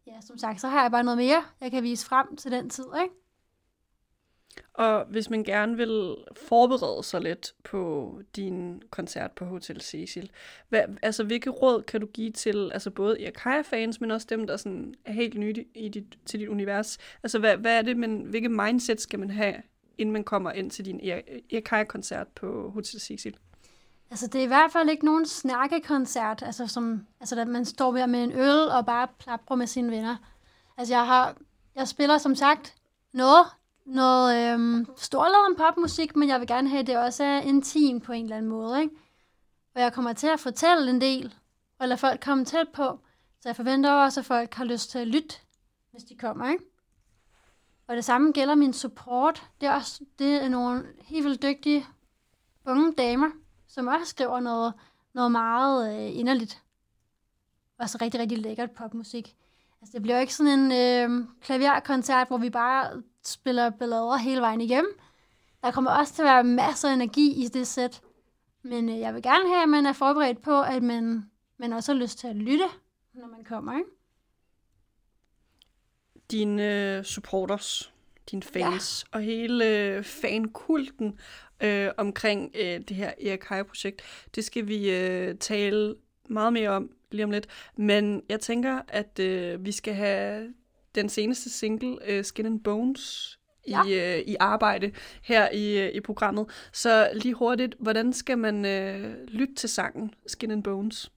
ja, 0.07 0.21
som 0.21 0.39
sagt, 0.39 0.61
så 0.61 0.69
har 0.69 0.83
jeg 0.83 0.91
bare 0.91 1.05
noget 1.05 1.19
mere, 1.19 1.45
jeg 1.61 1.71
kan 1.71 1.83
vise 1.83 2.07
frem 2.07 2.37
til 2.37 2.51
den 2.53 2.71
tid, 2.71 2.87
ikke? 3.03 3.15
Og 4.75 5.05
hvis 5.05 5.31
man 5.31 5.45
gerne 5.45 5.77
vil 5.77 6.17
forberede 6.37 7.03
sig 7.03 7.21
lidt 7.21 7.55
på 7.65 8.13
din 8.37 8.83
koncert 8.91 9.33
på 9.33 9.45
Hotel 9.45 9.81
Cecil, 9.81 10.31
hvad, 10.69 10.83
altså 11.03 11.25
hvilke 11.25 11.51
råd 11.51 11.83
kan 11.83 12.01
du 12.01 12.07
give 12.07 12.31
til 12.31 12.71
altså 12.73 12.91
både 12.91 13.21
Irkaya-fans, 13.21 14.01
men 14.01 14.11
også 14.11 14.27
dem, 14.31 14.47
der 14.47 14.57
sådan 14.57 14.95
er 15.05 15.13
helt 15.13 15.39
nye 15.39 15.65
i 15.75 15.89
dit, 15.89 16.19
til 16.27 16.41
dit 16.41 16.49
univers? 16.49 16.99
Altså 17.23 17.39
hvad, 17.39 17.57
hvad 17.57 17.79
er 17.79 17.83
det, 17.83 17.97
men 17.97 18.23
hvilke 18.23 18.49
mindset 18.49 19.01
skal 19.01 19.19
man 19.19 19.31
have, 19.31 19.55
inden 19.99 20.13
man 20.13 20.25
kommer 20.25 20.53
ind 20.53 20.71
til 20.71 20.85
din 20.85 21.01
Irkaya-koncert 21.51 22.29
på 22.29 22.71
Hotel 22.71 23.01
Cecil? 23.01 23.37
Altså, 24.11 24.27
det 24.27 24.39
er 24.39 24.45
i 24.45 24.47
hvert 24.47 24.73
fald 24.73 24.89
ikke 24.89 25.05
nogen 25.05 25.27
snakkekoncert, 25.27 26.43
altså, 26.43 26.67
som, 26.67 27.07
altså, 27.21 27.41
at 27.41 27.49
man 27.49 27.65
står 27.65 27.93
der 27.93 28.07
med 28.07 28.25
en 28.25 28.33
øl 28.33 28.69
og 28.69 28.87
bare 28.87 29.09
plapper 29.19 29.55
med 29.55 29.67
sine 29.67 29.91
venner. 29.91 30.17
Altså, 30.77 30.95
jeg 30.95 31.07
har, 31.07 31.37
jeg 31.75 31.89
spiller 31.89 32.19
som 32.19 32.35
sagt 32.35 32.75
noget, 33.13 33.47
noget 33.87 34.53
øhm, 34.53 34.87
storladen 34.97 35.57
popmusik, 35.57 36.17
men 36.17 36.29
jeg 36.29 36.41
vil 36.41 36.49
gerne 36.49 36.69
have, 36.69 36.81
at 36.81 36.87
det 36.87 36.97
også 36.97 37.25
er 37.25 37.41
intim 37.41 38.01
på 38.01 38.13
en 38.13 38.25
eller 38.25 38.37
anden 38.37 38.51
måde, 38.51 38.83
ikke? 38.83 38.95
Og 39.75 39.81
jeg 39.81 39.93
kommer 39.93 40.13
til 40.13 40.27
at 40.27 40.41
fortælle 40.41 40.91
en 40.91 41.01
del, 41.01 41.35
og 41.79 41.89
lade 41.89 41.99
folk 41.99 42.21
komme 42.21 42.45
tæt 42.45 42.69
på, 42.69 43.01
så 43.41 43.49
jeg 43.49 43.57
forventer 43.57 43.91
også, 43.93 44.21
at 44.21 44.27
folk 44.27 44.55
har 44.55 44.65
lyst 44.65 44.91
til 44.91 44.99
at 44.99 45.07
lytte, 45.07 45.35
hvis 45.91 46.03
de 46.03 46.17
kommer, 46.17 46.51
ikke? 46.51 46.65
Og 47.89 47.97
det 47.97 48.05
samme 48.05 48.33
gælder 48.33 48.55
min 48.55 48.73
support. 48.73 49.47
Det 49.61 49.67
er 49.67 49.75
også 49.75 50.05
det 50.19 50.45
er 50.45 50.49
nogle 50.49 50.87
helt 51.01 51.25
vildt 51.25 51.43
dygtige 51.43 51.87
unge 52.67 52.93
damer, 52.93 53.31
som 53.77 53.87
også 53.87 54.07
skriver 54.07 54.41
noget, 54.41 54.75
noget 55.15 55.33
meget 55.33 55.95
øh, 55.95 56.19
inderligt. 56.19 56.63
Også 57.79 57.99
rigtig, 58.01 58.21
rigtig 58.21 58.39
lækkert 58.39 58.71
popmusik. 58.71 59.37
Altså, 59.81 59.93
det 59.93 60.03
bliver 60.03 60.17
jo 60.17 60.21
ikke 60.21 60.35
sådan 60.35 60.59
en 60.59 60.73
øh, 60.73 61.27
klaverkoncert, 61.41 62.29
hvor 62.29 62.39
vi 62.39 62.51
bare 62.51 63.03
spiller 63.25 63.71
ballader 63.71 64.17
hele 64.17 64.41
vejen 64.41 64.61
igennem. 64.61 64.99
Der 65.63 65.71
kommer 65.71 65.91
også 65.91 66.15
til 66.15 66.23
at 66.23 66.27
være 66.27 66.45
masser 66.45 66.89
af 66.89 66.95
energi 66.95 67.45
i 67.45 67.49
det 67.49 67.67
sæt. 67.67 68.01
Men 68.63 68.89
øh, 68.89 68.99
jeg 68.99 69.15
vil 69.15 69.23
gerne 69.23 69.49
have, 69.49 69.63
at 69.63 69.69
man 69.69 69.87
er 69.87 69.93
forberedt 69.93 70.43
på, 70.43 70.63
at 70.63 70.83
man, 70.83 71.31
man 71.57 71.73
også 71.73 71.93
har 71.93 72.01
lyst 72.01 72.19
til 72.19 72.29
at 72.29 72.37
lytte, 72.37 72.67
når 73.15 73.29
man 73.29 73.45
kommer, 73.45 73.79
ikke? 73.79 73.91
Dine 76.31 76.97
øh, 76.97 77.05
supporters, 77.05 77.93
dine 78.31 78.43
fans 78.43 79.05
ja. 79.13 79.19
og 79.19 79.25
hele 79.25 79.67
øh, 79.67 80.05
fankulten 80.05 81.19
øh, 81.63 81.91
omkring 81.97 82.51
øh, 82.55 82.81
det 82.89 82.97
her 82.97 83.13
Erik 83.21 83.67
projekt 83.67 84.03
det 84.35 84.45
skal 84.45 84.69
vi 84.69 84.91
øh, 84.91 85.35
tale 85.35 85.95
meget 86.29 86.53
mere 86.53 86.71
om 86.71 86.91
lige 87.11 87.25
om 87.25 87.31
lidt. 87.31 87.47
Men 87.77 88.23
jeg 88.29 88.41
tænker, 88.41 88.81
at 88.89 89.19
øh, 89.19 89.65
vi 89.65 89.73
skal 89.73 89.95
have 89.95 90.55
den 90.95 91.09
seneste 91.09 91.51
single, 91.51 91.99
øh, 92.07 92.25
Skin 92.25 92.47
and 92.47 92.61
Bones, 92.61 93.39
ja. 93.69 93.85
i, 93.85 94.19
øh, 94.19 94.19
i 94.19 94.37
arbejde 94.41 94.93
her 95.23 95.51
i, 95.51 95.79
øh, 95.79 95.95
i 95.95 96.01
programmet. 96.01 96.47
Så 96.73 97.11
lige 97.15 97.35
hurtigt, 97.35 97.75
hvordan 97.79 98.13
skal 98.13 98.39
man 98.39 98.65
øh, 98.65 99.27
lytte 99.29 99.55
til 99.55 99.69
sangen 99.69 100.15
Skin 100.27 100.51
and 100.51 100.63
Bones? 100.63 101.11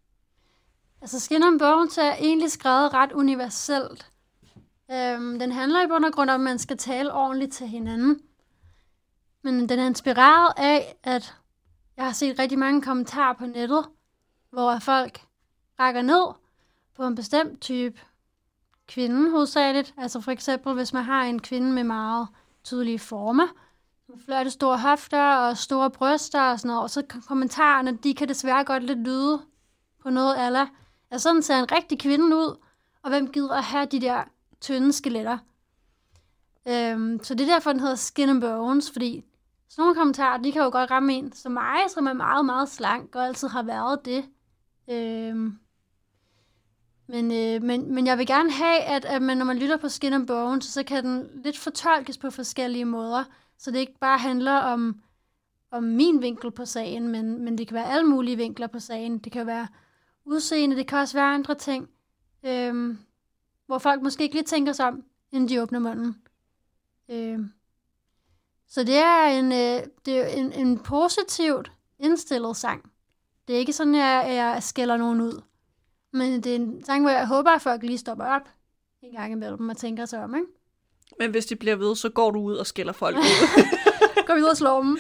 Altså 1.02 1.20
Skin 1.20 1.44
and 1.44 1.60
Bones 1.60 1.98
er 1.98 2.14
egentlig 2.20 2.52
skrevet 2.52 2.94
ret 2.94 3.12
universelt. 3.12 4.12
Øhm, 4.92 5.40
den 5.40 5.52
handler 5.52 5.84
i 5.84 5.88
bund 5.88 6.06
og 6.06 6.14
grund 6.14 6.30
om, 6.30 6.42
at 6.42 6.46
man 6.46 6.60
skal 6.60 6.78
tale 6.78 7.14
ordentligt 7.14 7.54
til 7.54 7.68
hinanden. 7.68 8.22
Men 9.42 9.70
den 9.70 9.80
er 9.80 9.86
inspireret 9.86 10.54
af, 10.58 10.96
at 11.04 11.36
jeg 11.98 12.06
har 12.06 12.12
set 12.12 12.40
rigtig 12.40 12.60
mange 12.60 12.82
kommentarer 12.82 13.34
på 13.34 13.46
nettet, 13.46 13.86
hvor 14.50 14.80
folk 14.80 15.22
rækker 15.80 16.02
ned 16.02 16.34
på 16.96 17.08
en 17.08 17.16
bestemt 17.16 17.62
type 17.62 18.00
kvinde 18.88 19.32
hovedsageligt. 19.32 19.94
Altså 19.98 20.22
for 20.22 20.32
eksempel, 20.32 20.74
hvis 20.74 20.94
man 20.94 21.04
har 21.04 21.24
en 21.24 21.42
kvinde 21.42 21.72
med 21.72 21.84
meget 21.84 22.28
tydelige 22.64 23.00
former, 23.00 23.48
flotte 24.26 24.52
store 24.52 24.78
hofter 24.78 25.36
og 25.36 25.58
store 25.58 25.92
bryster 25.92 26.42
og 26.42 26.60
sådan 26.60 26.70
noget, 26.70 26.84
og 26.84 26.90
så 26.90 27.04
kommentarerne, 27.28 27.98
de 27.98 28.14
kan 28.14 28.28
desværre 28.28 28.64
godt 28.64 28.84
lidt 28.84 29.00
lyde 29.00 29.42
på 30.02 30.10
noget 30.10 30.46
eller 30.46 30.68
Altså 31.12 31.24
sådan 31.24 31.42
ser 31.42 31.60
en 31.60 31.72
rigtig 31.72 32.00
kvinde 32.00 32.26
ud, 32.26 32.58
og 33.04 33.10
hvem 33.10 33.32
gider 33.32 33.56
at 33.56 33.64
have 33.64 33.86
de 33.86 34.02
der 34.02 34.24
tynde 34.62 34.94
skeletter? 34.94 35.38
Øhm, 36.68 37.20
så 37.24 37.34
det 37.34 37.50
er 37.50 37.54
derfor, 37.54 37.72
den 37.72 37.80
hedder 37.80 37.96
Skin 37.96 38.30
and 38.30 38.42
Bones, 38.42 38.92
fordi 38.92 39.24
sådan 39.70 39.82
nogle 39.84 39.96
kommentarer, 39.96 40.38
de 40.38 40.52
kan 40.52 40.62
jo 40.62 40.70
godt 40.72 40.92
ramme 40.92 41.14
en 41.14 41.32
som 41.32 41.52
mig, 41.52 41.80
som 41.90 42.08
er 42.08 42.14
meget, 42.14 42.46
meget 42.46 42.70
slank 42.70 43.16
og 43.16 43.26
altid 43.26 43.48
har 43.48 43.64
været 43.64 44.06
det. 44.06 44.26
Øhm, 44.90 45.60
men, 47.08 47.32
øh, 47.32 47.64
men, 47.64 47.94
men 47.94 48.08
jeg 48.08 48.18
vil 48.18 48.28
gerne 48.28 48.52
have, 48.52 48.80
at, 48.80 49.06
at 49.06 49.22
man, 49.22 49.38
når 49.38 49.46
man 49.46 49.58
lytter 49.58 49.78
på 49.78 49.90
Skin 49.90 50.14
and 50.14 50.28
Bones, 50.28 50.66
så 50.66 50.84
kan 50.84 51.04
den 51.04 51.42
lidt 51.44 51.58
fortolkes 51.58 52.18
på 52.18 52.30
forskellige 52.30 52.86
måder, 52.86 53.24
så 53.58 53.72
det 53.72 53.80
ikke 53.80 54.00
bare 54.00 54.18
handler 54.18 54.58
om, 54.58 55.02
om 55.72 55.84
min 55.84 56.22
vinkel 56.22 56.52
på 56.52 56.66
sagen, 56.66 57.08
men, 57.08 57.44
men 57.44 57.58
det 57.58 57.68
kan 57.68 57.76
være 57.76 57.92
alle 57.92 58.08
mulige 58.08 58.38
vinkler 58.38 58.68
på 58.68 58.80
sagen. 58.80 59.18
Det 59.18 59.32
kan 59.32 59.48
være 59.48 59.68
udseende, 60.26 60.76
det 60.76 60.88
kan 60.88 60.98
også 60.98 61.18
være 61.18 61.34
andre 61.34 61.56
ting, 61.56 61.90
øhm, 62.46 62.98
hvor 63.70 63.78
folk 63.78 64.02
måske 64.02 64.24
ikke 64.24 64.36
lige 64.36 64.46
tænker 64.46 64.74
sig 64.74 64.88
om, 64.88 65.04
inden 65.32 65.50
de 65.50 65.62
åbner 65.62 65.80
munden. 65.80 66.22
Øhm, 67.12 67.52
så 68.68 68.84
det 68.84 68.98
er 68.98 69.24
en, 69.26 69.52
øh, 69.52 69.88
det 70.06 70.18
er 70.18 70.28
en, 70.28 70.54
en 70.54 70.80
positivt 70.80 71.72
indstillet 72.00 72.58
sang. 72.58 72.92
Det 73.48 73.56
er 73.56 73.60
ikke 73.60 73.74
sådan, 73.74 73.96
at 73.96 74.02
jeg, 74.02 74.26
jeg 74.28 74.64
skælder 74.64 74.98
nogen 74.98 75.22
ud. 75.22 75.42
Men 76.14 76.44
det 76.44 76.52
er 76.52 76.56
en 76.56 76.84
sang, 76.86 77.04
hvor 77.04 77.10
jeg 77.10 77.28
håber, 77.28 77.52
at 77.52 77.62
folk 77.62 77.84
lige 77.84 77.98
stopper 77.98 78.26
op 78.26 78.50
en 79.02 79.12
gang 79.12 79.32
imellem 79.32 79.70
og 79.70 79.78
tænker 79.78 80.06
sig 80.06 80.24
om, 80.24 80.36
ikke? 80.36 80.48
Men 81.20 81.32
hvis 81.32 81.46
de 81.46 81.56
bliver 81.56 81.76
ved, 81.76 81.96
så 81.96 82.10
går 82.10 82.32
du 82.32 82.40
ud 82.40 82.56
og 82.56 82.68
skælder 82.68 82.94
folk 82.94 83.18
ud. 83.18 83.24
går 84.28 84.36
vi 84.36 84.42
ud 84.42 84.48
og 84.48 84.58
slår 84.58 84.82
dem. 84.82 84.98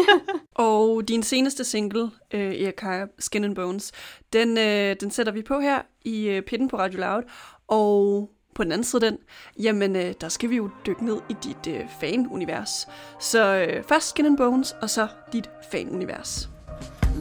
og 0.68 1.08
din 1.08 1.22
seneste 1.22 1.64
single, 1.64 2.02
uh, 2.02 2.10
Erika 2.40 3.06
Skin 3.18 3.44
and 3.44 3.54
Bones, 3.54 3.92
den, 4.32 4.50
uh, 4.50 5.00
den 5.00 5.10
sætter 5.10 5.32
vi 5.32 5.42
på 5.42 5.60
her 5.60 5.82
i 6.04 6.38
uh, 6.38 6.44
pitten 6.44 6.68
på 6.68 6.78
Radio 6.78 7.00
Loud. 7.00 7.22
Og 7.68 8.30
på 8.54 8.64
den 8.64 8.72
anden 8.72 8.84
side 8.84 9.06
den, 9.06 9.18
jamen 9.58 9.96
øh, 9.96 10.14
der 10.20 10.28
skal 10.28 10.50
vi 10.50 10.56
jo 10.56 10.70
dykke 10.86 11.04
ned 11.04 11.16
i 11.28 11.36
dit 11.44 11.66
øh, 11.68 11.80
fanunivers. 12.00 12.88
Så 13.20 13.56
øh, 13.56 13.84
først 13.84 14.08
Skin 14.08 14.26
and 14.26 14.36
Bones, 14.36 14.74
og 14.82 14.90
så 14.90 15.08
dit 15.32 15.50
fanunivers. 15.70 16.48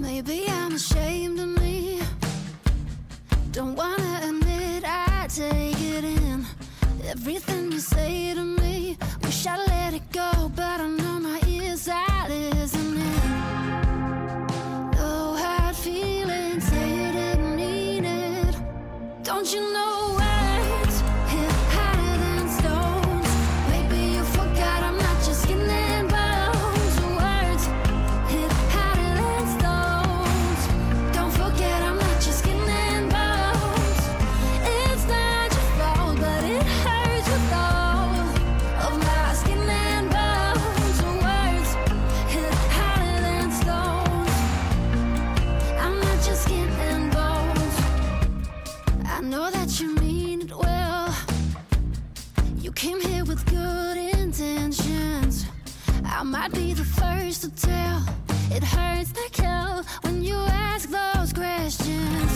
Maybe 0.01 0.45
I'm 0.47 0.73
ashamed 0.73 1.39
of 1.39 1.47
me 1.61 1.99
Don't 3.51 3.76
wanna 3.76 4.19
admit 4.23 4.84
I 4.85 5.27
take 5.27 5.80
it 5.80 6.03
in 6.03 6.45
Everything 7.03 7.72
you 7.72 7.80
say 7.80 8.34
to 8.34 8.43
me 8.43 8.97
Wish 9.23 9.45
I 9.45 9.57
let 9.57 9.93
it 9.93 10.11
go 10.11 10.49
But 10.55 10.80
I 10.80 10.88
know 10.88 11.19
my 11.19 11.39
ears 11.47 11.88
are 11.88 12.30
listening 12.30 13.22
No 14.95 15.35
hard 15.35 15.76
feelings 15.76 16.63
Say 16.63 16.89
you 16.95 17.11
didn't 17.11 17.55
mean 17.57 18.05
it 18.05 18.55
Don't 19.23 19.53
you 19.53 19.61
know 19.73 20.01
I 56.22 56.23
might 56.23 56.53
be 56.53 56.72
the 56.73 56.84
first 56.84 57.41
to 57.41 57.49
tell 57.49 58.03
It 58.52 58.64
hurts 58.64 59.11
like 59.15 59.35
hell 59.35 59.84
when 60.02 60.22
you 60.22 60.35
ask 60.35 60.88
those 60.88 61.34
questions. 61.34 62.30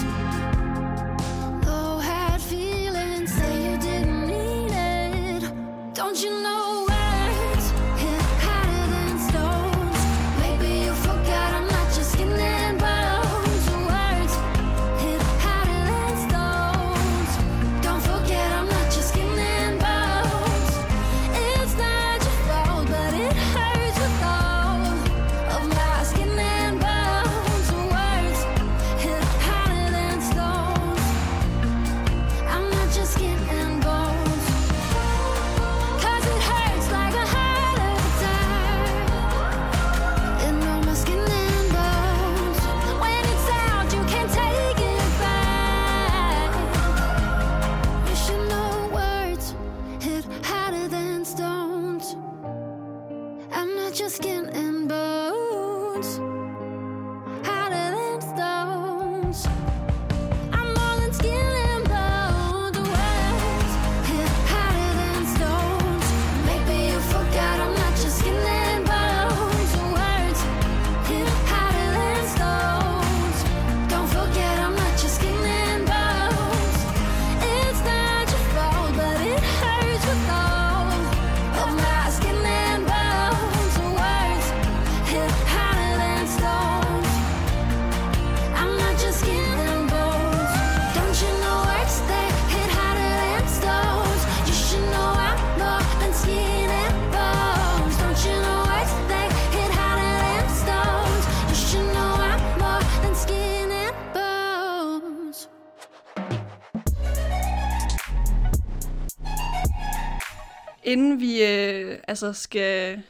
Inden 110.95 111.19
vi 111.19 111.43
øh, 111.43 111.99
altså 112.07 112.33
skal 112.33 113.01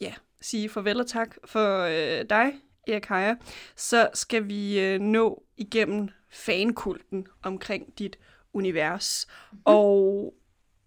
ja, 0.00 0.12
sige 0.40 0.68
farvel 0.68 1.00
og 1.00 1.06
tak 1.06 1.36
for 1.44 1.78
øh, 1.78 2.24
dig, 2.30 2.52
Erik 2.88 3.06
Heyer, 3.06 3.34
så 3.76 4.08
skal 4.14 4.48
vi 4.48 4.80
øh, 4.80 5.00
nå 5.00 5.42
igennem 5.56 6.08
fankulten 6.30 7.26
omkring 7.42 7.98
dit 7.98 8.18
univers. 8.52 9.26
Mm-hmm. 9.26 9.62
Og 9.64 10.34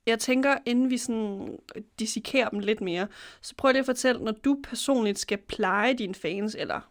jeg 0.05 0.19
tænker, 0.19 0.57
inden 0.65 0.89
vi 0.89 0.97
sådan 0.97 1.57
dissekerer 1.99 2.49
dem 2.49 2.59
lidt 2.59 2.81
mere, 2.81 3.07
så 3.41 3.55
prøv 3.57 3.71
lige 3.71 3.79
at 3.79 3.85
fortælle, 3.85 4.23
når 4.23 4.31
du 4.31 4.57
personligt 4.63 5.19
skal 5.19 5.37
pleje 5.37 5.93
dine 5.93 6.15
fans, 6.15 6.55
eller 6.59 6.81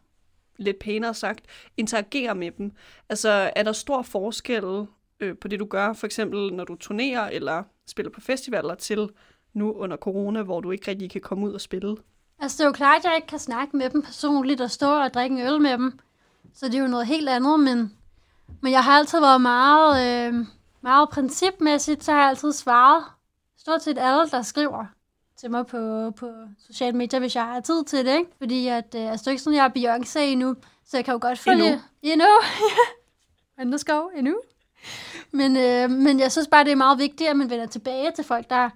lidt 0.57 0.79
pænere 0.79 1.15
sagt, 1.15 1.45
interagere 1.77 2.35
med 2.35 2.51
dem. 2.51 2.73
Altså, 3.09 3.53
er 3.57 3.63
der 3.63 3.73
stor 3.73 4.03
forskel 4.03 4.87
øh, 5.21 5.39
på 5.39 5.49
det, 5.49 5.61
du 5.61 5.67
gør, 5.67 5.93
for 5.93 6.07
eksempel 6.07 6.53
når 6.53 6.65
du 6.65 6.75
turnerer 6.75 7.29
eller 7.29 7.63
spiller 7.87 8.11
på 8.11 8.21
festivaler, 8.21 8.75
til 8.75 9.09
nu 9.55 9.73
under 9.73 9.97
corona, 9.97 10.43
hvor 10.43 10.61
du 10.61 10.71
ikke 10.71 10.91
rigtig 10.91 11.11
kan 11.11 11.21
komme 11.21 11.47
ud 11.47 11.53
og 11.53 11.61
spille? 11.61 11.97
Altså, 12.39 12.57
det 12.57 12.65
er 12.65 12.69
jo 12.69 12.73
klart, 12.73 12.99
at 12.99 13.05
jeg 13.05 13.17
ikke 13.17 13.29
kan 13.29 13.39
snakke 13.39 13.77
med 13.77 13.91
dem 13.91 14.03
personligt 14.03 14.61
og 14.61 14.71
stå 14.71 14.87
og 14.87 15.15
drikke 15.15 15.37
en 15.37 15.47
øl 15.47 15.61
med 15.61 15.73
dem. 15.73 15.99
Så 16.55 16.67
det 16.67 16.75
er 16.75 16.83
jo 16.83 16.87
noget 16.87 17.07
helt 17.07 17.29
andet, 17.29 17.61
men, 17.61 17.93
men 18.61 18.73
jeg 18.73 18.85
har 18.85 18.99
altid 18.99 19.21
været 19.21 19.41
meget, 19.41 20.29
øh, 20.29 20.47
meget 20.81 21.09
principmæssigt, 21.09 22.05
så 22.05 22.13
har 22.13 22.19
jeg 22.19 22.29
altid 22.29 22.53
svaret 22.53 23.05
stort 23.59 23.83
set 23.83 23.99
alle, 23.99 24.31
der 24.31 24.43
skriver 24.43 24.85
til 25.37 25.51
mig 25.51 25.67
på, 25.67 26.11
på 26.11 26.31
sociale 26.67 26.97
medier, 26.97 27.21
hvis 27.21 27.37
jeg 27.37 27.45
har 27.45 27.61
tid 27.61 27.85
til 27.85 28.07
det, 28.07 28.17
ikke? 28.19 28.31
Fordi 28.39 28.69
at, 28.69 28.95
øh, 28.97 29.11
altså, 29.11 29.25
det 29.25 29.27
er 29.27 29.31
ikke 29.31 29.43
sådan, 29.43 29.57
jeg 29.57 29.73
er 29.75 29.99
Beyoncé 29.99 30.19
endnu, 30.19 30.55
så 30.85 30.97
jeg 30.97 31.05
kan 31.05 31.13
jo 31.13 31.19
godt 31.23 31.39
følge... 31.39 31.67
Endnu. 31.67 31.81
Endnu. 32.03 32.27
Underskov, 33.61 34.11
endnu. 34.17 34.41
Men, 35.31 35.57
øh, 35.57 35.91
men 35.91 36.21
jeg 36.21 36.33
synes 36.33 36.49
bare, 36.49 36.65
det 36.65 36.73
er 36.73 36.77
meget 36.77 36.99
vigtigt, 36.99 37.31
at 37.31 37.37
man 37.37 37.51
vender 37.51 37.67
tilbage 37.67 38.11
til 38.11 38.25
folk, 38.25 38.51
der... 38.51 38.71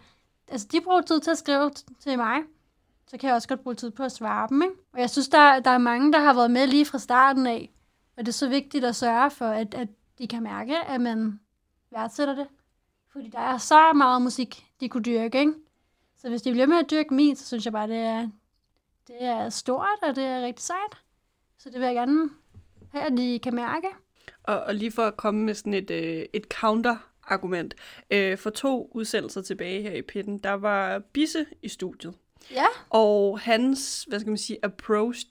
Altså, 0.49 0.66
de 0.73 0.81
bruger 0.81 1.01
tid 1.01 1.20
til 1.20 1.31
at 1.31 1.39
skrive 1.39 1.70
til 2.01 2.16
mig. 2.16 2.43
Så 3.07 3.19
kan 3.19 3.29
jeg 3.29 3.35
også 3.35 3.49
godt 3.49 3.62
bruge 3.62 3.75
tid 3.75 3.91
på 3.91 4.03
at 4.03 4.12
svare 4.12 4.49
dem, 4.49 4.62
ikke? 4.62 4.75
Og 4.93 5.01
jeg 5.01 5.11
synes, 5.11 5.29
der, 5.29 5.61
der 5.61 5.70
er 5.70 5.79
mange, 5.79 6.12
der 6.12 6.19
har 6.19 6.35
været 6.35 6.51
med 6.51 6.66
lige 6.66 6.85
fra 6.85 6.99
starten 6.99 7.47
af. 7.47 7.73
Og 8.16 8.27
det 8.27 8.29
er 8.29 8.33
så 8.33 8.49
vigtigt 8.49 8.85
at 8.85 8.97
sørge 8.97 9.31
for, 9.31 9.47
at, 9.47 9.75
at 9.75 9.89
de 10.19 10.27
kan 10.29 10.43
mærke, 10.43 10.79
at 10.79 11.01
man 11.01 11.41
værdsætter 11.91 12.35
det. 12.35 12.47
Fordi 13.12 13.29
der 13.29 13.39
er 13.39 13.59
så 13.59 13.93
meget 13.93 14.23
musik, 14.23 14.66
de 14.81 14.89
kunne 14.89 15.03
dyrke, 15.03 15.39
ikke? 15.41 15.53
Så 16.16 16.29
hvis 16.29 16.43
de 16.43 16.53
bliver 16.53 16.66
med 16.66 16.77
at 16.77 16.91
dyrke 16.91 17.15
min, 17.15 17.37
så 17.37 17.47
synes 17.47 17.65
jeg 17.65 17.73
bare, 17.73 17.89
det 17.89 17.97
er, 17.97 18.29
det 19.09 19.23
er 19.23 19.49
stort, 19.49 19.99
og 20.03 20.16
det 20.16 20.25
er 20.25 20.43
rigtig 20.43 20.65
sejt. 20.65 20.99
Så 21.59 21.70
det 21.70 21.81
vil 21.81 21.87
jeg 21.87 21.95
gerne 21.95 22.31
have, 22.93 23.05
at 23.05 23.12
de 23.16 23.39
kan 23.43 23.55
mærke. 23.55 23.87
Og, 24.43 24.61
og 24.61 24.75
lige 24.75 24.91
for 24.91 25.03
at 25.03 25.16
komme 25.16 25.45
med 25.45 25.55
sådan 25.55 25.75
et, 25.75 25.91
øh, 25.91 26.27
et 26.33 26.49
counter-argument. 27.29 27.75
Øh, 28.11 28.39
for 28.39 28.51
to 28.51 28.91
udsendelser 28.95 29.43
tilbage 29.43 29.83
her 29.83 29.93
i 29.93 30.03
pitten, 30.03 30.39
der 30.39 30.53
var 30.53 30.99
Bisse 30.99 31.47
i 31.63 31.69
studiet. 31.69 32.15
Ja. 32.51 32.67
Og 32.91 33.41
hans, 33.41 34.05
hvad 34.09 34.21
skal 34.21 34.31
man 34.31 34.39
sige, 34.39 34.59
approach, 34.63 35.27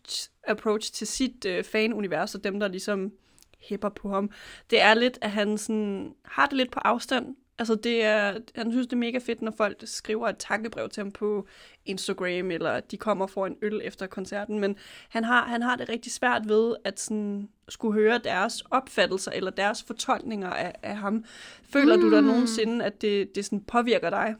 approach 0.47 0.93
til 0.93 1.07
sit 1.07 1.45
øh, 1.45 1.63
fanunivers, 1.63 2.35
og 2.35 2.43
dem, 2.43 2.59
der 2.59 2.67
ligesom 2.67 3.11
hæpper 3.59 3.89
på 3.89 4.09
ham, 4.09 4.31
det 4.69 4.81
er 4.81 4.93
lidt, 4.93 5.17
at 5.21 5.31
han 5.31 5.57
sådan, 5.57 6.13
har 6.25 6.45
det 6.45 6.57
lidt 6.57 6.71
på 6.71 6.79
afstand. 6.79 7.35
Altså 7.59 7.75
det 7.75 8.03
er, 8.03 8.37
han 8.55 8.71
synes, 8.71 8.87
det 8.87 8.93
er 8.93 8.97
mega 8.97 9.17
fedt, 9.17 9.41
når 9.41 9.53
folk 9.57 9.77
skriver 9.83 10.27
et 10.29 10.37
takkebrev 10.37 10.89
til 10.89 11.03
ham 11.03 11.11
på 11.11 11.47
Instagram, 11.85 12.51
eller 12.51 12.79
de 12.79 12.97
kommer 12.97 13.27
for 13.27 13.45
en 13.45 13.55
øl 13.61 13.81
efter 13.83 14.07
koncerten, 14.07 14.59
men 14.59 14.75
han 15.09 15.23
har, 15.23 15.45
han 15.45 15.61
har 15.61 15.75
det 15.75 15.89
rigtig 15.89 16.11
svært 16.11 16.49
ved 16.49 16.75
at 16.83 16.99
sådan, 16.99 17.49
skulle 17.69 17.93
høre 17.93 18.17
deres 18.17 18.61
opfattelser, 18.61 19.31
eller 19.31 19.51
deres 19.51 19.83
fortolkninger 19.83 20.49
af, 20.49 20.75
af 20.83 20.97
ham. 20.97 21.25
Føler 21.63 21.95
mm. 21.95 22.01
du 22.01 22.11
der 22.11 22.21
nogensinde, 22.21 22.85
at 22.85 23.01
det, 23.01 23.35
det 23.35 23.45
sådan 23.45 23.63
påvirker 23.63 24.09
dig? 24.09 24.35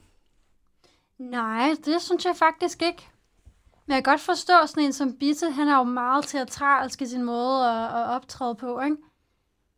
Nej, 1.17 1.69
det 1.85 2.01
synes 2.01 2.25
jeg 2.25 2.35
faktisk 2.35 2.81
ikke. 2.81 3.07
Men 3.85 3.95
jeg 3.95 4.03
kan 4.03 4.11
godt 4.11 4.21
forstå 4.21 4.53
sådan 4.65 4.83
en 4.83 4.93
som 4.93 5.17
Bisse, 5.17 5.51
han 5.51 5.67
er 5.67 5.77
jo 5.77 5.83
meget 5.83 6.25
teatralsk 6.25 7.01
i 7.01 7.05
sin 7.05 7.23
måde 7.23 7.69
at, 7.69 7.85
at 7.85 8.09
optræde 8.09 8.55
på, 8.55 8.81
ikke? 8.81 8.97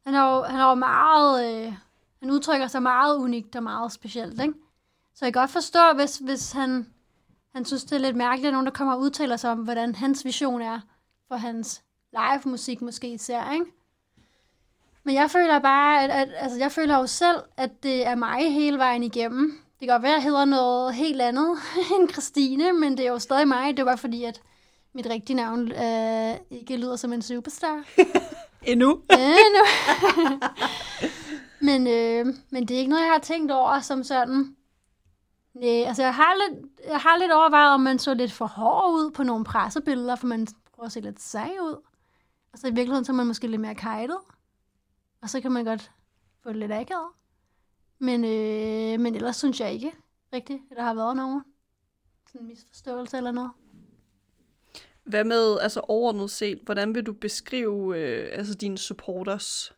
Han 0.06 0.16
er 0.16 0.36
jo, 0.36 0.44
han 0.44 0.60
er 0.60 0.70
jo 0.70 0.76
meget, 0.76 1.66
øh, 1.68 1.74
han 2.20 2.32
udtrykker 2.32 2.68
sig 2.68 2.82
meget 2.82 3.18
unikt 3.18 3.56
og 3.56 3.64
meget 3.64 3.92
specielt, 3.92 4.42
ikke? 4.42 4.54
Så 5.16 5.26
jeg 5.26 5.34
kan 5.34 5.42
godt 5.42 5.52
forstå, 5.52 5.80
hvis, 5.96 6.18
hvis 6.18 6.52
han, 6.52 6.88
han 7.54 7.66
synes, 7.66 7.84
det 7.84 7.96
er 7.96 8.00
lidt 8.00 8.16
mærkeligt, 8.16 8.48
at 8.48 8.54
nogen, 8.54 8.66
der 8.66 8.72
kommer 8.72 8.94
og 8.94 9.00
udtaler 9.00 9.38
sig 9.38 9.52
om, 9.52 9.58
hvordan 9.58 9.96
hans 9.96 10.26
vision 10.26 10.62
er 10.62 10.80
for 11.28 11.36
hans 11.36 11.82
live-musik 12.12 12.82
måske 12.82 13.14
især, 13.14 13.52
ikke? 13.52 13.66
Men 15.04 15.16
jeg 15.16 15.32
føler 15.32 15.60
bare, 15.60 16.04
at, 16.04 16.10
at 16.10 16.30
altså, 16.36 16.58
jeg 16.58 16.72
føler 16.72 16.98
jo 16.98 17.08
selv, 17.08 17.38
at 17.58 17.84
det 17.84 18.06
er 18.06 18.16
mig 18.16 18.54
hele 18.54 18.78
vejen 18.78 19.04
igennem. 19.04 19.52
Det 19.80 19.88
kan 19.88 19.96
godt 19.96 20.04
være, 20.04 20.12
at 20.12 20.16
jeg 20.16 20.24
hedder 20.24 20.46
noget 20.46 20.94
helt 20.96 21.22
andet 21.22 21.58
end 22.00 22.10
Christine, 22.10 22.74
men 22.74 22.98
det 22.98 23.06
er 23.06 23.12
jo 23.12 23.20
stadig 23.20 23.48
mig. 23.48 23.78
Det 23.78 23.86
bare 23.86 23.98
fordi, 23.98 24.24
at 24.24 24.42
mit 24.94 25.08
rigtige 25.10 25.36
navn 25.36 25.72
øh, 25.72 26.36
ikke 26.52 26.78
lyder 26.78 26.96
som 26.96 27.14
en 27.14 27.22
superstar. 27.22 27.84
Endnu? 28.72 29.02
Endnu. 29.10 29.64
men, 31.62 31.88
øh, 31.88 32.26
men 32.50 32.68
det 32.68 32.76
er 32.76 32.80
ikke 32.80 32.90
noget, 32.90 33.04
jeg 33.04 33.12
har 33.12 33.20
tænkt 33.20 33.52
over 33.52 33.80
som 33.80 34.04
sådan. 34.04 34.56
Nej, 35.54 35.84
altså 35.88 36.04
jeg 36.04 36.16
har, 36.16 36.34
lidt, 36.36 36.66
jeg 36.88 37.00
har 37.00 37.18
lidt 37.18 37.32
overvejet, 37.32 37.74
om 37.74 37.82
man 37.82 38.00
så 38.00 38.14
lidt 38.14 38.32
for 38.32 38.46
hård 38.46 38.94
ud 38.94 39.12
på 39.12 39.24
nogle 39.24 39.46
pressebilleder, 39.46 40.16
for 40.16 40.28
man 40.28 40.48
prøver 40.74 40.86
at 40.86 40.92
se 40.92 41.00
lidt 41.00 41.22
sag 41.22 41.52
ud. 41.62 41.76
Og 42.54 42.60
så 42.60 42.68
i 42.68 42.72
virkeligheden, 42.72 43.06
så 43.06 43.12
er 43.12 43.16
man 43.16 43.28
måske 43.28 43.48
lidt 43.48 43.62
mere 43.62 43.76
kajtet. 43.76 44.18
Og 45.22 45.30
så 45.30 45.42
kan 45.42 45.52
man 45.52 45.66
godt 45.66 45.92
få 46.44 46.50
det 46.50 46.58
lidt 46.58 46.72
akavet. 46.72 47.08
Men, 48.00 48.26
øh, 48.26 49.00
men 49.00 49.16
ellers 49.16 49.36
synes 49.36 49.60
jeg 49.60 49.74
ikke 49.74 49.92
rigtigt, 50.34 50.62
at 50.72 50.78
der 50.78 50.84
har 50.84 50.94
været 50.94 51.16
nogen 51.16 51.44
sådan 52.32 52.48
misforståelse 52.48 53.18
eller 53.18 53.32
noget. 53.32 53.52
Hvad 55.04 55.24
med, 55.24 55.60
altså 55.60 55.80
overordnet 55.80 56.32
set, 56.32 56.60
hvordan 56.64 56.96
vil 56.96 57.06
du 57.06 57.14
beskrive 57.14 57.98
øh, 57.98 58.30
altså 58.32 58.54
dine 58.54 58.78
supporters? 58.78 59.74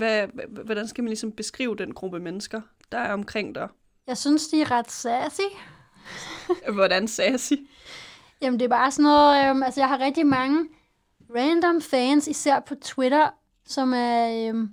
Hva- 0.00 0.26
Hvad, 0.34 0.44
hva- 0.44 0.62
hvordan 0.64 0.88
skal 0.88 1.04
man 1.04 1.08
ligesom 1.08 1.32
beskrive 1.32 1.76
den 1.76 1.94
gruppe 1.94 2.20
mennesker, 2.20 2.60
der 2.92 2.98
er 2.98 3.12
omkring 3.12 3.54
dig? 3.54 3.68
Jeg 4.06 4.16
synes, 4.18 4.48
de 4.48 4.60
er 4.60 4.70
ret 4.70 4.90
sassy. 4.90 5.40
Hvordan 6.74 7.08
sassy? 7.08 7.52
Jamen, 8.42 8.58
det 8.60 8.64
er 8.64 8.68
bare 8.68 8.90
sådan 8.90 9.02
noget... 9.02 9.50
Øhm, 9.50 9.62
altså, 9.62 9.80
jeg 9.80 9.88
har 9.88 9.98
rigtig 9.98 10.26
mange 10.26 10.68
random 11.36 11.82
fans, 11.82 12.28
især 12.28 12.60
på 12.60 12.74
Twitter, 12.74 13.28
som 13.66 13.92
er... 13.94 14.48
Øhm, 14.48 14.70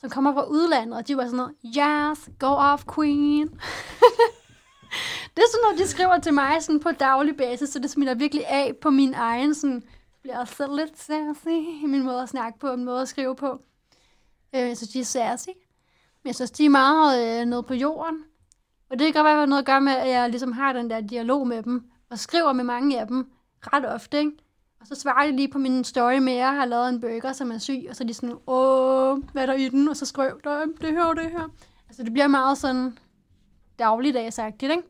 som 0.00 0.10
kommer 0.10 0.32
fra 0.32 0.44
udlandet, 0.44 0.98
og 0.98 1.08
de 1.08 1.16
var 1.16 1.24
sådan 1.24 1.36
noget, 1.36 1.54
yes, 1.64 2.28
go 2.38 2.46
off, 2.46 2.84
queen. 2.94 3.48
det 5.34 5.42
er 5.42 5.50
sådan 5.52 5.62
noget, 5.62 5.78
de 5.78 5.86
skriver 5.88 6.18
til 6.18 6.34
mig 6.34 6.62
sådan 6.62 6.80
på 6.80 6.90
daglig 6.90 7.36
basis, 7.36 7.68
så 7.68 7.78
det 7.78 7.90
smitter 7.90 8.14
virkelig 8.14 8.46
af 8.46 8.72
på 8.82 8.90
min 8.90 9.14
egen, 9.14 9.54
sådan, 9.54 9.82
bliver 10.22 10.38
også 10.38 10.76
lidt 10.76 10.98
sassy 10.98 11.82
i 11.82 11.86
min 11.86 12.02
måde 12.02 12.22
at 12.22 12.28
snakke 12.28 12.58
på, 12.58 12.72
en 12.72 12.84
måde 12.84 13.02
at 13.02 13.08
skrive 13.08 13.36
på. 13.36 13.62
Øh, 14.54 14.60
jeg 14.60 14.76
synes, 14.76 14.90
de 14.90 15.00
er 15.00 15.04
sassy. 15.04 15.48
Men 16.22 16.26
jeg 16.26 16.34
synes, 16.34 16.50
de 16.50 16.64
er 16.64 16.70
meget 16.70 17.40
øh, 17.40 17.46
nede 17.46 17.62
på 17.62 17.74
jorden. 17.74 18.24
Og 18.90 18.98
det 18.98 19.06
kan 19.06 19.12
godt 19.12 19.24
være, 19.24 19.32
at 19.32 19.36
det 19.36 19.40
har 19.40 19.46
noget 19.46 19.62
at 19.62 19.66
gøre 19.66 19.80
med, 19.80 19.92
at 19.92 20.08
jeg 20.08 20.30
ligesom 20.30 20.52
har 20.52 20.72
den 20.72 20.90
der 20.90 21.00
dialog 21.00 21.46
med 21.46 21.62
dem, 21.62 21.90
og 22.10 22.18
skriver 22.18 22.52
med 22.52 22.64
mange 22.64 23.00
af 23.00 23.06
dem 23.06 23.30
ret 23.60 23.86
ofte, 23.86 24.18
ikke? 24.18 24.32
Og 24.80 24.86
så 24.86 24.94
svarer 24.94 25.26
de 25.26 25.36
lige 25.36 25.48
på 25.48 25.58
min 25.58 25.84
story 25.84 26.18
med, 26.18 26.32
at 26.32 26.38
jeg 26.38 26.54
har 26.54 26.64
lavet 26.64 26.88
en 26.88 27.00
burger, 27.00 27.32
som 27.32 27.52
er 27.52 27.58
syg, 27.58 27.86
og 27.88 27.96
så 27.96 28.04
er 28.04 28.06
de 28.06 28.14
sådan, 28.14 28.36
åh, 28.46 29.18
hvad 29.32 29.42
er 29.42 29.46
der 29.46 29.54
i 29.54 29.68
den? 29.68 29.88
Og 29.88 29.96
så 29.96 30.06
skriver 30.06 30.38
der 30.44 30.66
det 30.80 30.92
her 30.92 31.14
det 31.14 31.30
her. 31.30 31.48
Altså, 31.88 32.02
det 32.02 32.12
bliver 32.12 32.26
meget 32.26 32.58
sådan 32.58 32.98
dagligdagsagtigt, 33.78 34.72
ikke? 34.72 34.82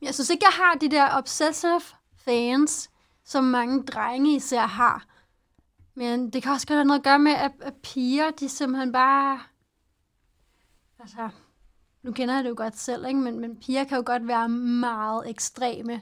Men 0.00 0.06
jeg 0.06 0.14
synes 0.14 0.30
ikke, 0.30 0.44
jeg 0.44 0.64
har 0.64 0.78
de 0.78 0.88
der 0.88 1.16
obsessive 1.16 1.80
fans, 2.24 2.90
som 3.24 3.44
mange 3.44 3.82
drenge 3.82 4.36
især 4.36 4.66
har. 4.66 5.04
Men 5.94 6.30
det 6.30 6.42
kan 6.42 6.52
også 6.52 6.66
godt 6.66 6.76
have 6.76 6.84
noget 6.84 7.00
at 7.00 7.04
gøre 7.04 7.18
med, 7.18 7.32
at, 7.32 7.52
at 7.60 7.74
piger, 7.74 8.30
de 8.30 8.48
simpelthen 8.48 8.92
bare... 8.92 9.40
Altså, 10.98 11.28
nu 12.02 12.12
kender 12.12 12.34
jeg 12.34 12.44
det 12.44 12.50
jo 12.50 12.54
godt 12.56 12.78
selv, 12.78 13.06
ikke? 13.06 13.20
Men, 13.20 13.40
men 13.40 13.56
piger 13.56 13.84
kan 13.84 13.96
jo 13.96 14.02
godt 14.06 14.28
være 14.28 14.48
meget 14.48 15.30
ekstreme 15.30 16.00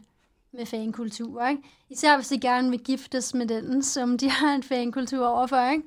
med 0.53 0.67
fankultur, 0.67 1.47
ikke? 1.47 1.63
Især 1.91 2.17
hvis 2.17 2.29
de 2.29 2.41
gerne 2.41 2.71
vil 2.71 2.81
giftes 2.81 3.35
med 3.35 3.47
den, 3.47 3.83
som 3.83 4.19
de 4.19 4.31
har 4.31 4.55
en 4.55 4.63
fankultur 4.63 5.27
overfor, 5.27 5.71
ikke? 5.71 5.85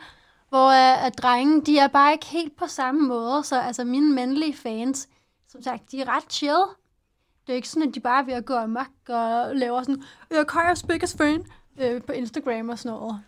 Hvor 0.49 0.67
uh, 0.67 1.05
at 1.05 1.17
drenge, 1.17 1.61
de 1.61 1.77
er 1.77 1.87
bare 1.87 2.11
ikke 2.11 2.25
helt 2.25 2.55
på 2.55 2.67
samme 2.67 3.07
måde, 3.07 3.43
så 3.43 3.61
altså 3.61 3.83
mine 3.83 4.13
mandlige 4.13 4.53
fans, 4.53 5.09
som 5.47 5.61
sagt, 5.61 5.91
de 5.91 6.01
er 6.01 6.15
ret 6.15 6.31
chill. 6.33 6.63
Det 7.47 7.53
er 7.53 7.55
ikke 7.55 7.69
sådan, 7.69 7.89
at 7.89 7.95
de 7.95 7.99
bare 7.99 8.21
er 8.21 8.25
ved 8.25 8.33
at 8.33 8.45
gå 8.45 8.53
amok 8.53 9.09
og 9.09 9.55
laver 9.55 9.83
sådan, 9.83 10.03
øh, 10.31 10.45
Kajas 10.45 10.83
biggest 10.83 11.17
fan 11.17 11.45
øh, 11.77 12.01
på 12.01 12.11
Instagram 12.11 12.69
og 12.69 12.79
sådan 12.79 12.97
noget. 12.97 13.21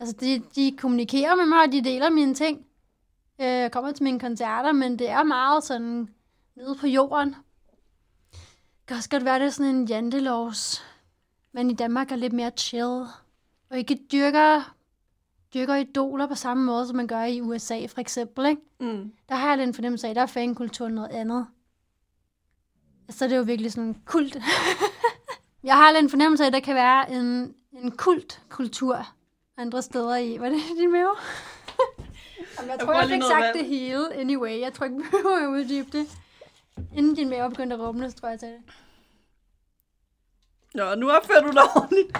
Altså, 0.00 0.16
de, 0.20 0.42
de 0.54 0.76
kommunikerer 0.76 1.34
med 1.34 1.46
mig, 1.46 1.58
og 1.66 1.72
de 1.72 1.84
deler 1.84 2.10
mine 2.10 2.34
ting. 2.34 2.66
Øh, 3.40 3.70
kommer 3.70 3.92
til 3.92 4.02
mine 4.02 4.20
koncerter, 4.20 4.72
men 4.72 4.98
det 4.98 5.08
er 5.08 5.22
meget 5.22 5.64
sådan 5.64 6.08
nede 6.56 6.76
på 6.80 6.86
jorden. 6.86 7.28
Det 8.30 8.86
kan 8.86 8.96
også 8.96 9.10
godt 9.10 9.24
være, 9.24 9.38
det 9.38 9.46
er 9.46 9.50
sådan 9.50 9.74
en 9.74 9.88
jantelovs. 9.88 10.84
Men 11.52 11.70
i 11.70 11.74
Danmark 11.74 12.12
er 12.12 12.16
lidt 12.16 12.32
mere 12.32 12.50
chill. 12.56 13.06
Og 13.70 13.78
ikke 13.78 13.98
dyrker, 14.12 14.74
dyrker 15.54 15.74
idoler 15.74 16.26
på 16.26 16.34
samme 16.34 16.64
måde, 16.64 16.86
som 16.86 16.96
man 16.96 17.06
gør 17.06 17.22
i 17.22 17.40
USA 17.40 17.86
for 17.86 18.00
eksempel. 18.00 18.46
Ikke? 18.46 18.62
Mm. 18.80 19.12
Der 19.28 19.34
har 19.34 19.48
jeg 19.48 19.58
lidt 19.58 19.68
en 19.68 19.74
fornemmelse 19.74 20.08
af, 20.08 20.14
der 20.14 20.22
er 20.22 20.26
fankulturen 20.26 20.94
noget 20.94 21.08
andet. 21.08 21.46
Så 23.10 23.24
er 23.24 23.28
det 23.28 23.36
jo 23.36 23.42
virkelig 23.42 23.72
sådan 23.72 23.88
en 23.88 24.02
kult. 24.04 24.36
jeg 25.64 25.76
har 25.76 25.92
lidt 25.92 26.02
en 26.02 26.10
fornemmelse 26.10 26.44
af, 26.44 26.46
at 26.46 26.52
der 26.52 26.60
kan 26.60 26.74
være 26.74 27.12
en, 27.12 27.54
en 27.72 27.90
kultkultur 27.90 29.06
andre 29.60 29.82
steder 29.82 30.16
i. 30.16 30.40
Var 30.40 30.48
det 30.48 30.58
din 30.78 30.92
mave? 30.92 31.16
Jamen, 32.58 32.70
jeg 32.70 32.78
tror, 32.80 32.94
jeg, 32.94 33.08
fik 33.08 33.22
sagt 33.22 33.44
vand. 33.44 33.58
det 33.58 33.66
hele 33.66 34.14
anyway. 34.14 34.60
Jeg 34.60 34.72
tror 34.72 34.84
ikke, 34.84 34.96
vi 34.96 35.02
behøver 35.10 35.36
at 35.36 35.48
uddybe 35.48 35.98
det. 35.98 36.06
Inden 36.96 37.14
din 37.14 37.28
mave 37.28 37.50
begyndte 37.50 37.76
at 37.76 37.82
rumle, 37.82 38.10
så 38.10 38.16
tror 38.16 38.28
jeg, 38.28 38.38
jeg 38.42 38.50
det. 38.50 38.60
Nå, 40.74 40.94
nu 40.94 41.10
opfører 41.10 41.40
du 41.40 41.50
dig 41.50 41.62
ordentligt. 41.76 42.16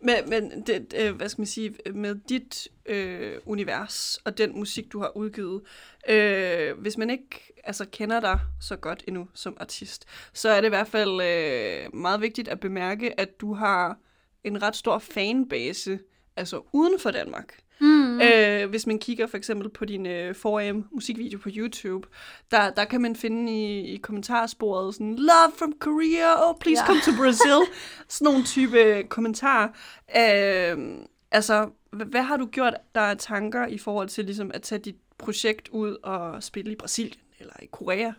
Men, 0.00 0.16
men 0.30 0.62
det, 0.66 0.94
øh, 0.96 1.16
hvad 1.16 1.28
skal 1.28 1.40
man 1.40 1.46
sige, 1.46 1.74
med 1.94 2.14
dit 2.28 2.68
øh, 2.86 3.38
univers 3.46 4.18
og 4.24 4.38
den 4.38 4.58
musik, 4.58 4.92
du 4.92 5.00
har 5.00 5.16
udgivet, 5.16 5.62
øh, 6.08 6.78
hvis 6.78 6.98
man 6.98 7.10
ikke 7.10 7.52
altså, 7.64 7.86
kender 7.92 8.20
dig 8.20 8.40
så 8.60 8.76
godt 8.76 9.04
endnu 9.08 9.28
som 9.34 9.56
artist, 9.60 10.04
så 10.32 10.48
er 10.48 10.60
det 10.60 10.68
i 10.68 10.68
hvert 10.68 10.88
fald 10.88 11.20
øh, 11.20 11.94
meget 11.94 12.20
vigtigt 12.20 12.48
at 12.48 12.60
bemærke, 12.60 13.20
at 13.20 13.40
du 13.40 13.54
har 13.54 13.98
en 14.44 14.62
ret 14.62 14.76
stor 14.76 14.98
fanbase, 14.98 15.98
altså 16.38 16.62
uden 16.72 17.00
for 17.00 17.10
Danmark. 17.10 17.58
Mm. 17.80 18.20
Øh, 18.20 18.70
hvis 18.70 18.86
man 18.86 18.98
kigger 18.98 19.26
for 19.26 19.36
eksempel 19.36 19.68
på 19.68 19.84
din 19.84 20.06
øh, 20.06 20.34
4am 20.46 20.82
musikvideo 20.90 21.38
på 21.38 21.48
YouTube, 21.52 22.08
der, 22.50 22.70
der 22.70 22.84
kan 22.84 23.00
man 23.00 23.16
finde 23.16 23.52
i, 23.52 23.80
i 23.94 23.96
kommentarsporet 23.96 24.94
sådan, 24.94 25.16
love 25.16 25.52
from 25.58 25.72
Korea, 25.80 26.48
oh 26.48 26.54
please 26.60 26.82
Ja. 26.82 26.86
come 26.86 27.00
to 27.00 27.22
Brazil. 27.22 27.74
sådan 28.08 28.24
nogle 28.32 28.44
type 28.44 29.02
kommentarer. 29.08 29.68
Øh, 30.16 30.98
altså, 31.30 31.68
hvad, 31.90 32.06
hvad 32.06 32.22
har 32.22 32.36
du 32.36 32.46
gjort, 32.46 32.74
der 32.94 33.00
er 33.00 33.14
tanker 33.14 33.66
i 33.66 33.78
forhold 33.78 34.08
til 34.08 34.24
ligesom 34.24 34.50
at 34.54 34.62
tage 34.62 34.78
dit 34.78 34.96
projekt 35.18 35.68
ud 35.68 35.96
og 36.02 36.42
spille 36.42 36.72
i 36.72 36.76
Brasilien 36.76 37.20
eller 37.40 37.54
i 37.62 37.66
Korea? 37.66 38.12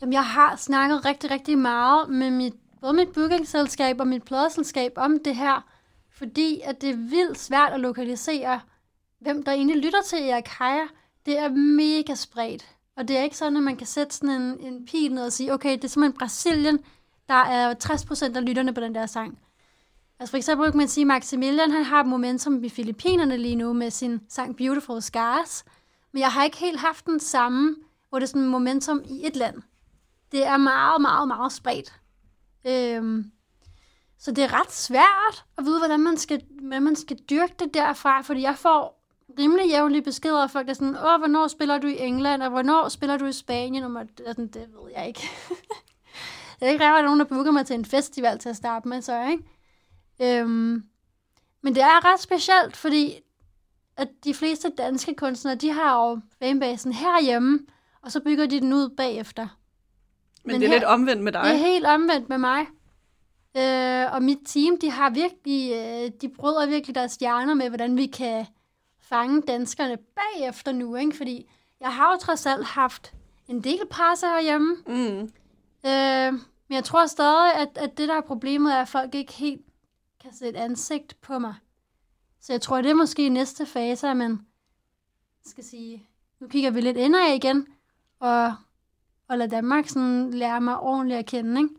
Jamen, 0.00 0.12
jeg 0.12 0.24
har 0.24 0.56
snakket 0.56 1.04
rigtig, 1.04 1.30
rigtig 1.30 1.58
meget 1.58 2.08
med 2.08 2.30
mit, 2.30 2.54
både 2.80 2.92
mit 2.92 3.08
bookingselskab 3.08 4.00
og 4.00 4.06
mit 4.06 4.22
pladselskab 4.22 4.92
om 4.96 5.18
det 5.24 5.36
her, 5.36 5.77
fordi 6.18 6.60
at 6.64 6.80
det 6.80 6.90
er 6.90 6.96
vildt 6.96 7.38
svært 7.38 7.72
at 7.72 7.80
lokalisere, 7.80 8.60
hvem 9.18 9.42
der 9.42 9.52
egentlig 9.52 9.76
lytter 9.76 10.02
til 10.02 10.18
Erik 10.18 10.48
Det 11.26 11.38
er 11.38 11.48
mega 11.48 12.14
spredt. 12.14 12.66
Og 12.96 13.08
det 13.08 13.18
er 13.18 13.22
ikke 13.22 13.36
sådan, 13.36 13.56
at 13.56 13.62
man 13.62 13.76
kan 13.76 13.86
sætte 13.86 14.14
sådan 14.14 14.42
en, 14.42 14.60
en 14.60 14.86
pil 14.86 15.14
ned 15.14 15.26
og 15.26 15.32
sige, 15.32 15.52
okay, 15.54 15.72
det 15.72 15.84
er 15.84 15.88
simpelthen 15.88 16.18
Brasilien, 16.18 16.78
der 17.28 17.34
er 17.34 17.74
60% 17.84 18.36
af 18.36 18.46
lytterne 18.46 18.74
på 18.74 18.80
den 18.80 18.94
der 18.94 19.06
sang. 19.06 19.38
Altså 20.18 20.30
for 20.30 20.36
eksempel 20.36 20.70
kan 20.70 20.78
man 20.78 20.88
sige, 20.88 21.02
at 21.02 21.06
Maximilian 21.06 21.70
han 21.70 21.84
har 21.84 22.02
momentum 22.02 22.64
i 22.64 22.68
Filippinerne 22.68 23.36
lige 23.36 23.56
nu 23.56 23.72
med 23.72 23.90
sin 23.90 24.20
sang 24.28 24.56
Beautiful 24.56 25.02
Scars. 25.02 25.64
Men 26.12 26.20
jeg 26.20 26.32
har 26.32 26.44
ikke 26.44 26.56
helt 26.56 26.80
haft 26.80 27.06
den 27.06 27.20
samme, 27.20 27.76
hvor 28.08 28.18
det 28.18 28.26
er 28.26 28.28
sådan 28.28 28.48
momentum 28.48 29.02
i 29.04 29.26
et 29.26 29.36
land. 29.36 29.62
Det 30.32 30.46
er 30.46 30.56
meget, 30.56 31.00
meget, 31.00 31.28
meget 31.28 31.52
spredt. 31.52 32.00
Øhm, 32.66 33.32
så 34.18 34.32
det 34.32 34.44
er 34.44 34.60
ret 34.60 34.72
svært 34.72 35.44
at 35.58 35.64
vide, 35.64 35.78
hvordan 35.78 36.00
man 36.00 36.16
skal, 36.16 36.42
hvordan 36.60 36.82
man 36.82 36.96
skal 36.96 37.16
dyrke 37.30 37.54
det 37.58 37.74
derfra, 37.74 38.20
fordi 38.20 38.42
jeg 38.42 38.58
får 38.58 38.98
rimelig 39.38 39.68
jævnlige 39.70 40.02
beskeder 40.02 40.42
af 40.42 40.50
folk, 40.50 40.66
der 40.66 40.70
er 40.70 40.74
sådan, 40.74 40.96
åh, 40.96 41.18
hvornår 41.18 41.48
spiller 41.48 41.78
du 41.78 41.86
i 41.86 41.98
England, 41.98 42.42
og 42.42 42.50
hvornår 42.50 42.88
spiller 42.88 43.16
du 43.16 43.24
i 43.26 43.32
Spanien, 43.32 43.96
og 43.96 44.06
sådan, 44.26 44.46
det 44.46 44.60
ved 44.60 44.92
jeg 44.96 45.08
ikke. 45.08 45.20
det 46.60 46.68
er 46.68 46.72
ikke 46.72 46.84
at 46.84 47.04
nogen, 47.04 47.18
der 47.20 47.24
booker 47.26 47.50
mig 47.50 47.66
til 47.66 47.74
en 47.74 47.84
festival 47.84 48.38
til 48.38 48.48
at 48.48 48.56
starte 48.56 48.88
med, 48.88 49.02
så 49.02 49.26
ikke? 49.26 49.44
Øhm, 50.40 50.82
men 51.62 51.74
det 51.74 51.82
er 51.82 52.12
ret 52.12 52.20
specielt, 52.20 52.76
fordi 52.76 53.20
at 53.96 54.08
de 54.24 54.34
fleste 54.34 54.68
danske 54.78 55.14
kunstnere, 55.14 55.54
de 55.54 55.72
har 55.72 55.94
jo 56.08 56.20
fanbasen 56.42 56.92
herhjemme, 56.92 57.58
og 58.02 58.12
så 58.12 58.20
bygger 58.20 58.46
de 58.46 58.60
den 58.60 58.72
ud 58.72 58.88
bagefter. 58.96 59.42
Men 60.44 60.52
Men 60.52 60.60
det 60.60 60.66
er 60.66 60.70
her- 60.70 60.76
lidt 60.78 60.84
omvendt 60.84 61.22
med 61.22 61.32
dig. 61.32 61.42
Det 61.44 61.50
er 61.50 61.56
helt 61.56 61.86
omvendt 61.86 62.28
med 62.28 62.38
mig. 62.38 62.66
Øh, 63.56 64.12
og 64.12 64.22
mit 64.22 64.38
team, 64.46 64.78
de 64.78 64.90
har 64.90 65.10
virkelig, 65.10 65.72
øh, 65.72 66.10
de 66.20 66.28
bryder 66.28 66.66
virkelig 66.66 66.94
deres 66.94 67.12
stjerner 67.12 67.54
med, 67.54 67.68
hvordan 67.68 67.96
vi 67.96 68.06
kan 68.06 68.46
fange 69.00 69.42
danskerne 69.42 69.96
bagefter 69.96 70.72
nu, 70.72 70.96
ikke? 70.96 71.16
Fordi 71.16 71.50
jeg 71.80 71.94
har 71.94 72.12
jo 72.12 72.18
trods 72.18 72.46
alt 72.46 72.64
haft 72.64 73.14
en 73.48 73.64
del 73.64 73.80
presse 73.90 74.26
herhjemme. 74.26 74.76
Mm. 74.86 75.32
Øh, 75.86 76.32
men 76.68 76.74
jeg 76.74 76.84
tror 76.84 77.06
stadig, 77.06 77.54
at, 77.54 77.68
at 77.74 77.98
det 77.98 78.08
der 78.08 78.14
er 78.14 78.20
problemet 78.20 78.72
er, 78.72 78.80
at 78.80 78.88
folk 78.88 79.14
ikke 79.14 79.32
helt 79.32 79.62
kan 80.22 80.34
sætte 80.34 80.58
ansigt 80.58 81.20
på 81.20 81.38
mig. 81.38 81.54
Så 82.40 82.52
jeg 82.52 82.60
tror, 82.60 82.82
det 82.82 82.90
er 82.90 82.94
måske 82.94 83.28
næste 83.28 83.66
fase, 83.66 84.08
at 84.08 84.16
man 84.16 84.40
skal 85.44 85.64
sige, 85.64 86.08
nu 86.40 86.48
kigger 86.48 86.70
vi 86.70 86.80
lidt 86.80 86.96
indad 86.96 87.34
igen, 87.34 87.66
og, 88.20 88.54
og 89.28 89.38
lade 89.38 89.50
Danmark 89.50 89.88
sådan 89.88 90.30
lære 90.30 90.60
mig 90.60 90.78
ordentligt 90.78 91.18
at 91.18 91.26
kende, 91.26 91.60
ikke? 91.60 91.74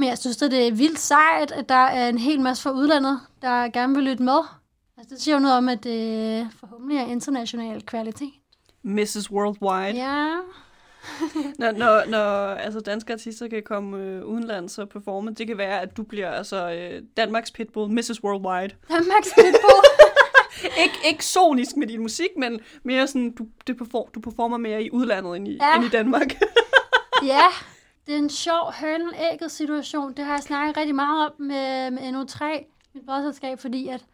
Men 0.00 0.08
jeg 0.08 0.18
synes, 0.18 0.36
det 0.36 0.68
er 0.68 0.72
vildt 0.72 0.98
sejt, 0.98 1.52
at 1.52 1.68
der 1.68 1.74
er 1.74 2.08
en 2.08 2.18
hel 2.18 2.40
masse 2.40 2.62
fra 2.62 2.70
udlandet, 2.70 3.20
der 3.42 3.68
gerne 3.68 3.94
vil 3.94 4.04
lytte 4.04 4.22
med. 4.22 4.38
Altså, 4.98 5.14
det 5.14 5.22
siger 5.22 5.34
jo 5.34 5.40
noget 5.40 5.56
om, 5.56 5.68
at 5.68 5.84
det 5.84 6.48
forhåbentlig 6.60 6.98
er 6.98 7.06
international 7.06 7.86
kvalitet. 7.86 8.32
Mrs. 8.82 9.30
Worldwide. 9.30 10.04
Ja, 10.04 10.36
Når, 11.58 11.72
når, 11.72 12.10
når 12.10 12.54
altså 12.54 12.80
danske 12.80 13.12
artister 13.12 13.48
kan 13.48 13.62
komme 13.62 13.98
øh, 13.98 14.24
udenlands 14.24 14.78
og 14.78 14.88
performe, 14.88 15.30
det 15.30 15.46
kan 15.46 15.58
være, 15.58 15.80
at 15.80 15.96
du 15.96 16.02
bliver 16.02 16.30
altså 16.30 16.70
øh, 16.70 17.02
Danmarks 17.16 17.50
pitbull, 17.50 17.92
Mrs. 17.92 18.24
Worldwide. 18.24 18.74
Danmarks 18.88 19.28
Pitbull. 19.34 19.84
Ik, 20.84 21.10
ikke 21.10 21.24
sonisk 21.24 21.76
med 21.76 21.86
din 21.86 22.00
musik, 22.00 22.28
men 22.36 22.60
mere 22.82 23.06
sådan, 23.06 23.32
du, 23.32 23.46
det 23.66 23.76
perform, 23.76 24.08
du 24.14 24.20
performer 24.20 24.56
mere 24.56 24.82
i 24.82 24.90
udlandet 24.90 25.36
end 25.36 25.48
i. 25.48 25.58
Ja. 25.60 25.76
end 25.76 25.84
i 25.84 25.88
Danmark. 25.88 26.40
Ja, 27.24 27.42
det 28.06 28.14
er 28.14 28.18
en 28.18 28.30
sjov 28.30 28.72
hønen 28.72 29.14
ægget 29.32 29.50
situation. 29.50 30.12
Det 30.12 30.24
har 30.24 30.32
jeg 30.32 30.42
snakket 30.42 30.76
rigtig 30.76 30.94
meget 30.94 31.26
om 31.26 31.32
med, 31.38 31.90
med 31.90 32.02
NO3. 32.02 32.44
mit 32.94 33.04
pladselskab, 33.04 33.58
fordi 33.58 33.88
at 33.88 34.06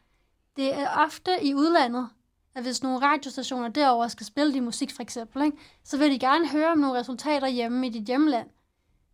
det 0.57 0.75
er 0.75 0.89
ofte 0.89 1.31
i 1.43 1.55
udlandet, 1.55 2.09
at 2.55 2.63
hvis 2.63 2.83
nogle 2.83 2.99
radiostationer 2.99 3.69
derover 3.69 4.09
skal 4.09 4.27
spille 4.27 4.53
din 4.53 4.65
musik 4.65 4.95
for 4.95 5.03
eksempel, 5.03 5.43
ikke, 5.43 5.59
så 5.85 5.99
vil 5.99 6.11
de 6.11 6.19
gerne 6.19 6.49
høre 6.49 6.73
om 6.73 6.79
nogle 6.79 6.99
resultater 6.99 7.49
hjemme 7.49 7.87
i 7.87 7.91
dit 7.91 8.05
hjemland. 8.07 8.49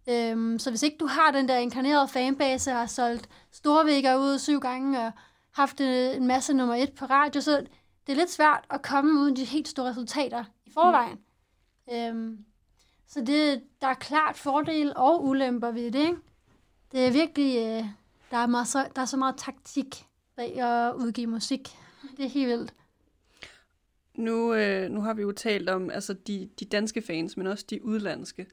Øhm, 0.08 0.58
så 0.58 0.70
hvis 0.70 0.82
ikke 0.82 0.96
du 1.00 1.06
har 1.06 1.30
den 1.30 1.48
der 1.48 1.56
inkarnerede 1.56 2.08
fanbase 2.08 2.70
og 2.70 2.76
har 2.76 2.86
solgt 2.86 3.28
storvægger 3.52 4.16
ud 4.16 4.38
syv 4.38 4.60
gange 4.60 5.00
og 5.00 5.12
haft 5.54 5.80
øh, 5.80 6.16
en 6.16 6.26
masse 6.26 6.54
nummer 6.54 6.74
et 6.74 6.92
på 6.92 7.04
radio, 7.04 7.40
så 7.40 7.66
det 8.06 8.12
er 8.12 8.16
lidt 8.16 8.30
svært 8.30 8.64
at 8.70 8.82
komme 8.82 9.20
uden 9.20 9.36
de 9.36 9.44
helt 9.44 9.68
store 9.68 9.88
resultater 9.88 10.44
i 10.66 10.70
forvejen. 10.70 11.18
Mm. 11.88 11.94
Øhm, 11.94 12.44
så 13.12 13.20
det, 13.20 13.62
der 13.80 13.86
er 13.86 13.94
klart 13.94 14.36
fordele 14.36 14.96
og 14.96 15.24
ulemper 15.24 15.70
ved 15.70 15.90
det. 15.90 16.00
Ikke? 16.00 16.16
Det 16.92 17.06
er 17.06 17.10
virkelig, 17.10 17.56
øh, 17.56 17.84
der, 18.30 18.36
er 18.36 18.46
meget, 18.46 18.68
så, 18.68 18.86
der 18.96 19.02
er 19.02 19.06
så 19.06 19.16
meget 19.16 19.34
taktik 19.38 20.04
bag 20.36 20.60
at 20.60 20.94
udgive 20.94 21.26
musik. 21.26 21.68
Det 22.16 22.24
er 22.24 22.28
helt 22.28 22.48
vildt. 22.48 22.74
Nu, 24.14 24.54
øh, 24.54 24.90
nu 24.90 25.00
har 25.00 25.14
vi 25.14 25.22
jo 25.22 25.32
talt 25.32 25.68
om 25.68 25.90
altså 25.90 26.12
de, 26.12 26.48
de 26.60 26.64
danske 26.64 27.02
fans, 27.02 27.36
men 27.36 27.46
også 27.46 27.64
de 27.70 27.84
udlandske. 27.84 28.46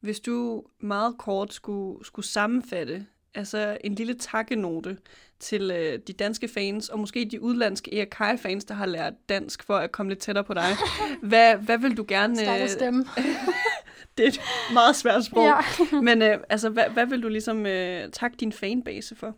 Hvis 0.00 0.20
du 0.20 0.64
meget 0.80 1.18
kort 1.18 1.52
skulle, 1.52 2.04
skulle 2.04 2.26
sammenfatte 2.26 3.06
altså 3.34 3.78
en 3.84 3.94
lille 3.94 4.14
takkenote 4.14 4.98
til 5.40 5.70
øh, 5.70 5.98
de 6.06 6.12
danske 6.12 6.48
fans, 6.48 6.88
og 6.88 6.98
måske 6.98 7.28
de 7.30 7.42
udlandske 7.42 8.00
ERK-fans, 8.00 8.64
der 8.64 8.74
har 8.74 8.86
lært 8.86 9.14
dansk 9.28 9.62
for 9.62 9.76
at 9.76 9.92
komme 9.92 10.10
lidt 10.10 10.18
tættere 10.18 10.44
på 10.44 10.54
dig. 10.54 10.76
Hvad, 11.22 11.56
hvad 11.56 11.78
vil 11.78 11.96
du 11.96 12.04
gerne... 12.08 12.62
Øh, 12.62 12.68
stemme. 12.68 13.04
det 14.18 14.24
er 14.24 14.28
et 14.28 14.40
meget 14.72 14.96
svært 14.96 15.24
sprog. 15.24 15.44
Ja. 15.44 15.56
Men 16.08 16.22
øh, 16.22 16.38
altså, 16.48 16.68
hvad, 16.68 16.84
hvad 16.84 17.06
vil 17.06 17.22
du 17.22 17.28
ligesom 17.28 17.66
øh, 17.66 18.10
takke 18.12 18.36
din 18.36 18.52
fanbase 18.52 19.16
for? 19.16 19.34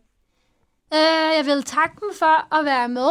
Øh, 0.94 1.36
jeg 1.36 1.46
vil 1.46 1.62
takke 1.62 1.96
dem 2.00 2.10
for 2.18 2.54
at 2.58 2.64
være 2.64 2.88
med 2.88 3.10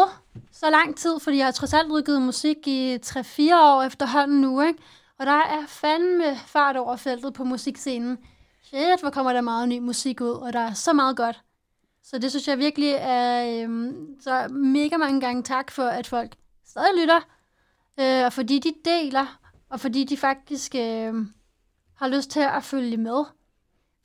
så 0.51 0.69
lang 0.69 0.97
tid, 0.97 1.19
fordi 1.19 1.37
jeg 1.37 1.45
har 1.45 1.51
trods 1.51 1.73
alt 1.73 1.91
udgivet 1.91 2.21
musik 2.21 2.67
i 2.67 2.95
3-4 2.95 3.19
år 3.55 3.83
efterhånden 3.83 4.41
nu, 4.41 4.61
ikke? 4.61 4.79
Og 5.19 5.25
der 5.25 5.31
er 5.31 5.65
fandme 5.67 6.37
fart 6.47 6.77
over 6.77 6.95
feltet 6.95 7.33
på 7.33 7.43
musikscenen. 7.43 8.17
Shit, 8.63 9.01
hvor 9.01 9.09
kommer 9.09 9.33
der 9.33 9.41
meget 9.41 9.69
ny 9.69 9.79
musik 9.79 10.21
ud, 10.21 10.31
og 10.31 10.53
der 10.53 10.59
er 10.59 10.73
så 10.73 10.93
meget 10.93 11.17
godt. 11.17 11.41
Så 12.03 12.17
det 12.17 12.29
synes 12.29 12.47
jeg 12.47 12.57
virkelig 12.57 12.95
er... 12.99 13.63
Øhm, 13.63 14.21
så 14.21 14.47
mega 14.47 14.97
mange 14.97 15.21
gange 15.21 15.43
tak 15.43 15.71
for, 15.71 15.83
at 15.83 16.07
folk 16.07 16.35
stadig 16.65 17.01
lytter, 17.01 17.19
øh, 17.99 18.25
og 18.25 18.33
fordi 18.33 18.59
de 18.59 18.73
deler, 18.85 19.39
og 19.69 19.79
fordi 19.79 20.03
de 20.03 20.17
faktisk 20.17 20.75
øh, 20.75 21.13
har 21.99 22.07
lyst 22.07 22.29
til 22.29 22.39
at 22.39 22.63
følge 22.63 22.97
med. 22.97 23.23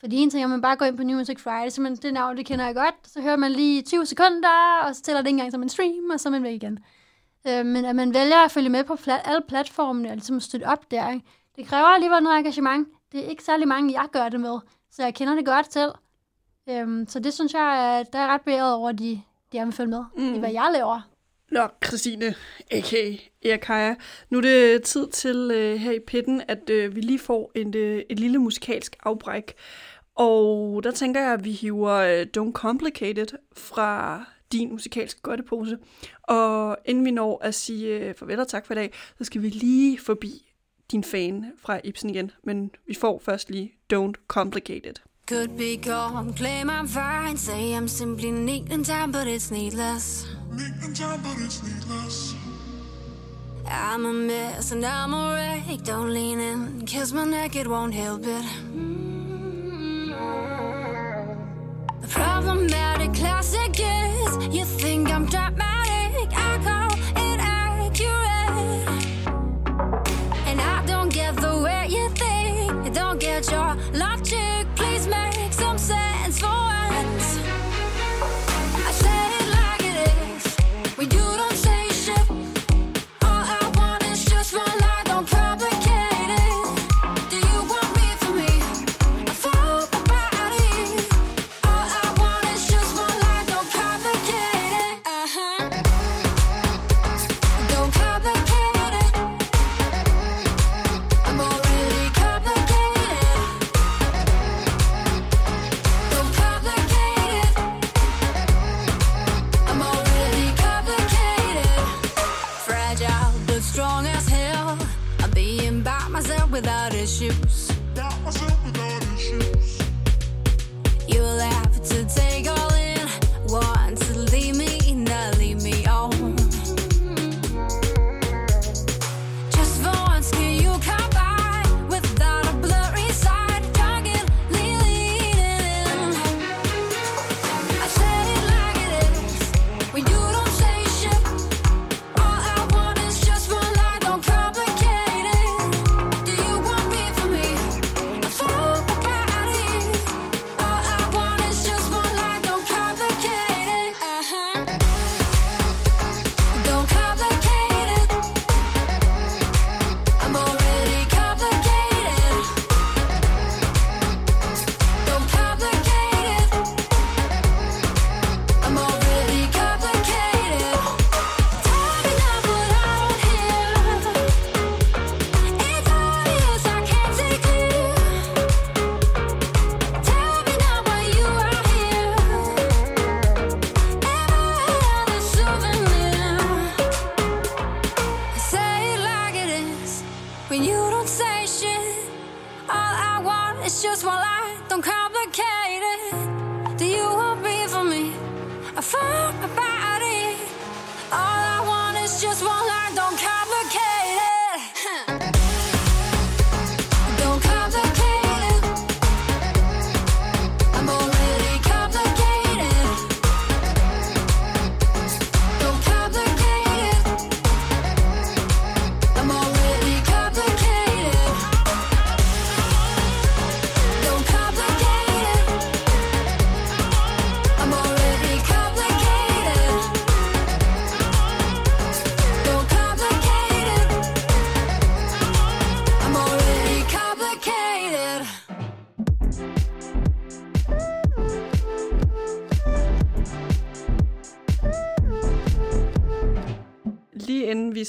Fordi 0.00 0.16
en 0.16 0.30
ting 0.30 0.42
er, 0.42 0.46
at 0.46 0.50
man 0.50 0.62
bare 0.62 0.76
går 0.76 0.86
ind 0.86 0.96
på 0.96 1.02
New 1.02 1.18
Music 1.18 1.40
Friday, 1.40 1.68
så 1.68 1.80
man, 1.80 1.96
det 1.96 2.14
navn, 2.14 2.36
det 2.36 2.46
kender 2.46 2.64
jeg 2.64 2.74
godt, 2.74 2.94
så 3.04 3.20
hører 3.20 3.36
man 3.36 3.52
lige 3.52 3.82
20 3.82 4.06
sekunder, 4.06 4.80
og 4.86 4.94
så 4.94 5.02
tæller 5.02 5.20
det 5.20 5.26
ikke 5.26 5.34
engang 5.34 5.52
som 5.52 5.62
en 5.62 5.68
stream, 5.68 6.10
og 6.12 6.20
så 6.20 6.28
er 6.28 6.30
man 6.30 6.42
væk 6.42 6.54
igen. 6.54 6.78
Øh, 7.46 7.66
men 7.66 7.84
at 7.84 7.96
man 7.96 8.14
vælger 8.14 8.44
at 8.44 8.50
følge 8.50 8.68
med 8.68 8.84
på 8.84 8.96
plat, 8.96 9.20
alle 9.24 9.42
platformene, 9.48 10.08
og 10.08 10.14
ligesom 10.14 10.40
støtte 10.40 10.64
op 10.64 10.90
der, 10.90 11.10
ikke? 11.10 11.26
det 11.56 11.66
kræver 11.66 11.86
alligevel 11.86 12.22
noget 12.22 12.38
engagement. 12.38 12.88
Det 13.12 13.24
er 13.24 13.28
ikke 13.28 13.44
særlig 13.44 13.68
mange, 13.68 14.00
jeg 14.00 14.08
gør 14.12 14.28
det 14.28 14.40
med, 14.40 14.58
så 14.90 15.02
jeg 15.02 15.14
kender 15.14 15.34
det 15.34 15.46
godt 15.46 15.72
selv. 15.72 15.92
Øhm, 16.68 17.06
så 17.08 17.20
det 17.20 17.34
synes 17.34 17.54
jeg, 17.54 17.98
at 18.00 18.12
der 18.12 18.18
er 18.18 18.26
ret 18.26 18.40
beæret 18.40 18.74
over, 18.74 18.88
at 18.88 18.98
de, 18.98 19.22
de 19.52 19.64
vil 19.64 19.72
følge 19.72 19.90
med 19.90 20.04
mm. 20.16 20.34
i, 20.34 20.38
hvad 20.38 20.52
jeg 20.52 20.70
laver. 20.72 21.00
Nå, 21.54 21.68
Christine, 21.84 22.34
a.k.a. 22.70 23.16
Erkaja. 23.48 23.94
Nu 24.30 24.38
er 24.38 24.42
det 24.42 24.82
tid 24.82 25.08
til 25.08 25.50
øh, 25.54 25.76
her 25.76 25.92
i 25.92 25.98
pitten, 26.06 26.42
at 26.48 26.70
øh, 26.70 26.96
vi 26.96 27.00
lige 27.00 27.18
får 27.18 27.50
en, 27.54 27.76
øh, 27.76 28.02
et 28.10 28.20
lille 28.20 28.38
musikalsk 28.38 28.96
afbræk. 29.02 29.54
Og 30.14 30.80
der 30.84 30.90
tænker 30.90 31.20
jeg, 31.20 31.32
at 31.32 31.44
vi 31.44 31.52
hiver 31.52 31.92
øh, 31.92 32.26
Don't 32.36 32.52
Complicated 32.52 33.26
fra 33.56 34.24
din 34.52 34.72
musikalske 34.72 35.20
godtepose. 35.20 35.78
Og 36.22 36.76
inden 36.84 37.04
vi 37.04 37.10
når 37.10 37.44
at 37.44 37.54
sige 37.54 37.98
øh, 37.98 38.14
farvel 38.14 38.40
og 38.40 38.48
tak 38.48 38.66
for 38.66 38.74
i 38.74 38.76
dag, 38.76 38.92
så 39.18 39.24
skal 39.24 39.42
vi 39.42 39.48
lige 39.48 39.98
forbi 39.98 40.54
din 40.90 41.04
fan 41.04 41.44
fra 41.58 41.80
Ibsen 41.84 42.10
igen. 42.10 42.30
Men 42.44 42.70
vi 42.86 42.94
får 42.94 43.22
først 43.24 43.50
lige 43.50 43.72
Don't 43.92 44.26
Complicated. 44.28 44.94
Could 45.28 45.48
be 45.48 45.90
gone, 45.90 46.36
claim 46.36 46.68
I'm 46.70 46.86
fine, 46.86 47.38
say 47.38 47.78
I'm 47.78 47.88
simply 47.88 48.30
neat 48.30 48.72
in 48.72 48.84
time, 48.84 49.12
but 49.12 49.26
it's 49.26 49.52
needless. 49.52 50.26
Time, 50.94 51.20
but 51.22 51.36
it's 51.40 51.60
needless. 51.60 52.36
I'm 53.66 54.06
a 54.06 54.12
mess 54.12 54.70
and 54.70 54.84
I'm 54.86 55.12
a 55.12 55.34
wreck. 55.34 55.82
Don't 55.82 56.14
lean 56.14 56.38
in, 56.38 56.86
kiss 56.86 57.12
my 57.12 57.24
neck, 57.24 57.56
it 57.56 57.66
won't 57.66 57.92
help 57.92 58.22
it. 58.22 58.44
Mm-hmm. 58.76 60.12
The 62.00 62.06
problematic 62.06 63.12
classic 63.12 63.72
is 63.80 64.54
you 64.54 64.64
think 64.64 65.10
I'm 65.10 65.26
dramatic. 65.26 66.30
I 66.32 66.58
call 66.62 66.92
it 67.16 67.40
accurate. 67.40 68.88
And 70.46 70.60
I 70.60 70.84
don't 70.86 71.12
get 71.12 71.34
the 71.34 71.58
way 71.60 71.88
you 71.90 72.08
think. 72.10 72.86
I 72.86 72.88
don't 72.90 73.18
get 73.18 73.50
your 73.50 73.76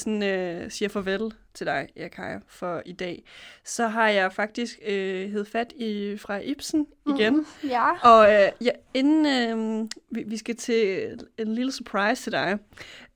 sådan, 0.05 0.23
øh, 0.23 0.71
siger 0.71 0.89
farvel 0.89 1.33
til 1.53 1.67
dig, 1.67 1.87
Erkaja, 1.95 2.39
for 2.47 2.81
i 2.85 2.91
dag, 2.91 3.23
så 3.63 3.87
har 3.87 4.09
jeg 4.09 4.33
faktisk 4.33 4.79
øh, 4.87 5.31
hed 5.31 5.45
fat 5.45 5.73
i 5.75 6.17
fra 6.17 6.37
Ibsen 6.37 6.87
igen. 7.07 7.35
Mm. 7.35 7.69
Ja. 7.69 7.91
Og 8.01 8.33
øh, 8.33 8.49
ja, 8.61 8.71
inden 8.93 9.25
øh, 9.25 9.87
vi, 10.09 10.23
vi 10.27 10.37
skal 10.37 10.55
til 10.55 11.09
en 11.37 11.53
lille 11.53 11.71
surprise 11.71 12.23
til 12.23 12.31
dig, 12.31 12.57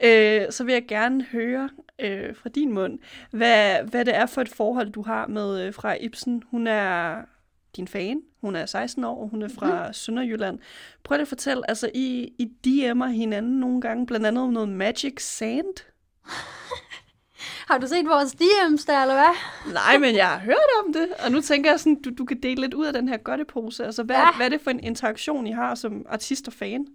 øh, 0.03 0.51
så 0.51 0.63
vil 0.63 0.73
jeg 0.73 0.85
gerne 0.87 1.23
høre 1.23 1.69
øh, 1.99 2.35
fra 2.35 2.49
din 2.49 2.73
mund, 2.73 2.99
hvad, 3.31 3.83
hvad 3.83 4.05
det 4.05 4.15
er 4.15 4.25
for 4.25 4.41
et 4.41 4.49
forhold, 4.49 4.89
du 4.89 5.01
har 5.01 5.27
med 5.27 5.61
øh, 5.61 5.73
fra 5.73 5.93
Ibsen. 5.93 6.43
Hun 6.51 6.67
er 6.67 7.21
din 7.75 7.87
fan, 7.87 8.21
hun 8.41 8.55
er 8.55 8.65
16 8.65 9.03
år, 9.03 9.21
og 9.21 9.29
hun 9.29 9.41
er 9.41 9.49
fra 9.49 9.87
mm. 9.87 9.93
Sønderjylland. 9.93 10.59
Prøv 11.03 11.19
at 11.19 11.27
fortælle, 11.27 11.69
altså 11.69 11.89
I, 11.93 12.33
I 12.39 12.51
DM'er 12.67 13.07
hinanden 13.07 13.59
nogle 13.59 13.81
gange, 13.81 14.05
blandt 14.05 14.25
andet 14.25 14.43
om 14.43 14.49
noget 14.49 14.69
Magic 14.69 15.21
Sand. 15.21 15.75
Har 17.69 17.77
du 17.77 17.87
set 17.87 18.05
vores 18.05 18.33
DM's 18.33 18.85
der, 18.87 19.01
eller 19.01 19.13
hvad? 19.13 19.73
Nej, 19.73 19.97
men 19.97 20.15
jeg 20.15 20.27
har 20.27 20.39
hørt 20.39 20.85
om 20.85 20.93
det, 20.93 21.07
og 21.25 21.31
nu 21.31 21.41
tænker 21.41 21.71
jeg 21.71 21.79
sådan, 21.79 22.01
du, 22.01 22.09
du 22.17 22.25
kan 22.25 22.39
dele 22.43 22.61
lidt 22.61 22.73
ud 22.73 22.85
af 22.85 22.93
den 22.93 23.09
her 23.09 23.17
godtepose. 23.17 23.85
Altså, 23.85 24.03
hvad, 24.03 24.15
ja. 24.15 24.31
Hvad 24.35 24.45
er 24.45 24.49
det 24.49 24.61
for 24.61 24.71
en 24.71 24.79
interaktion, 24.79 25.47
I 25.47 25.51
har 25.51 25.75
som 25.75 26.05
artist 26.09 26.47
og 26.47 26.53
fan? 26.53 26.85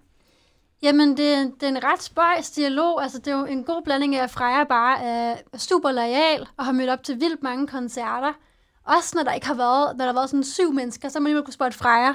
Jamen, 0.82 1.08
det, 1.08 1.52
det 1.60 1.62
er 1.62 1.68
en 1.68 1.84
ret 1.84 2.02
spøjs 2.02 2.50
dialog. 2.50 3.02
Altså, 3.02 3.18
det 3.18 3.32
er 3.32 3.38
jo 3.38 3.44
en 3.44 3.64
god 3.64 3.82
blanding 3.82 4.16
af, 4.16 4.22
at 4.22 4.30
Freja 4.30 4.64
bare 4.64 5.02
er 5.02 5.36
super 5.56 5.92
lojal 5.92 6.48
og 6.56 6.64
har 6.64 6.72
mødt 6.72 6.90
op 6.90 7.02
til 7.02 7.20
vildt 7.20 7.42
mange 7.42 7.66
koncerter. 7.66 8.32
Også 8.84 9.16
når 9.16 9.22
der 9.22 9.32
ikke 9.32 9.46
har 9.46 9.54
været, 9.54 9.96
når 9.96 10.04
der 10.04 10.12
har 10.12 10.18
været 10.18 10.30
sådan 10.30 10.44
syv 10.44 10.72
mennesker, 10.72 11.08
så 11.08 11.18
har 11.18 11.20
man 11.20 11.26
alligevel 11.26 11.44
kunne 11.44 11.54
spotte 11.54 11.78
Freja 11.78 12.14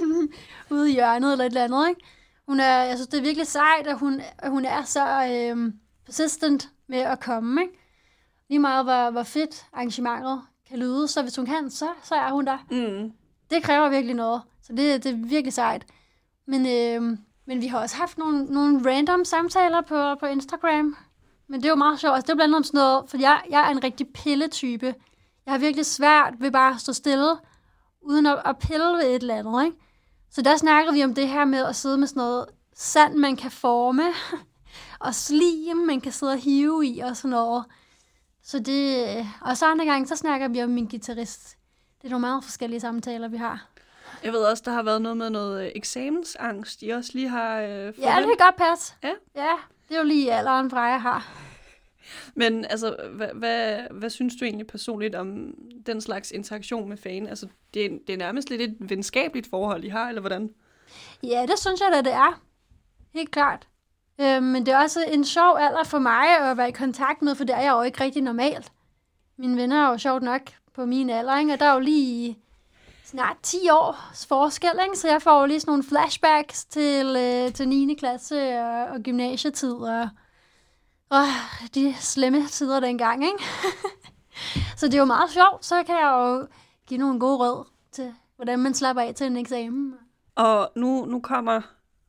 ude 0.74 0.90
i 0.90 0.94
hjørnet 0.94 1.32
eller 1.32 1.44
et 1.44 1.50
eller 1.50 1.64
andet, 1.64 1.88
ikke? 1.88 2.00
Hun 2.48 2.60
er, 2.60 2.82
jeg 2.84 2.96
synes, 2.96 3.08
det 3.08 3.18
er 3.18 3.22
virkelig 3.22 3.46
sejt, 3.46 3.86
at 3.86 3.98
hun, 3.98 4.20
at 4.38 4.50
hun 4.50 4.64
er 4.64 4.82
så 4.82 5.04
øhm, 5.32 5.72
persistent 6.08 6.68
med 6.86 6.98
at 6.98 7.20
komme, 7.20 7.62
ikke? 7.62 7.74
Lige 8.48 8.58
meget, 8.58 8.84
hvor, 8.84 9.10
hvor 9.10 9.22
fedt 9.22 9.66
arrangementet 9.72 10.40
kan 10.68 10.78
lyde, 10.78 11.08
så 11.08 11.22
hvis 11.22 11.36
hun 11.36 11.46
kan, 11.46 11.70
så, 11.70 11.88
så 12.02 12.14
er 12.14 12.32
hun 12.32 12.46
der. 12.46 12.58
Mm. 12.70 13.12
Det 13.50 13.62
kræver 13.62 13.88
virkelig 13.88 14.14
noget, 14.14 14.42
så 14.62 14.72
det, 14.72 15.04
det 15.04 15.12
er 15.12 15.16
virkelig 15.16 15.52
sejt. 15.52 15.86
Men, 16.46 16.66
øhm, 16.66 17.18
men 17.46 17.60
vi 17.60 17.66
har 17.66 17.78
også 17.78 17.96
haft 17.96 18.18
nogle, 18.18 18.44
nogle 18.44 18.90
random 18.90 19.24
samtaler 19.24 19.80
på, 19.80 20.14
på 20.20 20.26
Instagram. 20.26 20.96
Men 21.48 21.60
det 21.60 21.66
er 21.66 21.70
jo 21.70 21.76
meget 21.76 22.00
sjovt. 22.00 22.14
Altså, 22.14 22.26
det 22.26 22.30
er 22.32 22.36
blandt 22.36 22.50
andet 22.54 22.56
om 22.56 22.64
sådan 22.64 22.78
noget, 22.78 23.10
for 23.10 23.18
jeg, 23.18 23.42
jeg 23.50 23.66
er 23.66 23.70
en 23.70 23.84
rigtig 23.84 24.06
pilletype. 24.14 24.94
Jeg 25.46 25.54
har 25.54 25.58
virkelig 25.58 25.86
svært 25.86 26.34
ved 26.38 26.50
bare 26.50 26.74
at 26.74 26.80
stå 26.80 26.92
stille, 26.92 27.36
uden 28.02 28.26
at, 28.26 28.42
at 28.44 28.58
pille 28.58 28.92
ved 28.92 29.04
et 29.04 29.14
eller 29.14 29.34
andet, 29.34 29.64
ikke? 29.64 29.76
Så 30.30 30.42
der 30.42 30.56
snakker 30.56 30.92
vi 30.92 31.04
om 31.04 31.14
det 31.14 31.28
her 31.28 31.44
med 31.44 31.64
at 31.64 31.76
sidde 31.76 31.98
med 31.98 32.06
sådan 32.06 32.20
noget 32.20 32.46
sand, 32.76 33.14
man 33.14 33.36
kan 33.36 33.50
forme, 33.50 34.02
og 34.98 35.14
slim, 35.14 35.76
man 35.76 36.00
kan 36.00 36.12
sidde 36.12 36.32
og 36.32 36.38
hive 36.38 36.86
i, 36.86 36.98
og 36.98 37.16
sådan 37.16 37.30
noget. 37.30 37.64
Så 38.42 38.58
det, 38.58 39.06
og 39.40 39.56
så 39.56 39.66
andre 39.66 39.84
gange, 39.84 40.06
så 40.06 40.16
snakker 40.16 40.48
vi 40.48 40.62
om 40.62 40.70
min 40.70 40.86
guitarist. 40.86 41.56
Det 42.02 42.06
er 42.06 42.10
nogle 42.10 42.26
meget 42.26 42.44
forskellige 42.44 42.80
samtaler, 42.80 43.28
vi 43.28 43.36
har. 43.36 43.68
Jeg 44.24 44.32
ved 44.32 44.40
også, 44.40 44.62
der 44.66 44.72
har 44.72 44.82
været 44.82 45.02
noget 45.02 45.16
med 45.16 45.30
noget 45.30 45.64
øh, 45.64 45.72
eksamensangst, 45.74 46.82
I 46.82 46.88
også 46.88 47.10
lige 47.14 47.28
har 47.28 47.60
øh, 47.60 47.68
fået 47.68 47.98
Ja, 47.98 48.16
det 48.16 48.24
kan 48.24 48.46
godt 48.46 48.56
passe. 48.56 48.94
Ja. 49.02 49.12
Ja, 49.34 49.56
det 49.88 49.94
er 49.94 49.98
jo 49.98 50.04
lige 50.04 50.34
alderen, 50.34 50.70
Freja 50.70 50.96
har. 50.96 51.28
Men 52.34 52.64
altså, 52.64 52.96
hvad, 53.12 53.28
hvad, 53.34 53.80
hvad 53.90 54.10
synes 54.10 54.36
du 54.36 54.44
egentlig 54.44 54.66
personligt 54.66 55.14
om 55.14 55.54
den 55.86 56.00
slags 56.00 56.30
interaktion 56.30 56.88
med 56.88 56.96
fan? 56.96 57.26
Altså, 57.26 57.48
det 57.74 57.84
er, 57.84 57.90
det 58.06 58.12
er 58.12 58.16
nærmest 58.16 58.50
lidt 58.50 58.62
et 58.62 58.76
venskabeligt 58.80 59.50
forhold, 59.50 59.84
I 59.84 59.88
har, 59.88 60.08
eller 60.08 60.20
hvordan? 60.20 60.50
Ja, 61.22 61.46
det 61.48 61.58
synes 61.58 61.80
jeg 61.80 61.88
da, 61.92 62.10
det 62.10 62.12
er. 62.12 62.42
Helt 63.14 63.30
klart. 63.30 63.66
Øh, 64.20 64.42
men 64.42 64.66
det 64.66 64.74
er 64.74 64.82
også 64.82 65.04
en 65.08 65.24
sjov 65.24 65.56
alder 65.60 65.84
for 65.84 65.98
mig 65.98 66.38
at 66.40 66.56
være 66.56 66.68
i 66.68 66.72
kontakt 66.72 67.22
med, 67.22 67.34
for 67.34 67.44
det 67.44 67.56
er 67.56 67.60
jeg 67.60 67.72
jo 67.72 67.82
ikke 67.82 68.04
rigtig 68.04 68.22
normalt. 68.22 68.72
Mine 69.38 69.56
venner 69.56 69.86
er 69.86 69.90
jo 69.90 69.98
sjovt 69.98 70.22
nok 70.22 70.40
på 70.74 70.86
min 70.86 71.10
alder, 71.10 71.38
ikke? 71.38 71.52
og 71.52 71.60
der 71.60 71.66
er 71.66 71.74
jo 71.74 71.80
lige 71.80 72.38
snart 73.04 73.36
10 73.42 73.56
års 73.70 74.26
forskel, 74.26 74.70
ikke? 74.84 74.98
så 74.98 75.08
jeg 75.08 75.22
får 75.22 75.40
jo 75.40 75.46
lige 75.46 75.60
sådan 75.60 75.70
nogle 75.70 75.84
flashbacks 75.84 76.64
til, 76.64 77.16
øh, 77.16 77.52
til 77.52 77.68
9. 77.68 77.94
klasse 77.98 78.60
og, 78.60 78.84
og 78.84 79.00
gymnasietid, 79.00 79.74
og, 79.74 80.08
og 81.10 81.24
de 81.74 81.94
slemme 81.94 82.46
tider 82.46 82.80
dengang. 82.80 83.24
Ikke? 83.24 83.44
så 84.78 84.86
det 84.86 84.94
er 84.94 84.98
jo 84.98 85.04
meget 85.04 85.30
sjovt, 85.30 85.64
så 85.64 85.82
kan 85.82 85.94
jeg 85.94 86.10
jo 86.12 86.46
give 86.86 86.98
nogle 86.98 87.20
gode 87.20 87.36
råd 87.36 87.64
til, 87.92 88.14
hvordan 88.36 88.58
man 88.58 88.74
slapper 88.74 89.02
af 89.02 89.14
til 89.14 89.26
en 89.26 89.36
eksamen. 89.36 89.94
Og 90.36 90.70
nu, 90.76 91.04
nu 91.04 91.20
kommer 91.20 91.60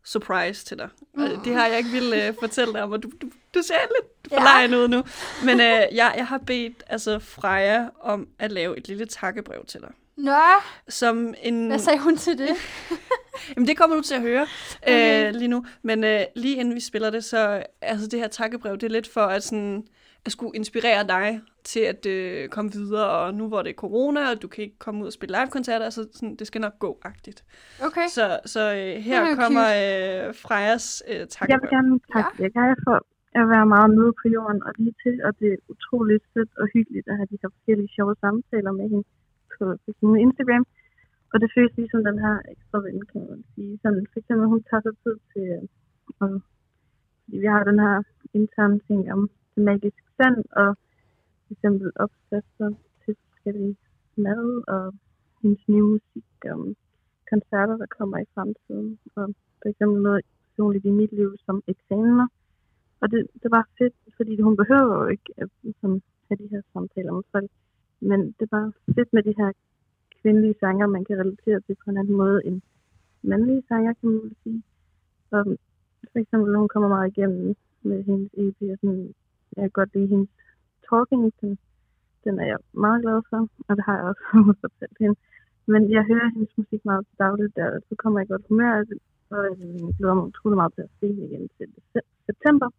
surprise 0.10 0.65
til 0.65 0.77
dig. 0.77 0.90
Mm. 1.14 1.40
Det 1.44 1.53
har 1.53 1.68
jeg 1.68 1.77
ikke 1.77 1.90
ville 1.90 2.30
uh, 2.30 2.36
fortælle 2.40 2.73
dig 2.73 2.84
om, 2.84 2.91
og 2.91 3.03
du, 3.03 3.11
du, 3.22 3.27
du 3.53 3.61
ser 3.61 3.73
lidt 3.73 4.34
forlegen 4.34 4.76
ud 4.76 4.88
nu. 4.88 5.03
Men 5.44 5.56
uh, 5.56 5.65
jeg, 5.95 6.14
jeg 6.18 6.27
har 6.27 6.38
bedt 6.38 6.84
altså, 6.88 7.19
Freja 7.19 7.86
om 8.02 8.27
at 8.40 8.52
lave 8.52 8.77
et 8.77 8.88
lille 8.88 9.06
takkebrev 9.06 9.65
til 9.65 9.81
dig. 9.81 9.91
Nå, 10.18 10.41
Som 10.90 11.34
en... 11.41 11.68
hvad 11.68 11.80
sagde 11.80 11.99
hun 11.99 12.18
til 12.18 12.38
det? 12.38 12.49
Jamen, 13.56 13.68
det 13.68 13.77
kommer 13.77 13.95
du 13.95 14.02
til 14.02 14.15
at 14.15 14.22
høre 14.22 14.48
Okay. 14.84 15.27
øh, 15.27 15.34
lige 15.34 15.48
nu. 15.48 15.65
Men 15.81 16.03
øh, 16.03 16.22
lige 16.36 16.56
inden 16.56 16.76
vi 16.76 16.80
spiller 16.80 17.10
det, 17.10 17.23
så 17.23 17.64
altså 17.81 18.07
det 18.07 18.19
her 18.19 18.27
takkebrev, 18.27 18.73
det 18.73 18.84
er 18.84 18.90
lidt 18.90 19.14
for 19.14 19.22
at, 19.22 19.44
sådan, 19.44 19.84
at 20.26 20.31
skulle 20.31 20.56
inspirere 20.56 21.07
dig 21.07 21.41
til 21.74 21.84
at 21.94 22.02
øh, 22.16 22.50
komme 22.56 22.70
videre. 22.80 23.10
Og 23.22 23.28
nu 23.40 23.44
hvor 23.52 23.62
det 23.66 23.72
er 23.72 23.84
corona, 23.86 24.22
og 24.32 24.36
du 24.44 24.48
kan 24.54 24.62
ikke 24.66 24.80
komme 24.86 24.98
ud 25.02 25.08
og 25.12 25.16
spille 25.18 25.34
live-koncerter, 25.38 25.86
altså 25.90 26.02
sådan, 26.18 26.36
det 26.40 26.48
skal 26.48 26.62
nok 26.66 26.76
gå-agtigt. 26.86 27.40
Okay. 27.88 28.08
Så, 28.18 28.26
så 28.54 28.64
øh, 28.80 28.94
her 29.08 29.20
er 29.30 29.36
kommer 29.44 29.66
øh, 29.82 30.24
Frejas 30.44 30.88
øh, 31.12 31.22
Jeg 31.52 31.60
vil 31.62 31.70
gerne 31.76 31.91
takke 32.14 32.32
ja. 32.40 32.62
jer 32.70 32.80
for 32.88 32.98
at 33.40 33.46
være 33.54 33.68
meget 33.76 33.90
nede 33.98 34.14
på 34.22 34.26
jorden 34.36 34.60
og 34.68 34.72
lige 34.78 34.96
til, 35.04 35.16
og 35.28 35.32
det 35.40 35.50
er 35.54 35.60
utroligt 35.74 36.24
sødt 36.34 36.52
og 36.62 36.66
hyggeligt 36.74 37.08
at 37.12 37.16
have 37.18 37.30
de 37.32 37.40
her 37.41 37.50
forskellige 37.56 37.94
sjove 37.96 38.16
samtaler 38.24 38.72
med 38.80 38.86
hende 38.94 39.08
på, 39.56 39.66
på 39.84 39.90
sin 40.00 40.16
Instagram. 40.26 40.66
Og 41.34 41.38
det 41.41 41.50
føles 41.56 41.74
ligesom 41.78 42.02
den 42.10 42.18
her 42.26 42.36
ekstra 42.54 42.78
ven, 42.86 43.00
kan 43.12 43.22
man 43.30 43.41
sige. 43.54 43.74
Sådan, 43.84 44.06
for 44.12 44.18
eksempel, 44.22 44.46
hun 44.54 44.62
tager 44.70 44.84
sig 44.86 44.96
tid 45.04 45.18
til, 45.32 45.46
øh, 45.56 45.64
og, 46.22 46.32
fordi 47.24 47.38
vi 47.44 47.48
har 47.56 47.64
den 47.72 47.80
her 47.86 47.96
interne 48.40 48.80
ting 48.88 49.02
om 49.16 49.22
det 49.56 49.64
magiske 49.70 50.08
sand, 50.18 50.40
og 50.62 50.70
for 51.49 51.53
eksempel 51.57 51.91
opskrifter 51.95 52.69
til 53.05 53.15
forskellige 53.30 53.76
mad, 54.15 54.63
og 54.67 54.93
hendes 55.41 55.61
nye 55.67 55.81
musik, 55.93 56.30
om 56.53 56.76
koncerter, 57.31 57.77
der 57.77 57.89
kommer 57.97 58.17
i 58.17 58.31
fremtiden, 58.34 58.99
og 59.15 59.26
for 59.61 59.67
eksempel 59.69 60.01
noget 60.01 60.21
personligt 60.45 60.85
i 60.85 60.91
mit 61.01 61.11
liv 61.11 61.35
som 61.45 61.63
eksamener. 61.67 62.27
Og 63.01 63.11
det, 63.11 63.27
det 63.43 63.51
var 63.51 63.69
fedt, 63.77 63.95
fordi 64.17 64.41
hun 64.41 64.55
behøver 64.61 64.95
jo 65.03 65.07
ikke 65.15 65.30
at 65.38 65.49
sådan, 65.81 66.01
have 66.27 66.38
de 66.41 66.47
her 66.53 66.61
samtaler 66.73 67.11
med 67.13 67.23
folk. 67.31 67.51
Men 67.99 68.19
det 68.39 68.47
var 68.51 68.65
fedt 68.95 69.13
med 69.13 69.23
de 69.23 69.34
her 69.38 69.51
kvindelige 70.21 70.59
sanger, 70.59 70.88
man 70.88 71.05
kan 71.05 71.19
relatere 71.19 71.59
til 71.59 71.76
på 71.84 71.89
en 71.89 71.97
anden 71.97 72.17
måde 72.17 72.41
end 72.45 72.61
mandlige 73.21 73.63
sanger, 73.67 73.93
kan 73.93 74.09
man 74.09 74.35
sige. 74.43 74.63
Og 75.31 75.43
for 76.11 76.19
eksempel, 76.19 76.57
hun 76.57 76.67
kommer 76.73 76.89
meget 76.89 77.11
igennem 77.11 77.55
med 77.84 78.03
hendes 78.03 78.30
EP, 78.34 78.59
og 78.73 78.77
sådan, 78.81 79.13
jeg 79.55 79.63
kan 79.63 79.77
godt 79.80 79.93
lide 79.95 80.07
hendes 80.07 80.30
talking, 80.90 81.24
den, 81.41 81.52
den 82.24 82.34
er 82.40 82.48
jeg 82.53 82.60
meget 82.86 83.02
glad 83.03 83.20
for, 83.30 83.40
og 83.68 83.74
det 83.78 83.84
har 83.88 83.95
jeg 83.98 84.06
også 84.10 84.24
fortalt 84.61 84.98
hende. 84.99 85.16
Men 85.72 85.82
jeg 85.95 86.03
hører 86.11 86.30
hendes 86.34 86.53
musik 86.57 86.82
meget 86.86 87.07
til 87.07 87.18
dagligt, 87.26 87.56
der, 87.56 87.80
så 87.90 87.94
kommer 88.02 88.20
jeg 88.20 88.28
godt 88.28 88.45
humør, 88.49 88.74
og 89.30 89.44
jeg 89.49 89.57
glæder 89.98 90.14
mig 90.14 90.26
utrolig 90.32 90.57
meget 90.61 90.74
til 90.74 90.82
at 90.82 90.94
se 90.99 91.07
hende 91.07 91.26
igen 91.28 91.49
til 91.57 91.68
september, 92.30 92.70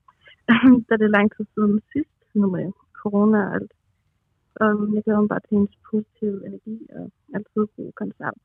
da 0.89 0.93
det 0.97 1.07
er 1.07 1.17
lang 1.19 1.29
tid 1.37 1.45
siden 1.55 1.81
sidst, 1.93 2.17
nu 2.35 2.47
med 2.57 2.73
corona 3.03 3.39
og 3.47 3.55
alt. 3.55 3.73
Og 4.63 4.69
jeg 4.95 5.03
glæder 5.05 5.21
mig 5.21 5.29
bare 5.29 5.41
til 5.41 5.55
hendes 5.57 5.77
positive 5.91 6.47
energi 6.47 6.77
og 6.97 7.05
altid 7.35 7.67
gode 7.77 7.93
koncerter. 7.93 8.43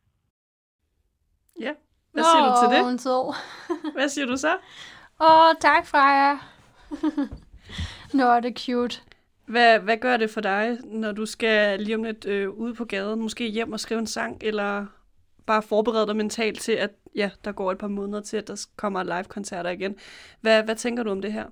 Ja, 1.60 1.74
hvad 2.12 2.24
siger 2.24 2.44
du 2.48 2.54
til 2.62 2.78
det? 2.78 2.86
Hun 2.86 2.98
så. 2.98 3.36
Hvad 3.96 4.10
siger 4.10 4.26
du 4.26 4.38
så? 4.38 4.54
Åh, 5.22 5.52
tak 5.60 5.86
Freja. 5.86 6.32
Nå, 8.20 8.36
det 8.44 8.50
er 8.54 8.60
cute. 8.66 9.15
Hvad, 9.46 9.80
hvad 9.80 9.98
gør 9.98 10.18
det 10.18 10.30
for 10.30 10.42
dig, 10.42 10.78
når 10.84 11.12
du 11.12 11.26
skal 11.26 11.80
lige 11.80 11.96
om 11.96 12.04
lidt 12.04 12.26
øh, 12.26 12.50
ude 12.50 12.74
på 12.74 12.86
gaden, 12.86 13.20
måske 13.20 13.48
hjem 13.48 13.74
og 13.74 13.80
skrive 13.80 14.00
en 14.00 14.08
sang, 14.08 14.38
eller 14.42 14.86
bare 15.46 15.62
forberede 15.62 16.08
dig 16.08 16.16
mentalt 16.16 16.62
til, 16.62 16.72
at 16.72 16.90
ja, 17.16 17.30
der 17.46 17.52
går 17.52 17.72
et 17.72 17.78
par 17.78 17.88
måneder 17.88 18.22
til, 18.22 18.38
at 18.38 18.48
der 18.48 18.66
kommer 18.76 19.04
live-koncerter 19.04 19.70
igen. 19.70 19.96
Hvad, 20.42 20.64
hvad 20.64 20.76
tænker 20.76 21.04
du 21.04 21.12
om 21.12 21.22
det 21.22 21.34
her? 21.34 21.46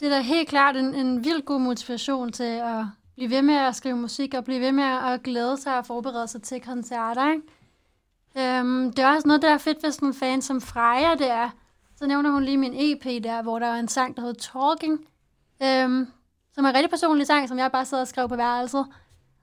Det 0.00 0.06
er 0.06 0.10
da 0.10 0.20
helt 0.20 0.48
klart 0.48 0.76
en, 0.76 0.94
en 0.94 1.24
vild 1.24 1.42
god 1.42 1.60
motivation 1.60 2.32
til 2.32 2.60
at 2.62 2.84
blive 3.14 3.30
ved 3.30 3.42
med 3.42 3.54
at 3.54 3.76
skrive 3.76 3.96
musik, 3.96 4.34
og 4.34 4.44
blive 4.44 4.60
ved 4.60 4.72
med 4.72 4.84
at 4.84 5.22
glæde 5.22 5.56
sig 5.56 5.78
og 5.78 5.86
forberede 5.86 6.28
sig 6.28 6.42
til 6.42 6.60
koncerter, 6.60 7.32
ikke? 7.32 7.42
Øhm, 8.38 8.92
det 8.92 8.98
er 8.98 9.14
også 9.14 9.28
noget, 9.28 9.42
der 9.42 9.50
er 9.50 9.58
fedt 9.58 9.82
ved 9.82 9.90
sådan 9.90 10.08
en 10.08 10.14
fan 10.14 10.42
som 10.42 10.60
Freja, 10.60 11.14
det 11.14 11.30
er. 11.30 11.50
Så 11.96 12.06
nævner 12.06 12.30
hun 12.30 12.44
lige 12.44 12.56
min 12.56 12.74
EP 12.76 13.24
der, 13.24 13.42
hvor 13.42 13.58
der 13.58 13.66
er 13.66 13.74
en 13.74 13.88
sang, 13.88 14.16
der 14.16 14.22
hedder 14.22 14.50
Talking, 14.52 15.06
øhm, 15.62 16.06
som 16.56 16.64
er 16.64 16.68
en 16.68 16.74
rigtig 16.74 16.90
personlig 16.90 17.26
sang, 17.26 17.48
som 17.48 17.58
jeg 17.58 17.72
bare 17.72 17.84
sad 17.84 18.00
og 18.00 18.08
skrev 18.08 18.28
på 18.28 18.36
værelset. 18.36 18.86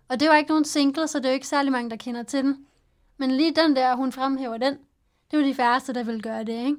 Og 0.09 0.19
det 0.19 0.29
var 0.29 0.37
ikke 0.37 0.49
nogen 0.49 0.65
single, 0.65 1.07
så 1.07 1.17
det 1.17 1.25
er 1.25 1.29
jo 1.29 1.33
ikke 1.33 1.47
særlig 1.47 1.71
mange, 1.71 1.89
der 1.89 1.95
kender 1.95 2.23
til 2.23 2.43
den. 2.43 2.65
Men 3.17 3.31
lige 3.31 3.55
den 3.55 3.75
der, 3.75 3.95
hun 3.95 4.11
fremhæver 4.11 4.57
den, 4.57 4.73
det 5.31 5.37
er 5.37 5.41
jo 5.41 5.47
de 5.47 5.55
færreste, 5.55 5.93
der 5.93 6.03
vil 6.03 6.21
gøre 6.21 6.43
det, 6.43 6.65
ikke? 6.65 6.77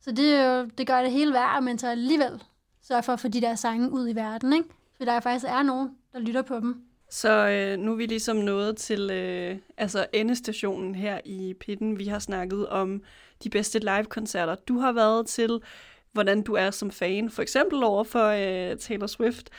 Så 0.00 0.12
det, 0.12 0.34
er 0.34 0.44
jo, 0.44 0.68
det 0.78 0.86
gør 0.86 1.02
det 1.02 1.12
hele 1.12 1.32
værd, 1.32 1.62
men 1.62 1.78
så 1.78 1.88
alligevel 1.88 2.42
sørge 2.82 3.02
for 3.02 3.12
at 3.12 3.20
få 3.20 3.28
de 3.28 3.40
der 3.40 3.54
sange 3.54 3.90
ud 3.90 4.08
i 4.08 4.14
verden, 4.14 4.52
ikke? 4.52 4.68
For 4.96 5.04
der 5.04 5.20
faktisk 5.20 5.44
er 5.48 5.62
nogen, 5.62 5.90
der 6.12 6.18
lytter 6.18 6.42
på 6.42 6.54
dem. 6.60 6.82
Så 7.10 7.48
øh, 7.48 7.78
nu 7.78 7.92
er 7.92 7.96
vi 7.96 8.06
ligesom 8.06 8.36
nået 8.36 8.76
til 8.76 9.10
øh, 9.10 9.56
altså 9.76 10.06
endestationen 10.12 10.94
her 10.94 11.20
i 11.24 11.54
Pitten. 11.60 11.98
Vi 11.98 12.06
har 12.06 12.18
snakket 12.18 12.68
om 12.68 13.02
de 13.44 13.50
bedste 13.50 13.78
live-koncerter, 13.78 14.54
du 14.54 14.78
har 14.78 14.92
været 14.92 15.26
til, 15.26 15.60
hvordan 16.12 16.42
du 16.42 16.52
er 16.54 16.70
som 16.70 16.90
fan, 16.90 17.30
for 17.30 17.42
eksempel 17.42 17.82
over 17.84 18.04
for 18.04 18.26
øh, 18.26 18.78
Taylor 18.78 19.06
Swift. 19.06 19.50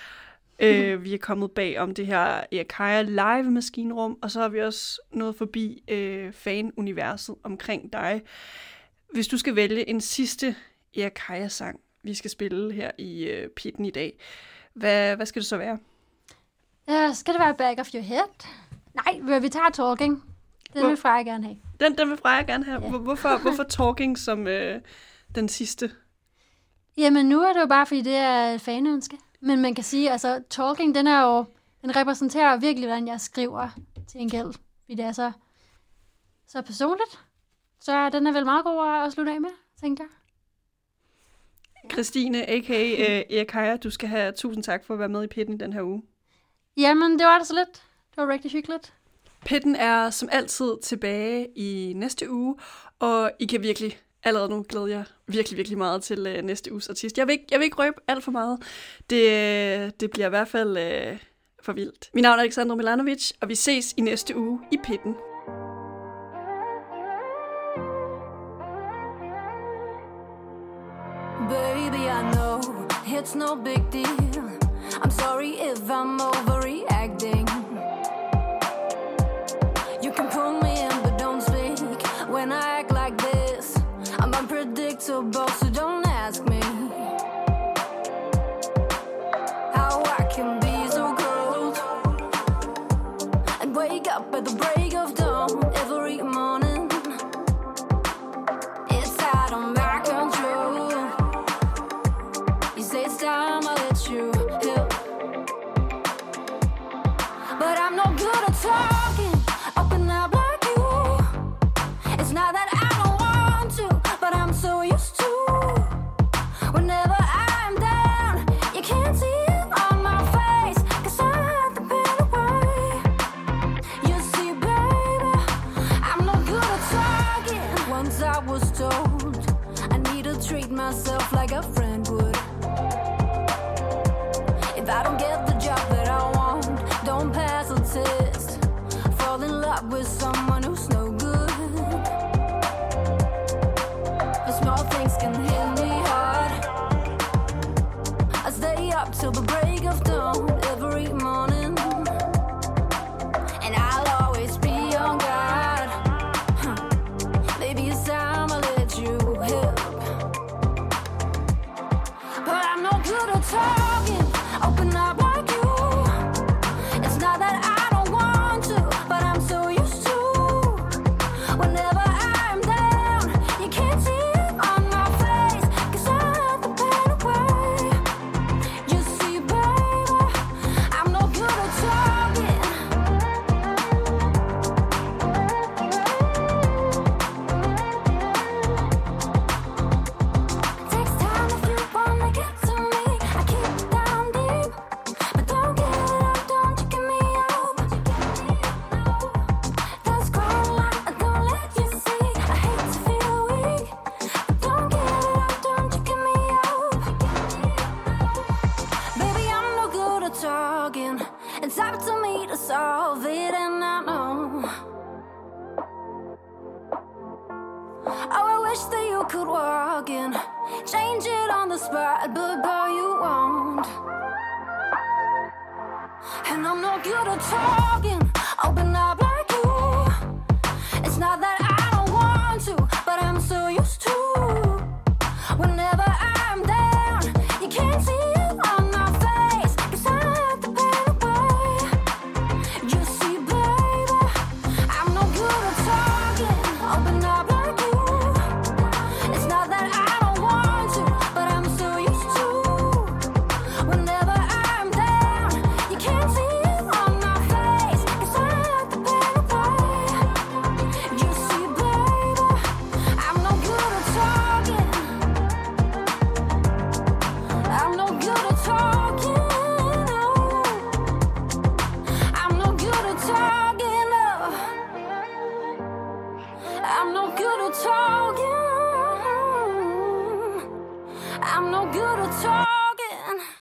Øh, 0.59 1.03
vi 1.03 1.13
er 1.13 1.17
kommet 1.17 1.51
bag 1.51 1.79
om 1.79 1.93
det 1.93 2.07
her 2.07 2.43
Eakaya 2.51 3.01
live 3.01 3.51
maskinrum, 3.51 4.17
og 4.21 4.31
så 4.31 4.41
har 4.41 4.49
vi 4.49 4.61
også 4.61 5.01
nået 5.11 5.35
forbi 5.35 5.83
øh, 5.87 6.33
fan-universet 6.33 7.35
omkring 7.43 7.93
dig. 7.93 8.21
Hvis 9.13 9.27
du 9.27 9.37
skal 9.37 9.55
vælge 9.55 9.89
en 9.89 10.01
sidste 10.01 10.55
Eakaya-sang, 10.95 11.79
vi 12.03 12.13
skal 12.13 12.29
spille 12.31 12.73
her 12.73 12.91
i 12.97 13.23
øh, 13.23 13.49
Pitten 13.49 13.85
i 13.85 13.91
dag, 13.91 14.19
hvad, 14.73 15.15
hvad 15.15 15.25
skal 15.25 15.39
det 15.41 15.49
så 15.49 15.57
være? 15.57 15.77
Ja, 16.87 17.13
skal 17.13 17.33
det 17.33 17.41
være 17.41 17.55
Back 17.55 17.79
of 17.79 17.93
Your 17.93 18.03
Head? 18.03 18.45
Nej, 18.93 19.39
vi 19.39 19.49
tager 19.49 19.69
Talking. 19.73 20.23
Den 20.73 20.81
Hvor- 20.81 20.89
vil 20.89 20.97
Freja 20.97 21.23
gerne 21.23 21.43
have. 21.43 21.57
Den, 21.79 21.97
den 21.97 22.09
vil 22.09 22.17
Freja 22.17 22.41
gerne 22.43 22.63
have. 22.65 22.79
Hvor- 22.79 22.97
Hvorfor, 22.97 23.37
hvorfor 23.41 23.63
Talking 23.87 24.17
som 24.17 24.47
øh, 24.47 24.81
den 25.35 25.49
sidste? 25.49 25.91
Jamen, 26.97 27.25
nu 27.29 27.41
er 27.41 27.53
det 27.53 27.61
jo 27.61 27.65
bare, 27.65 27.85
fordi 27.85 28.01
det 28.01 28.15
er 28.15 28.57
fanønske. 28.57 29.17
Men 29.39 29.61
man 29.61 29.75
kan 29.75 29.83
sige, 29.83 30.11
altså, 30.11 30.43
Talking, 30.49 30.95
den 30.95 31.07
er 31.07 31.21
jo, 31.23 31.45
den 31.81 31.95
repræsenterer 31.95 32.57
virkelig, 32.57 32.87
hvordan 32.89 33.07
jeg 33.07 33.21
skriver 33.21 33.69
til 34.07 34.21
en 34.21 34.29
gæld. 34.29 34.53
Fordi 34.81 34.95
det 34.95 35.05
er 35.05 35.11
så, 35.11 35.31
så 36.47 36.61
personligt. 36.61 37.19
Så 37.79 38.09
den 38.09 38.27
er 38.27 38.31
vel 38.31 38.45
meget 38.45 38.65
god 38.65 38.87
at- 39.05 39.13
slutte 39.13 39.31
af 39.31 39.41
med, 39.41 39.49
tænkte 39.81 40.03
jeg. 40.03 40.09
Christine, 41.91 42.49
a.k.a. 42.49 42.91
øh, 43.17 43.23
Eakaya, 43.37 43.77
du 43.77 43.89
skal 43.89 44.09
have 44.09 44.31
tusind 44.31 44.63
tak 44.63 44.85
for 44.85 44.93
at 44.93 44.99
være 44.99 45.09
med 45.09 45.23
i 45.23 45.27
Pitten 45.27 45.59
den 45.59 45.73
her 45.73 45.81
uge. 45.81 46.03
Jamen, 46.77 47.19
det 47.19 47.25
var 47.27 47.37
det 47.37 47.47
så 47.47 47.53
lidt. 47.53 47.73
Det 48.15 48.17
var 48.17 48.27
rigtig 48.27 48.51
hyggeligt. 48.51 48.93
Pitten 49.45 49.75
er 49.75 50.09
som 50.09 50.29
altid 50.31 50.77
tilbage 50.83 51.47
i 51.57 51.93
næste 51.95 52.31
uge, 52.31 52.55
og 52.99 53.31
I 53.39 53.45
kan 53.45 53.61
virkelig 53.61 53.97
allerede 54.23 54.49
nu 54.49 54.65
glæder 54.69 54.87
jeg 54.87 55.03
virkelig, 55.27 55.57
virkelig 55.57 55.77
meget 55.77 56.03
til 56.03 56.27
øh, 56.27 56.43
næste 56.43 56.71
uges 56.71 56.89
artist. 56.89 57.17
Jeg 57.17 57.27
vil, 57.27 57.33
ikke, 57.33 57.45
jeg 57.51 57.59
vil 57.59 57.65
ikke 57.65 57.77
røbe 57.77 57.95
alt 58.07 58.23
for 58.23 58.31
meget. 58.31 58.59
Det, 59.09 59.23
øh, 59.23 59.91
det 59.99 60.11
bliver 60.11 60.25
i 60.25 60.29
hvert 60.29 60.47
fald 60.47 60.77
øh, 60.77 61.17
for 61.63 61.73
vildt. 61.73 62.09
Mit 62.13 62.21
navn 62.21 62.39
er 62.39 62.43
Alexander 62.43 62.75
Milanovic, 62.75 63.31
og 63.41 63.49
vi 63.49 63.55
ses 63.55 63.93
i 63.97 64.01
næste 64.01 64.37
uge 64.37 64.59
i 64.71 64.77
Pitten. 64.83 65.15
Baby, 71.49 72.03
I 72.07 72.21
know 72.33 72.61
it's 73.17 73.35
no 73.35 73.55
big 73.55 73.81
deal. 73.91 74.17
I'm 75.03 75.11
sorry 75.11 75.51
if 75.71 75.89
I'm 75.89 76.21
overreacting. 76.21 76.92
Unpredictable, 85.09 85.47
so 85.47 85.52